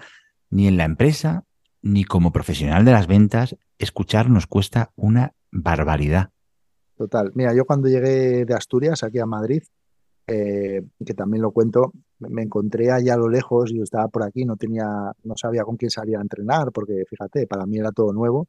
ni 0.48 0.66
en 0.66 0.78
la 0.78 0.84
empresa, 0.84 1.44
ni 1.82 2.04
como 2.04 2.32
profesional 2.32 2.86
de 2.86 2.92
las 2.92 3.06
ventas. 3.06 3.56
Escuchar 3.78 4.30
nos 4.30 4.46
cuesta 4.46 4.90
una 4.96 5.34
barbaridad. 5.52 6.30
Total. 6.96 7.30
Mira, 7.34 7.52
yo 7.54 7.66
cuando 7.66 7.88
llegué 7.88 8.46
de 8.46 8.54
Asturias 8.54 9.04
aquí 9.04 9.18
a 9.18 9.26
Madrid, 9.26 9.62
eh, 10.26 10.82
que 11.04 11.12
también 11.12 11.42
lo 11.42 11.50
cuento, 11.50 11.92
me 12.20 12.42
encontré 12.42 12.90
allá 12.90 13.14
a 13.14 13.18
lo 13.18 13.28
lejos, 13.28 13.70
yo 13.70 13.82
estaba 13.82 14.08
por 14.08 14.22
aquí, 14.22 14.46
no 14.46 14.56
tenía, 14.56 15.12
no 15.24 15.36
sabía 15.36 15.64
con 15.64 15.76
quién 15.76 15.90
salía 15.90 16.18
a 16.18 16.22
entrenar, 16.22 16.72
porque 16.72 17.04
fíjate, 17.06 17.46
para 17.46 17.66
mí 17.66 17.78
era 17.78 17.92
todo 17.92 18.14
nuevo. 18.14 18.48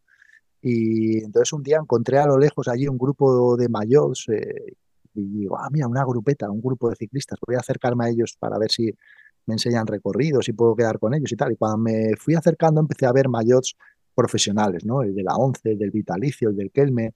Y 0.61 1.23
entonces 1.23 1.53
un 1.53 1.63
día 1.63 1.77
encontré 1.81 2.19
a 2.19 2.27
lo 2.27 2.37
lejos 2.37 2.67
allí 2.67 2.87
un 2.87 2.97
grupo 2.97 3.57
de 3.57 3.67
mayores 3.67 4.25
eh, 4.29 4.75
y 5.15 5.39
digo, 5.39 5.57
ah, 5.57 5.67
mira, 5.71 5.87
una 5.87 6.05
grupeta, 6.05 6.49
un 6.49 6.61
grupo 6.61 6.89
de 6.89 6.95
ciclistas, 6.95 7.39
voy 7.45 7.55
a 7.55 7.59
acercarme 7.59 8.05
a 8.05 8.09
ellos 8.09 8.37
para 8.39 8.57
ver 8.57 8.71
si 8.71 8.93
me 9.47 9.55
enseñan 9.55 9.87
recorridos 9.87 10.47
y 10.49 10.53
puedo 10.53 10.75
quedar 10.75 10.99
con 10.99 11.13
ellos 11.13 11.31
y 11.31 11.35
tal. 11.35 11.51
Y 11.51 11.55
cuando 11.55 11.77
me 11.79 12.15
fui 12.15 12.35
acercando 12.35 12.79
empecé 12.79 13.05
a 13.07 13.11
ver 13.11 13.27
mayots 13.27 13.75
profesionales, 14.13 14.85
¿no? 14.85 15.01
El 15.01 15.15
de 15.15 15.23
la 15.23 15.35
11, 15.35 15.71
el 15.71 15.77
del 15.79 15.91
Vitalicio, 15.91 16.49
el 16.49 16.55
del 16.55 16.71
Kelme. 16.71 17.13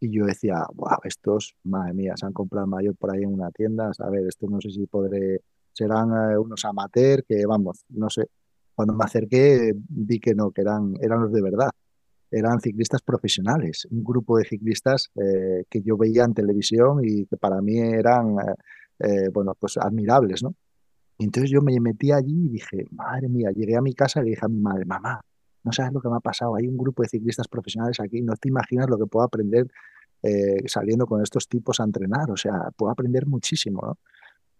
Y 0.00 0.10
yo 0.10 0.24
decía, 0.26 0.64
wow, 0.74 0.98
estos, 1.02 1.56
madre 1.64 1.92
mía, 1.94 2.14
se 2.16 2.26
han 2.26 2.32
comprado 2.32 2.68
mayor 2.68 2.96
por 2.96 3.10
ahí 3.12 3.24
en 3.24 3.34
una 3.34 3.50
tienda, 3.50 3.90
a 3.98 4.10
ver, 4.10 4.26
esto 4.28 4.46
no 4.48 4.60
sé 4.60 4.70
si 4.70 4.86
podré, 4.86 5.42
serán 5.72 6.10
eh, 6.32 6.38
unos 6.38 6.64
amateurs 6.64 7.24
que, 7.28 7.44
vamos, 7.46 7.84
no 7.88 8.08
sé. 8.08 8.28
Cuando 8.76 8.94
me 8.94 9.04
acerqué 9.04 9.74
vi 9.76 10.20
que 10.20 10.34
no, 10.34 10.52
que 10.52 10.60
eran, 10.60 10.94
eran 11.00 11.22
los 11.22 11.32
de 11.32 11.42
verdad 11.42 11.70
eran 12.30 12.60
ciclistas 12.60 13.02
profesionales, 13.02 13.86
un 13.90 14.04
grupo 14.04 14.36
de 14.38 14.44
ciclistas 14.44 15.10
eh, 15.16 15.64
que 15.68 15.80
yo 15.82 15.96
veía 15.96 16.24
en 16.24 16.34
televisión 16.34 17.00
y 17.02 17.26
que 17.26 17.36
para 17.36 17.60
mí 17.60 17.78
eran, 17.78 18.36
eh, 18.38 19.06
eh, 19.06 19.28
bueno, 19.32 19.54
pues 19.58 19.78
admirables, 19.78 20.42
¿no? 20.42 20.54
Y 21.18 21.24
entonces 21.24 21.50
yo 21.50 21.62
me 21.62 21.78
metí 21.80 22.12
allí 22.12 22.46
y 22.46 22.48
dije, 22.48 22.84
madre 22.90 23.28
mía, 23.28 23.50
llegué 23.50 23.76
a 23.76 23.80
mi 23.80 23.92
casa 23.94 24.20
y 24.20 24.24
le 24.24 24.30
dije 24.30 24.44
a 24.44 24.48
mi 24.48 24.60
madre, 24.60 24.84
mamá, 24.84 25.20
no 25.64 25.72
sabes 25.72 25.92
lo 25.92 26.00
que 26.00 26.08
me 26.08 26.16
ha 26.16 26.20
pasado, 26.20 26.54
hay 26.56 26.68
un 26.68 26.76
grupo 26.76 27.02
de 27.02 27.08
ciclistas 27.08 27.48
profesionales 27.48 27.98
aquí, 28.00 28.22
no 28.22 28.34
te 28.34 28.48
imaginas 28.48 28.88
lo 28.88 28.98
que 28.98 29.06
puedo 29.06 29.24
aprender 29.24 29.66
saliendo 30.66 31.06
con 31.06 31.22
estos 31.22 31.46
tipos 31.46 31.78
a 31.78 31.84
entrenar, 31.84 32.28
o 32.32 32.36
sea, 32.36 32.70
puedo 32.76 32.90
aprender 32.90 33.26
muchísimo, 33.26 33.80
¿no? 33.82 33.98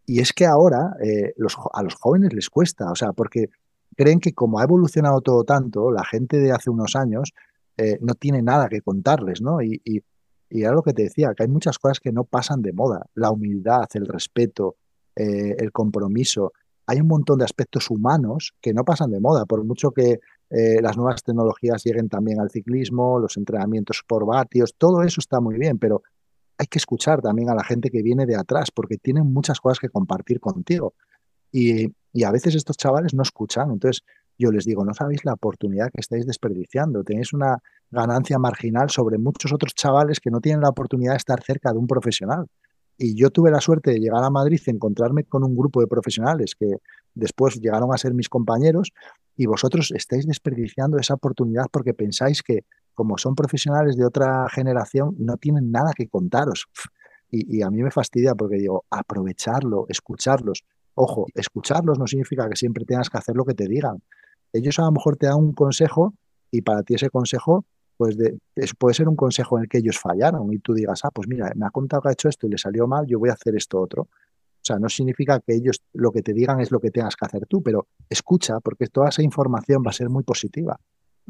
Y 0.07 0.21
es 0.21 0.33
que 0.33 0.47
ahora 0.47 0.95
los, 1.37 1.57
a 1.73 1.83
los 1.83 1.97
jóvenes 1.97 2.33
les 2.33 2.49
cuesta, 2.49 2.91
o 2.93 2.95
sea, 2.95 3.12
porque 3.12 3.51
creen 3.97 4.21
que 4.21 4.33
como 4.33 4.61
ha 4.61 4.62
evolucionado 4.62 5.21
todo 5.21 5.43
tanto, 5.43 5.91
la 5.91 6.05
gente 6.05 6.39
de 6.39 6.53
hace 6.53 6.71
unos 6.71 6.95
años 6.95 7.33
eh, 7.79 7.97
no 8.01 8.14
tiene 8.14 8.43
nada 8.43 8.68
que 8.68 8.81
contarles, 8.83 9.40
¿no? 9.40 9.62
Y, 9.62 9.81
y, 9.85 10.03
era 10.51 10.73
lo 10.73 10.82
que 10.82 10.94
te 10.94 11.03
decía, 11.03 11.35
que 11.36 11.43
hay 11.43 11.48
muchas 11.48 11.78
cosas 11.78 12.01
que 12.01 12.11
no 12.11 12.24
pasan 12.24 12.62
de 12.62 12.73
moda. 12.73 13.07
La 13.15 13.31
humildad, 13.31 13.86
el 13.93 14.07
respeto, 14.07 14.77
eh, 15.15 15.55
el 15.59 15.73
compromiso. 15.73 16.53
Hay 16.86 17.01
un 17.01 17.07
montón 17.07 17.39
de 17.39 17.44
aspectos 17.44 17.90
humanos 17.90 18.55
que 18.61 18.73
no 18.73 18.82
pasan 18.82 19.11
de 19.11 19.20
moda, 19.20 19.44
por 19.44 19.62
mucho 19.65 19.90
que 19.90 20.20
eh, 20.48 20.81
las 20.81 20.97
nuevas 20.97 21.23
tecnologías 21.23 21.85
lleguen 21.85 22.09
también 22.09 22.40
al 22.40 22.51
ciclismo, 22.51 23.19
los 23.19 23.36
entrenamientos 23.36 24.03
por 24.07 24.24
vatios, 24.24 24.74
todo 24.78 25.03
eso 25.03 25.20
está 25.20 25.39
muy 25.40 25.59
bien, 25.59 25.78
pero 25.78 26.03
hay 26.57 26.66
que 26.66 26.78
escuchar 26.78 27.20
también 27.20 27.51
a 27.51 27.55
la 27.55 27.62
gente 27.62 27.90
que 27.90 28.03
viene 28.03 28.24
de 28.24 28.36
atrás, 28.36 28.70
porque 28.70 28.97
tienen 28.97 29.31
muchas 29.31 29.61
cosas 29.61 29.78
que 29.78 29.90
compartir 29.90 30.40
contigo. 30.40 30.94
Y, 31.53 31.94
y 32.12 32.24
a 32.24 32.32
veces 32.32 32.55
estos 32.55 32.77
chavales 32.78 33.12
no 33.15 33.23
escuchan. 33.23 33.70
Entonces, 33.70 34.03
yo 34.39 34.52
les 34.52 34.65
digo, 34.65 34.85
no 34.85 34.94
sabéis 34.94 35.24
la 35.24 35.32
oportunidad 35.32 35.90
que 35.93 36.01
estáis 36.01 36.24
desperdiciando, 36.24 37.02
tenéis 37.02 37.32
una 37.32 37.59
ganancia 37.90 38.39
marginal 38.39 38.89
sobre 38.89 39.19
muchos 39.19 39.52
otros 39.52 39.74
chavales 39.74 40.20
que 40.20 40.31
no 40.31 40.40
tienen 40.40 40.62
la 40.62 40.69
oportunidad 40.69 41.12
de 41.12 41.19
estar 41.19 41.43
cerca 41.43 41.73
de 41.73 41.78
un 41.78 41.89
profesional. 41.89 42.47
Y 42.97 43.16
yo 43.16 43.31
tuve 43.31 43.51
la 43.51 43.60
suerte 43.60 43.90
de 43.90 43.98
llegar 43.98 44.23
a 44.23 44.31
Madrid 44.31 44.60
y 44.65 44.70
encontrarme 44.70 45.24
con 45.24 45.44
un 45.44 45.56
grupo 45.56 45.81
de 45.81 45.86
profesionales 45.86 46.55
que 46.59 46.77
después 47.15 47.60
llegaron 47.60 47.93
a 47.93 47.98
ser 47.98 48.15
mis 48.15 48.28
compañeros 48.28 48.93
y 49.36 49.47
vosotros 49.47 49.93
estáis 49.93 50.27
desperdiciando 50.27 50.98
esa 50.98 51.15
oportunidad 51.15 51.66
porque 51.70 51.94
pensáis 51.94 52.43
que 52.43 52.65
como 52.94 53.19
son 53.19 53.35
profesionales 53.35 53.97
de 53.97 54.05
otra 54.05 54.48
generación 54.51 55.15
no 55.19 55.36
tienen 55.36 55.70
nada 55.70 55.93
que 55.97 56.09
contaros. 56.09 56.66
Y, 57.31 57.59
y 57.59 57.60
a 57.60 57.69
mí 57.69 57.82
me 57.82 57.90
fastidia 57.90 58.35
porque 58.35 58.56
digo, 58.56 58.86
aprovecharlo, 58.89 59.85
escucharlos. 59.90 60.65
Ojo, 60.94 61.27
escucharlos 61.35 61.98
no 61.98 62.06
significa 62.06 62.48
que 62.48 62.56
siempre 62.56 62.86
tengas 62.86 63.10
que 63.10 63.19
hacer 63.19 63.36
lo 63.36 63.44
que 63.44 63.52
te 63.52 63.69
digan 63.69 64.02
ellos 64.53 64.79
a 64.79 64.83
lo 64.83 64.93
mejor 64.93 65.16
te 65.16 65.27
dan 65.27 65.37
un 65.37 65.53
consejo 65.53 66.15
y 66.51 66.62
para 66.62 66.83
ti 66.83 66.95
ese 66.95 67.11
consejo 67.11 67.65
pues 67.99 68.16
puede 68.79 68.95
ser 68.95 69.09
un 69.09 69.16
consejo 69.16 69.59
en 69.59 69.65
el 69.65 69.69
que 69.69 69.79
ellos 69.79 69.99
fallaron 69.99 70.53
y 70.53 70.61
tú 70.61 70.73
digas, 70.73 71.01
ah, 71.05 71.11
pues 71.12 71.27
mira, 71.27 71.51
me 71.57 71.66
ha 71.66 71.70
contado 71.70 72.01
que 72.01 72.11
ha 72.11 72.12
hecho 72.12 72.29
esto 72.29 72.47
y 72.47 72.51
le 72.51 72.57
salió 72.57 72.87
mal, 72.87 73.05
yo 73.07 73.19
voy 73.19 73.29
a 73.29 73.33
hacer 73.33 73.57
esto 73.57 73.81
otro. 73.81 74.03
O 74.03 74.62
sea, 74.62 74.79
no 74.79 74.89
significa 74.89 75.41
que 75.41 75.55
ellos 75.55 75.83
lo 75.95 76.12
que 76.12 76.23
te 76.23 76.33
digan 76.33 76.61
es 76.61 76.70
lo 76.70 76.79
que 76.79 76.93
tengas 76.93 77.16
que 77.16 77.27
hacer 77.27 77.47
tú, 77.47 77.61
pero 77.61 77.89
escucha, 78.09 78.61
porque 78.61 78.87
toda 78.87 79.09
esa 79.09 79.23
información 79.23 79.83
va 79.85 79.91
a 79.91 79.95
ser 79.95 80.11
muy 80.11 80.23
positiva. 80.23 80.79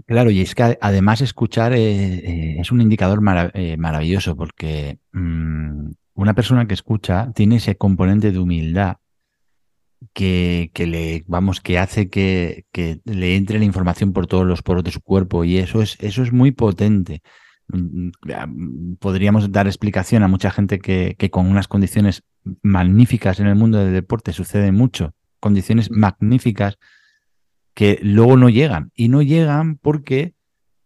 Claro, 0.07 0.31
y 0.31 0.43
es 0.43 0.55
que 0.55 0.78
además 0.81 1.23
escuchar 1.23 1.73
eh, 1.73 1.78
eh, 1.78 2.57
es 2.61 2.70
un 2.70 2.82
indicador 2.82 3.20
eh, 3.55 3.77
maravilloso 3.78 4.36
porque 4.36 4.99
mm, 5.12 5.90
una 6.15 6.35
persona 6.35 6.66
que 6.66 6.74
escucha 6.74 7.32
tiene 7.35 7.57
ese 7.57 7.77
componente 7.77 8.31
de 8.31 8.39
humildad 8.39 8.99
que, 10.12 10.70
le, 10.77 11.25
vamos, 11.27 11.61
que 11.61 11.79
hace 11.79 12.09
que, 12.09 12.65
le 13.05 13.37
entre 13.37 13.59
la 13.59 13.65
información 13.65 14.12
por 14.12 14.27
todos 14.27 14.47
los 14.47 14.62
poros 14.62 14.85
de 14.85 14.91
su 14.91 15.01
cuerpo 15.01 15.45
y 15.45 15.59
eso 15.59 15.83
es, 15.83 15.97
eso 16.01 16.23
es 16.23 16.33
muy 16.33 16.53
potente. 16.53 17.23
Mm, 17.69 18.09
mm, 18.09 18.97
podríamos 18.97 19.53
dar 19.53 19.66
explicación 19.66 20.23
a 20.23 20.29
mucha 20.29 20.51
gente 20.51 20.79
que, 20.79 21.16
que 21.19 21.31
con 21.31 21.47
unas 21.47 21.69
condiciones 21.69 22.23
magníficas 22.62 23.41
en 23.41 23.47
el 23.47 23.57
mundo 23.57 23.79
del 23.79 23.93
deporte 23.93 24.33
sucede 24.33 24.73
mucho, 24.73 25.15
condiciones 25.41 25.91
magníficas 25.91 26.79
que 27.75 27.99
luego 28.03 28.37
no 28.37 28.49
llegan. 28.49 28.91
Y 28.95 29.09
no 29.09 29.23
llegan 29.23 29.77
porque 29.77 30.35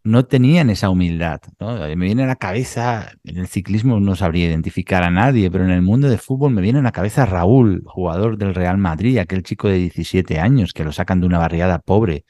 no 0.05 0.25
tenían 0.25 0.71
esa 0.71 0.91
humildad. 0.91 1.41
Me 1.61 1.95
viene 1.95 2.25
a 2.25 2.27
la 2.27 2.37
cabeza, 2.37 3.13
en 3.25 3.39
el 3.39 3.47
ciclismo 3.47 4.01
no 4.01 4.17
sabría 4.17 4.47
identificar 4.47 5.05
a 5.05 5.11
nadie, 5.11 5.51
pero 5.51 5.65
en 5.65 5.71
el 5.71 5.83
mundo 5.83 6.09
de 6.09 6.19
fútbol 6.19 6.53
me 6.53 6.61
viene 6.61 6.81
a 6.81 6.83
la 6.83 6.93
cabeza 6.93 7.25
Raúl, 7.25 7.83
jugador 7.87 8.37
del 8.37 8.55
Real 8.55 8.79
Madrid, 8.79 9.19
aquel 9.19 9.43
chico 9.43 9.69
de 9.69 9.79
17 9.79 10.41
años 10.41 10.73
que 10.73 10.85
lo 10.85 10.93
sacan 10.93 11.21
de 11.21 11.27
una 11.27 11.39
barriada 11.39 11.79
pobre. 11.79 12.25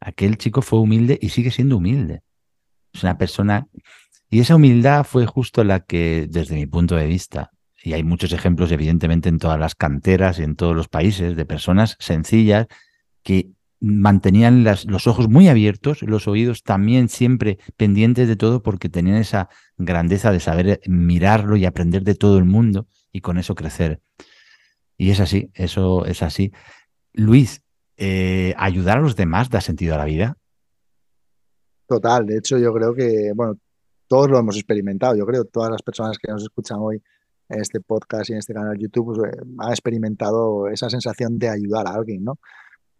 Aquel 0.00 0.38
chico 0.38 0.62
fue 0.62 0.80
humilde 0.80 1.18
y 1.20 1.28
sigue 1.28 1.50
siendo 1.50 1.76
humilde. 1.76 2.22
Es 2.92 3.02
una 3.02 3.18
persona... 3.18 3.66
Y 4.30 4.40
esa 4.40 4.56
humildad 4.56 5.04
fue 5.04 5.26
justo 5.26 5.62
la 5.62 5.80
que, 5.80 6.26
desde 6.28 6.56
mi 6.56 6.66
punto 6.66 6.96
de 6.96 7.06
vista, 7.06 7.50
y 7.84 7.92
hay 7.92 8.02
muchos 8.02 8.32
ejemplos 8.32 8.72
evidentemente 8.72 9.28
en 9.28 9.38
todas 9.38 9.60
las 9.60 9.74
canteras 9.74 10.38
y 10.38 10.42
en 10.42 10.56
todos 10.56 10.74
los 10.74 10.88
países, 10.88 11.36
de 11.36 11.44
personas 11.44 11.96
sencillas 12.00 12.66
que 13.22 13.50
mantenían 13.84 14.64
los 14.64 15.06
ojos 15.06 15.28
muy 15.28 15.48
abiertos, 15.48 16.02
los 16.02 16.26
oídos 16.26 16.62
también 16.62 17.08
siempre 17.08 17.58
pendientes 17.76 18.28
de 18.28 18.36
todo 18.36 18.62
porque 18.62 18.88
tenían 18.88 19.16
esa 19.16 19.50
grandeza 19.76 20.32
de 20.32 20.40
saber 20.40 20.80
mirarlo 20.86 21.56
y 21.56 21.66
aprender 21.66 22.02
de 22.02 22.14
todo 22.14 22.38
el 22.38 22.46
mundo 22.46 22.86
y 23.12 23.20
con 23.20 23.36
eso 23.36 23.54
crecer. 23.54 24.00
Y 24.96 25.10
es 25.10 25.20
así, 25.20 25.50
eso 25.54 26.06
es 26.06 26.22
así. 26.22 26.52
Luis, 27.12 27.62
eh, 27.96 28.54
¿ayudar 28.56 28.98
a 28.98 29.02
los 29.02 29.16
demás 29.16 29.50
da 29.50 29.60
sentido 29.60 29.94
a 29.94 29.98
la 29.98 30.06
vida? 30.06 30.38
Total, 31.86 32.24
de 32.24 32.38
hecho 32.38 32.56
yo 32.58 32.72
creo 32.72 32.94
que, 32.94 33.32
bueno, 33.34 33.58
todos 34.08 34.30
lo 34.30 34.38
hemos 34.38 34.56
experimentado, 34.56 35.14
yo 35.14 35.26
creo, 35.26 35.44
todas 35.44 35.70
las 35.70 35.82
personas 35.82 36.16
que 36.18 36.32
nos 36.32 36.42
escuchan 36.42 36.78
hoy 36.80 37.02
en 37.50 37.60
este 37.60 37.80
podcast 37.80 38.30
y 38.30 38.32
en 38.32 38.38
este 38.38 38.54
canal 38.54 38.76
de 38.76 38.82
YouTube 38.82 39.14
pues, 39.14 39.30
eh, 39.30 39.40
han 39.58 39.70
experimentado 39.70 40.68
esa 40.68 40.88
sensación 40.88 41.38
de 41.38 41.50
ayudar 41.50 41.86
a 41.86 41.94
alguien, 41.94 42.24
¿no? 42.24 42.38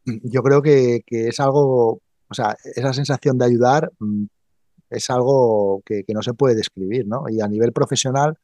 Yo 0.05 0.43
creo 0.43 0.62
que, 0.62 1.02
es 1.09 1.40
algo, 1.40 2.01
o 2.28 2.35
sea, 2.35 2.56
esa 2.64 2.93
sensación 2.93 3.39
de 3.39 3.47
ayudar 3.47 3.93
mm, 3.98 4.24
es 4.90 5.10
algo 5.10 5.82
que, 5.85 6.05
no 6.09 6.22
se 6.22 6.35
puede 6.35 6.55
describir, 6.55 7.06
¿no? 7.06 7.24
Y 7.28 7.40
a 7.40 7.48
nivel 7.48 7.72
profesional 7.72 8.39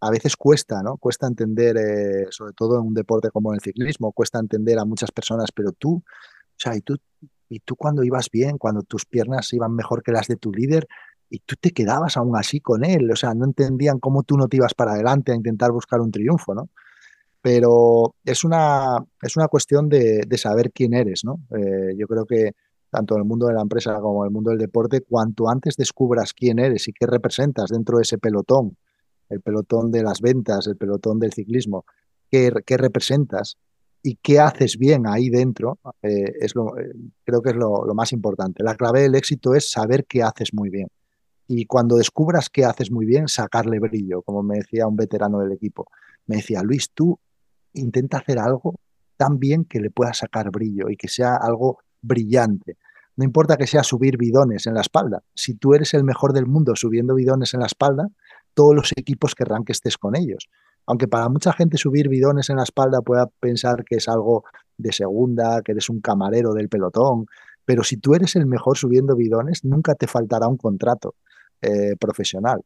a 0.00 0.10
veces 0.10 0.36
cuesta, 0.36 0.82
¿no? 0.82 0.96
Cuesta 0.96 1.26
entender, 1.26 1.76
eh, 1.76 2.26
sobre 2.30 2.54
todo 2.54 2.80
en 2.80 2.86
un 2.86 2.94
deporte 2.94 3.30
como 3.30 3.52
el 3.52 3.60
ciclismo, 3.60 4.12
cuesta 4.12 4.38
entender 4.38 4.78
a 4.78 4.84
muchas 4.84 5.10
personas, 5.12 5.50
pero 5.52 5.72
tú, 5.72 5.96
o 5.96 6.02
sea, 6.56 6.74
y 6.74 6.80
tú, 6.80 6.96
y 7.50 7.60
tú 7.60 7.76
cuando 7.76 8.02
ibas 8.02 8.30
bien, 8.30 8.56
cuando 8.56 8.82
tus 8.82 9.04
piernas 9.04 9.52
iban 9.52 9.74
mejor 9.74 10.02
que 10.02 10.12
las 10.12 10.26
de 10.26 10.36
tu 10.36 10.52
líder, 10.52 10.88
y 11.28 11.40
tú 11.40 11.54
te 11.60 11.70
quedabas 11.70 12.16
aún 12.16 12.36
así 12.36 12.60
con 12.60 12.84
él, 12.84 13.10
o 13.10 13.16
sea, 13.16 13.34
no 13.34 13.44
entendían 13.44 14.00
cómo 14.00 14.22
tú 14.24 14.36
no 14.36 14.48
te 14.48 14.56
ibas 14.56 14.74
para 14.74 14.92
adelante 14.92 15.32
a 15.32 15.36
intentar 15.36 15.70
buscar 15.70 16.00
un 16.00 16.10
triunfo, 16.10 16.54
¿no? 16.54 16.70
Pero 17.42 18.14
es 18.24 18.44
una, 18.44 18.98
es 19.22 19.36
una 19.36 19.48
cuestión 19.48 19.88
de, 19.88 20.26
saber 20.36 20.72
quién 20.72 20.94
eres, 20.94 21.24
¿no? 21.24 21.40
Eh, 21.56 21.94
yo 21.96 22.06
creo 22.06 22.26
que 22.26 22.52
tanto 22.90 23.14
en 23.14 23.20
el 23.20 23.26
mundo 23.26 23.46
de 23.46 23.54
la 23.54 23.62
empresa 23.62 23.98
como 24.00 24.24
en 24.24 24.28
el 24.28 24.32
mundo 24.32 24.50
del 24.50 24.58
deporte, 24.58 25.00
cuanto 25.02 25.48
antes 25.48 25.76
descubras 25.76 26.32
quién 26.32 26.58
eres 26.58 26.88
y 26.88 26.92
qué 26.92 27.06
representas 27.06 27.70
dentro 27.70 27.98
de 27.98 28.02
ese 28.02 28.18
pelotón, 28.18 28.76
el 29.28 29.40
pelotón 29.40 29.90
de 29.90 30.02
las 30.02 30.20
ventas, 30.20 30.66
el 30.66 30.76
pelotón 30.76 31.20
del 31.20 31.32
ciclismo, 31.32 31.84
qué, 32.30 32.50
representas 32.50 33.56
y 34.02 34.16
qué 34.16 34.40
haces 34.40 34.76
bien 34.76 35.06
ahí 35.06 35.30
dentro, 35.30 35.78
eh, 36.02 36.32
es 36.40 36.54
lo, 36.56 36.76
eh, 36.78 36.92
creo 37.24 37.40
que 37.42 37.50
es 37.50 37.56
lo, 37.56 37.84
lo 37.84 37.94
más 37.94 38.12
importante. 38.12 38.64
La 38.64 38.74
clave 38.74 39.02
del 39.02 39.14
éxito 39.14 39.54
es 39.54 39.70
saber 39.70 40.04
qué 40.06 40.22
haces 40.22 40.52
muy 40.52 40.68
bien. 40.68 40.88
Y 41.46 41.66
cuando 41.66 41.96
descubras 41.96 42.48
qué 42.48 42.64
haces 42.64 42.90
muy 42.90 43.06
bien, 43.06 43.28
sacarle 43.28 43.78
brillo, 43.78 44.22
como 44.22 44.42
me 44.42 44.58
decía 44.58 44.86
un 44.86 44.96
veterano 44.96 45.40
del 45.40 45.52
equipo. 45.52 45.86
Me 46.26 46.36
decía, 46.36 46.62
Luis, 46.62 46.90
tú 46.92 47.18
intenta 47.72 48.18
hacer 48.18 48.38
algo 48.38 48.74
tan 49.16 49.38
bien 49.38 49.64
que 49.64 49.80
le 49.80 49.90
pueda 49.90 50.14
sacar 50.14 50.50
brillo 50.50 50.88
y 50.88 50.96
que 50.96 51.08
sea 51.08 51.36
algo 51.36 51.78
brillante. 52.00 52.78
No 53.16 53.24
importa 53.24 53.56
que 53.56 53.66
sea 53.66 53.82
subir 53.82 54.16
bidones 54.16 54.66
en 54.66 54.74
la 54.74 54.80
espalda. 54.80 55.22
Si 55.34 55.54
tú 55.54 55.74
eres 55.74 55.92
el 55.94 56.04
mejor 56.04 56.32
del 56.32 56.46
mundo 56.46 56.74
subiendo 56.74 57.14
bidones 57.14 57.52
en 57.52 57.60
la 57.60 57.66
espalda, 57.66 58.08
todos 58.54 58.74
los 58.74 58.92
equipos 58.96 59.34
querrán 59.34 59.64
que 59.64 59.72
estés 59.72 59.98
con 59.98 60.16
ellos. 60.16 60.48
Aunque 60.86 61.06
para 61.06 61.28
mucha 61.28 61.52
gente 61.52 61.76
subir 61.76 62.08
bidones 62.08 62.48
en 62.50 62.56
la 62.56 62.62
espalda 62.62 63.02
pueda 63.02 63.26
pensar 63.26 63.84
que 63.84 63.96
es 63.96 64.08
algo 64.08 64.44
de 64.78 64.92
segunda, 64.92 65.60
que 65.62 65.72
eres 65.72 65.90
un 65.90 66.00
camarero 66.00 66.54
del 66.54 66.68
pelotón, 66.68 67.26
pero 67.64 67.84
si 67.84 67.96
tú 67.96 68.14
eres 68.14 68.36
el 68.36 68.46
mejor 68.46 68.78
subiendo 68.78 69.14
bidones, 69.14 69.64
nunca 69.64 69.94
te 69.94 70.06
faltará 70.06 70.48
un 70.48 70.56
contrato 70.56 71.14
eh, 71.60 71.94
profesional. 72.00 72.64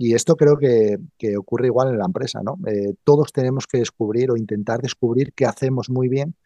Y 0.00 0.14
esto 0.14 0.36
creo 0.36 0.56
que, 0.56 0.96
ocurre 1.36 1.66
igual 1.66 1.88
en 1.88 1.98
la 1.98 2.04
empresa, 2.04 2.40
¿no? 2.40 2.56
Eh, 2.68 2.94
todos 3.02 3.32
tenemos 3.32 3.66
que 3.66 3.78
descubrir 3.78 4.30
o 4.30 4.36
intentar 4.36 4.80
descubrir 4.80 5.32
qué 5.34 5.44
hacemos 5.44 5.90
muy 5.90 6.08
bien 6.08 6.36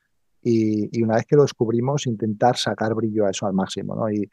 y, 0.43 1.03
una 1.03 1.17
vez 1.17 1.27
que 1.27 1.37
lo 1.37 1.43
descubrimos, 1.43 2.07
intentar 2.07 2.57
sacar 2.57 2.95
brillo 2.95 3.27
a 3.27 3.31
eso 3.31 3.45
al 3.47 3.53
máximo, 3.53 3.95
¿no? 3.95 4.11
Y, 4.11 4.31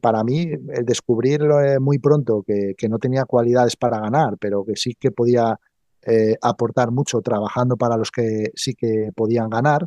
para 0.00 0.24
mí, 0.24 0.50
el 0.72 0.84
descubrir 0.84 1.42
eh, 1.42 1.78
muy 1.78 1.98
pronto 1.98 2.42
que, 2.42 2.74
no 2.88 2.98
tenía 2.98 3.24
cualidades 3.24 3.76
para 3.76 4.00
ganar, 4.00 4.38
pero 4.40 4.64
que 4.64 4.74
sí 4.74 4.94
que 4.98 5.10
podía 5.10 5.60
eh, 6.06 6.36
aportar 6.40 6.90
mucho 6.90 7.20
trabajando 7.20 7.76
para 7.76 7.96
los 7.98 8.10
que 8.10 8.52
sí 8.54 8.74
que 8.74 9.10
podían 9.14 9.50
ganar, 9.50 9.86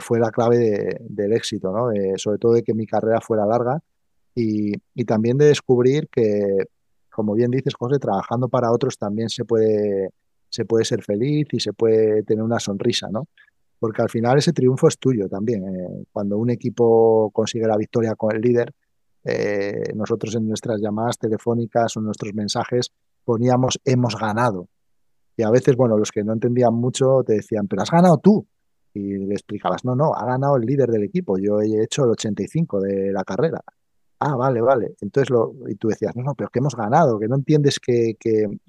fue 0.00 0.18
la 0.18 0.32
clave 0.32 0.98
del 1.08 1.32
éxito, 1.32 1.70
¿no? 1.70 1.90
sobre 2.16 2.38
todo 2.38 2.54
de 2.54 2.64
que 2.64 2.74
mi 2.74 2.84
carrera 2.84 3.20
fuera 3.20 3.46
larga 3.46 3.78
y, 4.34 4.72
y 4.92 5.04
también 5.04 5.38
de 5.38 5.46
descubrir 5.46 6.08
que 6.08 6.66
como 7.18 7.34
bien 7.34 7.50
dices, 7.50 7.74
José, 7.74 7.98
trabajando 7.98 8.48
para 8.48 8.70
otros 8.70 8.96
también 8.96 9.28
se 9.28 9.44
puede, 9.44 10.10
se 10.48 10.64
puede 10.64 10.84
ser 10.84 11.02
feliz 11.02 11.48
y 11.50 11.58
se 11.58 11.72
puede 11.72 12.22
tener 12.22 12.44
una 12.44 12.60
sonrisa, 12.60 13.08
¿no? 13.10 13.26
Porque 13.80 14.02
al 14.02 14.08
final 14.08 14.38
ese 14.38 14.52
triunfo 14.52 14.86
es 14.86 14.98
tuyo 14.98 15.28
también. 15.28 15.64
Eh, 15.64 16.04
cuando 16.12 16.38
un 16.38 16.48
equipo 16.48 17.32
consigue 17.32 17.66
la 17.66 17.76
victoria 17.76 18.14
con 18.14 18.36
el 18.36 18.40
líder, 18.40 18.72
eh, 19.24 19.92
nosotros 19.96 20.36
en 20.36 20.46
nuestras 20.46 20.80
llamadas 20.80 21.18
telefónicas 21.18 21.96
o 21.96 21.98
en 21.98 22.04
nuestros 22.06 22.32
mensajes 22.34 22.92
poníamos 23.24 23.80
hemos 23.84 24.14
ganado. 24.16 24.68
Y 25.36 25.42
a 25.42 25.50
veces, 25.50 25.74
bueno, 25.74 25.98
los 25.98 26.12
que 26.12 26.22
no 26.22 26.34
entendían 26.34 26.72
mucho 26.72 27.24
te 27.26 27.32
decían, 27.32 27.66
pero 27.66 27.82
has 27.82 27.90
ganado 27.90 28.18
tú. 28.18 28.46
Y 28.94 29.26
le 29.26 29.34
explicabas, 29.34 29.84
no, 29.84 29.96
no, 29.96 30.14
ha 30.14 30.24
ganado 30.24 30.56
el 30.56 30.64
líder 30.64 30.88
del 30.90 31.02
equipo. 31.02 31.36
Yo 31.36 31.60
he 31.60 31.82
hecho 31.82 32.04
el 32.04 32.10
85 32.10 32.80
de 32.80 33.10
la 33.10 33.24
carrera. 33.24 33.60
Ah, 34.20 34.34
vale, 34.34 34.60
vale. 34.60 34.96
Entonces, 35.00 35.30
lo, 35.30 35.54
y 35.68 35.76
tú 35.76 35.88
decías, 35.88 36.16
no, 36.16 36.22
no, 36.22 36.34
pero 36.34 36.50
que 36.50 36.58
hemos 36.58 36.74
ganado, 36.74 37.20
que 37.20 37.28
no 37.28 37.36
entiendes 37.36 37.78
que, 37.78 38.16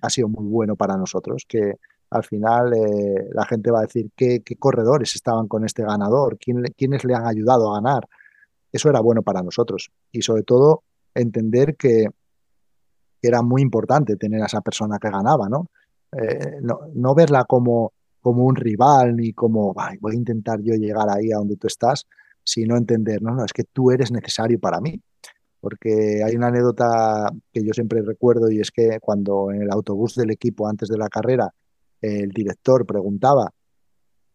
ha 0.01 0.09
sido 0.09 0.27
muy 0.27 0.45
bueno 0.45 0.76
para 0.76 0.95
nosotros, 0.95 1.43
que 1.47 1.76
al 2.11 2.23
final 2.23 2.73
eh, 2.73 3.30
la 3.34 3.45
gente 3.45 3.71
va 3.71 3.80
a 3.80 3.84
decir 3.84 4.11
qué, 4.15 4.43
corredores 4.59 5.15
estaban 5.15 5.47
con 5.47 5.65
este 5.65 5.84
ganador, 5.84 6.38
¿Quién, 6.38 6.63
quiénes 6.77 7.03
le 7.03 7.15
han 7.15 7.26
ayudado 7.26 7.71
a 7.71 7.81
ganar. 7.81 8.07
Eso 8.71 8.89
era 8.89 8.99
bueno 8.99 9.23
para 9.23 9.41
nosotros. 9.41 9.91
Y 10.11 10.21
sobre 10.21 10.43
todo, 10.43 10.84
entender 11.15 11.76
que 11.76 12.07
era 13.21 13.41
muy 13.41 13.61
importante 13.63 14.15
tener 14.17 14.41
a 14.43 14.45
esa 14.45 14.61
persona 14.61 14.99
que 14.99 15.09
ganaba, 15.09 15.49
¿no? 15.49 15.67
Eh, 16.11 16.59
no, 16.61 17.15
verla 17.15 17.45
como, 17.45 17.93
como 18.21 18.45
un 18.45 18.55
rival 18.55 19.15
ni 19.15 19.34
como, 19.34 19.73
voy 19.99 20.13
a 20.13 20.15
intentar 20.15 20.61
yo 20.61 20.76
llegar 20.76 21.07
ahí 21.09 21.31
a 21.31 21.38
donde 21.38 21.57
tú 21.57 21.67
estás, 21.67 22.05
sino 22.43 22.77
entender, 22.77 23.21
no, 23.21 23.34
no, 23.34 23.45
es 23.45 23.53
que 23.53 23.63
tú 23.63 23.91
eres 23.91 24.11
necesario 24.11 24.59
para 24.59 24.80
mí 24.80 25.01
porque 25.60 26.23
hay 26.23 26.36
una 26.36 26.48
anécdota 26.48 27.30
que 27.52 27.64
yo 27.64 27.73
siempre 27.73 28.02
recuerdo 28.02 28.49
y 28.49 28.60
es 28.60 28.72
que 28.72 28.99
cuando 29.02 29.52
en 29.52 29.64
el 29.64 29.72
autobús 29.72 30.15
del 30.15 30.31
equipo 30.31 30.68
antes 30.68 30.90
de 30.90 30.98
la 30.98 31.10
carrera 31.10 31.53
el 32.02 32.30
director 32.30 32.86
preguntaba 32.86 33.52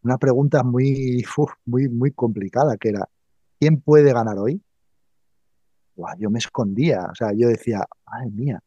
una 0.03 0.17
pregunta 0.19 0.63
muy, 0.63 1.25
muy, 1.65 1.89
muy 1.89 2.11
complicada 2.11 2.77
que 2.77 2.89
era, 2.89 3.09
¿quién 3.59 3.81
puede 3.81 4.13
ganar 4.13 4.37
hoy? 4.37 4.61
yo 6.19 6.29
me 6.29 6.39
escondía, 6.39 7.07
o 7.09 7.15
sea, 7.15 7.31
yo 7.33 7.47
decía, 7.47 7.81
madre 8.05 8.29
mía, 8.29 8.59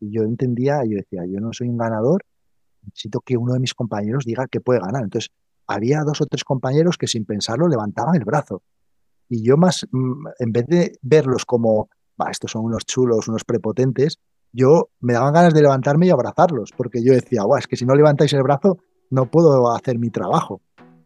y 0.00 0.10
yo 0.10 0.22
entendía, 0.24 0.84
yo 0.84 0.96
decía, 0.96 1.24
yo 1.24 1.40
no 1.40 1.52
soy 1.52 1.68
un 1.68 1.78
ganador, 1.78 2.24
necesito 2.82 3.20
que 3.20 3.36
uno 3.36 3.54
de 3.54 3.60
mis 3.60 3.74
compañeros 3.74 4.24
diga 4.24 4.46
que 4.48 4.60
puede 4.60 4.80
ganar. 4.80 5.04
Entonces, 5.04 5.30
había 5.66 6.02
dos 6.02 6.20
o 6.20 6.26
tres 6.26 6.44
compañeros 6.44 6.98
que 6.98 7.06
sin 7.06 7.24
pensarlo 7.24 7.68
levantaban 7.68 8.16
el 8.16 8.24
brazo 8.24 8.62
y 9.28 9.46
yo 9.46 9.56
más, 9.56 9.86
mm, 9.90 10.26
en 10.38 10.52
vez 10.52 10.66
de 10.66 10.92
verlos 11.02 11.44
como, 11.44 11.88
estos 12.30 12.50
son 12.50 12.64
unos 12.64 12.84
chulos, 12.84 13.28
unos 13.28 13.44
prepotentes, 13.44 14.18
yo 14.52 14.88
me 15.00 15.12
daban 15.12 15.32
ganas 15.32 15.54
de 15.54 15.62
levantarme 15.62 16.06
y 16.06 16.10
abrazarlos, 16.10 16.70
porque 16.76 17.02
yo 17.04 17.12
decía, 17.12 17.42
es 17.58 17.66
que 17.66 17.76
si 17.76 17.84
no 17.84 17.94
levantáis 17.94 18.32
el 18.32 18.42
brazo, 18.42 18.78
no 19.10 19.26
puedo 19.26 19.70
hacer 19.72 19.98
mi 19.98 20.10
trabajo. 20.10 20.60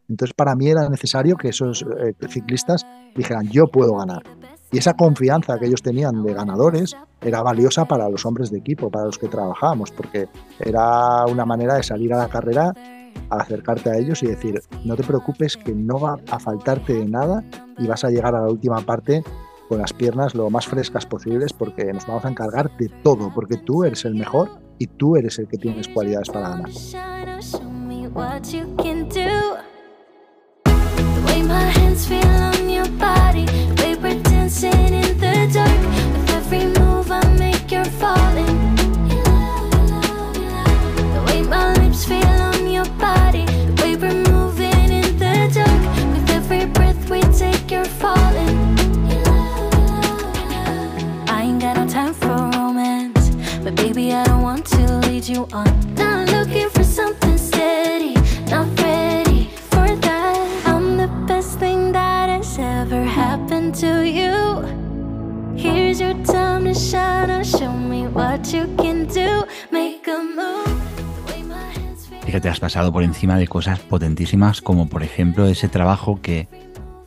Entonces 0.09 0.35
para 0.35 0.55
mí 0.55 0.69
era 0.69 0.89
necesario 0.89 1.37
que 1.37 1.49
esos 1.49 1.83
eh, 1.83 2.15
ciclistas 2.29 2.87
dijeran 3.15 3.49
yo 3.49 3.67
puedo 3.67 3.97
ganar. 3.97 4.23
Y 4.71 4.79
esa 4.79 4.95
confianza 4.95 5.59
que 5.59 5.67
ellos 5.67 5.83
tenían 5.83 6.23
de 6.23 6.33
ganadores 6.33 6.97
era 7.21 7.43
valiosa 7.43 7.85
para 7.85 8.09
los 8.09 8.25
hombres 8.25 8.51
de 8.51 8.59
equipo, 8.59 8.91
para 8.91 9.05
los 9.07 9.19
que 9.19 9.29
trabajábamos, 9.29 9.91
porque 9.91 10.29
era 10.59 11.27
una 11.27 11.45
manera 11.45 11.75
de 11.75 11.83
salir 11.83 12.13
a 12.15 12.19
la 12.19 12.29
carrera, 12.29 12.73
acercarte 13.31 13.91
a 13.91 13.97
ellos 13.97 14.23
y 14.23 14.27
decir, 14.27 14.61
no 14.85 14.97
te 14.97 15.05
preocupes 15.05 15.57
que 15.57 15.73
no 15.73 15.99
va 15.99 16.19
a 16.31 16.39
faltarte 16.39 16.95
de 16.95 17.07
nada 17.07 17.45
y 17.79 17.87
vas 17.87 18.05
a 18.05 18.11
llegar 18.11 18.35
a 18.35 18.43
la 18.43 18.49
última 18.49 18.81
parte 18.81 19.23
con 19.69 19.79
las 19.79 19.93
piernas 19.93 20.35
lo 20.35 20.51
más 20.51 20.67
frescas 20.67 21.07
posibles 21.07 21.53
porque 21.53 21.85
nos 21.93 22.07
vamos 22.07 22.25
a 22.25 22.29
encargar 22.29 22.77
de 22.77 22.89
todo, 23.03 23.33
porque 23.35 23.57
tú 23.57 23.85
eres 23.85 24.05
el 24.05 24.15
mejor 24.15 24.61
y 24.79 24.87
tú 24.87 25.17
eres 25.17 25.39
el 25.39 25.49
que 25.49 25.57
tienes 25.57 25.89
cualidades 25.89 26.29
para 26.29 26.51
ganar. 26.51 26.71
Que 72.33 72.41
te 72.41 72.49
has 72.49 72.61
pasado 72.61 72.93
por 72.93 73.03
encima 73.03 73.37
de 73.37 73.47
cosas 73.47 73.79
potentísimas 73.81 74.63
como 74.63 74.89
por 74.89 75.03
ejemplo 75.03 75.47
ese 75.47 75.69
trabajo 75.69 76.21
que, 76.23 76.49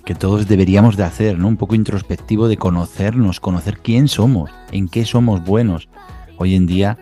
que 0.05 0.13
todos 0.13 0.47
deberíamos 0.47 0.97
de 0.97 1.03
hacer, 1.03 1.39
¿no? 1.39 1.47
Un 1.47 1.57
poco 1.57 1.73
introspectivo 1.73 2.47
de 2.47 2.57
conocernos, 2.57 3.39
conocer 3.39 3.79
quién 3.79 4.07
somos, 4.07 4.51
en 4.71 4.87
qué 4.87 5.03
somos 5.03 5.43
buenos. 5.43 5.89
Hoy 6.37 6.53
en 6.53 6.67
día, 6.67 6.99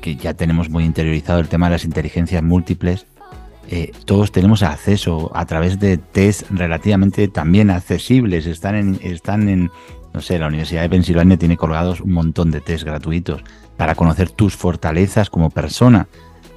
que 0.00 0.16
ya 0.16 0.34
tenemos 0.34 0.70
muy 0.70 0.84
interiorizado 0.84 1.40
el 1.40 1.48
tema 1.48 1.66
de 1.66 1.72
las 1.72 1.84
inteligencias 1.84 2.42
múltiples, 2.42 3.06
eh, 3.70 3.92
todos 4.04 4.32
tenemos 4.32 4.62
acceso 4.62 5.30
a 5.34 5.44
través 5.46 5.78
de 5.78 5.98
test 5.98 6.50
relativamente 6.50 7.28
también 7.28 7.70
accesibles. 7.70 8.46
Están 8.46 8.74
en, 8.74 9.00
están 9.02 9.48
en, 9.48 9.70
no 10.14 10.20
sé, 10.22 10.38
la 10.38 10.46
Universidad 10.46 10.82
de 10.82 10.90
Pensilvania 10.90 11.36
tiene 11.36 11.56
colgados 11.56 12.00
un 12.00 12.12
montón 12.12 12.50
de 12.50 12.60
test 12.60 12.84
gratuitos 12.84 13.42
para 13.76 13.94
conocer 13.94 14.30
tus 14.30 14.56
fortalezas 14.56 15.28
como 15.30 15.50
persona 15.50 16.08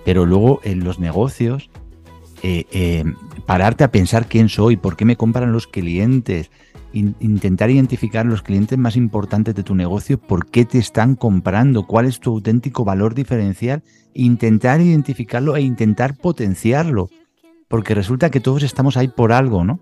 pero 0.03 0.25
luego 0.25 0.61
en 0.63 0.83
los 0.83 0.99
negocios, 0.99 1.69
eh, 2.43 2.65
eh, 2.71 3.03
pararte 3.45 3.83
a 3.83 3.91
pensar 3.91 4.27
quién 4.27 4.49
soy, 4.49 4.77
por 4.77 4.95
qué 4.95 5.05
me 5.05 5.15
compran 5.15 5.51
los 5.51 5.67
clientes, 5.67 6.49
intentar 6.93 7.69
identificar 7.69 8.25
los 8.25 8.41
clientes 8.41 8.77
más 8.77 8.95
importantes 8.95 9.55
de 9.55 9.63
tu 9.63 9.75
negocio, 9.75 10.17
por 10.17 10.47
qué 10.47 10.65
te 10.65 10.77
están 10.77 11.15
comprando, 11.15 11.87
cuál 11.87 12.05
es 12.05 12.19
tu 12.19 12.31
auténtico 12.31 12.83
valor 12.83 13.15
diferencial, 13.15 13.83
intentar 14.13 14.81
identificarlo 14.81 15.55
e 15.55 15.61
intentar 15.61 16.17
potenciarlo, 16.17 17.09
porque 17.67 17.95
resulta 17.95 18.29
que 18.29 18.41
todos 18.41 18.63
estamos 18.63 18.97
ahí 18.97 19.07
por 19.07 19.31
algo, 19.31 19.63
¿no? 19.63 19.79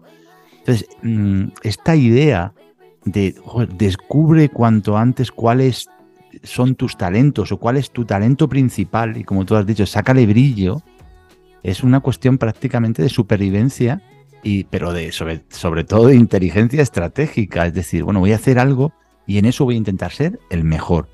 Entonces, 0.59 0.87
mm, 1.01 1.45
esta 1.63 1.95
idea 1.95 2.53
de 3.05 3.35
descubre 3.77 4.49
cuanto 4.49 4.97
antes 4.97 5.31
cuál 5.31 5.61
es 5.61 5.87
son 6.43 6.75
tus 6.75 6.97
talentos 6.97 7.51
o 7.51 7.57
cuál 7.57 7.77
es 7.77 7.91
tu 7.91 8.05
talento 8.05 8.47
principal 8.47 9.17
y 9.17 9.23
como 9.23 9.45
tú 9.45 9.55
has 9.55 9.65
dicho, 9.65 9.85
sácale 9.85 10.25
brillo, 10.25 10.81
es 11.63 11.83
una 11.83 11.99
cuestión 11.99 12.37
prácticamente 12.37 13.01
de 13.01 13.09
supervivencia, 13.09 14.01
y, 14.43 14.65
pero 14.65 14.93
de, 14.93 15.11
sobre, 15.11 15.43
sobre 15.49 15.83
todo 15.83 16.07
de 16.07 16.15
inteligencia 16.15 16.81
estratégica. 16.81 17.65
Es 17.65 17.73
decir, 17.73 18.03
bueno, 18.03 18.19
voy 18.19 18.31
a 18.31 18.35
hacer 18.35 18.59
algo 18.59 18.93
y 19.27 19.37
en 19.37 19.45
eso 19.45 19.65
voy 19.65 19.75
a 19.75 19.79
intentar 19.79 20.11
ser 20.11 20.39
el 20.49 20.63
mejor. 20.63 21.09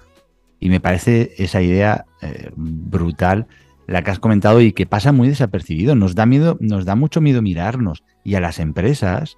Y 0.60 0.69
me 0.69 0.80
parece 0.80 1.34
esa 1.38 1.61
idea 1.61 2.06
eh, 2.22 2.52
brutal 2.56 3.47
la 3.88 4.03
que 4.03 4.11
has 4.11 4.19
comentado 4.19 4.61
y 4.61 4.73
que 4.73 4.85
pasa 4.85 5.11
muy 5.11 5.27
desapercibido. 5.27 5.95
Nos 5.95 6.15
da 6.15 6.26
miedo, 6.26 6.57
nos 6.60 6.85
da 6.85 6.95
mucho 6.95 7.22
miedo 7.22 7.41
mirarnos. 7.41 8.03
Y 8.23 8.35
a 8.35 8.39
las 8.39 8.60
empresas 8.60 9.38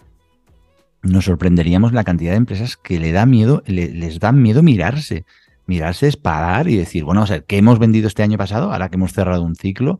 nos 1.01 1.25
sorprenderíamos 1.25 1.93
la 1.93 2.03
cantidad 2.03 2.31
de 2.31 2.37
empresas 2.37 2.77
que 2.77 2.99
le 2.99 3.11
da 3.11 3.25
miedo, 3.25 3.63
les 3.65 4.19
da 4.19 4.31
miedo 4.31 4.63
mirarse 4.63 5.25
mirarse 5.67 6.07
es 6.07 6.17
parar 6.17 6.67
y 6.67 6.77
decir, 6.77 7.03
bueno, 7.03 7.21
o 7.21 7.27
sea, 7.27 7.41
¿qué 7.41 7.57
hemos 7.57 7.77
vendido 7.77 8.07
este 8.07 8.23
año 8.23 8.37
pasado? 8.37 8.71
Ahora 8.71 8.89
que 8.89 8.95
hemos 8.95 9.13
cerrado 9.13 9.43
un 9.43 9.55
ciclo, 9.55 9.99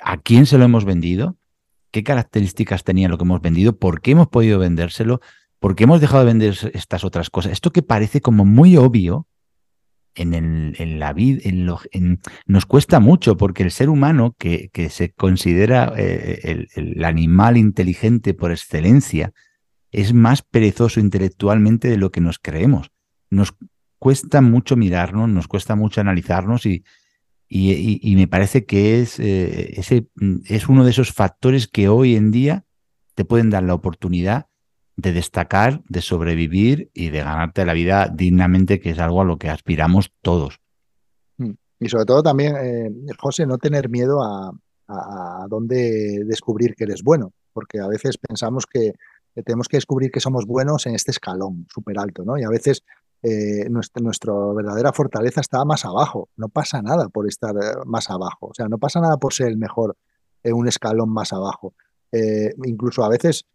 ¿a 0.00 0.16
quién 0.16 0.46
se 0.46 0.58
lo 0.58 0.64
hemos 0.64 0.84
vendido? 0.84 1.36
¿Qué 1.92 2.02
características 2.02 2.84
tenía 2.84 3.08
lo 3.08 3.18
que 3.18 3.24
hemos 3.24 3.42
vendido? 3.42 3.76
¿Por 3.76 4.00
qué 4.00 4.12
hemos 4.12 4.28
podido 4.28 4.58
vendérselo? 4.58 5.20
¿Por 5.60 5.76
qué 5.76 5.84
hemos 5.84 6.00
dejado 6.00 6.24
de 6.24 6.32
vender 6.32 6.56
estas 6.72 7.04
otras 7.04 7.28
cosas? 7.28 7.52
Esto 7.52 7.70
que 7.70 7.82
parece 7.82 8.22
como 8.22 8.46
muy 8.46 8.78
obvio 8.78 9.28
en, 10.14 10.34
en 10.34 10.98
la 10.98 11.12
vida, 11.12 11.40
en 11.44 12.18
nos 12.46 12.66
cuesta 12.66 12.98
mucho 12.98 13.36
porque 13.36 13.62
el 13.62 13.70
ser 13.70 13.90
humano 13.90 14.34
que, 14.38 14.70
que 14.72 14.88
se 14.88 15.12
considera 15.12 15.92
eh, 15.96 16.40
el, 16.44 16.68
el 16.74 17.04
animal 17.04 17.58
inteligente 17.58 18.32
por 18.32 18.52
excelencia 18.52 19.32
es 19.90 20.14
más 20.14 20.40
perezoso 20.42 20.98
intelectualmente 20.98 21.88
de 21.88 21.98
lo 21.98 22.10
que 22.10 22.22
nos 22.22 22.38
creemos. 22.38 22.90
Nos 23.28 23.54
cuesta 23.98 24.40
mucho 24.40 24.76
mirarnos, 24.76 25.28
nos 25.28 25.46
cuesta 25.46 25.76
mucho 25.76 26.00
analizarnos 26.00 26.64
y, 26.64 26.84
y, 27.54 28.16
me 28.16 28.28
parece 28.28 28.64
que 28.64 29.02
es, 29.02 29.20
eh, 29.20 29.78
ese, 29.78 30.08
mm, 30.14 30.36
es 30.46 30.68
uno 30.68 30.84
de 30.84 30.90
esos 30.90 31.12
factores 31.12 31.68
que 31.68 31.88
hoy 31.88 32.16
en 32.16 32.30
día 32.30 32.64
te 33.14 33.26
pueden 33.26 33.50
dar 33.50 33.62
la 33.62 33.74
oportunidad 33.74 34.46
de 34.96 35.12
destacar, 35.12 35.82
de 35.86 36.00
sobrevivir 36.00 36.90
y 36.94 37.10
de 37.10 37.18
ganarte 37.18 37.66
la 37.66 37.74
vida 37.74 38.10
dignamente, 38.12 38.80
que 38.80 38.90
es 38.90 38.98
algo 38.98 39.20
a 39.20 39.24
lo 39.24 39.38
que 39.38 39.50
aspiramos 39.50 40.12
todos. 40.22 40.60
Mm. 41.36 41.52
Y 41.80 41.88
sobre 41.88 42.06
todo 42.06 42.22
también, 42.22 42.56
eh, 42.56 42.90
José, 43.18 43.44
no 43.44 43.58
tener 43.58 43.90
miedo 43.90 44.22
a, 44.22 44.52
a, 44.88 45.46
dónde 45.48 46.24
descubrir 46.24 46.74
que 46.74 46.84
eres 46.84 47.02
bueno, 47.02 47.34
porque 47.52 47.80
a 47.80 47.86
veces 47.86 48.16
pensamos 48.16 48.64
que, 48.66 48.92
que 49.34 49.42
tenemos 49.42 49.68
que 49.68 49.76
descubrir 49.76 50.10
que 50.10 50.20
somos 50.20 50.46
buenos 50.46 50.86
en 50.86 50.94
este 50.94 51.10
escalón 51.10 51.66
súper 51.72 51.98
alto, 51.98 52.24
¿no? 52.24 52.38
Y 52.38 52.44
a 52.44 52.48
veces 52.48 52.82
eh, 53.22 53.68
nuestra, 53.70 54.34
verdadera 54.54 54.92
fortaleza 54.92 55.40
está 55.40 55.64
más 55.64 55.84
abajo. 55.84 56.28
No 56.36 56.48
pasa 56.48 56.82
nada 56.82 57.08
por 57.08 57.28
estar 57.28 57.54
eh, 57.56 57.76
más 57.86 58.10
abajo. 58.10 58.48
O 58.48 58.54
sea, 58.54 58.68
no 58.68 58.78
pasa 58.78 59.00
nada 59.00 59.16
por 59.16 59.32
ser 59.32 59.48
el 59.48 59.58
mejor 59.58 59.96
en 60.42 60.54
un 60.54 60.66
escalón 60.66 61.10
más 61.10 61.32
abajo. 61.32 61.74
Eh, 62.10 62.52
incluso 62.64 63.04
a 63.04 63.08
veces 63.08 63.46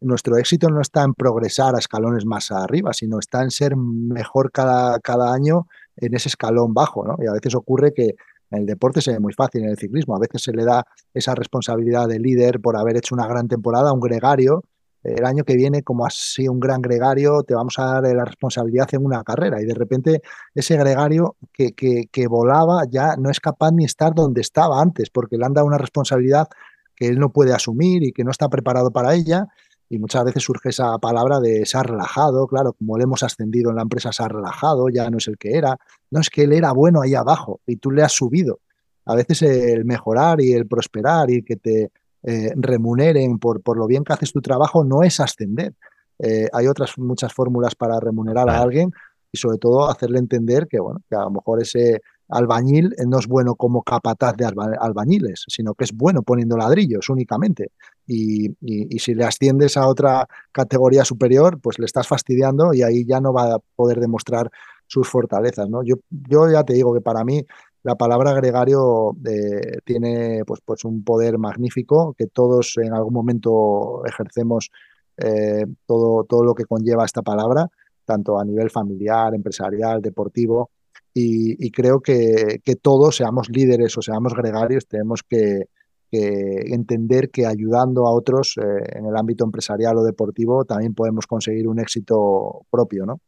nuestro 0.00 0.36
éxito 0.36 0.68
no 0.68 0.80
está 0.80 1.04
en 1.04 1.14
progresar 1.14 1.76
a 1.76 1.78
escalones 1.78 2.26
más 2.26 2.50
arriba, 2.50 2.92
sino 2.92 3.20
está 3.20 3.42
en 3.42 3.52
ser 3.52 3.76
mejor 3.76 4.50
cada, 4.50 4.98
cada 4.98 5.32
año 5.32 5.68
en 5.96 6.14
ese 6.14 6.28
escalón 6.28 6.74
bajo. 6.74 7.04
Y 7.22 7.26
a 7.26 7.32
veces 7.32 7.54
ocurre 7.54 7.92
que 7.94 8.16
en 8.50 8.60
el 8.60 8.66
deporte 8.66 9.00
se 9.00 9.12
ve 9.12 9.20
muy 9.20 9.32
fácil, 9.32 9.62
en 9.62 9.70
el 9.70 9.78
ciclismo. 9.78 10.16
A 10.16 10.18
veces 10.18 10.42
se 10.42 10.52
le 10.52 10.64
da 10.64 10.84
esa 11.14 11.36
responsabilidad 11.36 12.08
de 12.08 12.18
líder 12.18 12.60
por 12.60 12.76
haber 12.76 12.96
hecho 12.96 13.14
una 13.14 13.28
gran 13.28 13.46
temporada 13.46 13.90
a 13.90 13.92
un 13.92 14.00
gregario 14.00 14.64
el 15.02 15.24
año 15.24 15.44
que 15.44 15.56
viene, 15.56 15.82
como 15.82 16.06
has 16.06 16.14
sido 16.14 16.52
un 16.52 16.60
gran 16.60 16.80
gregario, 16.80 17.42
te 17.42 17.54
vamos 17.54 17.78
a 17.78 18.00
dar 18.00 18.14
la 18.14 18.24
responsabilidad 18.24 18.88
en 18.92 19.04
una 19.04 19.24
carrera. 19.24 19.60
Y 19.60 19.64
de 19.64 19.74
repente 19.74 20.22
ese 20.54 20.76
gregario 20.76 21.36
que, 21.52 21.72
que, 21.72 22.26
volaba 22.28 22.84
ya 22.88 23.16
no 23.16 23.30
es 23.30 23.40
capaz 23.40 23.72
ni 23.72 23.84
estar 23.84 24.14
donde 24.14 24.40
estaba 24.40 24.80
antes, 24.80 25.10
porque 25.10 25.36
le 25.36 25.44
han 25.44 25.54
dado 25.54 25.66
una 25.66 25.78
responsabilidad 25.78 26.48
que 26.94 27.08
él 27.08 27.18
no 27.18 27.32
puede 27.32 27.52
asumir 27.52 28.04
y 28.04 28.12
que 28.12 28.22
no 28.22 28.30
está 28.30 28.48
preparado 28.48 28.92
para 28.92 29.14
ella. 29.14 29.48
Y 29.88 29.98
muchas 29.98 30.24
veces 30.24 30.44
surge 30.44 30.70
esa 30.70 30.96
palabra 30.98 31.40
de 31.40 31.66
se 31.66 31.76
ha 31.76 31.82
relajado, 31.82 32.46
claro, 32.46 32.72
como 32.72 32.96
le 32.96 33.04
hemos 33.04 33.22
ascendido 33.22 33.70
en 33.70 33.76
la 33.76 33.82
empresa, 33.82 34.12
se 34.12 34.22
ha 34.22 34.28
relajado, 34.28 34.88
ya 34.88 35.10
no 35.10 35.18
es 35.18 35.28
el 35.28 35.36
que 35.36 35.56
era. 35.56 35.76
No 36.10 36.20
es 36.20 36.30
que 36.30 36.44
él 36.44 36.52
era 36.52 36.72
bueno 36.72 37.02
ahí 37.02 37.14
abajo 37.14 37.60
y 37.66 37.76
tú 37.76 37.90
le 37.90 38.02
has 38.02 38.12
subido. 38.12 38.60
A 39.04 39.16
veces 39.16 39.42
el 39.42 39.84
mejorar 39.84 40.40
y 40.40 40.52
el 40.52 40.66
prosperar 40.66 41.28
y 41.28 41.42
que 41.42 41.56
te 41.56 41.90
eh, 42.24 42.52
remuneren 42.56 43.38
por, 43.38 43.62
por 43.62 43.76
lo 43.76 43.86
bien 43.86 44.04
que 44.04 44.12
haces 44.12 44.32
tu 44.32 44.40
trabajo 44.40 44.84
no 44.84 45.02
es 45.02 45.20
ascender. 45.20 45.74
Eh, 46.18 46.48
hay 46.52 46.66
otras 46.66 46.96
muchas 46.98 47.32
fórmulas 47.32 47.74
para 47.74 47.98
remunerar 47.98 48.48
a 48.48 48.60
alguien 48.60 48.92
y 49.32 49.38
sobre 49.38 49.58
todo 49.58 49.90
hacerle 49.90 50.18
entender 50.18 50.68
que, 50.68 50.78
bueno, 50.78 51.00
que 51.08 51.16
a 51.16 51.22
lo 51.22 51.30
mejor 51.30 51.60
ese 51.62 52.00
albañil 52.28 52.94
no 53.06 53.18
es 53.18 53.26
bueno 53.26 53.56
como 53.56 53.82
capataz 53.82 54.36
de 54.36 54.44
albañiles, 54.44 55.44
sino 55.48 55.74
que 55.74 55.84
es 55.84 55.92
bueno 55.92 56.22
poniendo 56.22 56.56
ladrillos 56.56 57.08
únicamente. 57.08 57.72
Y, 58.06 58.56
y, 58.60 58.98
si 58.98 59.14
le 59.14 59.24
asciendes 59.24 59.76
a 59.76 59.86
otra 59.86 60.26
categoría 60.50 61.04
superior, 61.04 61.60
pues 61.60 61.78
le 61.78 61.86
estás 61.86 62.06
fastidiando 62.06 62.72
y 62.74 62.82
ahí 62.82 63.04
ya 63.06 63.20
no 63.20 63.32
va 63.32 63.54
a 63.54 63.58
poder 63.76 64.00
demostrar 64.00 64.50
sus 64.86 65.08
fortalezas. 65.08 65.68
¿no? 65.68 65.82
Yo, 65.82 65.96
yo 66.10 66.50
ya 66.50 66.64
te 66.64 66.74
digo 66.74 66.92
que 66.94 67.00
para 67.00 67.24
mí 67.24 67.44
la 67.82 67.96
palabra 67.96 68.32
gregario 68.32 69.16
eh, 69.26 69.78
tiene 69.84 70.44
pues, 70.46 70.60
pues 70.64 70.84
un 70.84 71.02
poder 71.02 71.38
magnífico 71.38 72.14
que 72.16 72.26
todos 72.26 72.74
en 72.76 72.94
algún 72.94 73.12
momento 73.12 74.04
ejercemos 74.06 74.70
eh, 75.16 75.66
todo, 75.86 76.24
todo 76.24 76.44
lo 76.44 76.54
que 76.54 76.64
conlleva 76.64 77.04
esta 77.04 77.22
palabra, 77.22 77.68
tanto 78.04 78.38
a 78.38 78.44
nivel 78.44 78.70
familiar, 78.70 79.34
empresarial, 79.34 80.00
deportivo. 80.00 80.70
Y, 81.14 81.70
creo 81.72 82.00
que, 82.00 82.60
que, 82.64 82.74
todos, 82.76 83.16
seamos 83.16 83.50
líderes 83.50 83.98
o 83.98 84.02
seamos 84.02 84.32
gregarios, 84.34 84.86
tenemos 84.86 85.22
que, 85.22 85.64
entender 86.10 87.30
que 87.30 87.46
ayudando 87.46 88.06
a 88.06 88.12
otros 88.12 88.58
eh, 88.58 88.98
en 88.98 89.06
el 89.06 89.16
ámbito 89.16 89.46
empresarial 89.46 89.96
o 89.96 90.04
deportivo 90.04 90.66
también 90.66 90.92
podemos 90.92 91.26
conseguir 91.26 91.66
un 91.66 91.80
éxito 91.80 92.66
propio, 92.70 93.06
¿no? 93.06 93.20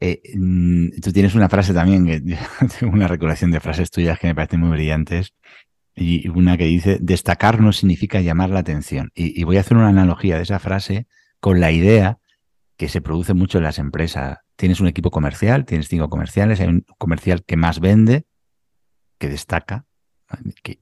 Eh, 0.00 0.22
mm, 0.34 1.00
tú 1.02 1.12
tienes 1.12 1.34
una 1.34 1.48
frase 1.48 1.74
también, 1.74 2.06
tengo 2.80 2.92
una 2.92 3.06
recolección 3.06 3.50
de 3.50 3.60
frases 3.60 3.90
tuyas 3.90 4.18
que 4.18 4.28
me 4.28 4.34
parecen 4.34 4.60
muy 4.60 4.70
brillantes, 4.70 5.34
y 5.94 6.28
una 6.28 6.56
que 6.56 6.64
dice, 6.64 6.98
destacar 7.00 7.60
no 7.60 7.72
significa 7.72 8.20
llamar 8.20 8.50
la 8.50 8.60
atención. 8.60 9.10
Y, 9.14 9.44
voy 9.44 9.58
a 9.58 9.60
hacer 9.60 9.76
una 9.76 9.88
analogía 9.88 10.36
de 10.36 10.42
esa 10.42 10.58
frase 10.58 11.06
con 11.40 11.60
la 11.60 11.72
idea 11.72 12.18
que 12.78 12.88
se 12.88 13.02
produce 13.02 13.34
mucho 13.34 13.58
en 13.58 13.64
las 13.64 13.78
empresas. 13.78 14.38
Tienes 14.56 14.80
un 14.80 14.86
equipo 14.86 15.10
comercial, 15.10 15.66
tienes 15.66 15.88
cinco 15.88 16.08
comerciales, 16.08 16.60
hay 16.60 16.68
un 16.68 16.86
comercial 16.96 17.44
que 17.44 17.56
más 17.56 17.80
vende, 17.80 18.24
que 19.18 19.28
destaca, 19.28 19.84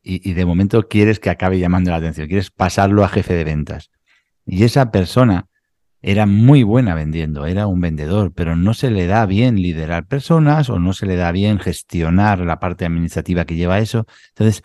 y 0.02 0.32
de 0.34 0.44
momento 0.44 0.86
quieres 0.88 1.18
que 1.18 1.30
acabe 1.30 1.58
llamando 1.58 1.90
la 1.90 1.96
atención, 1.96 2.28
quieres 2.28 2.50
pasarlo 2.50 3.02
a 3.02 3.08
jefe 3.08 3.34
de 3.34 3.44
ventas. 3.44 3.90
Y 4.46 4.64
esa 4.64 4.90
persona 4.92 5.48
era 6.10 6.24
muy 6.24 6.62
buena 6.62 6.94
vendiendo, 6.94 7.44
era 7.44 7.66
un 7.66 7.82
vendedor, 7.82 8.32
pero 8.32 8.56
no 8.56 8.72
se 8.72 8.90
le 8.90 9.06
da 9.06 9.26
bien 9.26 9.60
liderar 9.60 10.06
personas 10.06 10.70
o 10.70 10.78
no 10.78 10.94
se 10.94 11.04
le 11.04 11.16
da 11.16 11.32
bien 11.32 11.58
gestionar 11.58 12.38
la 12.38 12.58
parte 12.58 12.86
administrativa 12.86 13.44
que 13.44 13.56
lleva 13.56 13.78
eso. 13.78 14.06
Entonces, 14.30 14.62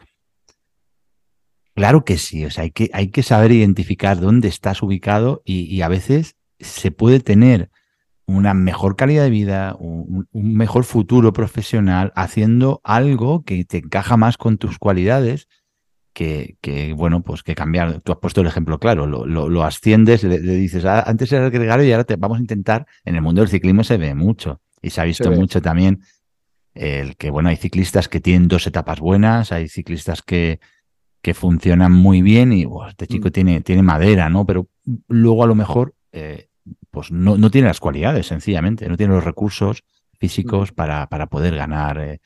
claro 1.76 2.06
que 2.06 2.18
sí, 2.18 2.46
o 2.46 2.50
sea, 2.50 2.64
hay 2.64 2.72
que, 2.72 2.90
hay 2.94 3.10
que 3.10 3.24
saber 3.24 3.52
identificar 3.52 4.22
dónde 4.22 4.48
estás 4.48 4.82
ubicado 4.82 5.42
y, 5.44 5.82
a 5.82 5.90
veces 5.90 6.38
se 6.62 6.92
puede 6.92 7.20
tener 7.20 7.70
una 8.26 8.54
mejor 8.54 8.96
calidad 8.96 9.24
de 9.24 9.30
vida, 9.30 9.76
un, 9.78 10.30
un 10.32 10.56
mejor 10.56 10.86
futuro 10.86 11.34
profesional 11.34 12.14
haciendo 12.16 12.80
algo 12.86 13.44
que 13.44 13.66
te 13.66 13.80
encaja 13.80 14.16
más 14.16 14.38
con 14.38 14.58
tus 14.58 14.80
cualidades 14.80 15.50
que, 16.14 16.94
bueno, 16.96 17.22
pues 17.22 17.44
que 17.44 17.56
cambiar. 17.56 18.02
Tú 18.02 18.12
has 18.12 18.20
puesto 18.20 18.42
el 18.42 18.48
ejemplo 18.48 18.80
claro, 18.80 19.06
lo, 19.08 19.64
asciendes, 19.64 20.24
le, 20.24 20.40
dices, 20.40 20.86
ah, 20.86 21.04
antes 21.06 21.32
era 21.32 21.46
el 21.46 21.52
gregario 21.52 21.86
y 21.86 21.92
ahora 21.92 22.04
te 22.04 22.16
vamos 22.16 22.38
a 22.38 22.42
intentar. 22.42 22.86
En 23.04 23.16
el 23.16 23.22
mundo 23.22 23.42
del 23.42 23.50
ciclismo 23.50 23.84
se 23.84 23.98
ve 23.98 24.14
mucho 24.16 24.62
y 24.82 24.92
se 24.92 25.02
ha 25.02 25.04
visto 25.04 25.32
mucho 25.32 25.62
también 25.62 26.02
el 26.74 27.18
que, 27.18 27.30
bueno, 27.30 27.50
hay 27.50 27.58
ciclistas 27.58 28.08
que 28.08 28.20
tienen 28.20 28.48
dos 28.48 28.66
etapas 28.68 29.00
buenas, 29.00 29.52
hay 29.52 29.68
ciclistas 29.68 30.22
que, 30.22 30.60
que 31.22 31.34
funcionan 31.34 31.92
muy 31.92 32.22
bien 32.22 32.52
y 32.52 32.68
este 32.88 33.08
chico 33.08 33.30
mm. 33.30 33.32
tiene, 33.32 33.62
tiene 33.62 33.82
madera, 33.82 34.30
¿no? 34.30 34.46
Pero 34.46 34.68
luego 35.08 35.44
a 35.44 35.48
lo 35.48 35.56
mejor, 35.56 35.96
eh, 36.12 36.48
pues 36.92 37.12
no, 37.12 37.38
no 37.38 37.52
tiene 37.52 37.68
las 37.68 37.80
cualidades, 37.80 38.28
sencillamente, 38.28 38.88
no 38.88 38.98
tiene 38.98 39.14
los 39.14 39.24
recursos 39.24 39.84
físicos 40.20 40.72
mm. 40.72 40.76
para, 40.76 41.08
para 41.08 41.28
poder 41.28 41.56
ganar. 41.56 42.00
Eh, 42.00 42.22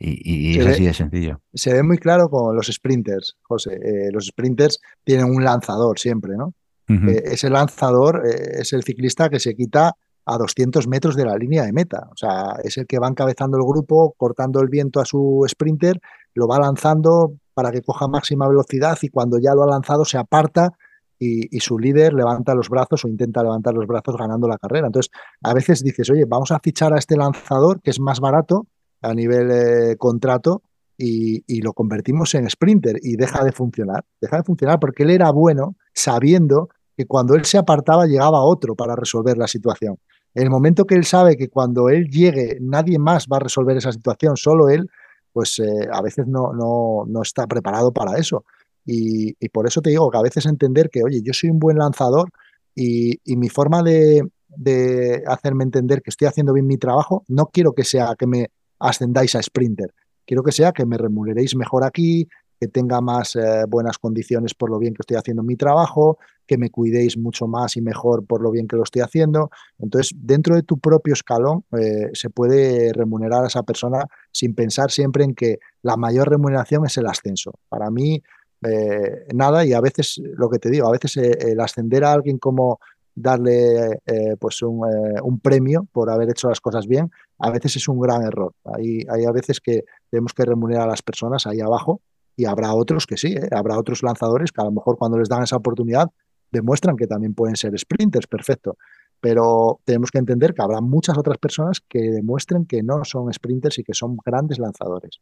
y, 0.00 0.58
es 0.58 0.66
así 0.66 0.84
de 0.84 0.94
sencillo. 0.94 1.40
Se 1.52 1.72
ve 1.72 1.82
muy 1.82 1.98
claro 1.98 2.28
con 2.28 2.54
los 2.54 2.66
sprinters, 2.66 3.36
José. 3.42 3.74
Eh, 3.74 4.10
los 4.12 4.26
sprinters 4.26 4.80
tienen 5.02 5.26
un 5.26 5.42
lanzador 5.42 5.98
siempre, 5.98 6.36
¿no? 6.36 6.54
Eh, 6.90 7.22
ese 7.32 7.50
lanzador 7.50 8.22
eh, 8.26 8.60
es 8.60 8.72
el 8.72 8.82
ciclista 8.82 9.28
que 9.28 9.38
se 9.38 9.54
quita 9.54 9.92
a 10.24 10.38
200 10.38 10.88
metros 10.88 11.16
de 11.16 11.26
la 11.26 11.36
línea 11.36 11.64
de 11.64 11.72
meta. 11.72 12.08
O 12.10 12.16
sea, 12.16 12.56
es 12.64 12.78
el 12.78 12.86
que 12.86 12.98
va 12.98 13.08
encabezando 13.08 13.58
el 13.58 13.64
grupo, 13.64 14.14
cortando 14.16 14.60
el 14.60 14.68
viento 14.68 14.98
a 15.00 15.04
su 15.04 15.44
sprinter, 15.46 16.00
lo 16.32 16.48
va 16.48 16.58
lanzando 16.58 17.34
para 17.52 17.72
que 17.72 17.82
coja 17.82 18.08
máxima 18.08 18.48
velocidad 18.48 18.96
y 19.02 19.08
cuando 19.08 19.38
ya 19.38 19.54
lo 19.54 19.64
ha 19.64 19.66
lanzado 19.66 20.06
se 20.06 20.16
aparta 20.16 20.72
y, 21.18 21.54
y, 21.54 21.60
su 21.60 21.78
líder 21.78 22.14
levanta 22.14 22.54
los 22.54 22.70
brazos 22.70 23.04
o 23.04 23.08
intenta 23.08 23.42
levantar 23.42 23.74
los 23.74 23.86
brazos 23.86 24.16
ganando 24.16 24.48
la 24.48 24.56
carrera. 24.56 24.86
Entonces, 24.86 25.10
a 25.42 25.52
veces 25.52 25.82
dices, 25.82 26.08
oye, 26.08 26.24
vamos 26.26 26.52
a 26.52 26.60
fichar 26.60 26.94
a 26.94 26.98
este 26.98 27.16
lanzador 27.16 27.82
que 27.82 27.90
es 27.90 28.00
más 28.00 28.20
barato 28.20 28.66
a 29.02 29.14
nivel 29.14 29.50
eh, 29.50 29.96
contrato 29.96 30.62
y, 30.96 31.60
lo 31.62 31.72
convertimos 31.72 32.34
en 32.34 32.48
sprinter 32.50 32.98
y 33.02 33.16
deja 33.16 33.44
de 33.44 33.52
funcionar. 33.52 34.04
Deja 34.20 34.38
de 34.38 34.42
funcionar 34.42 34.80
porque 34.80 35.04
él 35.04 35.10
era 35.10 35.30
bueno 35.30 35.76
sabiendo 35.94 36.68
que 36.96 37.06
cuando 37.06 37.34
él 37.34 37.44
se 37.44 37.58
apartaba 37.58 38.06
llegaba 38.06 38.40
otro 38.40 38.74
para 38.74 38.96
resolver 38.96 39.38
la 39.38 39.46
situación. 39.46 39.98
En 40.34 40.42
el 40.42 40.50
momento 40.50 40.84
que 40.84 40.96
él 40.96 41.04
sabe 41.04 41.36
que 41.36 41.48
cuando 41.48 41.88
él 41.88 42.08
llegue 42.08 42.58
nadie 42.60 42.98
más 42.98 43.26
va 43.32 43.36
a 43.36 43.40
resolver 43.40 43.76
esa 43.76 43.92
situación, 43.92 44.36
solo 44.36 44.68
él, 44.68 44.90
pues 45.32 45.60
eh, 45.60 45.88
a 45.92 46.02
veces 46.02 46.26
no, 46.26 46.52
no, 46.52 47.04
no, 47.06 47.22
está 47.22 47.46
preparado 47.46 47.92
para 47.92 48.18
eso. 48.18 48.44
Y, 48.84 49.34
por 49.50 49.66
eso 49.66 49.80
te 49.82 49.90
digo 49.90 50.10
que 50.10 50.18
a 50.18 50.22
veces 50.22 50.46
entender 50.46 50.88
que, 50.90 51.02
oye, 51.04 51.20
yo 51.22 51.32
soy 51.32 51.50
un 51.50 51.58
buen 51.58 51.78
lanzador 51.78 52.30
y, 52.74 53.20
mi 53.36 53.48
forma 53.48 53.82
de 53.82 55.22
hacerme 55.26 55.64
entender 55.64 56.02
que 56.02 56.10
estoy 56.10 56.26
haciendo 56.26 56.52
bien 56.52 56.66
mi 56.66 56.78
trabajo, 56.78 57.24
no 57.28 57.46
quiero 57.46 57.72
que 57.72 57.84
sea 57.84 58.14
que 58.18 58.26
me 58.26 58.50
ascendáis 58.78 59.34
a 59.34 59.42
sprinter. 59.42 59.94
Quiero 60.26 60.42
que 60.42 60.52
sea 60.52 60.72
que 60.72 60.84
me 60.84 60.98
remuneréis 60.98 61.56
mejor 61.56 61.84
aquí, 61.84 62.28
que 62.60 62.68
tenga 62.68 63.00
más 63.00 63.36
eh, 63.36 63.64
buenas 63.68 63.98
condiciones 63.98 64.54
por 64.54 64.70
lo 64.70 64.78
bien 64.78 64.94
que 64.94 65.02
estoy 65.02 65.16
haciendo 65.16 65.42
mi 65.42 65.56
trabajo, 65.56 66.18
que 66.46 66.58
me 66.58 66.70
cuidéis 66.70 67.16
mucho 67.16 67.46
más 67.46 67.76
y 67.76 67.82
mejor 67.82 68.26
por 68.26 68.42
lo 68.42 68.50
bien 68.50 68.66
que 68.66 68.76
lo 68.76 68.82
estoy 68.82 69.02
haciendo. 69.02 69.50
Entonces, 69.78 70.12
dentro 70.16 70.56
de 70.56 70.62
tu 70.62 70.78
propio 70.78 71.14
escalón 71.14 71.64
eh, 71.78 72.10
se 72.14 72.30
puede 72.30 72.92
remunerar 72.92 73.44
a 73.44 73.46
esa 73.46 73.62
persona 73.62 74.04
sin 74.32 74.54
pensar 74.54 74.90
siempre 74.90 75.24
en 75.24 75.34
que 75.34 75.58
la 75.82 75.96
mayor 75.96 76.28
remuneración 76.28 76.84
es 76.84 76.96
el 76.96 77.06
ascenso. 77.06 77.52
Para 77.68 77.90
mí, 77.90 78.22
eh, 78.66 79.26
nada, 79.34 79.64
y 79.64 79.72
a 79.72 79.80
veces, 79.80 80.20
lo 80.36 80.48
que 80.48 80.58
te 80.58 80.70
digo, 80.70 80.88
a 80.88 80.92
veces 80.92 81.16
el 81.16 81.60
ascender 81.60 82.02
a 82.04 82.12
alguien 82.12 82.38
como 82.38 82.80
darle 83.20 84.00
eh, 84.06 84.36
pues 84.38 84.62
un, 84.62 84.86
eh, 84.88 85.20
un, 85.22 85.40
premio 85.40 85.86
por 85.92 86.10
haber 86.10 86.30
hecho 86.30 86.48
las 86.48 86.60
cosas 86.60 86.86
bien, 86.86 87.10
a 87.38 87.50
veces 87.50 87.76
es 87.76 87.88
un 87.88 88.00
gran 88.00 88.22
error. 88.22 88.54
Hay, 88.64 89.00
hay 89.10 89.24
a 89.24 89.32
veces 89.32 89.60
que 89.60 89.84
tenemos 90.10 90.32
que 90.32 90.44
remunerar 90.44 90.84
a 90.84 90.90
las 90.90 91.02
personas 91.02 91.46
ahí 91.46 91.60
abajo 91.60 92.00
y 92.36 92.44
habrá 92.44 92.72
otros 92.74 93.06
que 93.06 93.16
sí, 93.16 93.34
¿eh? 93.34 93.48
habrá 93.50 93.78
otros 93.78 94.02
lanzadores 94.02 94.52
que 94.52 94.60
a 94.60 94.64
lo 94.64 94.72
mejor 94.72 94.96
cuando 94.96 95.18
les 95.18 95.28
dan 95.28 95.42
esa 95.42 95.56
oportunidad 95.56 96.08
demuestran 96.50 96.96
que 96.96 97.06
también 97.06 97.34
pueden 97.34 97.56
ser 97.56 97.78
sprinters, 97.78 98.26
perfecto. 98.26 98.76
Pero 99.20 99.80
tenemos 99.84 100.10
que 100.10 100.18
entender 100.18 100.54
que 100.54 100.62
habrá 100.62 100.80
muchas 100.80 101.18
otras 101.18 101.38
personas 101.38 101.80
que 101.80 101.98
demuestren 101.98 102.64
que 102.64 102.82
no 102.82 103.04
son 103.04 103.32
sprinters 103.32 103.78
y 103.80 103.84
que 103.84 103.92
son 103.92 104.16
grandes 104.24 104.58
lanzadores. 104.58 105.20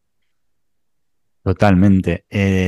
Totalmente. 1.42 2.26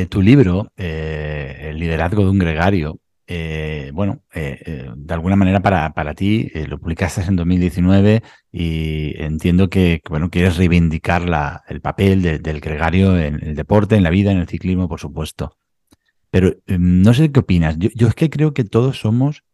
tu 0.08 0.22
libro, 0.22 0.72
El 0.76 1.78
liderazgo 1.78 2.24
de 2.24 2.30
un 2.30 2.38
gregario, 2.38 2.98
eh, 3.30 3.90
bueno, 3.92 4.22
eh, 4.32 4.58
eh, 4.64 4.90
de 4.96 5.14
alguna 5.14 5.36
manera 5.36 5.60
para, 5.60 5.92
para 5.92 6.14
ti 6.14 6.50
lo 6.66 6.78
publicaste 6.78 7.20
en 7.20 7.36
2019 7.36 8.22
y 8.50 9.22
entiendo 9.22 9.68
que, 9.68 10.00
bueno, 10.08 10.30
quieres 10.30 10.56
reivindicar 10.56 11.28
la, 11.28 11.62
el 11.68 11.82
papel 11.82 12.22
del 12.22 12.60
gregario 12.60 13.18
en 13.18 13.34
el 13.44 13.54
deporte, 13.54 13.96
en 13.96 14.02
la 14.02 14.08
vida, 14.08 14.32
en 14.32 14.38
el 14.38 14.48
ciclismo, 14.48 14.88
por 14.88 14.98
supuesto. 14.98 15.58
Pero 16.30 16.54
em, 16.66 17.02
no 17.02 17.12
sé 17.12 17.30
qué 17.30 17.40
opinas. 17.40 17.76
Yo, 17.78 18.08
es 18.08 18.14
que 18.14 18.30
creo 18.30 18.54
que 18.54 18.64
todos 18.64 18.98
somos 18.98 19.44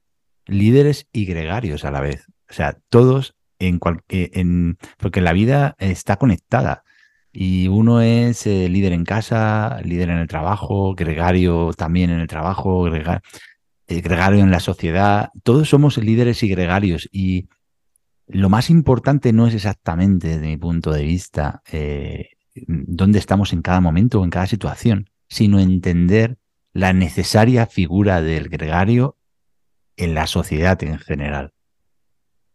líderes 0.47 1.09
y 1.13 1.25
gregarios 1.27 1.85
a 1.85 1.91
la 1.91 2.01
vez. 2.01 2.29
O 2.49 2.53
sea, 2.53 2.79
todos 2.91 3.35
en 3.59 3.81
cualquier, 3.81 4.31
en, 4.35 4.79
porque 4.99 5.21
la 5.21 5.33
vida 5.33 5.75
está 5.79 6.17
conectada. 6.17 6.85
Y 7.33 7.67
uno 7.67 8.01
es 8.01 8.47
líder 8.47 8.93
en 8.93 9.05
casa, 9.05 9.81
líder 9.83 10.11
en 10.11 10.19
el 10.19 10.29
trabajo, 10.29 10.95
gregario 10.95 11.73
también 11.77 12.11
en 12.11 12.21
el 12.21 12.29
trabajo, 12.29 12.83
gregario 12.85 13.23
el 13.87 14.03
gregario 14.03 14.41
en 14.41 14.51
la 14.51 14.61
sociedad, 14.61 15.31
todos 15.43 15.69
somos 15.69 15.99
líderes 15.99 16.43
y 16.43 16.49
gregarios 16.49 17.09
y 17.13 17.49
lo 18.27 18.49
más 18.49 18.71
importante 18.71 19.33
no 19.33 19.47
es 19.47 19.55
exactamente, 19.55 20.29
desde 20.29 20.47
mi 20.47 20.57
punto 20.57 20.91
de 20.93 21.03
vista, 21.03 21.63
eh, 21.71 22.31
dónde 22.55 23.19
estamos 23.19 23.53
en 23.53 23.63
cada 23.63 23.81
momento 23.81 24.21
o 24.21 24.25
en 24.25 24.31
cada 24.31 24.47
situación, 24.47 25.11
sino 25.29 25.61
entender 25.61 26.39
la 26.73 26.93
necesaria 26.93 27.67
figura 27.67 28.23
del 28.23 28.49
gregario 28.49 29.17
en 29.97 30.15
la 30.15 30.27
sociedad 30.27 30.83
en 30.83 30.99
general. 30.99 31.53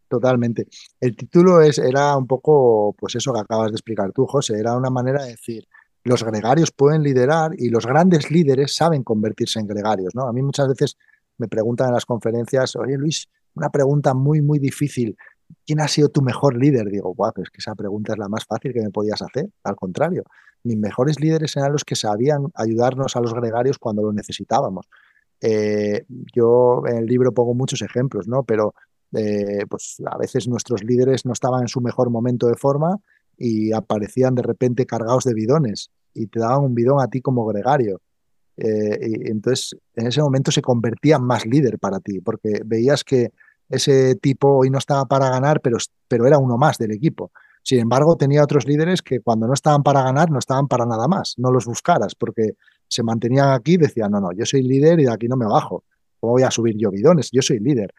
Totalmente. 0.08 0.66
El 1.00 1.14
título 1.14 1.60
es, 1.60 1.78
era 1.78 2.16
un 2.16 2.26
poco, 2.26 2.94
pues 2.98 3.14
eso 3.14 3.32
que 3.32 3.40
acabas 3.40 3.70
de 3.70 3.76
explicar 3.76 4.10
tú, 4.12 4.26
José, 4.26 4.58
era 4.58 4.76
una 4.76 4.90
manera 4.90 5.22
de 5.22 5.30
decir, 5.30 5.68
los 6.02 6.24
gregarios 6.24 6.72
pueden 6.72 7.02
liderar 7.02 7.52
y 7.56 7.68
los 7.68 7.86
grandes 7.86 8.30
líderes 8.30 8.74
saben 8.74 9.04
convertirse 9.04 9.60
en 9.60 9.68
gregarios, 9.68 10.14
¿no? 10.14 10.26
A 10.26 10.32
mí 10.32 10.42
muchas 10.42 10.68
veces 10.68 10.96
me 11.40 11.48
preguntan 11.48 11.88
en 11.88 11.94
las 11.94 12.06
conferencias, 12.06 12.76
oye 12.76 12.96
Luis, 12.96 13.28
una 13.54 13.70
pregunta 13.70 14.14
muy, 14.14 14.42
muy 14.42 14.58
difícil. 14.58 15.16
¿Quién 15.66 15.80
ha 15.80 15.88
sido 15.88 16.08
tu 16.10 16.22
mejor 16.22 16.56
líder? 16.56 16.88
Digo, 16.90 17.12
guau, 17.14 17.32
es 17.42 17.50
que 17.50 17.58
esa 17.58 17.74
pregunta 17.74 18.12
es 18.12 18.18
la 18.18 18.28
más 18.28 18.44
fácil 18.44 18.72
que 18.72 18.80
me 18.80 18.90
podías 18.90 19.20
hacer. 19.22 19.48
Al 19.64 19.74
contrario, 19.74 20.22
mis 20.62 20.76
mejores 20.76 21.18
líderes 21.18 21.56
eran 21.56 21.72
los 21.72 21.84
que 21.84 21.96
sabían 21.96 22.46
ayudarnos 22.54 23.16
a 23.16 23.20
los 23.20 23.34
gregarios 23.34 23.78
cuando 23.78 24.02
lo 24.02 24.12
necesitábamos. 24.12 24.86
Eh, 25.40 26.04
yo 26.34 26.82
en 26.86 26.98
el 26.98 27.06
libro 27.06 27.32
pongo 27.32 27.54
muchos 27.54 27.82
ejemplos, 27.82 28.28
¿no? 28.28 28.44
Pero 28.44 28.74
eh, 29.12 29.64
pues 29.68 29.96
a 30.06 30.18
veces 30.18 30.46
nuestros 30.46 30.84
líderes 30.84 31.24
no 31.24 31.32
estaban 31.32 31.62
en 31.62 31.68
su 31.68 31.80
mejor 31.80 32.10
momento 32.10 32.46
de 32.46 32.54
forma 32.54 32.98
y 33.36 33.72
aparecían 33.72 34.34
de 34.34 34.42
repente 34.42 34.86
cargados 34.86 35.24
de 35.24 35.34
bidones 35.34 35.90
y 36.14 36.26
te 36.26 36.40
daban 36.40 36.64
un 36.64 36.74
bidón 36.74 37.00
a 37.00 37.08
ti 37.08 37.20
como 37.22 37.46
gregario. 37.46 38.00
Eh, 38.56 38.98
entonces, 39.26 39.76
en 39.94 40.06
ese 40.06 40.20
momento 40.20 40.50
se 40.50 40.62
convertía 40.62 41.18
más 41.18 41.46
líder 41.46 41.78
para 41.78 42.00
ti, 42.00 42.20
porque 42.20 42.60
veías 42.64 43.04
que 43.04 43.32
ese 43.68 44.16
tipo 44.16 44.58
hoy 44.58 44.70
no 44.70 44.78
estaba 44.78 45.06
para 45.06 45.30
ganar, 45.30 45.60
pero, 45.60 45.78
pero 46.08 46.26
era 46.26 46.38
uno 46.38 46.58
más 46.58 46.78
del 46.78 46.92
equipo. 46.92 47.30
Sin 47.62 47.78
embargo, 47.78 48.16
tenía 48.16 48.42
otros 48.42 48.66
líderes 48.66 49.02
que 49.02 49.20
cuando 49.20 49.46
no 49.46 49.54
estaban 49.54 49.82
para 49.82 50.02
ganar, 50.02 50.30
no 50.30 50.38
estaban 50.38 50.66
para 50.66 50.86
nada 50.86 51.06
más. 51.08 51.34
No 51.36 51.52
los 51.52 51.66
buscaras, 51.66 52.14
porque 52.14 52.54
se 52.88 53.02
mantenían 53.02 53.50
aquí 53.50 53.74
y 53.74 53.76
decían, 53.76 54.10
no, 54.10 54.20
no, 54.20 54.32
yo 54.32 54.44
soy 54.44 54.62
líder 54.62 54.98
y 55.00 55.04
de 55.04 55.12
aquí 55.12 55.28
no 55.28 55.36
me 55.36 55.46
bajo. 55.46 55.84
¿Cómo 56.18 56.32
voy 56.32 56.42
a 56.42 56.50
subir 56.50 56.76
yo 56.76 56.90
bidones? 56.90 57.30
Yo 57.30 57.42
soy 57.42 57.60
líder. 57.60 57.94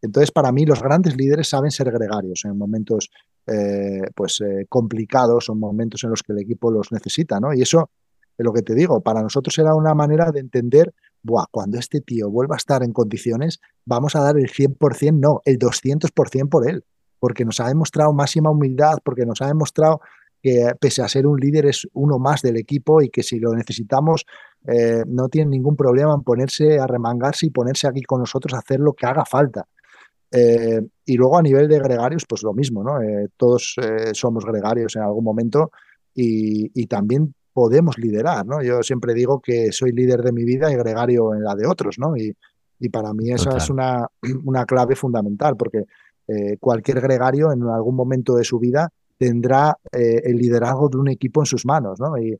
Entonces, 0.00 0.32
para 0.32 0.50
mí, 0.50 0.66
los 0.66 0.82
grandes 0.82 1.16
líderes 1.16 1.48
saben 1.48 1.70
ser 1.70 1.90
gregarios 1.92 2.44
en 2.44 2.58
momentos 2.58 3.10
eh, 3.46 4.02
pues, 4.14 4.40
eh, 4.40 4.66
complicados 4.68 5.48
o 5.48 5.54
momentos 5.54 6.02
en 6.04 6.10
los 6.10 6.22
que 6.22 6.32
el 6.32 6.40
equipo 6.40 6.70
los 6.70 6.90
necesita, 6.90 7.38
¿no? 7.38 7.54
Y 7.54 7.62
eso 7.62 7.90
lo 8.38 8.52
que 8.52 8.62
te 8.62 8.74
digo, 8.74 9.00
para 9.00 9.22
nosotros 9.22 9.56
era 9.58 9.74
una 9.74 9.94
manera 9.94 10.30
de 10.30 10.40
entender, 10.40 10.92
Buah, 11.22 11.46
cuando 11.50 11.78
este 11.78 12.00
tío 12.00 12.30
vuelva 12.30 12.56
a 12.56 12.58
estar 12.58 12.82
en 12.82 12.92
condiciones, 12.92 13.60
vamos 13.84 14.16
a 14.16 14.20
dar 14.20 14.36
el 14.36 14.50
100%, 14.50 15.20
no, 15.20 15.40
el 15.44 15.58
200% 15.58 16.48
por 16.48 16.68
él, 16.68 16.84
porque 17.20 17.44
nos 17.44 17.60
ha 17.60 17.68
demostrado 17.68 18.12
máxima 18.12 18.50
humildad, 18.50 18.98
porque 19.04 19.24
nos 19.24 19.40
ha 19.42 19.46
demostrado 19.46 20.00
que 20.42 20.72
pese 20.80 21.02
a 21.02 21.08
ser 21.08 21.26
un 21.26 21.38
líder 21.38 21.66
es 21.66 21.86
uno 21.92 22.18
más 22.18 22.42
del 22.42 22.56
equipo 22.56 23.00
y 23.00 23.10
que 23.10 23.22
si 23.22 23.38
lo 23.38 23.54
necesitamos 23.54 24.26
eh, 24.66 25.04
no 25.06 25.28
tiene 25.28 25.50
ningún 25.50 25.76
problema 25.76 26.14
en 26.14 26.22
ponerse 26.22 26.78
a 26.78 26.86
remangarse 26.86 27.46
y 27.46 27.50
ponerse 27.50 27.86
aquí 27.86 28.02
con 28.02 28.20
nosotros 28.20 28.54
a 28.54 28.58
hacer 28.58 28.80
lo 28.80 28.92
que 28.92 29.06
haga 29.06 29.24
falta. 29.24 29.66
Eh, 30.30 30.80
y 31.04 31.16
luego 31.16 31.38
a 31.38 31.42
nivel 31.42 31.68
de 31.68 31.78
gregarios, 31.78 32.24
pues 32.28 32.42
lo 32.42 32.54
mismo, 32.54 32.82
¿no? 32.82 33.00
Eh, 33.00 33.28
todos 33.36 33.76
somos 34.14 34.44
gregarios 34.44 34.96
en 34.96 35.02
algún 35.02 35.24
momento 35.24 35.70
y, 36.14 36.86
también 36.86 37.34
podemos 37.52 37.98
liderar, 37.98 38.46
¿no? 38.46 38.62
Yo 38.62 38.82
siempre 38.82 39.14
digo 39.14 39.40
que 39.40 39.72
soy 39.72 39.92
líder 39.92 40.22
de 40.22 40.32
mi 40.32 40.44
vida 40.44 40.70
y 40.70 40.76
gregario 40.76 41.34
en 41.34 41.42
la 41.42 41.54
de 41.54 41.66
otros, 41.66 41.98
¿no? 41.98 42.16
Y, 42.16 42.34
para 42.90 43.12
mí 43.12 43.30
esa 43.30 43.56
es 43.56 43.70
una, 43.70 44.08
una, 44.44 44.64
clave 44.64 44.96
fundamental, 44.96 45.56
porque 45.56 45.84
cualquier 46.58 47.00
gregario 47.00 47.52
en 47.52 47.62
algún 47.62 47.94
momento 47.94 48.34
de 48.34 48.42
su 48.42 48.58
vida 48.58 48.88
tendrá 49.18 49.76
el 49.92 50.36
liderazgo 50.36 50.88
de 50.88 50.96
un 50.96 51.08
equipo 51.08 51.42
en 51.42 51.46
sus 51.46 51.64
manos, 51.64 52.00
¿no? 52.00 52.18
Y, 52.18 52.36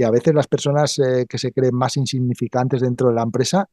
y 0.00 0.02
a 0.02 0.10
veces 0.10 0.32
las 0.32 0.46
personas 0.46 0.98
eh, 0.98 1.26
que 1.28 1.36
se 1.36 1.52
creen 1.52 1.74
más 1.74 1.98
insignificantes 1.98 2.80
dentro 2.80 3.08
de 3.08 3.14
la 3.14 3.22
empresa, 3.22 3.68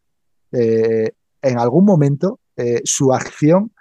eh, 0.51 1.11
en 1.41 1.57
algún 1.57 1.85
momento 1.85 2.41
eh, 2.57 2.81
su 2.84 3.14
acción 3.14 3.72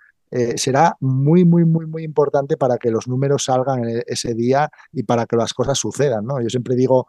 será 0.57 0.97
muy, 1.01 1.45
muy, 1.45 1.65
muy, 1.65 1.87
muy 1.87 2.05
importante 2.05 2.57
para 2.57 2.79
que 2.79 2.91
los 2.91 3.09
números 3.09 3.45
salgan 3.45 3.83
ese 4.07 4.35
día 4.35 4.71
y 4.93 5.03
para 5.03 5.27
que 5.27 5.37
las 5.37 5.55
cosas 5.55 5.79
sucedan. 5.79 6.25
¿no? 6.25 6.41
Yo 6.41 6.49
siempre 6.49 6.75
digo 6.75 7.07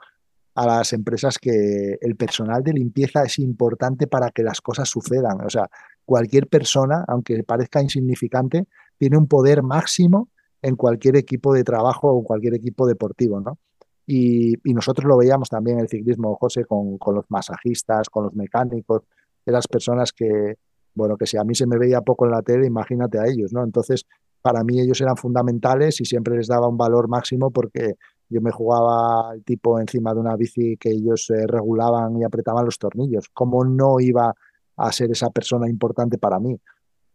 a 0.56 0.66
las 0.66 0.94
empresas 0.94 1.38
que 1.38 1.98
el 2.02 2.16
personal 2.16 2.64
de 2.64 2.74
limpieza 2.74 3.24
es 3.24 3.38
importante 3.40 4.08
para 4.08 4.32
que 4.32 4.44
las 4.44 4.60
cosas 4.62 4.90
sucedan. 4.90 5.46
O 5.46 5.50
sea, 5.50 5.70
cualquier 6.04 6.48
persona, 6.48 7.06
aunque 7.08 7.44
parezca 7.44 7.82
insignificante, 7.82 8.68
tiene 8.98 9.18
un 9.18 9.28
poder 9.28 9.62
máximo 9.62 10.30
en 10.62 10.76
cualquier 10.76 11.16
equipo 11.16 11.54
de 11.54 11.64
trabajo 11.64 12.10
o 12.12 12.24
cualquier 12.24 12.56
equipo 12.56 12.88
deportivo, 12.88 13.40
¿no? 13.40 13.60
Y, 14.08 14.56
nosotros 14.64 15.06
lo 15.06 15.18
veíamos 15.18 15.50
también 15.50 15.78
en 15.78 15.84
el 15.84 15.90
ciclismo, 15.90 16.36
José, 16.36 16.64
con, 16.64 16.98
con, 16.98 17.14
los 17.14 17.26
masajistas, 17.30 18.10
con 18.10 18.24
los 18.24 18.34
mecánicos, 18.34 19.04
de 19.46 19.52
las 19.52 19.68
personas 19.68 20.14
que, 20.14 20.56
bueno, 20.98 21.16
que 21.16 21.26
si 21.26 21.38
a 21.38 21.44
mí 21.44 21.56
se 21.56 21.68
me 21.68 21.78
veía 21.78 22.02
poco 22.02 22.26
en 22.26 22.32
la 22.32 22.42
tele, 22.42 22.68
imagínate 22.68 23.20
a 23.20 23.26
ellos, 23.26 23.54
¿no? 23.54 23.64
Entonces, 23.64 24.06
para 24.42 24.64
mí 24.64 24.80
ellos 24.80 25.00
eran 25.02 25.16
fundamentales 25.16 26.02
y 26.02 26.06
siempre 26.06 26.36
les 26.36 26.48
daba 26.48 26.68
un 26.68 26.78
valor 26.78 27.08
máximo 27.08 27.52
porque 27.52 27.96
yo 28.30 28.42
me 28.42 28.52
jugaba 28.52 29.34
el 29.34 29.44
tipo 29.44 29.80
encima 29.80 30.14
de 30.14 30.20
una 30.20 30.36
bici 30.36 30.76
que 30.78 30.90
ellos 30.90 31.30
eh, 31.30 31.46
regulaban 31.48 32.18
y 32.18 32.24
apretaban 32.24 32.66
los 32.66 32.78
tornillos. 32.78 33.30
¿Cómo 33.34 33.64
no 33.64 34.00
iba 34.00 34.34
a 34.76 34.92
ser 34.92 35.12
esa 35.12 35.30
persona 35.30 35.70
importante 35.70 36.18
para 36.18 36.40
mí? 36.40 36.60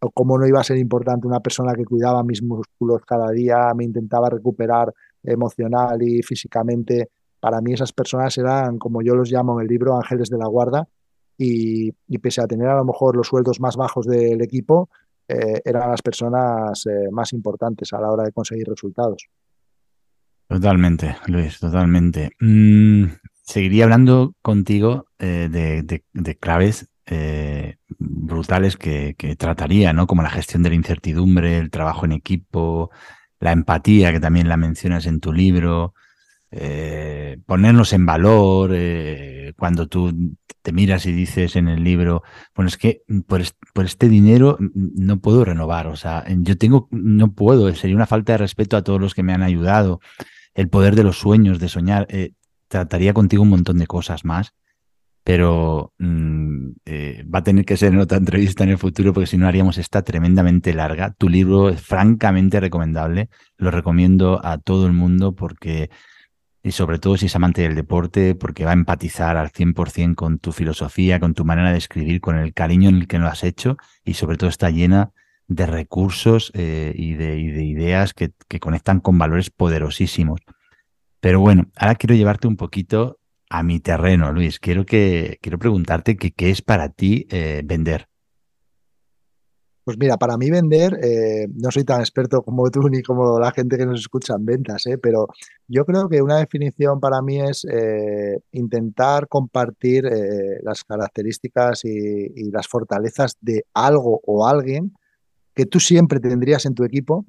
¿O 0.00 0.10
cómo 0.10 0.38
no 0.38 0.46
iba 0.46 0.60
a 0.60 0.64
ser 0.64 0.78
importante 0.78 1.26
una 1.26 1.40
persona 1.40 1.74
que 1.74 1.84
cuidaba 1.84 2.22
mis 2.22 2.42
músculos 2.42 3.02
cada 3.06 3.30
día, 3.30 3.72
me 3.76 3.84
intentaba 3.84 4.30
recuperar 4.30 4.92
emocional 5.22 6.02
y 6.02 6.22
físicamente, 6.22 7.10
para 7.40 7.60
mí 7.60 7.72
esas 7.72 7.92
personas 7.92 8.36
eran, 8.38 8.78
como 8.78 9.02
yo 9.02 9.14
los 9.14 9.30
llamo 9.30 9.59
en 9.59 9.62
el 9.62 9.68
libro, 9.68 9.96
ángeles 9.96 10.28
de 10.28 10.38
la 10.38 10.46
guarda, 10.46 10.88
y, 11.38 11.92
pese 12.18 12.40
a 12.40 12.46
tener 12.46 12.68
a 12.68 12.76
lo 12.76 12.84
mejor 12.84 13.16
los 13.16 13.28
sueldos 13.28 13.60
más 13.60 13.76
bajos 13.76 14.06
del 14.06 14.40
equipo, 14.42 14.90
eh, 15.28 15.60
eran 15.64 15.90
las 15.90 16.02
personas 16.02 16.86
eh, 16.86 17.10
más 17.10 17.32
importantes 17.32 17.92
a 17.92 18.00
la 18.00 18.10
hora 18.10 18.24
de 18.24 18.32
conseguir 18.32 18.68
resultados. 18.68 19.28
Totalmente, 20.48 21.16
Luis, 21.26 21.59
totalmente. 21.59 22.32
Mm, 22.40 23.04
seguiría 23.42 23.84
hablando 23.84 24.34
contigo 24.42 25.06
eh, 25.18 25.48
de, 25.50 26.36
claves 26.38 26.88
brutales 27.98 28.76
que, 28.76 29.14
que, 29.18 29.36
trataría, 29.36 29.92
¿no? 29.92 30.06
Como 30.06 30.22
la 30.22 30.30
gestión 30.30 30.62
de 30.62 30.70
la 30.70 30.76
incertidumbre, 30.76 31.59
el 31.59 31.70
trabajo 31.70 32.06
en 32.06 32.12
equipo, 32.12 32.90
la 33.38 33.52
empatía, 33.52 34.12
que 34.12 34.20
también 34.20 34.48
la 34.48 34.56
mencionas 34.56 35.04
en 35.06 35.20
tu 35.20 35.32
libro, 35.32 35.94
eh, 36.53 37.39
ponernos 37.47 37.93
en 37.93 38.07
valor, 38.07 38.70
eh, 38.74 39.53
cuando 39.57 39.89
tú 39.89 40.37
te 40.62 40.73
miras 40.73 41.07
y 41.07 41.12
dices 41.12 41.57
en 41.57 41.66
el 41.66 41.83
libro, 41.83 42.23
bueno, 42.55 42.69
es 42.69 42.77
que 42.77 43.03
por, 43.27 43.41
este 43.85 44.09
dinero 44.09 44.59
no 44.61 45.20
puedo 45.20 45.45
renovar, 45.45 45.87
o 45.89 45.97
sea, 45.97 46.24
yo 46.29 46.57
tengo, 46.57 46.89
no 46.91 47.33
puedo, 47.33 47.74
sería 47.74 47.97
una 47.97 48.07
falta 48.07 48.33
de 48.33 48.39
respeto 48.39 48.77
a 48.77 48.83
todos 48.85 49.01
los 49.01 49.15
que 49.15 49.23
me 49.23 49.33
han 49.33 49.43
ayudado, 49.43 50.01
el 50.55 50.69
poder 50.69 50.95
de 50.95 51.05
los 51.05 51.19
sueños, 51.19 51.59
de 51.59 51.69
soñar, 51.69 52.07
eh, 52.11 52.33
trataría 52.69 53.15
contigo 53.15 53.43
un 53.43 53.49
montón 53.49 53.79
de 53.79 53.87
cosas 53.87 54.24
más 54.24 54.55
pero 55.24 55.93
mm, 55.99 56.70
eh, 56.85 57.24
va 57.33 57.41
a 57.41 57.43
tener 57.45 57.65
que 57.65 57.77
ser 57.77 57.93
en 57.93 58.01
otra 58.01 58.19
entrevista 58.19 58.65
en 58.65 58.70
el 58.70 58.79
futuro 58.79 59.12
porque 59.12 59.27
si 59.27 59.39
no 59.39 59.47
haríamos 59.47 59.79
esta 59.79 60.03
tremendamente 60.03 60.74
larga. 60.74 61.12
Tu 61.12 61.29
libro 61.29 61.69
es 61.69 61.81
francamente 61.81 62.61
recomendable, 62.61 63.29
lo 63.57 63.70
recomiendo 63.70 64.45
a 64.45 64.59
todo 64.59 64.87
el 64.87 64.93
mundo 64.93 65.35
porque, 65.35 65.91
y 66.62 66.72
sobre 66.72 66.98
todo 66.98 67.16
si 67.16 67.26
es 67.26 67.36
amante 67.36 67.62
del 67.62 67.74
deporte, 67.74 68.34
porque 68.34 68.64
va 68.64 68.70
a 68.70 68.74
empatizar 68.74 69.36
al 69.36 69.51
100% 69.51 70.14
con 70.14 70.39
tu 70.39 70.52
filosofía, 70.52 71.18
con 71.18 71.34
tu 71.34 71.44
manera 71.44 71.72
de 71.72 71.78
escribir, 71.78 72.20
con 72.20 72.39
el 72.39 72.55
cariño 72.55 72.89
en 72.89 72.97
el 72.97 73.09
que 73.09 73.18
lo 73.18 73.26
has 73.26 73.43
hecho 73.43 73.76
y 74.05 74.14
sobre 74.14 74.36
todo 74.36 74.48
está 74.48 74.70
llena 74.70 75.12
de 75.48 75.66
recursos 75.66 76.52
eh, 76.55 76.93
y, 76.97 77.14
de, 77.14 77.36
ideas 77.39 78.14
que, 78.14 78.32
conectan 78.60 79.01
con 79.01 79.18
valores 79.18 79.51
poderosísimos. 79.51 80.40
Pero 81.20 81.40
bueno, 81.40 81.70
ahora 81.76 81.97
quiero 81.97 82.14
llevarte 82.14 82.47
un 82.47 82.56
poquito 82.56 83.18
a 83.51 83.62
mi 83.62 83.80
terreno, 83.80 84.32
Luis. 84.32 84.60
Quiero, 84.60 84.86
que, 84.86 85.39
quiero 85.43 85.59
preguntarte 85.59 86.16
qué 86.16 86.51
es 86.51 86.62
para 86.62 86.90
ti 86.90 87.26
eh, 87.30 87.62
vender. 87.64 88.09
Pues 89.84 89.98
mira, 89.98 90.16
para 90.16 90.36
mí 90.36 90.50
vender, 90.50 90.98
eh, 91.02 91.46
no 91.54 91.70
soy 91.70 91.84
tan 91.84 92.00
experto 92.00 92.42
como 92.42 92.70
tú 92.70 92.88
ni 92.88 93.02
como 93.02 93.38
la 93.38 93.50
gente 93.50 93.76
que 93.76 93.84
nos 93.84 94.00
escucha 94.00 94.34
en 94.34 94.46
ventas, 94.46 94.86
eh, 94.86 94.96
pero 94.96 95.26
yo 95.66 95.84
creo 95.84 96.09
que 96.09 96.22
una 96.22 96.36
definición 96.38 97.00
para 97.00 97.20
mí 97.20 97.40
es 97.40 97.66
intentar 98.52 99.26
compartir 99.28 100.04
las 100.62 100.84
características 100.84 101.84
y, 101.84 102.50
las 102.50 102.68
fortalezas 102.68 103.36
de 103.40 103.64
algo 103.72 104.20
o 104.26 104.46
alguien 104.46 104.94
que 105.54 105.66
tú 105.66 105.80
siempre 105.80 106.20
tendrías 106.20 106.66
en 106.66 106.74
tu 106.74 106.84
equipo 106.84 107.24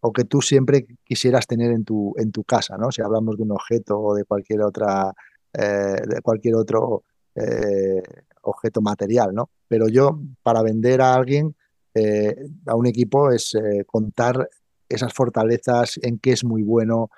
o 0.00 0.12
que 0.12 0.24
tú 0.24 0.40
siempre 0.40 0.86
quisieras 1.04 1.46
tener 1.46 1.72
en 1.72 1.84
tu, 1.84 2.14
en 2.16 2.32
tu 2.32 2.44
casa, 2.44 2.76
¿no? 2.78 2.90
Si 2.90 3.02
hablamos 3.02 3.36
de 3.36 3.42
un 3.42 3.52
objeto 3.52 3.98
o 3.98 4.14
de 4.14 4.24
cualquier 4.24 4.62
otra 4.62 5.12
eh, 5.52 6.02
de 6.06 6.20
cualquier 6.22 6.54
otro 6.54 7.02
eh, 7.34 8.02
objeto 8.42 8.80
material, 8.80 9.34
¿no? 9.34 9.50
Pero 9.66 9.88
yo, 9.88 10.20
para 10.44 10.62
vender 10.62 11.00
a 11.00 11.14
alguien, 11.14 11.56
eh, 11.94 12.36
a 12.66 12.74
un 12.74 12.86
equipo, 12.86 13.30
es 13.30 13.56
contar 13.86 14.48
esas 14.88 15.12
fortalezas, 15.12 15.98
en 16.02 16.18
qué 16.18 16.32
es 16.32 16.44
muy 16.44 16.62
bueno, 16.62 17.10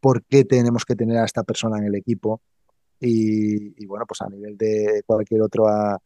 por 0.00 0.24
qué 0.24 0.44
tenemos 0.44 0.84
que 0.84 0.96
tener 0.96 1.18
a 1.18 1.24
esta 1.24 1.42
persona 1.42 1.78
en 1.78 1.84
el 1.84 1.94
equipo. 1.94 2.40
Y, 3.00 3.84
bueno, 3.86 4.06
pues 4.06 4.22
a 4.22 4.28
nivel 4.28 4.56
de 4.56 5.02
cualquier 5.06 5.42
otra 5.42 5.98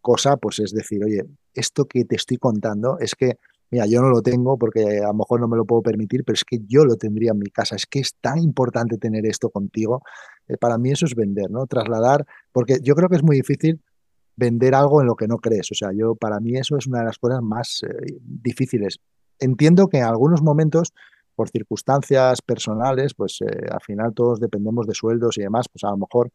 cosa, 0.00 0.36
pues 0.36 0.58
es 0.58 0.72
decir, 0.72 1.04
oye, 1.04 1.24
esto 1.54 1.84
que 1.86 2.04
te 2.04 2.16
estoy 2.16 2.38
contando 2.38 2.98
es 2.98 3.14
que 3.14 3.36
mira, 3.70 3.86
yo 3.86 4.00
no 4.00 4.08
lo 4.08 4.22
tengo 4.22 4.58
porque 4.58 4.98
a 4.98 5.08
lo 5.08 5.14
mejor 5.14 5.40
no 5.40 5.48
me 5.48 5.56
lo 5.56 5.64
puedo 5.64 5.82
permitir, 5.82 6.24
pero 6.24 6.34
es 6.34 6.44
que 6.44 6.60
yo 6.66 6.84
lo 6.84 6.96
tendría 6.96 7.32
en 7.32 7.38
mi 7.38 7.50
casa. 7.50 7.76
Es 7.76 7.86
que 7.86 8.00
es 8.00 8.14
tan 8.20 8.38
importante 8.38 8.98
tener 8.98 9.26
esto 9.26 9.50
contigo. 9.50 10.02
Eh, 10.48 10.56
para 10.56 10.78
mí 10.78 10.90
eso 10.90 11.06
es 11.06 11.14
vender, 11.14 11.50
¿no? 11.50 11.66
Trasladar, 11.66 12.26
porque 12.52 12.78
yo 12.82 12.94
creo 12.94 13.08
que 13.08 13.16
es 13.16 13.22
muy 13.22 13.36
difícil 13.36 13.80
vender 14.38 14.74
algo 14.74 15.00
en 15.00 15.06
lo 15.06 15.16
que 15.16 15.26
no 15.26 15.38
crees. 15.38 15.70
O 15.72 15.74
sea, 15.74 15.90
yo 15.92 16.14
para 16.14 16.40
mí 16.40 16.56
eso 16.56 16.76
es 16.76 16.86
una 16.86 17.00
de 17.00 17.06
las 17.06 17.18
cosas 17.18 17.42
más 17.42 17.82
eh, 17.82 18.18
difíciles. 18.22 18.98
Entiendo 19.38 19.88
que 19.88 19.98
en 19.98 20.04
algunos 20.04 20.42
momentos, 20.42 20.92
por 21.34 21.48
circunstancias 21.48 22.42
personales, 22.42 23.14
pues 23.14 23.40
eh, 23.40 23.66
al 23.70 23.80
final 23.80 24.14
todos 24.14 24.40
dependemos 24.40 24.86
de 24.86 24.94
sueldos 24.94 25.38
y 25.38 25.42
demás, 25.42 25.66
pues 25.68 25.84
a 25.84 25.90
lo 25.90 25.98
mejor 25.98 26.30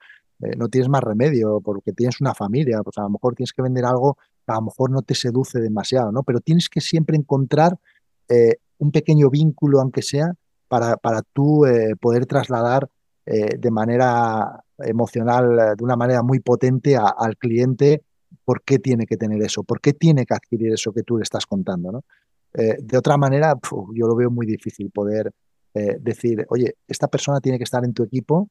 no 0.57 0.67
tienes 0.67 0.89
más 0.89 1.01
remedio 1.01 1.61
porque 1.61 1.93
tienes 1.93 2.19
una 2.19 2.33
familia, 2.33 2.81
pues 2.83 2.97
a 2.97 3.03
lo 3.03 3.11
mejor 3.11 3.33
tienes 3.33 3.53
que 3.53 3.61
vender 3.61 3.85
algo 3.85 4.17
a 4.47 4.55
lo 4.55 4.63
mejor 4.63 4.89
no 4.91 5.01
te 5.01 5.15
seduce 5.15 5.59
demasiado, 5.59 6.11
¿no? 6.11 6.23
Pero 6.23 6.39
tienes 6.39 6.69
que 6.69 6.81
siempre 6.81 7.15
encontrar 7.15 7.79
eh, 8.29 8.57
un 8.77 8.91
pequeño 8.91 9.29
vínculo, 9.29 9.79
aunque 9.79 10.01
sea, 10.01 10.33
para, 10.67 10.97
para 10.97 11.21
tú 11.21 11.65
eh, 11.65 11.95
poder 11.99 12.25
trasladar 12.25 12.89
eh, 13.25 13.57
de 13.57 13.71
manera 13.71 14.63
emocional, 14.77 15.75
de 15.77 15.83
una 15.83 15.95
manera 15.95 16.23
muy 16.23 16.39
potente 16.39 16.97
al 16.97 17.37
cliente 17.37 18.03
por 18.43 18.63
qué 18.63 18.79
tiene 18.79 19.05
que 19.05 19.17
tener 19.17 19.41
eso, 19.41 19.63
por 19.63 19.79
qué 19.79 19.93
tiene 19.93 20.25
que 20.25 20.33
adquirir 20.33 20.73
eso 20.73 20.91
que 20.91 21.03
tú 21.03 21.17
le 21.17 21.23
estás 21.23 21.45
contando. 21.45 21.91
¿no? 21.91 22.03
de 22.55 22.97
otra 22.99 23.17
manera, 23.17 23.55
yo 23.95 24.05
lo 24.05 24.15
veo 24.15 24.29
muy 24.29 24.45
difícil 24.45 24.91
poder 24.91 25.31
decir, 25.73 26.45
oye, 26.49 26.75
esta 26.87 27.07
persona 27.07 27.39
tiene 27.39 27.57
que 27.57 27.63
estar 27.63 27.83
en 27.83 27.93
tu 27.93 28.03
equipo, 28.03 28.47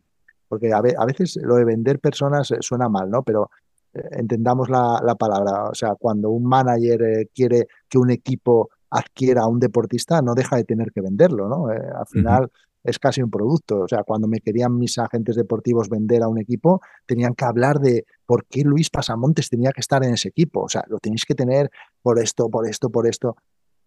porque 0.48 0.72
a, 0.72 0.80
veces 0.80 1.38
lo 1.40 1.54
de 1.54 1.64
vender 1.64 2.00
personas 2.00 2.52
suena 2.62 2.88
mal, 2.88 3.08
¿no? 3.08 3.22
Pero 3.22 3.50
entendamos 3.92 4.68
la, 4.70 5.00
la, 5.04 5.14
palabra, 5.14 5.68
o 5.70 5.74
sea, 5.74 5.94
cuando 5.94 6.30
un 6.30 6.42
manager 6.42 7.28
quiere 7.32 7.68
que 7.88 7.98
un 7.98 8.10
equipo 8.10 8.70
adquiera 8.92 9.42
a 9.42 9.46
un 9.46 9.58
deportista, 9.58 10.20
no 10.20 10.34
deja 10.34 10.56
de 10.56 10.64
tener 10.64 10.92
que 10.92 11.00
venderlo, 11.00 11.48
¿no? 11.48 11.72
Eh, 11.72 11.80
al 11.94 12.06
final 12.06 12.50
es 12.84 12.98
casi 12.98 13.22
un 13.22 13.30
producto. 13.30 13.80
O 13.80 13.88
sea, 13.88 14.02
cuando 14.04 14.28
me 14.28 14.40
querían 14.40 14.76
mis 14.76 14.98
agentes 14.98 15.36
deportivos 15.36 15.88
vender 15.88 16.22
a 16.22 16.28
un 16.28 16.38
equipo, 16.38 16.80
tenían 17.06 17.34
que 17.34 17.44
hablar 17.44 17.78
de 17.78 18.04
por 18.26 18.44
qué 18.46 18.62
Luis 18.62 18.90
Pasamontes 18.90 19.48
tenía 19.48 19.70
que 19.72 19.80
estar 19.80 20.04
en 20.04 20.14
ese 20.14 20.28
equipo. 20.28 20.62
O 20.62 20.68
sea, 20.68 20.84
lo 20.88 20.98
tenéis 20.98 21.24
que 21.24 21.34
tener 21.34 21.70
por 22.02 22.18
esto, 22.18 22.48
por 22.48 22.68
esto, 22.68 22.90
por 22.90 23.06
esto. 23.06 23.36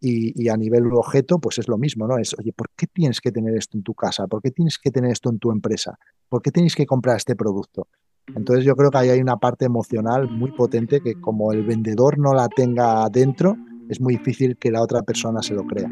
Y, 0.01 0.49
a 0.49 0.57
nivel 0.57 0.85
objeto, 0.93 1.39
pues 1.39 1.57
es 1.57 1.67
lo 1.67 1.79
mismo, 1.79 2.07
¿no? 2.07 2.19
Es, 2.19 2.35
oye, 2.37 2.53
¿por 2.53 2.69
qué 2.75 2.85
tienes 2.85 3.21
que 3.21 3.31
tener 3.31 3.55
esto 3.55 3.75
en 3.77 3.83
tu 3.83 3.95
casa? 3.95 4.27
¿Por 4.27 4.41
qué 4.41 4.51
tienes 4.51 4.77
que 4.77 4.91
tener 4.91 5.09
esto 5.11 5.29
en 5.29 5.39
tu 5.39 5.51
empresa? 5.51 5.97
¿Por 6.29 6.43
qué 6.43 6.51
tienes 6.51 6.75
que 6.75 6.85
comprar 6.85 7.17
este 7.17 7.35
producto? 7.35 7.87
Entonces 8.35 8.65
yo 8.65 8.75
creo 8.75 8.91
que 8.91 8.97
ahí 8.99 9.09
hay 9.09 9.21
una 9.21 9.37
parte 9.37 9.65
emocional 9.65 10.29
muy 10.29 10.51
potente 10.51 11.01
que 11.01 11.19
como 11.19 11.53
el 11.53 11.63
vendedor 11.63 12.19
no 12.19 12.33
la 12.33 12.49
tenga 12.49 13.07
dentro, 13.09 13.55
es 13.89 14.01
muy 14.01 14.17
difícil 14.17 14.57
que 14.57 14.71
la 14.71 14.81
otra 14.81 15.01
persona 15.03 15.41
se 15.41 15.53
lo 15.53 15.63
crea. 15.63 15.89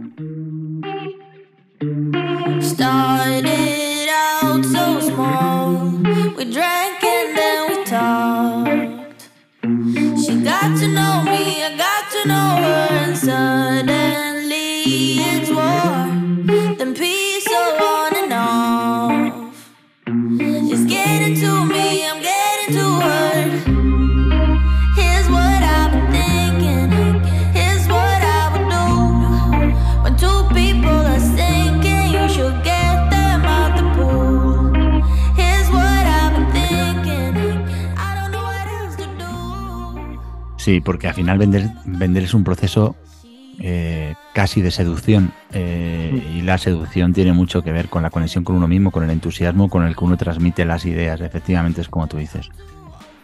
Started 2.61 4.07
out 4.09 4.63
so 4.63 5.01
small. 5.01 5.89
We 6.37 6.45
drank 6.45 7.03
and 7.03 7.37
then 7.37 7.59
we 7.69 7.83
talked. 7.83 9.29
She 10.23 10.39
got 10.41 10.77
to 10.79 10.87
know 10.87 11.23
me, 11.23 11.61
I 11.61 11.75
got 11.77 12.09
to 12.13 12.27
know 12.27 12.49
her, 12.63 12.87
and 13.03 13.17
suddenly 13.17 14.02
Sí, 40.63 40.79
porque 40.79 41.09
al 41.09 41.13
final 41.13 41.37
vender, 41.37 41.71
vender 41.83 42.23
es 42.23 42.33
un 42.33 42.45
proceso 42.45 42.95
eh, 43.59 44.15
casi 44.33 44.61
de 44.61 44.71
seducción 44.71 45.33
eh, 45.51 46.23
y 46.37 46.41
la 46.41 46.57
seducción 46.57 47.11
tiene 47.11 47.33
mucho 47.33 47.61
que 47.61 47.73
ver 47.73 47.89
con 47.89 48.01
la 48.01 48.09
conexión 48.09 48.45
con 48.45 48.55
uno 48.55 48.69
mismo, 48.69 48.89
con 48.89 49.03
el 49.03 49.09
entusiasmo 49.09 49.67
con 49.67 49.83
el 49.83 49.93
que 49.93 50.05
uno 50.05 50.15
transmite 50.15 50.63
las 50.63 50.85
ideas. 50.85 51.19
Efectivamente 51.19 51.81
es 51.81 51.89
como 51.89 52.07
tú 52.07 52.15
dices. 52.15 52.49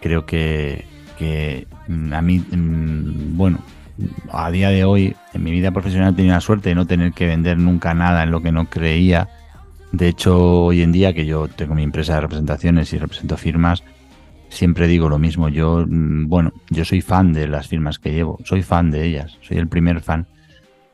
Creo 0.02 0.26
que, 0.26 0.84
mm, 1.88 2.12
a 2.12 2.22
mí, 2.22 2.40
mm, 2.40 3.38
bueno, 3.38 3.60
a 4.34 4.52
día 4.52 4.68
de 4.68 4.84
hoy 4.84 5.16
en 5.34 5.42
mi 5.42 5.52
vida 5.52 5.72
profesional 5.72 6.12
he 6.12 6.16
tenido 6.18 6.36
la 6.36 6.42
suerte 6.42 6.68
de 6.68 6.76
no 6.76 6.88
tener 6.88 7.14
que 7.14 7.26
vender 7.26 7.58
nunca 7.58 7.94
nada 7.94 8.24
en 8.24 8.32
lo 8.32 8.42
que 8.42 8.52
no 8.52 8.66
creía. 8.66 9.30
De 9.94 10.10
hecho, 10.10 10.66
hoy 10.66 10.82
en 10.82 10.92
día 10.92 11.14
que 11.14 11.26
yo 11.26 11.48
tengo 11.48 11.74
mi 11.74 11.84
empresa 11.84 12.16
de 12.16 12.20
representaciones 12.20 12.92
y 12.92 12.98
represento 12.98 13.38
firmas, 13.38 13.82
siempre 14.50 14.88
digo 14.88 15.10
lo 15.10 15.20
mismo. 15.20 15.50
Yo, 15.50 15.86
mm, 15.88 16.28
bueno, 16.28 16.54
yo 16.70 16.86
soy 16.86 17.02
fan 17.02 17.34
de 17.34 17.48
las 17.48 17.68
firmas 17.68 18.00
que 18.00 18.12
llevo, 18.12 18.40
soy 18.44 18.64
fan 18.64 18.92
de 18.92 19.06
ellas, 19.06 19.38
soy 19.42 19.58
el 19.58 19.68
primer 19.68 20.02
fan 20.02 20.28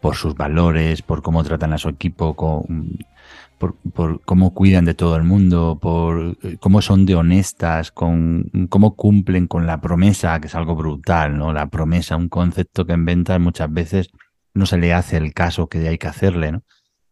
por 0.02 0.16
sus 0.16 0.36
valores, 0.36 1.02
por 1.02 1.22
cómo 1.24 1.44
tratan 1.44 1.74
a 1.74 1.78
su 1.78 1.90
equipo, 1.90 2.36
por, 2.36 4.22
cómo 4.26 4.54
cuidan 4.54 4.86
de 4.86 4.94
todo 4.94 5.16
el 5.16 5.24
mundo, 5.24 5.80
por 5.82 6.38
eh, 6.44 6.58
cómo 6.60 6.82
son 6.82 7.06
de 7.06 7.16
honestas, 7.16 7.92
con 7.92 8.52
cómo 8.70 8.96
cumplen 8.96 9.48
con 9.48 9.66
la 9.66 9.82
promesa, 9.82 10.40
que 10.40 10.48
es 10.48 10.56
algo 10.56 10.76
brutal, 10.76 11.38
¿no? 11.38 11.54
La 11.54 11.68
promesa, 11.68 12.18
un 12.18 12.30
concepto 12.30 12.86
que 12.86 12.94
en 12.94 13.42
muchas 13.42 13.74
veces 13.74 14.10
no 14.54 14.66
se 14.66 14.78
le 14.78 14.94
hace 14.94 15.18
el 15.18 15.34
caso 15.34 15.68
que 15.68 15.88
hay 15.88 15.98
que 15.98 16.08
hacerle, 16.08 16.52
¿no? 16.52 16.64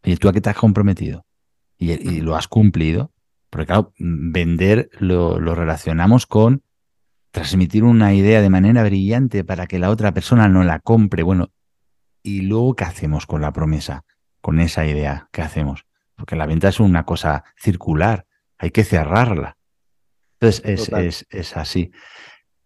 ¿Y 0.04 0.16
tú 0.16 0.28
a 0.28 0.32
qué 0.32 0.40
te 0.40 0.50
has 0.50 0.56
comprometido? 0.56 1.24
y 1.76 2.20
lo 2.20 2.36
has 2.36 2.48
cumplido, 2.48 3.13
porque 3.54 3.66
claro, 3.66 3.92
vender 4.00 4.90
lo, 4.98 5.38
relacionamos 5.38 6.26
con 6.26 6.64
transmitir 7.30 7.84
una 7.84 8.12
idea 8.12 8.42
de 8.42 8.50
manera 8.50 8.82
brillante 8.82 9.44
para 9.44 9.68
que 9.68 9.78
la 9.78 9.90
otra 9.90 10.12
persona 10.12 10.48
no 10.48 10.64
la 10.64 10.80
compre. 10.80 11.22
Bueno, 11.22 11.52
¿y 12.20 12.40
luego 12.40 12.74
qué 12.74 12.82
hacemos 12.82 13.26
con 13.26 13.42
la 13.42 13.52
promesa? 13.52 14.04
Con 14.40 14.58
esa 14.58 14.84
idea, 14.86 15.28
¿qué 15.30 15.40
hacemos? 15.40 15.86
Porque 16.16 16.34
la 16.34 16.46
venta 16.46 16.66
es 16.66 16.80
una 16.80 17.04
cosa 17.04 17.44
circular, 17.56 18.26
hay 18.58 18.72
que 18.72 18.82
cerrarla. 18.82 19.56
Entonces, 20.40 21.24
es, 21.30 21.56
así. 21.56 21.92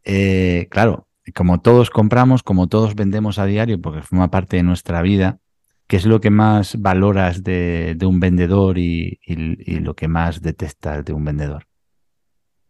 Eh, 0.05 0.69
claro, 0.71 1.07
como 1.35 1.61
todos 1.61 1.91
compramos, 1.91 2.43
como 2.43 2.67
todos 2.67 2.95
vendemos 2.95 3.39
a 3.39 3.45
diario, 3.45 3.79
porque 3.79 4.01
forma 4.01 4.31
parte 4.31 4.57
de 4.57 4.63
nuestra 4.63 5.03
vida, 5.03 5.39
¿Qué 5.89 5.97
es 5.97 6.05
lo 6.05 6.21
que 6.21 6.29
más 6.29 6.81
valoras 6.83 7.43
de, 7.43 7.97
un 8.07 8.21
vendedor 8.21 8.77
y, 8.77 9.19
lo 9.81 9.95
que 9.95 10.07
más 10.07 10.43
detestas 10.43 11.03
de 11.03 11.15
un 11.15 11.25
vendedor? 11.25 11.67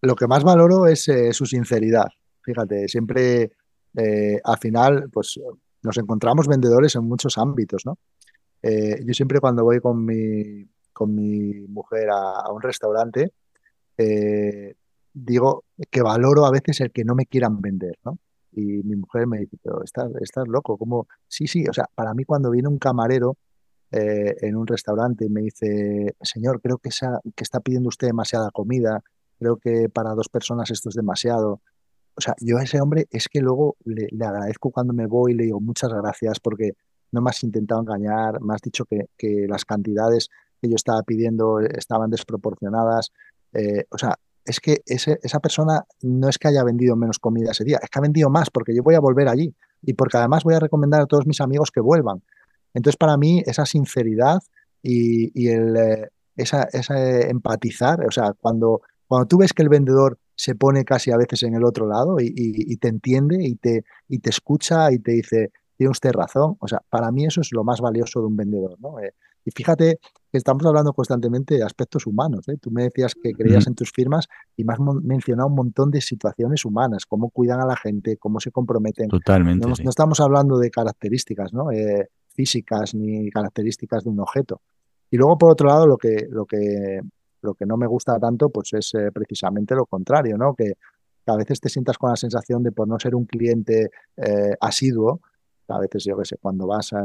Lo 0.01 0.15
que 0.15 0.28
más 0.28 0.45
valoro 0.45 0.86
es 0.86 1.09
eh, 1.09 1.32
su 1.32 1.45
sinceridad. 1.45 2.07
Fíjate, 2.43 2.86
siempre 2.86 3.51
eh, 3.97 4.40
al 4.45 4.59
final, 4.59 5.11
pues 5.12 5.40
nos 5.82 5.99
encontramos 5.99 6.47
vendedores 6.47 6.95
en 6.95 7.09
muchos 7.09 7.39
ámbitos, 7.39 7.85
¿no? 7.85 7.99
Eh, 8.62 9.03
yo 9.05 9.12
siempre 9.12 9.40
cuando 9.40 9.65
voy 9.65 9.81
con 9.81 10.05
mi, 10.05 10.65
con 10.93 11.12
mi 11.12 11.66
mujer 11.66 12.11
a, 12.11 12.53
un 12.53 12.62
restaurante, 12.62 13.32
digo 15.12 15.65
que 15.90 16.03
valoro 16.03 16.47
a 16.47 16.53
veces 16.53 16.81
el 16.82 16.93
que 16.93 17.03
no 17.03 17.16
me 17.16 17.27
quieran 17.27 17.61
vender, 17.61 17.99
¿no? 18.05 18.16
Y 18.59 18.82
mi 18.82 18.97
mujer 18.97 19.28
me 19.28 19.39
dice, 19.39 19.56
pero 19.62 19.85
estás, 19.85 20.10
loco, 20.48 20.76
¿cómo? 20.76 21.06
Sí, 21.28 21.47
sí, 21.47 21.64
o 21.68 21.72
sea, 21.72 21.86
para 21.94 22.12
mí 22.12 22.24
cuando 22.24 22.51
viene 22.51 22.66
un 22.68 22.78
camarero 22.78 23.36
eh, 23.93 24.35
en 24.40 24.56
un 24.56 24.66
restaurante 24.66 25.26
y 25.26 25.28
me 25.28 25.43
dice, 25.43 26.16
señor, 26.20 26.60
creo 26.60 26.78
que, 26.78 26.90
que 26.90 27.44
está 27.44 27.60
pidiendo 27.60 27.89
usted 27.89 28.09
demasiada 28.09 28.51
comida, 28.51 29.01
creo 29.39 29.59
que 29.59 29.89
para 29.89 30.14
dos 30.14 30.28
personas 30.28 30.72
esto 30.72 30.89
es 30.89 30.97
demasiado. 30.97 31.60
O 32.16 32.20
sea, 32.20 32.35
yo 32.40 32.59
a 32.59 32.64
ese 32.64 32.80
hombre 32.80 33.06
es 33.10 33.28
que 33.28 33.40
luego 33.40 33.76
le, 33.85 34.09
agradezco 34.26 34.72
cuando 34.72 34.93
me 34.93 35.06
voy 35.06 35.32
y 35.32 35.35
le 35.36 35.44
digo 35.44 35.60
muchas 35.60 35.93
gracias 35.93 36.40
porque 36.40 36.72
no 37.12 37.20
me 37.20 37.30
has 37.30 37.44
intentado 37.44 37.80
engañar, 37.80 38.40
me 38.40 38.55
has 38.55 38.60
dicho 38.60 38.85
que, 38.86 39.06
que 39.16 39.47
las 39.48 39.64
cantidades 39.64 40.30
que 40.60 40.68
yo 40.68 40.74
estaba 40.74 41.05
pidiendo 41.05 41.60
estaban 41.60 42.10
desproporcionadas. 42.10 43.12
Eh, 43.52 43.85
o 43.90 43.98
sea, 43.98 44.18
es 44.48 44.60
que 44.60 44.82
esa 44.86 45.40
persona 45.40 45.84
no 46.02 46.28
es 46.28 46.38
que 46.38 46.48
haya 46.48 46.64
vendido 46.64 46.96
menos 46.96 47.18
comida 47.18 47.50
ese 47.50 47.64
día, 47.64 47.78
es 47.82 47.90
que 47.90 47.98
ha 47.98 48.02
vendido 48.02 48.30
más 48.30 48.50
porque 48.50 48.74
yo 48.74 48.82
voy 48.82 48.94
a 48.94 49.00
volver 49.00 49.28
allí 49.28 49.54
y 49.82 49.92
porque 49.92 50.16
además 50.16 50.42
voy 50.42 50.54
a 50.54 50.60
recomendar 50.60 51.02
a 51.02 51.06
todos 51.06 51.26
mis 51.26 51.40
amigos 51.40 51.70
que 51.70 51.80
vuelvan. 51.80 52.22
Entonces, 52.72 52.96
para 52.96 53.16
mí, 53.16 53.42
esa 53.46 53.66
sinceridad 53.66 54.38
y, 54.82 55.48
el, 55.48 55.76
eh, 55.76 56.08
esa, 56.36 56.66
empatizar, 57.28 58.04
o 58.06 58.10
sea, 58.10 58.32
cuando, 58.40 58.80
cuando 59.06 59.26
tú 59.26 59.38
ves 59.38 59.52
que 59.52 59.62
el 59.62 59.68
vendedor 59.68 60.18
se 60.34 60.54
pone 60.54 60.84
casi 60.84 61.10
a 61.10 61.16
veces 61.16 61.42
en 61.42 61.54
el 61.54 61.64
otro 61.64 61.86
lado 61.86 62.16
y, 62.20 62.76
te 62.76 62.88
entiende 62.88 63.36
y 63.40 63.56
te, 63.56 63.84
y 64.08 64.20
te 64.20 64.30
escucha 64.30 64.90
y 64.92 64.98
te 64.98 65.12
dice, 65.12 65.52
tiene 65.76 65.90
usted 65.90 66.12
razón, 66.12 66.56
o 66.60 66.68
sea, 66.68 66.80
para 66.88 67.10
mí 67.12 67.26
eso 67.26 67.42
es 67.42 67.52
lo 67.52 67.64
más 67.64 67.80
valioso 67.80 68.20
de 68.20 68.26
un 68.26 68.36
vendedor, 68.36 68.78
¿no? 68.80 68.98
Eh, 69.00 69.14
y 69.48 69.50
fíjate 69.50 69.98
que 70.30 70.36
estamos 70.36 70.64
hablando 70.66 70.92
constantemente 70.92 71.54
de 71.54 71.62
aspectos 71.62 72.06
humanos. 72.06 72.46
¿eh? 72.48 72.58
Tú 72.60 72.70
me 72.70 72.82
decías 72.82 73.14
que 73.14 73.32
creías 73.32 73.66
en 73.66 73.74
tus 73.74 73.90
firmas 73.90 74.28
y 74.56 74.64
me 74.64 74.74
has 74.74 74.78
mencionado 74.80 75.48
un 75.48 75.54
montón 75.54 75.90
de 75.90 76.02
situaciones 76.02 76.66
humanas, 76.66 77.06
cómo 77.06 77.30
cuidan 77.30 77.60
a 77.60 77.66
la 77.66 77.76
gente, 77.76 78.18
cómo 78.18 78.40
se 78.40 78.50
comprometen. 78.50 79.08
Totalmente. 79.08 79.66
No, 79.66 79.72
estamos 79.72 80.20
hablando 80.20 80.58
de 80.58 80.70
características 80.70 81.54
¿no? 81.54 81.72
Eh, 81.72 82.08
físicas 82.28 82.94
ni 82.94 83.30
características 83.30 84.04
de 84.04 84.10
un 84.10 84.20
objeto. 84.20 84.60
Y 85.10 85.16
luego, 85.16 85.38
por 85.38 85.52
otro 85.52 85.68
lado, 85.68 85.86
lo 85.86 85.96
que, 85.96 86.26
lo 86.28 86.44
que, 86.44 87.00
lo 87.40 87.54
que 87.54 87.64
no 87.64 87.78
me 87.78 87.86
gusta 87.86 88.18
tanto 88.18 88.50
pues 88.50 88.74
es 88.74 88.92
eh, 88.94 89.10
precisamente 89.14 89.74
lo 89.74 89.86
contrario, 89.86 90.36
¿no? 90.36 90.54
que, 90.54 90.74
a 91.26 91.36
veces 91.36 91.60
te 91.60 91.68
sientas 91.68 91.98
con 91.98 92.08
la 92.08 92.16
sensación 92.16 92.62
de 92.62 92.72
por 92.72 92.88
no 92.88 92.98
ser 92.98 93.14
un 93.14 93.26
cliente 93.26 93.90
asiduo, 94.62 95.20
a 95.69 95.78
veces, 95.78 96.05
yo 96.05 96.16
qué 96.16 96.24
sé, 96.24 96.36
cuando 96.40 96.66
vas 96.66 96.93
eh, 96.93 96.97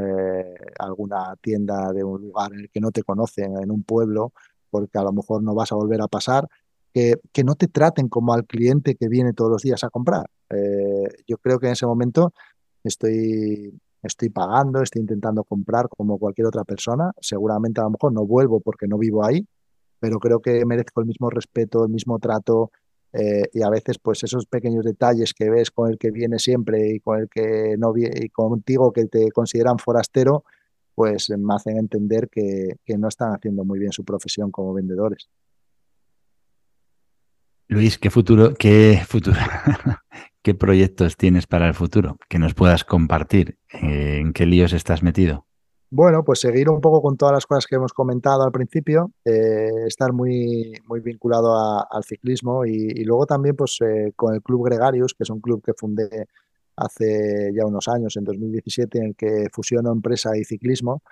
a, 0.80 0.86
alguna 0.86 1.36
tienda 1.42 1.92
de 1.94 2.04
un 2.04 2.22
lugar 2.22 2.54
en 2.54 2.62
el 2.62 2.70
que 2.70 2.80
no 2.80 2.92
te 2.92 3.04
conocen, 3.04 3.58
en 3.62 3.72
un 3.72 3.84
pueblo, 3.84 4.34
porque 4.70 4.98
a 4.98 5.04
lo 5.04 5.12
mejor 5.12 5.44
no 5.44 5.54
vas 5.54 5.72
a 5.72 5.76
volver 5.76 6.02
a 6.02 6.08
pasar, 6.08 6.48
que, 6.94 7.16
que 7.32 7.44
no 7.44 7.56
te 7.56 7.68
traten 7.68 8.08
como 8.08 8.34
al 8.34 8.46
cliente 8.46 8.96
que 8.96 9.08
viene 9.08 9.34
todos 9.34 9.52
los 9.52 9.62
días 9.62 9.84
a 9.84 9.90
comprar. 9.90 10.28
Eh, 10.50 11.08
yo 11.28 11.38
creo 11.38 11.60
que 11.60 11.68
en 11.68 11.74
ese 11.74 11.86
momento 11.86 12.34
estoy 12.84 13.80
estoy 14.04 14.30
pagando, 14.30 14.82
estoy 14.82 15.02
intentando 15.02 15.44
comprar 15.44 15.88
como 15.90 16.20
cualquier 16.20 16.48
otra 16.48 16.64
persona. 16.64 17.12
Seguramente 17.20 17.82
a 17.82 17.86
lo 17.86 17.92
mejor 17.92 18.14
no 18.14 18.26
vuelvo 18.26 18.60
porque 18.60 18.88
no 18.88 18.98
vivo 18.98 19.26
ahí, 19.26 19.48
pero 20.00 20.20
creo 20.20 20.42
que 20.42 20.66
merezco 20.66 21.02
el 21.02 21.08
mismo 21.08 21.30
respeto, 21.30 21.86
el 21.86 21.92
mismo 21.92 22.20
trato 22.20 22.72
eh, 23.14 23.44
y 23.54 23.62
a 23.62 23.70
veces 23.70 24.00
pues 24.00 24.24
esos 24.24 24.48
pequeños 24.48 24.84
detalles 24.84 25.34
que 25.34 25.50
ves 25.50 25.70
con 25.70 25.92
el 25.92 25.98
que 26.00 26.10
viene 26.12 26.40
siempre 26.40 26.96
y 26.96 27.00
con 27.00 27.20
el 27.20 27.30
que 27.30 27.76
no 27.78 27.94
y 27.96 28.30
contigo 28.30 28.92
que 28.92 29.06
te 29.06 29.32
consideran 29.32 29.78
forastero, 29.78 30.44
pues 30.96 31.30
me 31.30 31.54
hacen 31.54 31.78
entender 31.78 32.30
que, 32.30 32.78
que 32.84 32.98
no 32.98 33.08
están 33.08 33.34
haciendo 33.34 33.64
muy 33.64 33.80
bien 33.80 33.92
su 33.92 34.04
profesión 34.04 34.52
como 34.52 34.74
vendedores. 34.74 35.30
Luis, 37.68 37.98
¿qué 37.98 38.10
futuro, 38.10 38.54
qué 38.56 39.02
futuro, 39.08 39.38
qué 40.42 40.54
proyectos 40.54 41.16
tienes 41.16 41.48
para 41.48 41.68
el 41.68 41.74
futuro 41.74 42.18
que 42.30 42.40
nos 42.40 42.54
puedas 42.54 42.84
compartir? 42.84 43.58
¿En 43.70 44.34
qué 44.34 44.46
líos 44.46 44.74
estás 44.74 45.02
metido? 45.02 45.48
Bueno, 45.96 46.24
pues 46.24 46.40
seguir 46.40 46.72
un 46.72 46.82
poco 46.82 47.04
con 47.04 47.18
todas 47.18 47.34
las 47.34 47.46
cosas 47.46 47.68
que 47.68 47.76
hemos 47.76 47.94
comentado 47.94 48.42
al 48.44 48.52
principio, 48.52 49.12
eh, 49.26 49.70
estar 49.86 50.12
muy, 50.12 50.74
muy 50.88 51.02
vinculado 51.02 51.56
al 51.56 52.04
ciclismo 52.04 52.66
y, 52.66 53.04
luego 53.04 53.28
también 53.28 53.56
pues 53.56 53.78
eh, 53.82 54.12
con 54.16 54.34
el 54.34 54.42
Club 54.42 54.66
Gregarius, 54.66 55.14
que 55.14 55.22
es 55.22 55.30
un 55.30 55.40
club 55.40 55.62
que 55.64 55.74
fundé 55.78 56.26
hace 56.78 57.52
ya 57.56 57.68
unos 57.68 57.88
años, 57.88 58.18
en 58.18 58.24
2017, 58.24 58.98
en 58.98 59.06
el 59.06 59.16
que 59.16 59.50
fusiono 59.54 59.92
empresa 59.92 60.36
y 60.36 60.44
ciclismo 60.46 61.04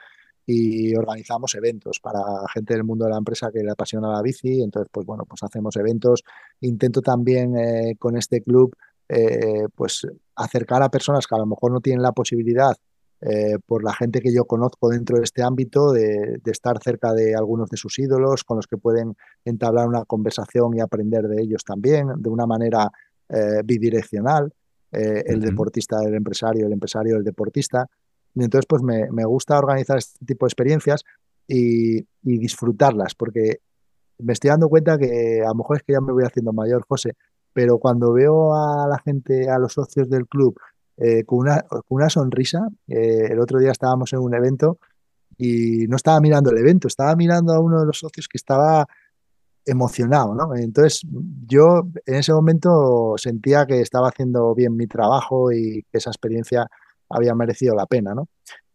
y 0.47 0.95
organizamos 0.95 1.53
eventos 1.53 1.99
para 1.99 2.19
gente 2.51 2.73
del 2.73 2.83
mundo 2.83 3.05
de 3.05 3.11
la 3.11 3.17
empresa 3.17 3.51
que 3.53 3.61
le 3.61 3.69
apasiona 3.69 4.11
la 4.11 4.23
bici. 4.23 4.63
Entonces, 4.63 4.89
pues 4.91 5.05
bueno, 5.05 5.25
pues 5.25 5.43
hacemos 5.43 5.75
eventos. 5.75 6.23
Intento 6.61 7.01
también 7.01 7.55
eh, 7.55 7.97
con 7.99 8.17
este 8.17 8.41
club, 8.41 8.75
eh, 9.09 9.67
pues 9.75 10.07
acercar 10.35 10.81
a 10.81 10.89
personas 10.89 11.27
que 11.27 11.35
a 11.35 11.37
lo 11.37 11.45
mejor 11.45 11.71
no 11.71 11.81
tienen 11.81 12.01
la 12.01 12.13
posibilidad 12.13 12.75
eh, 13.22 13.57
por 13.65 13.84
la 13.84 13.93
gente 13.93 14.19
que 14.19 14.34
yo 14.34 14.45
conozco 14.45 14.89
dentro 14.89 15.18
de 15.18 15.23
este 15.23 15.43
ámbito, 15.43 15.91
de, 15.91 16.41
estar 16.45 16.81
cerca 16.81 17.14
de 17.14 17.35
algunos 17.35 17.69
de 17.69 17.77
sus 17.77 17.99
ídolos, 17.99 18.43
con 18.43 18.57
los 18.57 18.68
que 18.68 18.77
pueden 18.77 19.15
entablar 19.45 19.88
una 19.88 20.06
conversación 20.06 20.76
y 20.76 20.80
aprender 20.80 21.27
de 21.27 21.41
ellos 21.41 21.64
también, 21.64 22.07
de 22.18 22.30
una 22.30 22.45
manera 22.45 22.89
bidireccional, 23.64 24.52
el 24.91 25.39
deportista 25.39 25.99
del 25.99 26.15
empresario, 26.15 26.65
el 26.68 26.73
empresario 26.73 27.15
del 27.15 27.23
deportista. 27.23 27.88
Y 28.35 28.43
entonces, 28.43 28.65
pues 28.68 28.81
me, 28.81 29.26
gusta 29.26 29.57
organizar 29.57 29.98
este 29.98 30.26
tipo 30.26 30.45
de 30.45 30.49
experiencias 30.49 31.03
y, 31.48 32.06
disfrutarlas, 32.22 33.15
porque 33.15 33.61
me 34.19 34.34
estoy 34.34 34.49
dando 34.49 34.69
cuenta 34.69 34.98
que 34.98 35.41
a 35.43 35.49
lo 35.49 35.56
mejor 35.56 35.77
es 35.77 35.84
que 35.84 35.93
ya 35.93 36.02
me 36.02 36.14
voy 36.14 36.23
haciendo 36.23 36.53
mayor, 36.53 36.85
José, 36.88 37.15
pero 37.53 37.77
cuando 37.80 38.14
veo 38.14 38.53
a 38.53 38.88
la 38.88 38.99
gente, 38.99 39.49
a 39.49 39.57
los 39.57 39.73
socios 39.73 40.10
del 40.10 40.27
club, 40.27 40.57
eh, 41.03 41.23
con, 41.23 41.40
una, 41.40 41.61
con, 41.64 41.82
una, 41.90 42.10
sonrisa, 42.10 42.68
eh, 42.88 43.30
el 43.32 43.40
otro 43.40 43.57
día 43.57 43.72
estábamos 43.72 44.14
en 44.14 44.19
un 44.19 44.36
evento 44.36 44.78
y 45.36 45.88
no 45.88 45.95
estaba 45.95 46.19
mirando 46.22 46.52
el 46.52 46.60
evento, 46.60 46.88
estaba 46.88 47.15
mirando 47.15 47.53
a 47.53 47.60
uno 47.60 47.80
de 47.80 47.88
los 47.88 47.98
socios 47.98 48.28
que 48.28 48.38
estaba 48.38 48.86
emocionado, 49.65 50.36
¿no? 50.36 50.56
Entonces 50.56 51.02
yo 51.48 51.88
en 52.06 52.15
ese 52.15 52.34
momento 52.34 53.15
sentía 53.18 53.65
que 53.65 53.82
estaba 53.82 54.10
haciendo 54.10 54.53
bien 54.53 54.76
mi 54.76 54.86
trabajo 54.86 55.52
y 55.52 55.84
que 55.91 55.98
esa 55.98 56.11
experiencia 56.11 56.68
había 57.10 57.34
merecido 57.34 57.73
la 57.73 57.88
pena, 57.88 58.14
¿no? 58.14 58.28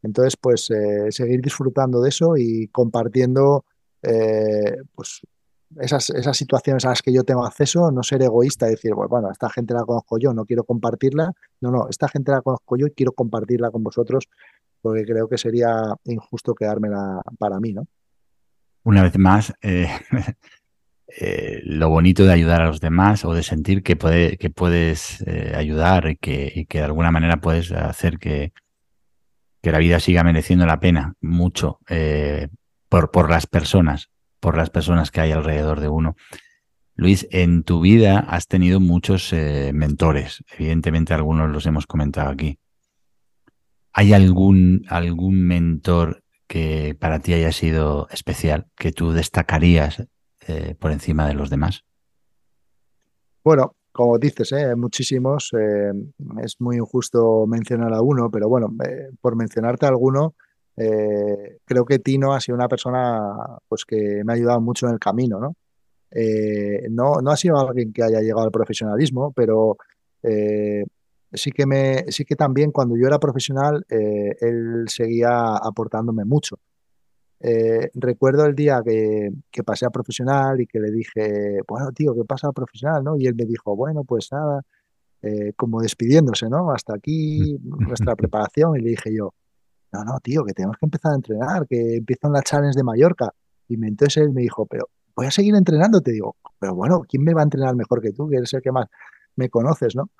Entonces, 0.02 0.36
pues 0.36 0.68
eh, 0.70 1.10
seguir 1.10 1.40
disfrutando 1.40 2.00
de 2.00 2.08
eso 2.08 2.36
y 2.36 2.66
compartiendo 2.68 3.64
pues, 4.94 5.22
esas, 5.80 6.10
esas 6.10 6.36
situaciones 6.36 6.84
a 6.84 6.90
las 6.90 7.02
que 7.02 7.12
yo 7.12 7.24
tengo 7.24 7.44
acceso, 7.44 7.90
no 7.90 8.02
ser 8.02 8.22
egoísta 8.22 8.66
y 8.66 8.70
decir, 8.70 8.92
bueno, 8.94 9.30
esta 9.30 9.50
gente 9.50 9.74
la 9.74 9.84
conozco 9.84 10.18
yo, 10.18 10.32
no 10.32 10.44
quiero 10.44 10.64
compartirla. 10.64 11.32
No, 11.60 11.70
no, 11.70 11.88
esta 11.88 12.08
gente 12.08 12.32
la 12.32 12.42
conozco 12.42 12.76
yo 12.76 12.86
y 12.86 12.90
quiero 12.90 13.12
compartirla 13.12 13.70
con 13.70 13.82
vosotros 13.82 14.28
porque 14.80 15.04
creo 15.04 15.28
que 15.28 15.38
sería 15.38 15.94
injusto 16.04 16.54
quedármela 16.54 17.20
para 17.38 17.58
mí, 17.58 17.72
¿no? 17.72 17.86
Una 18.84 19.02
vez 19.02 19.18
más, 19.18 19.52
eh, 19.62 19.88
Eh, 21.18 21.60
lo 21.62 21.88
bonito 21.88 22.24
de 22.24 22.32
ayudar 22.32 22.62
a 22.62 22.66
los 22.66 22.80
demás 22.80 23.24
o 23.24 23.32
de 23.32 23.44
sentir 23.44 23.84
que, 23.84 23.94
puede, 23.94 24.36
que 24.38 24.50
puedes 24.50 25.22
eh, 25.24 25.52
ayudar 25.54 26.08
y 26.10 26.16
que, 26.16 26.66
de 26.68 26.82
alguna 26.82 27.12
manera 27.12 27.36
puedes 27.36 27.70
hacer 27.70 28.18
que, 28.18 28.52
que, 29.62 29.70
la 29.70 29.78
vida 29.78 30.00
siga 30.00 30.24
mereciendo 30.24 30.66
la 30.66 30.80
pena 30.80 31.14
mucho 31.20 31.78
por, 32.88 33.12
por 33.12 33.30
las 33.30 33.46
personas, 33.46 34.10
por 34.46 34.56
las 34.56 34.70
personas 34.70 35.10
que 35.10 35.20
hay 35.20 35.32
alrededor 35.32 35.80
de 35.80 35.88
uno. 35.88 36.14
Luis, 36.94 37.26
en 37.32 37.64
tu 37.64 37.80
vida 37.80 38.20
has 38.20 38.46
tenido 38.46 38.78
muchos 38.78 39.32
mentores, 39.32 40.44
evidentemente 40.56 41.12
algunos 41.14 41.50
los 41.50 41.66
hemos 41.66 41.88
comentado 41.88 42.30
aquí. 42.30 42.60
¿Hay 43.92 44.12
algún, 44.12 44.84
algún 44.88 45.42
mentor 45.48 46.22
que 46.46 46.96
para 46.96 47.18
ti 47.18 47.32
haya 47.32 47.50
sido 47.50 48.06
especial, 48.10 48.68
que 48.76 48.92
tú 48.92 49.10
destacarías 49.10 50.06
eh, 50.46 50.76
por 50.78 50.92
encima 50.92 51.26
de 51.26 51.34
los 51.34 51.50
demás? 51.50 51.84
Bueno, 53.42 53.74
como 53.90 54.16
dices, 54.16 54.52
¿eh? 54.52 54.76
muchísimos. 54.76 55.50
Eh, 55.58 55.90
es 56.44 56.60
muy 56.60 56.76
injusto 56.76 57.48
mencionar 57.48 57.92
a 57.94 58.00
uno, 58.00 58.30
pero 58.30 58.48
bueno, 58.48 58.68
por 59.20 59.34
mencionarte 59.34 59.86
a 59.86 59.88
alguno, 59.88 60.36
creo 60.76 61.84
que 61.86 61.98
Tino 61.98 62.34
ha 62.34 62.40
sido 62.40 62.56
una 62.56 62.68
persona 62.68 63.58
pues, 63.68 63.84
que 63.84 64.22
me 64.24 64.32
ha 64.32 64.36
ayudado 64.36 64.60
mucho 64.60 64.86
en 64.86 64.92
el 64.92 64.98
camino. 64.98 65.40
¿no? 65.40 65.54
no, 66.90 67.20
no 67.22 67.30
ha 67.30 67.36
sido 67.36 67.58
alguien 67.58 67.92
que 67.92 68.02
haya 68.02 68.20
llegado 68.20 68.42
al 68.42 68.50
profesionalismo, 68.50 69.32
pero 69.32 69.76
sí 71.32 71.50
que, 71.50 71.66
me, 71.66 72.04
sí 72.08 72.24
que 72.24 72.36
también 72.36 72.72
cuando 72.72 72.96
yo 72.96 73.06
era 73.06 73.18
profesional, 73.18 73.84
él 73.88 74.84
seguía 74.88 75.56
aportándome 75.56 76.24
mucho. 76.24 76.58
Eh, 77.40 77.90
recuerdo 77.94 78.46
el 78.46 78.54
día 78.54 78.80
que, 78.84 79.30
pasé 79.64 79.86
a 79.86 79.90
profesional 79.90 80.60
y 80.60 80.66
que 80.66 80.80
le 80.80 80.90
dije, 80.90 81.58
bueno, 81.68 81.92
tío, 81.92 82.14
¿qué 82.14 82.24
pasa 82.24 82.48
a 82.48 82.52
profesional? 82.52 83.04
¿no? 83.04 83.16
Y 83.18 83.26
él 83.26 83.34
me 83.34 83.44
dijo, 83.44 83.76
bueno, 83.76 84.04
pues 84.04 84.28
nada, 84.32 84.62
eh, 85.22 85.52
como 85.54 85.80
despidiéndose, 85.80 86.48
¿no? 86.48 86.70
Hasta 86.72 86.94
aquí 86.94 87.58
nuestra 87.62 88.16
preparación. 88.16 88.76
Y 88.76 88.80
le 88.80 88.90
dije 88.90 89.10
yo, 89.14 89.34
no, 89.92 90.04
no, 90.04 90.20
tío, 90.20 90.44
que 90.44 90.52
tenemos 90.52 90.76
que 90.78 90.86
empezar 90.86 91.12
a 91.12 91.14
entrenar, 91.16 91.66
que 91.66 91.96
empiezan 91.96 92.32
las 92.32 92.44
challenge 92.44 92.76
de 92.76 92.84
Mallorca. 92.84 93.32
Y 93.68 93.74
entonces 93.74 94.22
él 94.22 94.32
me 94.32 94.42
dijo, 94.42 94.66
pero 94.66 94.88
voy 95.14 95.26
a 95.26 95.30
seguir 95.30 95.54
entrenando. 95.54 96.00
Te 96.00 96.12
digo, 96.12 96.36
pero 96.58 96.74
bueno, 96.74 97.02
¿quién 97.08 97.22
me 97.22 97.34
va 97.34 97.40
a 97.40 97.44
entrenar 97.44 97.74
mejor 97.74 98.00
que 98.00 98.12
tú? 98.12 98.28
Que 98.28 98.36
eres 98.36 98.52
el 98.54 98.62
que 98.62 98.72
más 98.72 98.86
me 99.36 99.48
conoces, 99.48 99.96
¿no? 99.96 100.10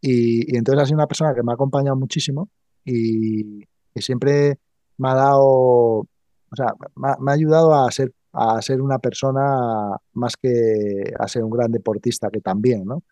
Y, 0.00 0.56
entonces 0.56 0.82
ha 0.82 0.86
sido 0.86 0.96
una 0.96 1.06
persona 1.06 1.34
que 1.34 1.42
me 1.42 1.52
ha 1.52 1.54
acompañado 1.54 1.96
muchísimo 1.96 2.48
y 2.84 3.60
que 3.94 4.02
siempre 4.02 4.58
me 4.98 5.10
ha 5.10 5.14
dado 5.14 6.06
o 6.50 6.56
sea, 6.56 6.72
me, 6.94 7.30
ha 7.30 7.34
ayudado 7.34 7.74
a 7.74 7.90
ser, 7.90 8.12
a 8.32 8.60
ser 8.62 8.80
una 8.80 8.98
persona 8.98 9.96
más 10.14 10.36
que 10.36 11.12
a 11.18 11.28
ser 11.28 11.42
un 11.44 11.50
gran 11.50 11.72
deportista, 11.72 12.30
que 12.30 12.40
también, 12.40 12.84
¿no? 12.84 13.02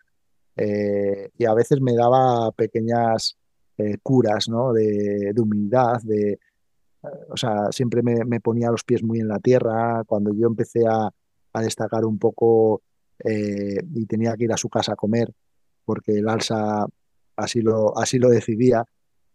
Eh, 0.57 1.31
y 1.37 1.45
a 1.45 1.55
veces 1.55 1.81
me 1.81 1.95
daba 1.95 2.53
pequeñas 2.53 3.37
eh, 3.79 3.97
curas, 4.03 4.49
¿no? 4.49 4.73
De, 4.73 5.33
humildad, 5.37 6.01
de, 6.03 6.33
eh, 6.33 6.39
o 7.31 7.37
sea, 7.37 7.71
siempre 7.71 8.03
me, 8.03 8.41
ponía 8.41 8.71
los 8.71 8.85
pies 8.85 9.03
muy 9.03 9.21
en 9.21 9.29
la 9.29 9.39
tierra. 9.39 10.03
Cuando 10.07 10.33
yo 10.35 10.47
empecé 10.47 10.87
a, 10.87 11.11
destacar 11.61 12.05
un 12.05 12.19
poco 12.19 12.83
y 13.25 14.07
tenía 14.07 14.37
que 14.37 14.45
ir 14.45 14.53
a 14.53 14.57
su 14.57 14.69
casa 14.69 14.95
a 14.95 14.97
comer, 14.97 15.33
porque 15.85 16.13
el 16.19 16.29
alza 16.29 16.85
así 17.37 17.61
lo, 17.63 17.97
así 17.97 18.19
lo 18.19 18.29
decidía, 18.29 18.85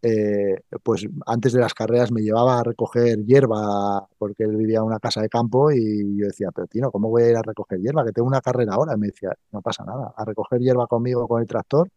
eh, 0.01 0.55
pues 0.81 1.05
antes 1.25 1.51
de 1.51 1.59
las 1.59 1.73
carreras 1.73 2.09
me 2.11 2.21
llevaba 2.21 2.59
a 2.59 2.63
recoger 2.63 3.25
hierba 3.25 4.07
porque 4.17 4.43
él 4.43 4.55
vivía 4.55 4.77
en 4.77 4.85
una 4.85 4.99
casa 4.99 5.21
de 5.21 5.27
campo 5.27 5.71
y 5.71 6.17
yo 6.17 6.27
decía, 6.27 6.51
pero 6.55 6.67
Tino, 6.67 6.89
¿cómo 6.89 7.09
voy 7.09 7.23
a 7.23 7.29
ir 7.31 7.35
a 7.35 7.41
recoger 7.41 7.79
hierba? 7.79 8.05
Que 8.05 8.13
tengo 8.13 8.27
una 8.27 8.39
carrera 8.41 8.75
ahora. 8.75 8.93
Y 8.95 8.99
me 8.99 9.07
decía, 9.07 9.31
no 9.51 9.61
pasa 9.61 9.83
nada, 9.83 10.13
a 10.15 10.25
recoger 10.25 10.61
hierba 10.61 10.87
conmigo 10.87 11.27
con 11.27 11.41
el 11.41 11.47
tractor 11.47 11.89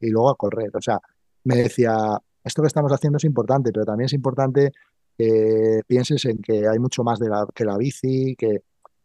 y 0.00 0.08
luego 0.08 0.30
a 0.30 0.36
correr. 0.36 0.70
O 0.74 0.80
sea, 0.80 0.98
me 1.44 1.56
decía, 1.56 1.94
esto 2.44 2.62
que 2.62 2.68
estamos 2.68 2.92
haciendo 2.92 3.16
es 3.16 3.24
importante, 3.24 3.72
pero 3.72 3.84
también 3.84 4.06
es 4.06 4.12
importante 4.12 4.72
que 5.16 5.80
pienses 5.86 6.24
en 6.24 6.38
que 6.38 6.66
hay 6.66 6.78
mucho 6.78 7.02
más 7.04 7.18
de 7.18 7.28
la, 7.28 7.46
que 7.54 7.64
la 7.64 7.76
bici, 7.76 8.34
que, 8.36 8.62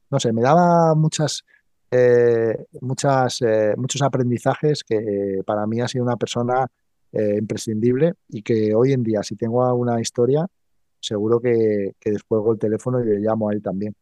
no 0.09 0.19
sé, 0.19 0.31
me 0.33 0.41
daba 0.41 0.95
muchas... 0.95 1.43
Eh, 1.91 2.65
muchas, 2.81 3.41
eh, 3.41 3.73
muchos 3.77 4.01
aprendizajes 4.01 4.83
que 4.83 5.41
para 5.45 5.65
mí 5.65 5.79
ha 5.79 5.87
sido 5.87 6.03
una 6.03 6.17
persona 6.17 6.65
eh, 7.13 7.37
imprescindible 7.37 8.15
y 8.27 8.41
que 8.41 8.73
hoy 8.75 8.91
en 8.91 9.03
día, 9.03 9.23
si 9.23 9.37
tengo 9.37 9.63
alguna 9.63 10.01
historia, 10.01 10.45
seguro 10.99 11.39
que, 11.39 11.93
que 11.97 12.11
descuelgo 12.11 12.51
el 12.51 12.59
teléfono 12.59 12.99
y 12.99 13.05
le 13.05 13.19
llamo 13.19 13.49
a 13.49 13.53
él 13.53 13.61
también. 13.61 13.95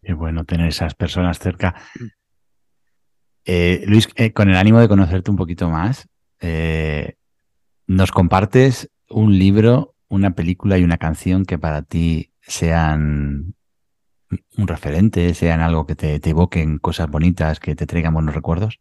Qué 0.00 0.14
bueno 0.14 0.44
tener 0.44 0.68
esas 0.68 0.94
personas 0.94 1.38
cerca. 1.38 1.74
Mm. 2.00 2.06
Eh, 3.44 3.84
Luis, 3.86 4.08
eh, 4.14 4.32
con 4.32 4.48
el 4.48 4.56
ánimo 4.56 4.80
de 4.80 4.88
conocerte 4.88 5.30
un 5.30 5.36
poquito 5.36 5.68
más, 5.68 6.08
nos 7.86 8.12
compartes 8.12 8.90
un 9.08 9.38
libro, 9.38 9.94
una 10.08 10.34
película 10.34 10.78
y 10.78 10.84
una 10.84 10.98
canción 10.98 11.44
que 11.44 11.58
para 11.58 11.82
ti 11.82 12.32
sean 12.40 13.54
un 14.56 14.66
referente, 14.66 15.34
sean 15.34 15.60
algo 15.60 15.86
que 15.86 15.94
te, 15.94 16.18
te 16.20 16.30
evoquen 16.30 16.78
cosas 16.78 17.10
bonitas, 17.10 17.60
que 17.60 17.74
te 17.76 17.86
traigan 17.86 18.14
buenos 18.14 18.34
recuerdos. 18.34 18.80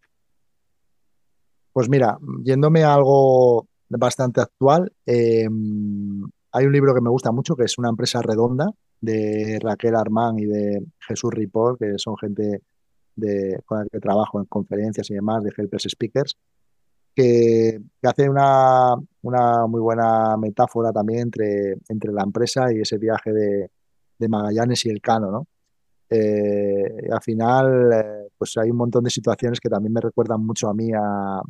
Pues 1.71 1.89
mira, 1.89 2.17
yéndome 2.43 2.83
a 2.83 2.93
algo 2.93 3.67
bastante 3.89 4.41
actual. 4.41 4.91
Em, 5.05 6.23
hay 6.51 6.65
un 6.65 6.71
libro 6.71 6.95
que 6.95 7.01
me 7.01 7.09
gusta 7.09 7.31
mucho, 7.31 7.55
que 7.55 7.65
es 7.65 7.77
Una 7.77 7.89
empresa 7.89 8.21
redonda, 8.21 8.71
de 9.01 9.59
Raquel 9.61 9.95
Armán 9.95 10.39
y 10.39 10.45
de 10.45 10.85
Jesús 10.99 11.31
Ripoll, 11.31 11.77
que 11.77 11.93
son 11.97 12.15
gente 12.17 12.61
de, 13.15 13.59
con 13.65 13.79
la 13.79 13.85
que 13.91 13.99
trabajo 13.99 14.39
en 14.39 14.45
conferencias 14.45 15.09
y 15.11 15.15
demás, 15.15 15.43
de 15.43 15.51
Helpers 15.55 15.87
Speakers, 15.89 16.37
que, 17.15 17.79
hace 18.03 18.29
una, 18.29 18.95
una, 19.21 19.67
muy 19.67 19.81
buena 19.81 20.35
metáfora 20.37 20.91
también 20.91 21.21
entre, 21.21 21.77
entre 21.89 22.11
la 22.11 22.23
empresa 22.23 22.71
y 22.73 22.81
ese 22.81 22.97
viaje 22.97 23.31
de, 23.31 23.71
de 24.19 24.29
Magallanes 24.29 24.85
y 24.85 24.89
el 24.89 25.01
Cano, 25.01 25.31
¿no? 25.31 25.47
Eh, 26.09 27.09
al 27.11 27.21
final, 27.21 27.91
eh, 27.93 28.27
pues 28.37 28.55
hay 28.57 28.69
un 28.69 28.77
montón 28.77 29.03
de 29.03 29.09
situaciones 29.09 29.59
que 29.59 29.69
también 29.69 29.93
me 29.93 30.01
recuerdan 30.01 30.45
mucho 30.45 30.69
a 30.69 30.73
mí, 30.73 30.91
a, 30.93 31.41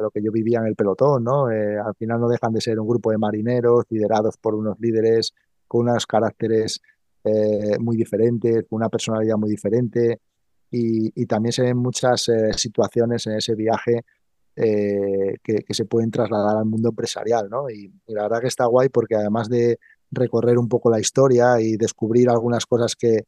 lo 0.00 0.10
que 0.10 0.22
yo 0.22 0.30
vivía 0.30 0.58
en 0.58 0.66
el 0.66 0.76
pelotón, 0.76 1.24
¿no? 1.24 1.50
Eh, 1.50 1.78
al 1.78 1.94
final 1.94 2.20
no 2.20 2.28
dejan 2.28 2.52
de 2.52 2.60
ser 2.60 2.78
un 2.78 2.86
grupo 2.86 3.10
de 3.10 3.18
marineros 3.18 3.84
liderados 3.88 4.36
por 4.36 4.54
unos 4.54 4.78
líderes 4.80 5.32
con 5.66 5.88
unos 5.88 6.06
caracteres 6.06 6.80
muy 7.80 7.96
diferentes, 7.96 8.66
con 8.68 8.76
una 8.76 8.90
personalidad 8.90 9.36
muy 9.38 9.48
diferente 9.48 10.20
y, 10.70 11.24
también 11.24 11.52
se 11.54 11.62
ven 11.62 11.78
muchas 11.78 12.30
situaciones 12.54 13.26
en 13.26 13.36
ese 13.36 13.54
viaje 13.54 14.04
que, 14.54 15.64
se 15.70 15.84
pueden 15.84 16.10
trasladar 16.10 16.56
al 16.56 16.64
mundo 16.64 16.90
empresarial, 16.90 17.48
¿no? 17.50 17.68
y 17.70 17.92
la 18.06 18.22
verdad 18.22 18.40
que 18.40 18.48
está 18.48 18.66
guay 18.66 18.88
porque 18.88 19.16
además 19.16 19.48
de 19.48 19.78
recorrer 20.10 20.58
un 20.58 20.68
poco 20.68 20.90
la 20.90 21.00
historia 21.00 21.60
y 21.60 21.76
descubrir 21.76 22.30
algunas 22.30 22.66
cosas 22.66 22.94
que, 22.94 23.24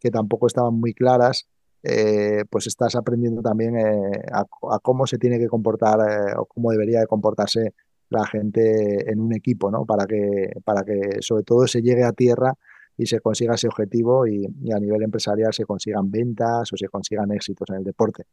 que 0.00 0.10
tampoco 0.10 0.46
estaban 0.46 0.74
muy 0.74 0.94
claras, 0.94 1.46
eh, 1.82 2.44
pues 2.50 2.66
estás 2.66 2.94
aprendiendo 2.94 3.40
también 3.40 3.76
eh, 3.78 4.22
a, 4.32 4.44
cómo 4.80 5.06
se 5.06 5.18
tiene 5.18 5.38
que 5.38 5.46
comportar 5.46 5.98
eh, 6.00 6.34
o 6.36 6.44
cómo 6.46 6.70
debería 6.72 7.00
de 7.00 7.06
comportarse 7.06 7.74
la 8.10 8.26
gente 8.26 9.10
en 9.10 9.20
un 9.20 9.34
equipo, 9.34 9.70
¿no? 9.70 9.86
Para 9.86 10.04
que, 10.06 10.50
para 10.64 10.82
que 10.82 11.20
sobre 11.20 11.44
todo 11.44 11.66
se 11.66 11.80
llegue 11.80 12.04
a 12.04 12.12
tierra 12.12 12.54
y 12.96 13.06
se 13.06 13.20
consiga 13.20 13.54
ese 13.54 13.68
objetivo 13.68 14.26
y, 14.26 14.44
a 14.44 14.78
nivel 14.78 15.02
empresarial 15.02 15.54
se 15.54 15.64
consigan 15.64 16.10
ventas 16.10 16.70
o 16.72 16.76
se 16.76 16.88
consigan 16.88 17.30
éxitos 17.32 17.68
en 17.70 17.76
el 17.76 17.84
deporte. 17.84 18.24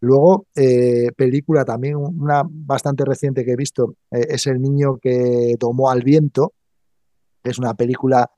Luego, 0.00 0.46
película 1.16 1.64
también, 1.64 1.96
una 1.96 2.42
bastante 2.48 3.04
reciente 3.04 3.44
que 3.44 3.52
he 3.52 3.56
visto, 3.56 3.96
es 4.10 4.46
El 4.46 4.62
niño 4.62 4.98
que 4.98 5.54
tomó 5.58 5.90
al 5.90 6.02
viento, 6.02 6.52
es 7.42 7.58
una 7.58 7.74
película 7.74 8.30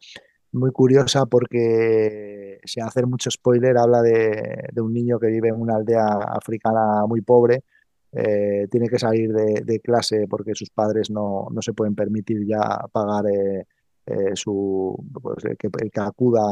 muy 0.53 0.73
curiosa 0.73 1.27
porque, 1.27 2.61
sin 2.65 2.83
hacer 2.85 3.07
mucho 3.07 3.31
spoiler, 3.31 3.77
habla 3.79 4.03
de, 4.03 4.69
un 4.81 4.93
niño 4.93 5.19
que 5.19 5.29
vive 5.29 5.49
en 5.49 5.61
una 5.61 5.77
aldea 5.77 6.07
africana 6.07 7.07
muy 7.07 7.21
pobre. 7.21 7.65
Eh, 8.13 8.67
tiene 8.71 8.89
que 8.89 8.99
salir 8.99 9.33
de, 9.33 9.81
clase 9.81 10.27
porque 10.29 10.55
sus 10.55 10.71
padres 10.71 11.11
no, 11.11 11.49
se 11.61 11.73
pueden 11.73 11.95
permitir 11.95 12.45
ya 12.45 12.61
pagar 12.91 13.27
eh, 13.27 13.67
eh, 14.07 14.35
su 14.35 14.97
pues, 15.23 15.45
que, 15.57 15.69
que, 15.69 16.01
acuda 16.01 16.43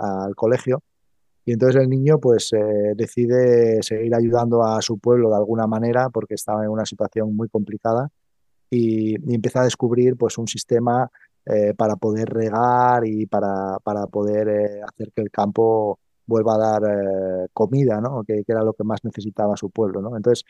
al 0.00 0.34
colegio. 0.34 0.82
Y 1.50 1.54
entonces 1.54 1.82
el 1.82 1.88
niño 1.88 2.20
pues 2.20 2.52
decide 2.94 3.82
seguir 3.82 4.14
ayudando 4.14 4.62
a 4.62 4.80
su 4.80 4.98
pueblo 4.98 5.30
de 5.30 5.36
alguna 5.36 5.66
manera 5.66 6.08
porque 6.08 6.34
estaba 6.34 6.62
en 6.62 6.70
una 6.70 6.86
situación 6.86 7.34
muy 7.34 7.48
complicada 7.48 8.08
y, 8.70 9.16
empieza 9.34 9.62
a 9.62 9.64
descubrir 9.64 10.16
pues 10.16 10.38
un 10.38 10.46
sistema 10.46 11.10
eh, 11.44 11.74
para 11.74 11.96
poder 11.96 12.28
regar 12.28 13.04
y 13.04 13.26
para, 13.26 13.78
para 13.82 14.06
poder 14.06 14.48
eh, 14.48 14.80
hacer 14.88 15.10
que 15.12 15.22
el 15.22 15.30
campo 15.32 15.98
vuelva 16.24 16.54
a 16.54 16.58
dar 16.58 16.82
eh, 16.84 17.48
comida, 17.52 18.00
¿no? 18.00 18.22
Que, 18.22 18.44
era 18.46 18.62
lo 18.62 18.72
que 18.72 18.84
más 18.84 19.00
necesitaba 19.02 19.56
su 19.56 19.70
pueblo. 19.70 20.00
¿no? 20.00 20.16
Entonces, 20.16 20.44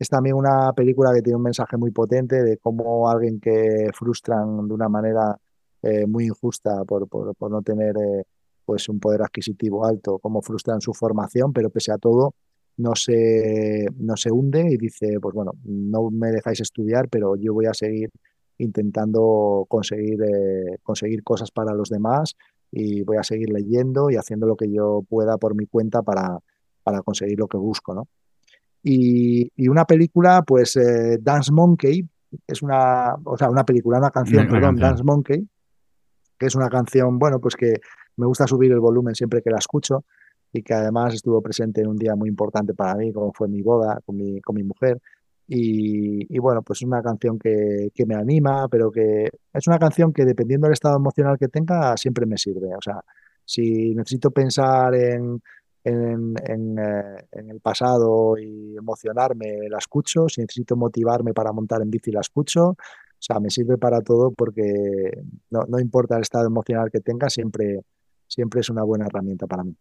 es 0.00 0.08
también 0.08 0.34
una 0.34 0.72
película 0.72 1.12
que 1.14 1.22
tiene 1.22 1.36
un 1.36 1.44
mensaje 1.44 1.76
muy 1.76 1.92
potente 1.92 2.42
de 2.42 2.56
cómo 2.56 3.08
alguien 3.08 3.38
que 3.38 3.88
frustran 3.94 4.66
de 4.66 4.74
una 4.74 4.88
manera 4.88 5.36
muy 6.08 6.26
injusta 6.26 6.84
por, 6.84 7.08
por, 7.08 7.34
por 7.36 7.50
no 7.50 7.62
tener 7.62 7.94
pues 8.70 8.88
un 8.88 9.00
poder 9.00 9.22
adquisitivo 9.22 9.84
alto, 9.84 10.20
cómo 10.20 10.42
frustran 10.42 10.80
su 10.80 10.94
formación, 10.94 11.52
pero 11.52 11.70
pese 11.70 11.90
a 11.90 11.98
todo 11.98 12.34
no 12.76 12.94
se, 12.94 13.88
no 13.98 14.16
se 14.16 14.30
hunde 14.30 14.64
y 14.70 14.76
dice, 14.76 15.18
pues 15.20 15.34
bueno, 15.34 15.54
no 15.64 16.08
me 16.12 16.30
dejáis 16.30 16.60
estudiar, 16.60 17.08
pero 17.08 17.34
yo 17.34 17.52
voy 17.52 17.66
a 17.66 17.74
seguir 17.74 18.10
intentando 18.58 19.66
conseguir, 19.68 20.22
eh, 20.22 20.78
conseguir 20.84 21.24
cosas 21.24 21.50
para 21.50 21.74
los 21.74 21.88
demás 21.88 22.36
y 22.70 23.02
voy 23.02 23.16
a 23.16 23.24
seguir 23.24 23.50
leyendo 23.50 24.08
y 24.08 24.14
haciendo 24.14 24.46
lo 24.46 24.54
que 24.54 24.70
yo 24.70 25.02
pueda 25.08 25.36
por 25.36 25.56
mi 25.56 25.66
cuenta 25.66 26.02
para, 26.02 26.38
para 26.84 27.02
conseguir 27.02 27.40
lo 27.40 27.48
que 27.48 27.56
busco, 27.56 27.92
¿no? 27.92 28.06
Y, 28.84 29.50
y 29.56 29.66
una 29.66 29.84
película, 29.84 30.44
pues 30.46 30.76
eh, 30.76 31.18
Dance 31.20 31.50
Monkey, 31.50 32.08
es 32.46 32.62
una, 32.62 33.16
o 33.24 33.36
sea, 33.36 33.50
una 33.50 33.64
película, 33.64 33.98
una 33.98 34.12
canción, 34.12 34.46
perdón, 34.46 34.76
Dance 34.76 35.02
Monkey, 35.02 35.44
que 36.38 36.46
es 36.46 36.54
una 36.54 36.68
canción, 36.68 37.18
bueno, 37.18 37.40
pues 37.40 37.56
que 37.56 37.80
me 38.20 38.26
gusta 38.26 38.46
subir 38.46 38.70
el 38.72 38.80
volumen 38.80 39.14
siempre 39.14 39.42
que 39.42 39.50
la 39.50 39.58
escucho 39.58 40.04
y 40.52 40.62
que 40.62 40.74
además 40.74 41.14
estuvo 41.14 41.40
presente 41.42 41.80
en 41.80 41.88
un 41.88 41.96
día 41.96 42.14
muy 42.16 42.28
importante 42.28 42.74
para 42.74 42.94
mí, 42.94 43.12
como 43.12 43.32
fue 43.32 43.48
mi 43.48 43.62
boda 43.62 44.00
con 44.04 44.16
mi, 44.16 44.40
con 44.40 44.56
mi 44.56 44.62
mujer. 44.62 45.00
Y, 45.52 46.38
bueno, 46.38 46.62
pues 46.62 46.78
es 46.80 46.86
una 46.86 47.02
canción 47.02 47.36
que, 47.36 47.90
me 48.06 48.14
anima, 48.14 48.68
pero 48.68 48.92
que 48.92 49.28
es 49.52 49.66
una 49.66 49.80
canción 49.80 50.12
que 50.12 50.24
dependiendo 50.24 50.66
del 50.66 50.74
estado 50.74 50.96
emocional 50.96 51.38
que 51.38 51.48
tenga, 51.48 51.96
siempre 51.96 52.24
me 52.24 52.38
sirve. 52.38 52.68
O 52.76 52.80
sea, 52.80 53.02
si 53.44 53.92
necesito 53.96 54.30
pensar 54.30 54.94
en, 54.94 55.42
en, 55.82 56.78
eh, 56.78 57.26
el 57.32 57.60
pasado 57.60 58.38
y 58.38 58.76
emocionarme, 58.76 59.68
la 59.68 59.78
escucho. 59.78 60.28
Si 60.28 60.40
necesito 60.40 60.76
motivarme 60.76 61.34
para 61.34 61.50
montar 61.52 61.82
en 61.82 61.90
bici, 61.90 62.12
la 62.12 62.20
escucho. 62.20 62.68
O 62.68 62.76
sea, 63.18 63.40
me 63.40 63.50
sirve 63.50 63.76
para 63.76 64.02
todo 64.02 64.30
porque 64.30 65.10
no, 65.50 65.64
no 65.68 65.80
importa 65.80 66.14
el 66.14 66.22
estado 66.22 66.46
emocional 66.46 66.92
que 66.92 67.00
tenga, 67.00 67.28
siempre, 67.28 67.82
siempre 68.30 68.60
es 68.60 68.70
una 68.70 68.82
buena 68.82 69.06
herramienta 69.06 69.46
para 69.46 69.64
mí. 69.64 69.76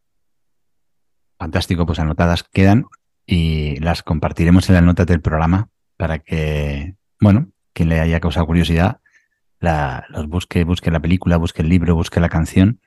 Fantástico, 1.38 1.86
pues 1.86 2.00
anotadas 2.00 2.44
quedan 2.44 2.86
y 3.26 3.78
las 3.78 4.04
compartiremos 4.04 4.68
en 4.70 4.76
las 4.76 4.84
notas 4.84 5.08
del 5.08 5.22
programa 5.22 5.70
para 5.96 6.20
que, 6.20 6.96
bueno, 7.22 7.52
quien 7.74 7.90
le 7.90 8.00
haya 8.00 8.20
causado 8.20 8.46
curiosidad, 8.46 9.00
la, 9.60 10.06
los 10.10 10.28
busque, 10.28 10.64
busque 10.64 10.92
la 10.92 11.00
película, 11.00 11.38
busque 11.38 11.62
el 11.62 11.70
libro, 11.70 11.96
busque 11.96 12.20
la 12.20 12.30
canción 12.30 12.82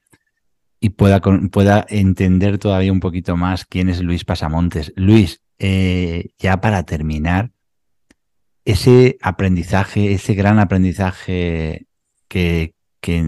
y 0.81 0.91
pueda, 0.91 1.21
pueda 1.21 1.87
entender 1.89 2.59
todavía 2.59 2.93
un 2.93 3.01
poquito 3.01 3.37
más 3.37 3.65
quién 3.65 3.89
es 3.89 4.03
Luis 4.03 4.25
Pasamontes. 4.25 4.93
Luis, 4.97 5.43
eh, 5.59 6.31
ya 6.39 6.61
para 6.61 6.83
terminar, 6.83 7.53
ese 8.65 9.17
aprendizaje, 9.23 10.13
ese 10.13 10.35
gran 10.35 10.59
aprendizaje 10.59 11.87
que, 12.29 12.75
que, 13.01 13.23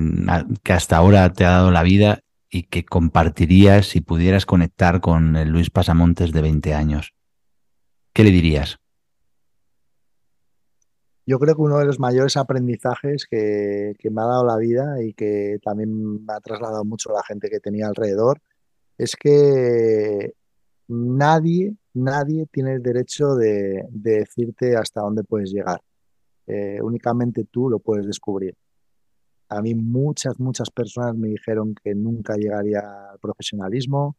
que, 0.62 0.72
hasta 0.72 0.96
ahora 0.96 1.32
te 1.32 1.44
ha 1.44 1.50
dado 1.50 1.70
la 1.70 1.82
vida, 1.82 2.20
y 2.54 2.62
que 2.62 2.84
compartirías 2.84 3.88
si 3.88 4.00
pudieras 4.00 4.46
conectar 4.46 5.00
con 5.00 5.34
el 5.34 5.48
Luis 5.48 5.70
Pasamontes 5.70 6.30
de 6.30 6.40
20 6.40 6.72
años? 6.72 7.12
¿Qué 8.12 8.22
le 8.22 8.30
dirías? 8.30 8.78
Yo 11.26 11.40
creo 11.40 11.56
que 11.56 11.62
uno 11.62 11.78
de 11.78 11.84
los 11.84 11.98
mayores 11.98 12.36
aprendizajes 12.36 13.26
que, 13.28 13.96
me 14.08 14.22
ha 14.22 14.26
dado 14.26 14.46
la 14.46 14.56
vida 14.56 15.02
y 15.02 15.14
que 15.14 15.58
también 15.64 16.24
me 16.24 16.32
ha 16.32 16.38
trasladado 16.38 16.84
mucho 16.84 17.12
la 17.12 17.24
gente 17.24 17.50
que 17.50 17.58
tenía 17.58 17.88
alrededor 17.88 18.40
es 18.98 19.16
que 19.16 20.34
nadie, 20.86 21.74
nadie 21.92 22.46
tiene 22.52 22.74
el 22.74 22.82
derecho 22.84 23.34
de, 23.34 23.84
decirte 23.90 24.76
hasta 24.76 25.00
dónde 25.00 25.24
puedes 25.24 25.50
llegar. 25.50 25.80
Eh, 26.46 26.78
únicamente 26.80 27.46
tú 27.50 27.68
lo 27.68 27.80
puedes 27.80 28.06
descubrir. 28.06 28.54
A 29.48 29.60
mí 29.60 29.74
muchas, 29.74 30.38
muchas 30.40 30.70
personas 30.70 31.16
me 31.16 31.28
dijeron 31.28 31.74
que 31.74 31.94
nunca 31.94 32.36
llegaría 32.36 32.80
al 33.12 33.18
profesionalismo. 33.18 34.16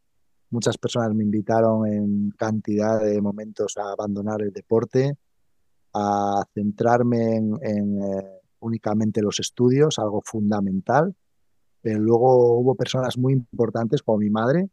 Muchas 0.49 0.77
personas 0.77 1.13
me 1.13 1.23
invitaron 1.23 1.87
en 1.87 2.31
cantidad 2.31 3.01
de 3.01 3.21
momentos 3.21 3.77
a 3.77 3.91
abandonar 3.91 4.41
el 4.41 4.51
deporte, 4.51 5.17
a 5.93 6.43
centrarme 6.53 7.37
en, 7.37 8.03
eh, 8.03 8.41
únicamente 8.59 9.21
los 9.21 9.39
estudios, 9.39 9.99
algo 9.99 10.21
fundamental. 10.23 11.15
Pero 11.81 11.99
luego 11.99 12.59
hubo 12.59 12.75
personas 12.75 13.17
muy 13.17 13.33
importantes 13.33 14.01
como 14.03 14.19
mi 14.19 14.29
madre 14.29 14.69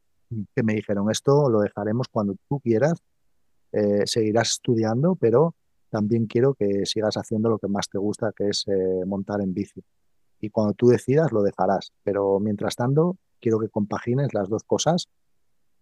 que 0.54 0.62
me 0.62 0.74
dijeron 0.74 1.10
esto 1.10 1.48
lo 1.50 1.60
dejaremos 1.60 2.08
cuando 2.08 2.36
tú 2.48 2.60
quieras, 2.60 3.02
eh, 3.72 4.06
seguirás 4.06 4.52
estudiando, 4.52 5.14
pero 5.16 5.54
también 5.90 6.26
quiero 6.26 6.54
que 6.54 6.86
sigas 6.86 7.16
haciendo 7.16 7.50
lo 7.50 7.58
que 7.58 7.68
más 7.68 7.88
te 7.88 7.98
gusta, 7.98 8.32
que 8.34 8.48
es 8.48 8.64
eh, 8.66 9.04
montar 9.06 9.40
en 9.42 9.52
bici 9.52 9.82
y 10.42 10.50
cuando 10.50 10.74
tú 10.74 10.88
decidas 10.88 11.32
lo 11.32 11.42
dejarás. 11.42 11.92
Pero 12.02 12.38
mientras 12.40 12.76
tanto, 12.76 13.16
quiero 13.40 13.60
que 13.60 13.68
compagines 13.68 14.34
las 14.34 14.48
dos 14.48 14.64
cosas 14.64 15.08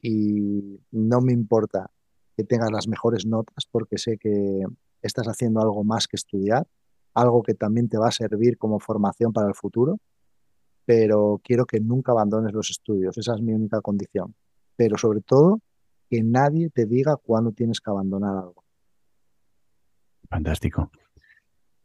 y 0.00 0.80
no 0.92 1.20
me 1.22 1.32
importa 1.32 1.90
que 2.36 2.44
tengas 2.44 2.70
las 2.70 2.86
mejores 2.86 3.26
notas 3.26 3.66
porque 3.68 3.98
sé 3.98 4.18
que 4.18 4.62
estás 5.02 5.26
haciendo 5.26 5.60
algo 5.60 5.82
más 5.82 6.06
que 6.06 6.16
estudiar, 6.16 6.68
algo 7.14 7.42
que 7.42 7.54
también 7.54 7.88
te 7.88 7.98
va 7.98 8.08
a 8.08 8.12
servir 8.12 8.58
como 8.58 8.78
formación 8.78 9.32
para 9.32 9.48
el 9.48 9.54
futuro, 9.54 9.98
pero 10.84 11.40
quiero 11.42 11.64
que 11.64 11.80
nunca 11.80 12.12
abandones 12.12 12.52
los 12.52 12.70
estudios, 12.70 13.16
esa 13.16 13.34
es 13.34 13.40
mi 13.40 13.54
única 13.54 13.80
condición. 13.80 14.34
Pero 14.76 14.98
sobre 14.98 15.22
todo, 15.22 15.60
que 16.10 16.22
nadie 16.22 16.68
te 16.68 16.84
diga 16.84 17.16
cuándo 17.16 17.52
tienes 17.52 17.80
que 17.80 17.90
abandonar 17.90 18.36
algo. 18.36 18.64
Fantástico. 20.28 20.90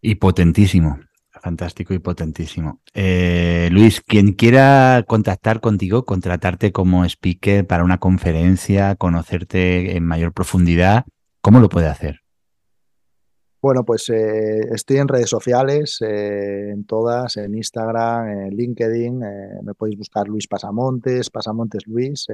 Y 0.01 0.15
potentísimo, 0.15 0.99
fantástico 1.45 1.93
y 1.93 1.99
potentísimo. 1.99 2.81
Eh, 2.95 3.69
Luis, 3.71 4.01
quien 4.01 4.33
quiera 4.33 5.05
contactar 5.07 5.61
contigo, 5.61 6.03
contratarte 6.03 6.71
como 6.71 7.05
speaker 7.05 7.67
para 7.67 7.83
una 7.83 7.99
conferencia, 7.99 8.95
conocerte 8.95 9.95
en 9.95 10.03
mayor 10.05 10.33
profundidad, 10.33 11.05
¿cómo 11.41 11.59
lo 11.59 11.69
puede 11.69 11.85
hacer? 11.85 12.21
Bueno, 13.61 13.85
pues 13.85 14.09
eh, 14.09 14.61
estoy 14.73 14.97
en 14.97 15.07
redes 15.07 15.29
sociales, 15.29 15.99
eh, 16.01 16.71
en 16.71 16.83
todas, 16.85 17.37
en 17.37 17.53
Instagram, 17.53 18.27
en 18.27 18.49
LinkedIn, 18.55 19.19
me 19.63 19.73
podéis 19.75 19.99
buscar 19.99 20.27
Luis 20.27 20.47
Pasamontes, 20.47 21.29
Pasamontes 21.29 21.85
Luis. 21.85 22.25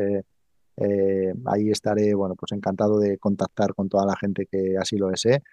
ahí 1.47 1.69
estaré, 1.69 2.13
bueno, 2.13 2.35
pues 2.35 2.53
encantado 2.53 2.97
de 2.97 3.17
contactar 3.17 3.73
con 3.73 3.89
toda 3.89 4.05
la 4.05 4.15
gente 4.15 4.45
que 4.49 4.77
así 4.79 4.95
lo 4.95 5.09
desee. 5.09 5.43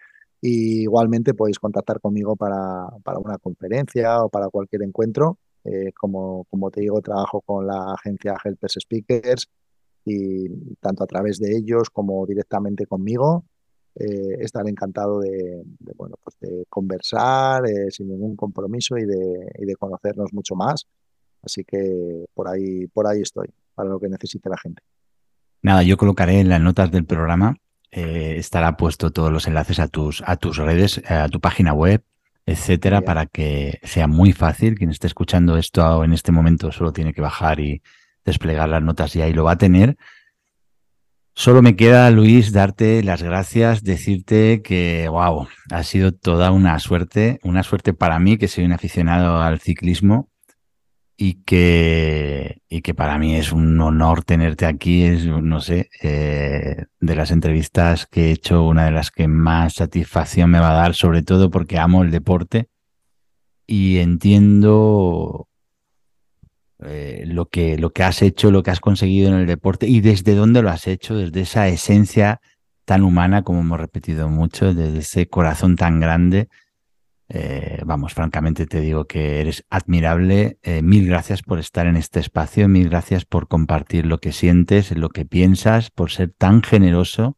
Y 0.40 0.82
igualmente 0.82 1.34
podéis 1.34 1.58
contactar 1.58 2.00
conmigo 2.00 2.36
para, 2.36 2.86
para 3.02 3.18
una 3.18 3.38
conferencia 3.38 4.22
o 4.22 4.28
para 4.28 4.48
cualquier 4.48 4.82
encuentro. 4.82 5.38
Eh, 5.64 5.92
como, 5.92 6.44
como 6.50 6.70
te 6.70 6.80
digo, 6.80 7.00
trabajo 7.02 7.40
con 7.40 7.66
la 7.66 7.92
agencia 7.92 8.36
Helpers 8.42 8.78
Speakers 8.80 9.48
y 10.04 10.48
tanto 10.76 11.04
a 11.04 11.06
través 11.06 11.38
de 11.38 11.56
ellos 11.56 11.90
como 11.90 12.24
directamente 12.26 12.86
conmigo. 12.86 13.44
Eh, 13.94 14.36
estaré 14.40 14.70
encantado 14.70 15.18
de, 15.18 15.62
bueno, 15.96 16.14
pues 16.22 16.36
de 16.40 16.64
conversar 16.68 17.66
eh, 17.66 17.90
sin 17.90 18.08
ningún 18.08 18.36
compromiso 18.36 18.96
y 18.96 19.04
de, 19.04 19.50
y 19.58 19.64
de 19.64 19.76
conocernos 19.76 20.32
mucho 20.32 20.54
más. 20.54 20.86
Así 21.42 21.64
que 21.64 22.26
por 22.32 22.48
ahí, 22.48 22.86
por 22.86 23.06
ahí 23.06 23.20
estoy, 23.22 23.48
para 23.74 23.88
lo 23.88 23.98
que 23.98 24.08
necesite 24.08 24.48
la 24.48 24.56
gente. 24.56 24.82
Nada, 25.62 25.82
yo 25.82 25.96
colocaré 25.96 26.40
en 26.40 26.48
las 26.48 26.60
notas 26.60 26.90
del 26.92 27.04
programa 27.04 27.56
eh, 27.90 28.36
estará 28.38 28.76
puesto 28.76 29.10
todos 29.10 29.32
los 29.32 29.46
enlaces 29.46 29.78
a 29.78 29.88
tus, 29.88 30.22
a 30.26 30.36
tus 30.36 30.56
redes, 30.56 31.02
a 31.08 31.28
tu 31.28 31.40
página 31.40 31.72
web, 31.72 32.02
etcétera, 32.46 33.02
para 33.02 33.26
que 33.26 33.80
sea 33.82 34.06
muy 34.06 34.32
fácil. 34.32 34.76
Quien 34.76 34.90
esté 34.90 35.06
escuchando 35.06 35.56
esto 35.56 36.04
en 36.04 36.12
este 36.12 36.32
momento 36.32 36.72
solo 36.72 36.92
tiene 36.92 37.12
que 37.12 37.20
bajar 37.20 37.60
y 37.60 37.82
desplegar 38.24 38.68
las 38.68 38.82
notas 38.82 39.14
y 39.16 39.22
ahí 39.22 39.32
lo 39.32 39.44
va 39.44 39.52
a 39.52 39.58
tener. 39.58 39.96
Solo 41.34 41.62
me 41.62 41.76
queda, 41.76 42.10
Luis, 42.10 42.52
darte 42.52 43.02
las 43.04 43.22
gracias, 43.22 43.84
decirte 43.84 44.60
que, 44.60 45.06
wow, 45.08 45.46
ha 45.70 45.82
sido 45.84 46.10
toda 46.12 46.50
una 46.50 46.78
suerte, 46.80 47.38
una 47.44 47.62
suerte 47.62 47.92
para 47.94 48.18
mí, 48.18 48.38
que 48.38 48.48
soy 48.48 48.64
un 48.64 48.72
aficionado 48.72 49.40
al 49.40 49.60
ciclismo 49.60 50.28
y 51.20 51.42
que, 51.42 52.62
y 52.68 52.80
que 52.80 52.94
para 52.94 53.18
mí 53.18 53.34
es 53.34 53.50
un 53.50 53.80
honor 53.80 54.22
tenerte 54.22 54.66
aquí. 54.66 55.02
Es, 55.02 55.26
no 55.26 55.60
sé, 55.60 55.90
eh, 56.00 56.84
de 57.00 57.16
las 57.16 57.32
entrevistas 57.32 58.06
que 58.06 58.26
he 58.26 58.30
hecho, 58.30 58.62
una 58.62 58.84
de 58.84 58.92
las 58.92 59.10
que 59.10 59.26
más 59.26 59.74
satisfacción 59.74 60.48
me 60.48 60.60
va 60.60 60.70
a 60.70 60.80
dar, 60.80 60.94
sobre 60.94 61.24
todo 61.24 61.50
porque 61.50 61.76
amo 61.76 62.04
el 62.04 62.12
deporte 62.12 62.68
y 63.66 63.98
entiendo 63.98 65.48
eh, 66.84 67.24
lo, 67.26 67.46
que, 67.46 67.78
lo 67.78 67.90
que 67.90 68.04
has 68.04 68.22
hecho, 68.22 68.52
lo 68.52 68.62
que 68.62 68.70
has 68.70 68.80
conseguido 68.80 69.28
en 69.28 69.40
el 69.40 69.46
deporte 69.46 69.88
y 69.88 70.00
desde 70.00 70.36
dónde 70.36 70.62
lo 70.62 70.70
has 70.70 70.86
hecho, 70.86 71.16
desde 71.16 71.40
esa 71.40 71.66
esencia 71.66 72.40
tan 72.84 73.02
humana, 73.02 73.42
como 73.42 73.60
hemos 73.60 73.80
repetido 73.80 74.28
mucho, 74.28 74.72
desde 74.72 75.00
ese 75.00 75.28
corazón 75.28 75.74
tan 75.74 75.98
grande 75.98 76.48
eh, 77.30 77.82
vamos, 77.84 78.14
francamente 78.14 78.66
te 78.66 78.80
digo 78.80 79.04
que 79.06 79.40
eres 79.40 79.64
admirable. 79.68 80.58
Eh, 80.62 80.82
mil 80.82 81.06
gracias 81.06 81.42
por 81.42 81.58
estar 81.58 81.86
en 81.86 81.96
este 81.96 82.20
espacio, 82.20 82.68
mil 82.68 82.88
gracias 82.88 83.24
por 83.24 83.48
compartir 83.48 84.06
lo 84.06 84.18
que 84.18 84.32
sientes, 84.32 84.96
lo 84.96 85.10
que 85.10 85.26
piensas, 85.26 85.90
por 85.90 86.10
ser 86.10 86.32
tan 86.36 86.62
generoso. 86.62 87.36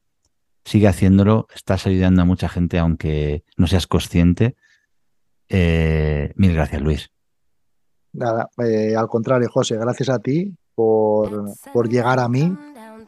Sigue 0.64 0.86
haciéndolo, 0.86 1.48
estás 1.54 1.86
ayudando 1.86 2.22
a 2.22 2.24
mucha 2.24 2.48
gente 2.48 2.78
aunque 2.78 3.44
no 3.56 3.66
seas 3.66 3.86
consciente. 3.86 4.54
Eh, 5.48 6.32
mil 6.36 6.54
gracias, 6.54 6.80
Luis. 6.82 7.10
Nada, 8.12 8.48
al 8.56 9.08
contrario, 9.08 9.48
José, 9.50 9.76
gracias 9.76 10.08
a 10.08 10.18
ti 10.18 10.52
por, 10.74 11.46
por 11.72 11.88
llegar 11.88 12.18
a 12.18 12.28
mí 12.28 12.56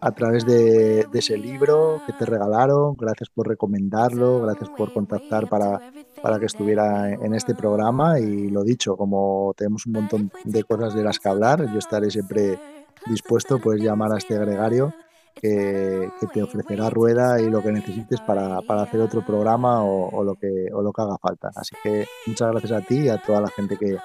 a 0.02 0.10
través 0.10 0.44
de, 0.44 1.06
ese 1.12 1.38
libro 1.38 2.02
que 2.04 2.12
te 2.12 2.26
regalaron. 2.26 2.96
Gracias 2.98 3.30
por 3.30 3.46
recomendarlo, 3.46 4.42
gracias 4.42 4.68
por 4.70 4.92
contactar 4.92 5.48
para, 5.48 5.80
para 6.20 6.40
que 6.40 6.46
estuviera 6.46 7.10
en 7.10 7.34
este 7.34 7.54
programa. 7.54 8.18
Y 8.18 8.50
lo 8.50 8.64
dicho, 8.64 8.96
como 8.96 9.54
tenemos 9.56 9.86
un 9.86 9.92
montón 9.92 10.32
de 10.44 10.64
cosas 10.64 10.94
de 10.94 11.04
las 11.04 11.20
que 11.20 11.28
hablar, 11.28 11.72
yo 11.72 11.78
estaré 11.78 12.10
siempre 12.10 12.58
dispuesto, 13.06 13.60
pues 13.60 13.80
llamar 13.80 14.12
a 14.12 14.18
este 14.18 14.36
gregario 14.36 14.92
que, 15.40 16.10
te 16.32 16.42
ofrecerá 16.42 16.90
rueda 16.90 17.40
y 17.40 17.48
lo 17.48 17.62
que 17.62 17.70
necesites 17.70 18.20
para, 18.22 18.58
hacer 18.58 19.00
otro 19.00 19.24
programa 19.24 19.84
o, 19.84 20.24
lo 20.24 20.34
que, 20.34 20.66
o 20.72 20.82
lo 20.82 20.92
que 20.92 21.02
haga 21.02 21.16
falta. 21.18 21.50
Así 21.54 21.76
que 21.80 22.06
muchas 22.26 22.50
gracias 22.50 22.72
a 22.72 22.80
ti 22.80 23.02
y 23.02 23.08
a 23.08 23.18
toda 23.18 23.40
la 23.40 23.48
gente 23.48 23.76
que, 23.76 23.96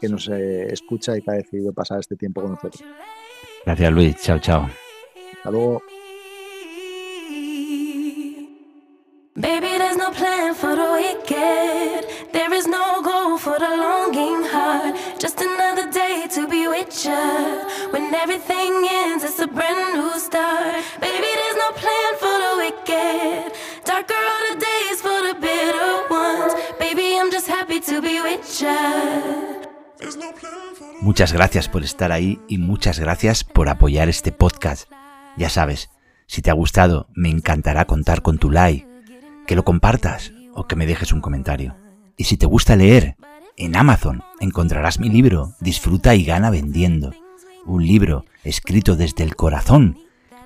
que 0.00 0.08
nos 0.08 0.28
eh, 0.28 0.66
escucha 0.72 1.16
y 1.16 1.22
que 1.22 1.30
ha 1.30 1.34
decidido 1.34 1.72
pasar 1.72 2.00
este 2.00 2.16
tiempo 2.16 2.42
con 2.42 2.50
nosotros. 2.50 2.82
Gracias 3.64 3.92
Luis, 3.92 4.16
chao, 4.20 4.40
chao. 4.40 4.85
Hasta 5.46 5.56
luego. 5.56 5.82
Baby, 9.36 9.78
there's 9.78 9.96
no 9.96 10.10
plan 10.10 10.54
for 10.56 10.74
the 10.74 10.90
wicked. 10.98 12.32
There 12.32 12.52
is 12.52 12.66
no 12.66 13.00
goal 13.02 13.38
for 13.38 13.56
the 13.56 13.68
longing 13.68 14.42
heart. 14.42 14.96
Just 15.20 15.40
another 15.40 15.88
day 15.92 16.26
to 16.34 16.48
be 16.48 16.66
with 16.66 16.90
you. 17.04 17.92
When 17.92 18.12
everything 18.12 18.88
ends, 18.90 19.22
it's 19.22 19.38
a 19.38 19.46
brand 19.46 19.94
new 19.94 20.18
start. 20.18 20.82
Baby, 21.00 21.30
there's 21.40 21.58
no 21.64 21.70
plan 21.82 22.12
for 22.22 22.36
the 22.44 22.52
wicked. 22.62 23.52
Darker 23.84 24.14
are 24.14 24.44
the 24.50 24.58
days 24.58 25.00
for 25.00 25.18
the 25.28 25.34
bitter 25.38 26.08
ones. 26.10 26.54
Baby, 26.80 27.18
I'm 27.20 27.30
just 27.30 27.46
happy 27.46 27.78
to 27.80 28.02
be 28.02 28.20
with 28.20 28.62
you. 28.62 29.46
Muchas 31.02 31.32
gracias 31.32 31.68
por 31.68 31.84
estar 31.84 32.10
ahí 32.10 32.40
y 32.48 32.58
muchas 32.58 32.98
gracias 32.98 33.44
por 33.44 33.68
apoyar 33.68 34.08
este 34.08 34.32
podcast. 34.32 34.90
Ya 35.36 35.50
sabes, 35.50 35.90
si 36.26 36.42
te 36.42 36.50
ha 36.50 36.54
gustado, 36.54 37.08
me 37.14 37.28
encantará 37.28 37.84
contar 37.84 38.22
con 38.22 38.38
tu 38.38 38.50
like, 38.50 38.86
que 39.46 39.54
lo 39.54 39.64
compartas 39.64 40.32
o 40.54 40.66
que 40.66 40.76
me 40.76 40.86
dejes 40.86 41.12
un 41.12 41.20
comentario. 41.20 41.76
Y 42.16 42.24
si 42.24 42.36
te 42.36 42.46
gusta 42.46 42.76
leer, 42.76 43.16
en 43.56 43.76
Amazon 43.76 44.22
encontrarás 44.40 44.98
mi 44.98 45.08
libro 45.08 45.54
Disfruta 45.60 46.14
y 46.14 46.24
gana 46.24 46.50
vendiendo. 46.50 47.12
Un 47.64 47.86
libro 47.86 48.24
escrito 48.44 48.96
desde 48.96 49.24
el 49.24 49.36
corazón, 49.36 49.98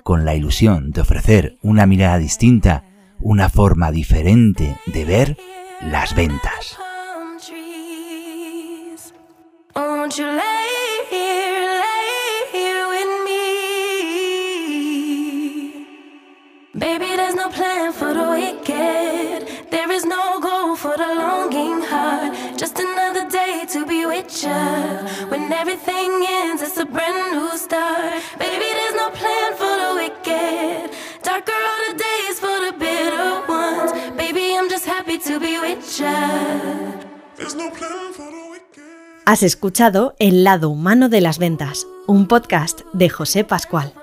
con 0.03 0.25
la 0.25 0.35
ilusión 0.35 0.91
de 0.91 1.01
ofrecer 1.01 1.57
una 1.61 1.85
mirada 1.85 2.17
distinta, 2.17 2.83
una 3.19 3.49
forma 3.49 3.91
diferente 3.91 4.77
de 4.87 5.05
ver 5.05 5.37
las 5.81 6.15
ventas. 6.15 6.77
Be 23.91 24.05
with 24.05 24.31
you. 24.43 24.63
When 25.31 25.51
everything 25.51 26.09
ends, 26.39 26.61
it's 26.61 26.77
a 26.77 26.85
brand 26.85 27.35
new 27.35 27.51
start. 27.57 28.13
Baby, 28.39 28.67
there's 28.77 28.97
no 29.03 29.09
plan 29.19 29.49
for 29.61 29.73
the 29.83 29.91
wicked. 30.01 30.91
Darker 31.27 31.59
are 31.71 31.81
the 31.87 31.93
days 32.07 32.35
for 32.43 32.57
the 32.65 32.73
bitter 32.83 33.29
ones. 33.59 33.91
Baby, 34.15 34.43
I'm 34.57 34.69
just 34.69 34.85
happy 34.85 35.17
to 35.27 35.33
be 35.45 35.53
with 35.65 35.83
you. 35.99 36.19
There's 37.37 37.55
no 37.55 37.67
plan 37.79 38.13
for 38.17 38.29
the 38.35 38.43
wicked. 38.53 39.23
Has 39.25 39.43
escuchado 39.43 40.15
El 40.19 40.45
lado 40.45 40.69
humano 40.69 41.09
de 41.09 41.19
las 41.19 41.37
ventas, 41.37 41.85
un 42.07 42.27
podcast 42.27 42.81
de 42.93 43.09
José 43.09 43.43
Pascual. 43.43 44.00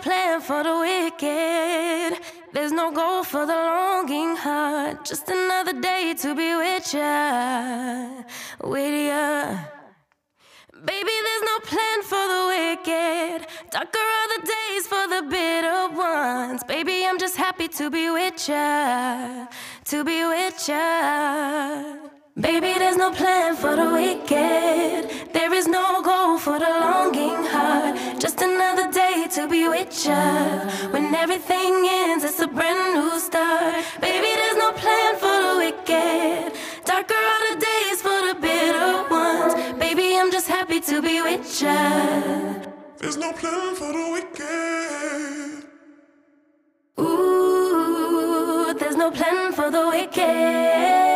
Plan 0.00 0.40
for 0.40 0.62
the 0.62 0.76
wicked. 0.78 2.20
There's 2.52 2.72
no 2.72 2.90
goal 2.90 3.22
for 3.22 3.46
the 3.46 3.54
longing 3.54 4.36
heart. 4.36 5.04
Just 5.04 5.28
another 5.28 5.80
day 5.80 6.14
to 6.22 6.34
be 6.34 6.54
with 6.56 6.94
ya, 6.94 8.22
with 8.64 9.06
ya. 9.10 9.58
Baby, 10.84 11.16
there's 11.26 11.44
no 11.52 11.58
plan 11.70 11.98
for 12.10 12.24
the 12.34 12.42
wicked. 12.54 13.46
Darker 13.70 14.06
are 14.18 14.28
the 14.34 14.42
days 14.56 14.86
for 14.86 15.04
the 15.14 15.22
bitter 15.28 15.88
ones. 15.94 16.64
Baby, 16.64 17.04
I'm 17.06 17.18
just 17.18 17.36
happy 17.36 17.68
to 17.68 17.90
be 17.90 18.10
with 18.10 18.48
ya, 18.48 19.46
to 19.84 20.04
be 20.04 20.24
with 20.24 20.68
ya. 20.68 22.19
Baby, 22.40 22.72
there's 22.78 22.96
no 22.96 23.10
plan 23.12 23.54
for 23.54 23.76
the 23.76 23.90
wicked. 23.90 25.30
There 25.34 25.52
is 25.52 25.66
no 25.66 26.00
goal 26.00 26.38
for 26.38 26.58
the 26.58 26.70
longing 26.70 27.44
heart. 27.52 28.18
Just 28.18 28.40
another 28.40 28.90
day 28.90 29.26
to 29.34 29.46
be 29.46 29.68
with 29.68 29.92
ya. 30.06 30.64
When 30.90 31.14
everything 31.14 31.86
ends, 31.86 32.24
it's 32.24 32.40
a 32.40 32.46
brand 32.46 32.94
new 32.94 33.20
start. 33.20 33.84
Baby, 34.00 34.30
there's 34.40 34.56
no 34.56 34.72
plan 34.72 35.16
for 35.16 35.36
the 35.46 35.54
wicked. 35.64 36.52
Darker 36.86 37.22
are 37.32 37.42
the 37.50 37.60
days 37.60 38.00
for 38.00 38.18
the 38.28 38.34
bitter 38.40 39.04
ones. 39.10 39.54
Baby, 39.78 40.16
I'm 40.16 40.32
just 40.32 40.48
happy 40.48 40.80
to 40.80 41.02
be 41.02 41.20
with 41.20 41.60
ya. 41.60 41.76
There's 42.96 43.18
no 43.18 43.32
plan 43.34 43.74
for 43.74 43.92
the 43.92 44.06
wicked. 44.14 45.66
Ooh, 46.98 48.72
there's 48.78 48.96
no 48.96 49.10
plan 49.10 49.52
for 49.52 49.70
the 49.70 49.88
wicked. 49.88 51.09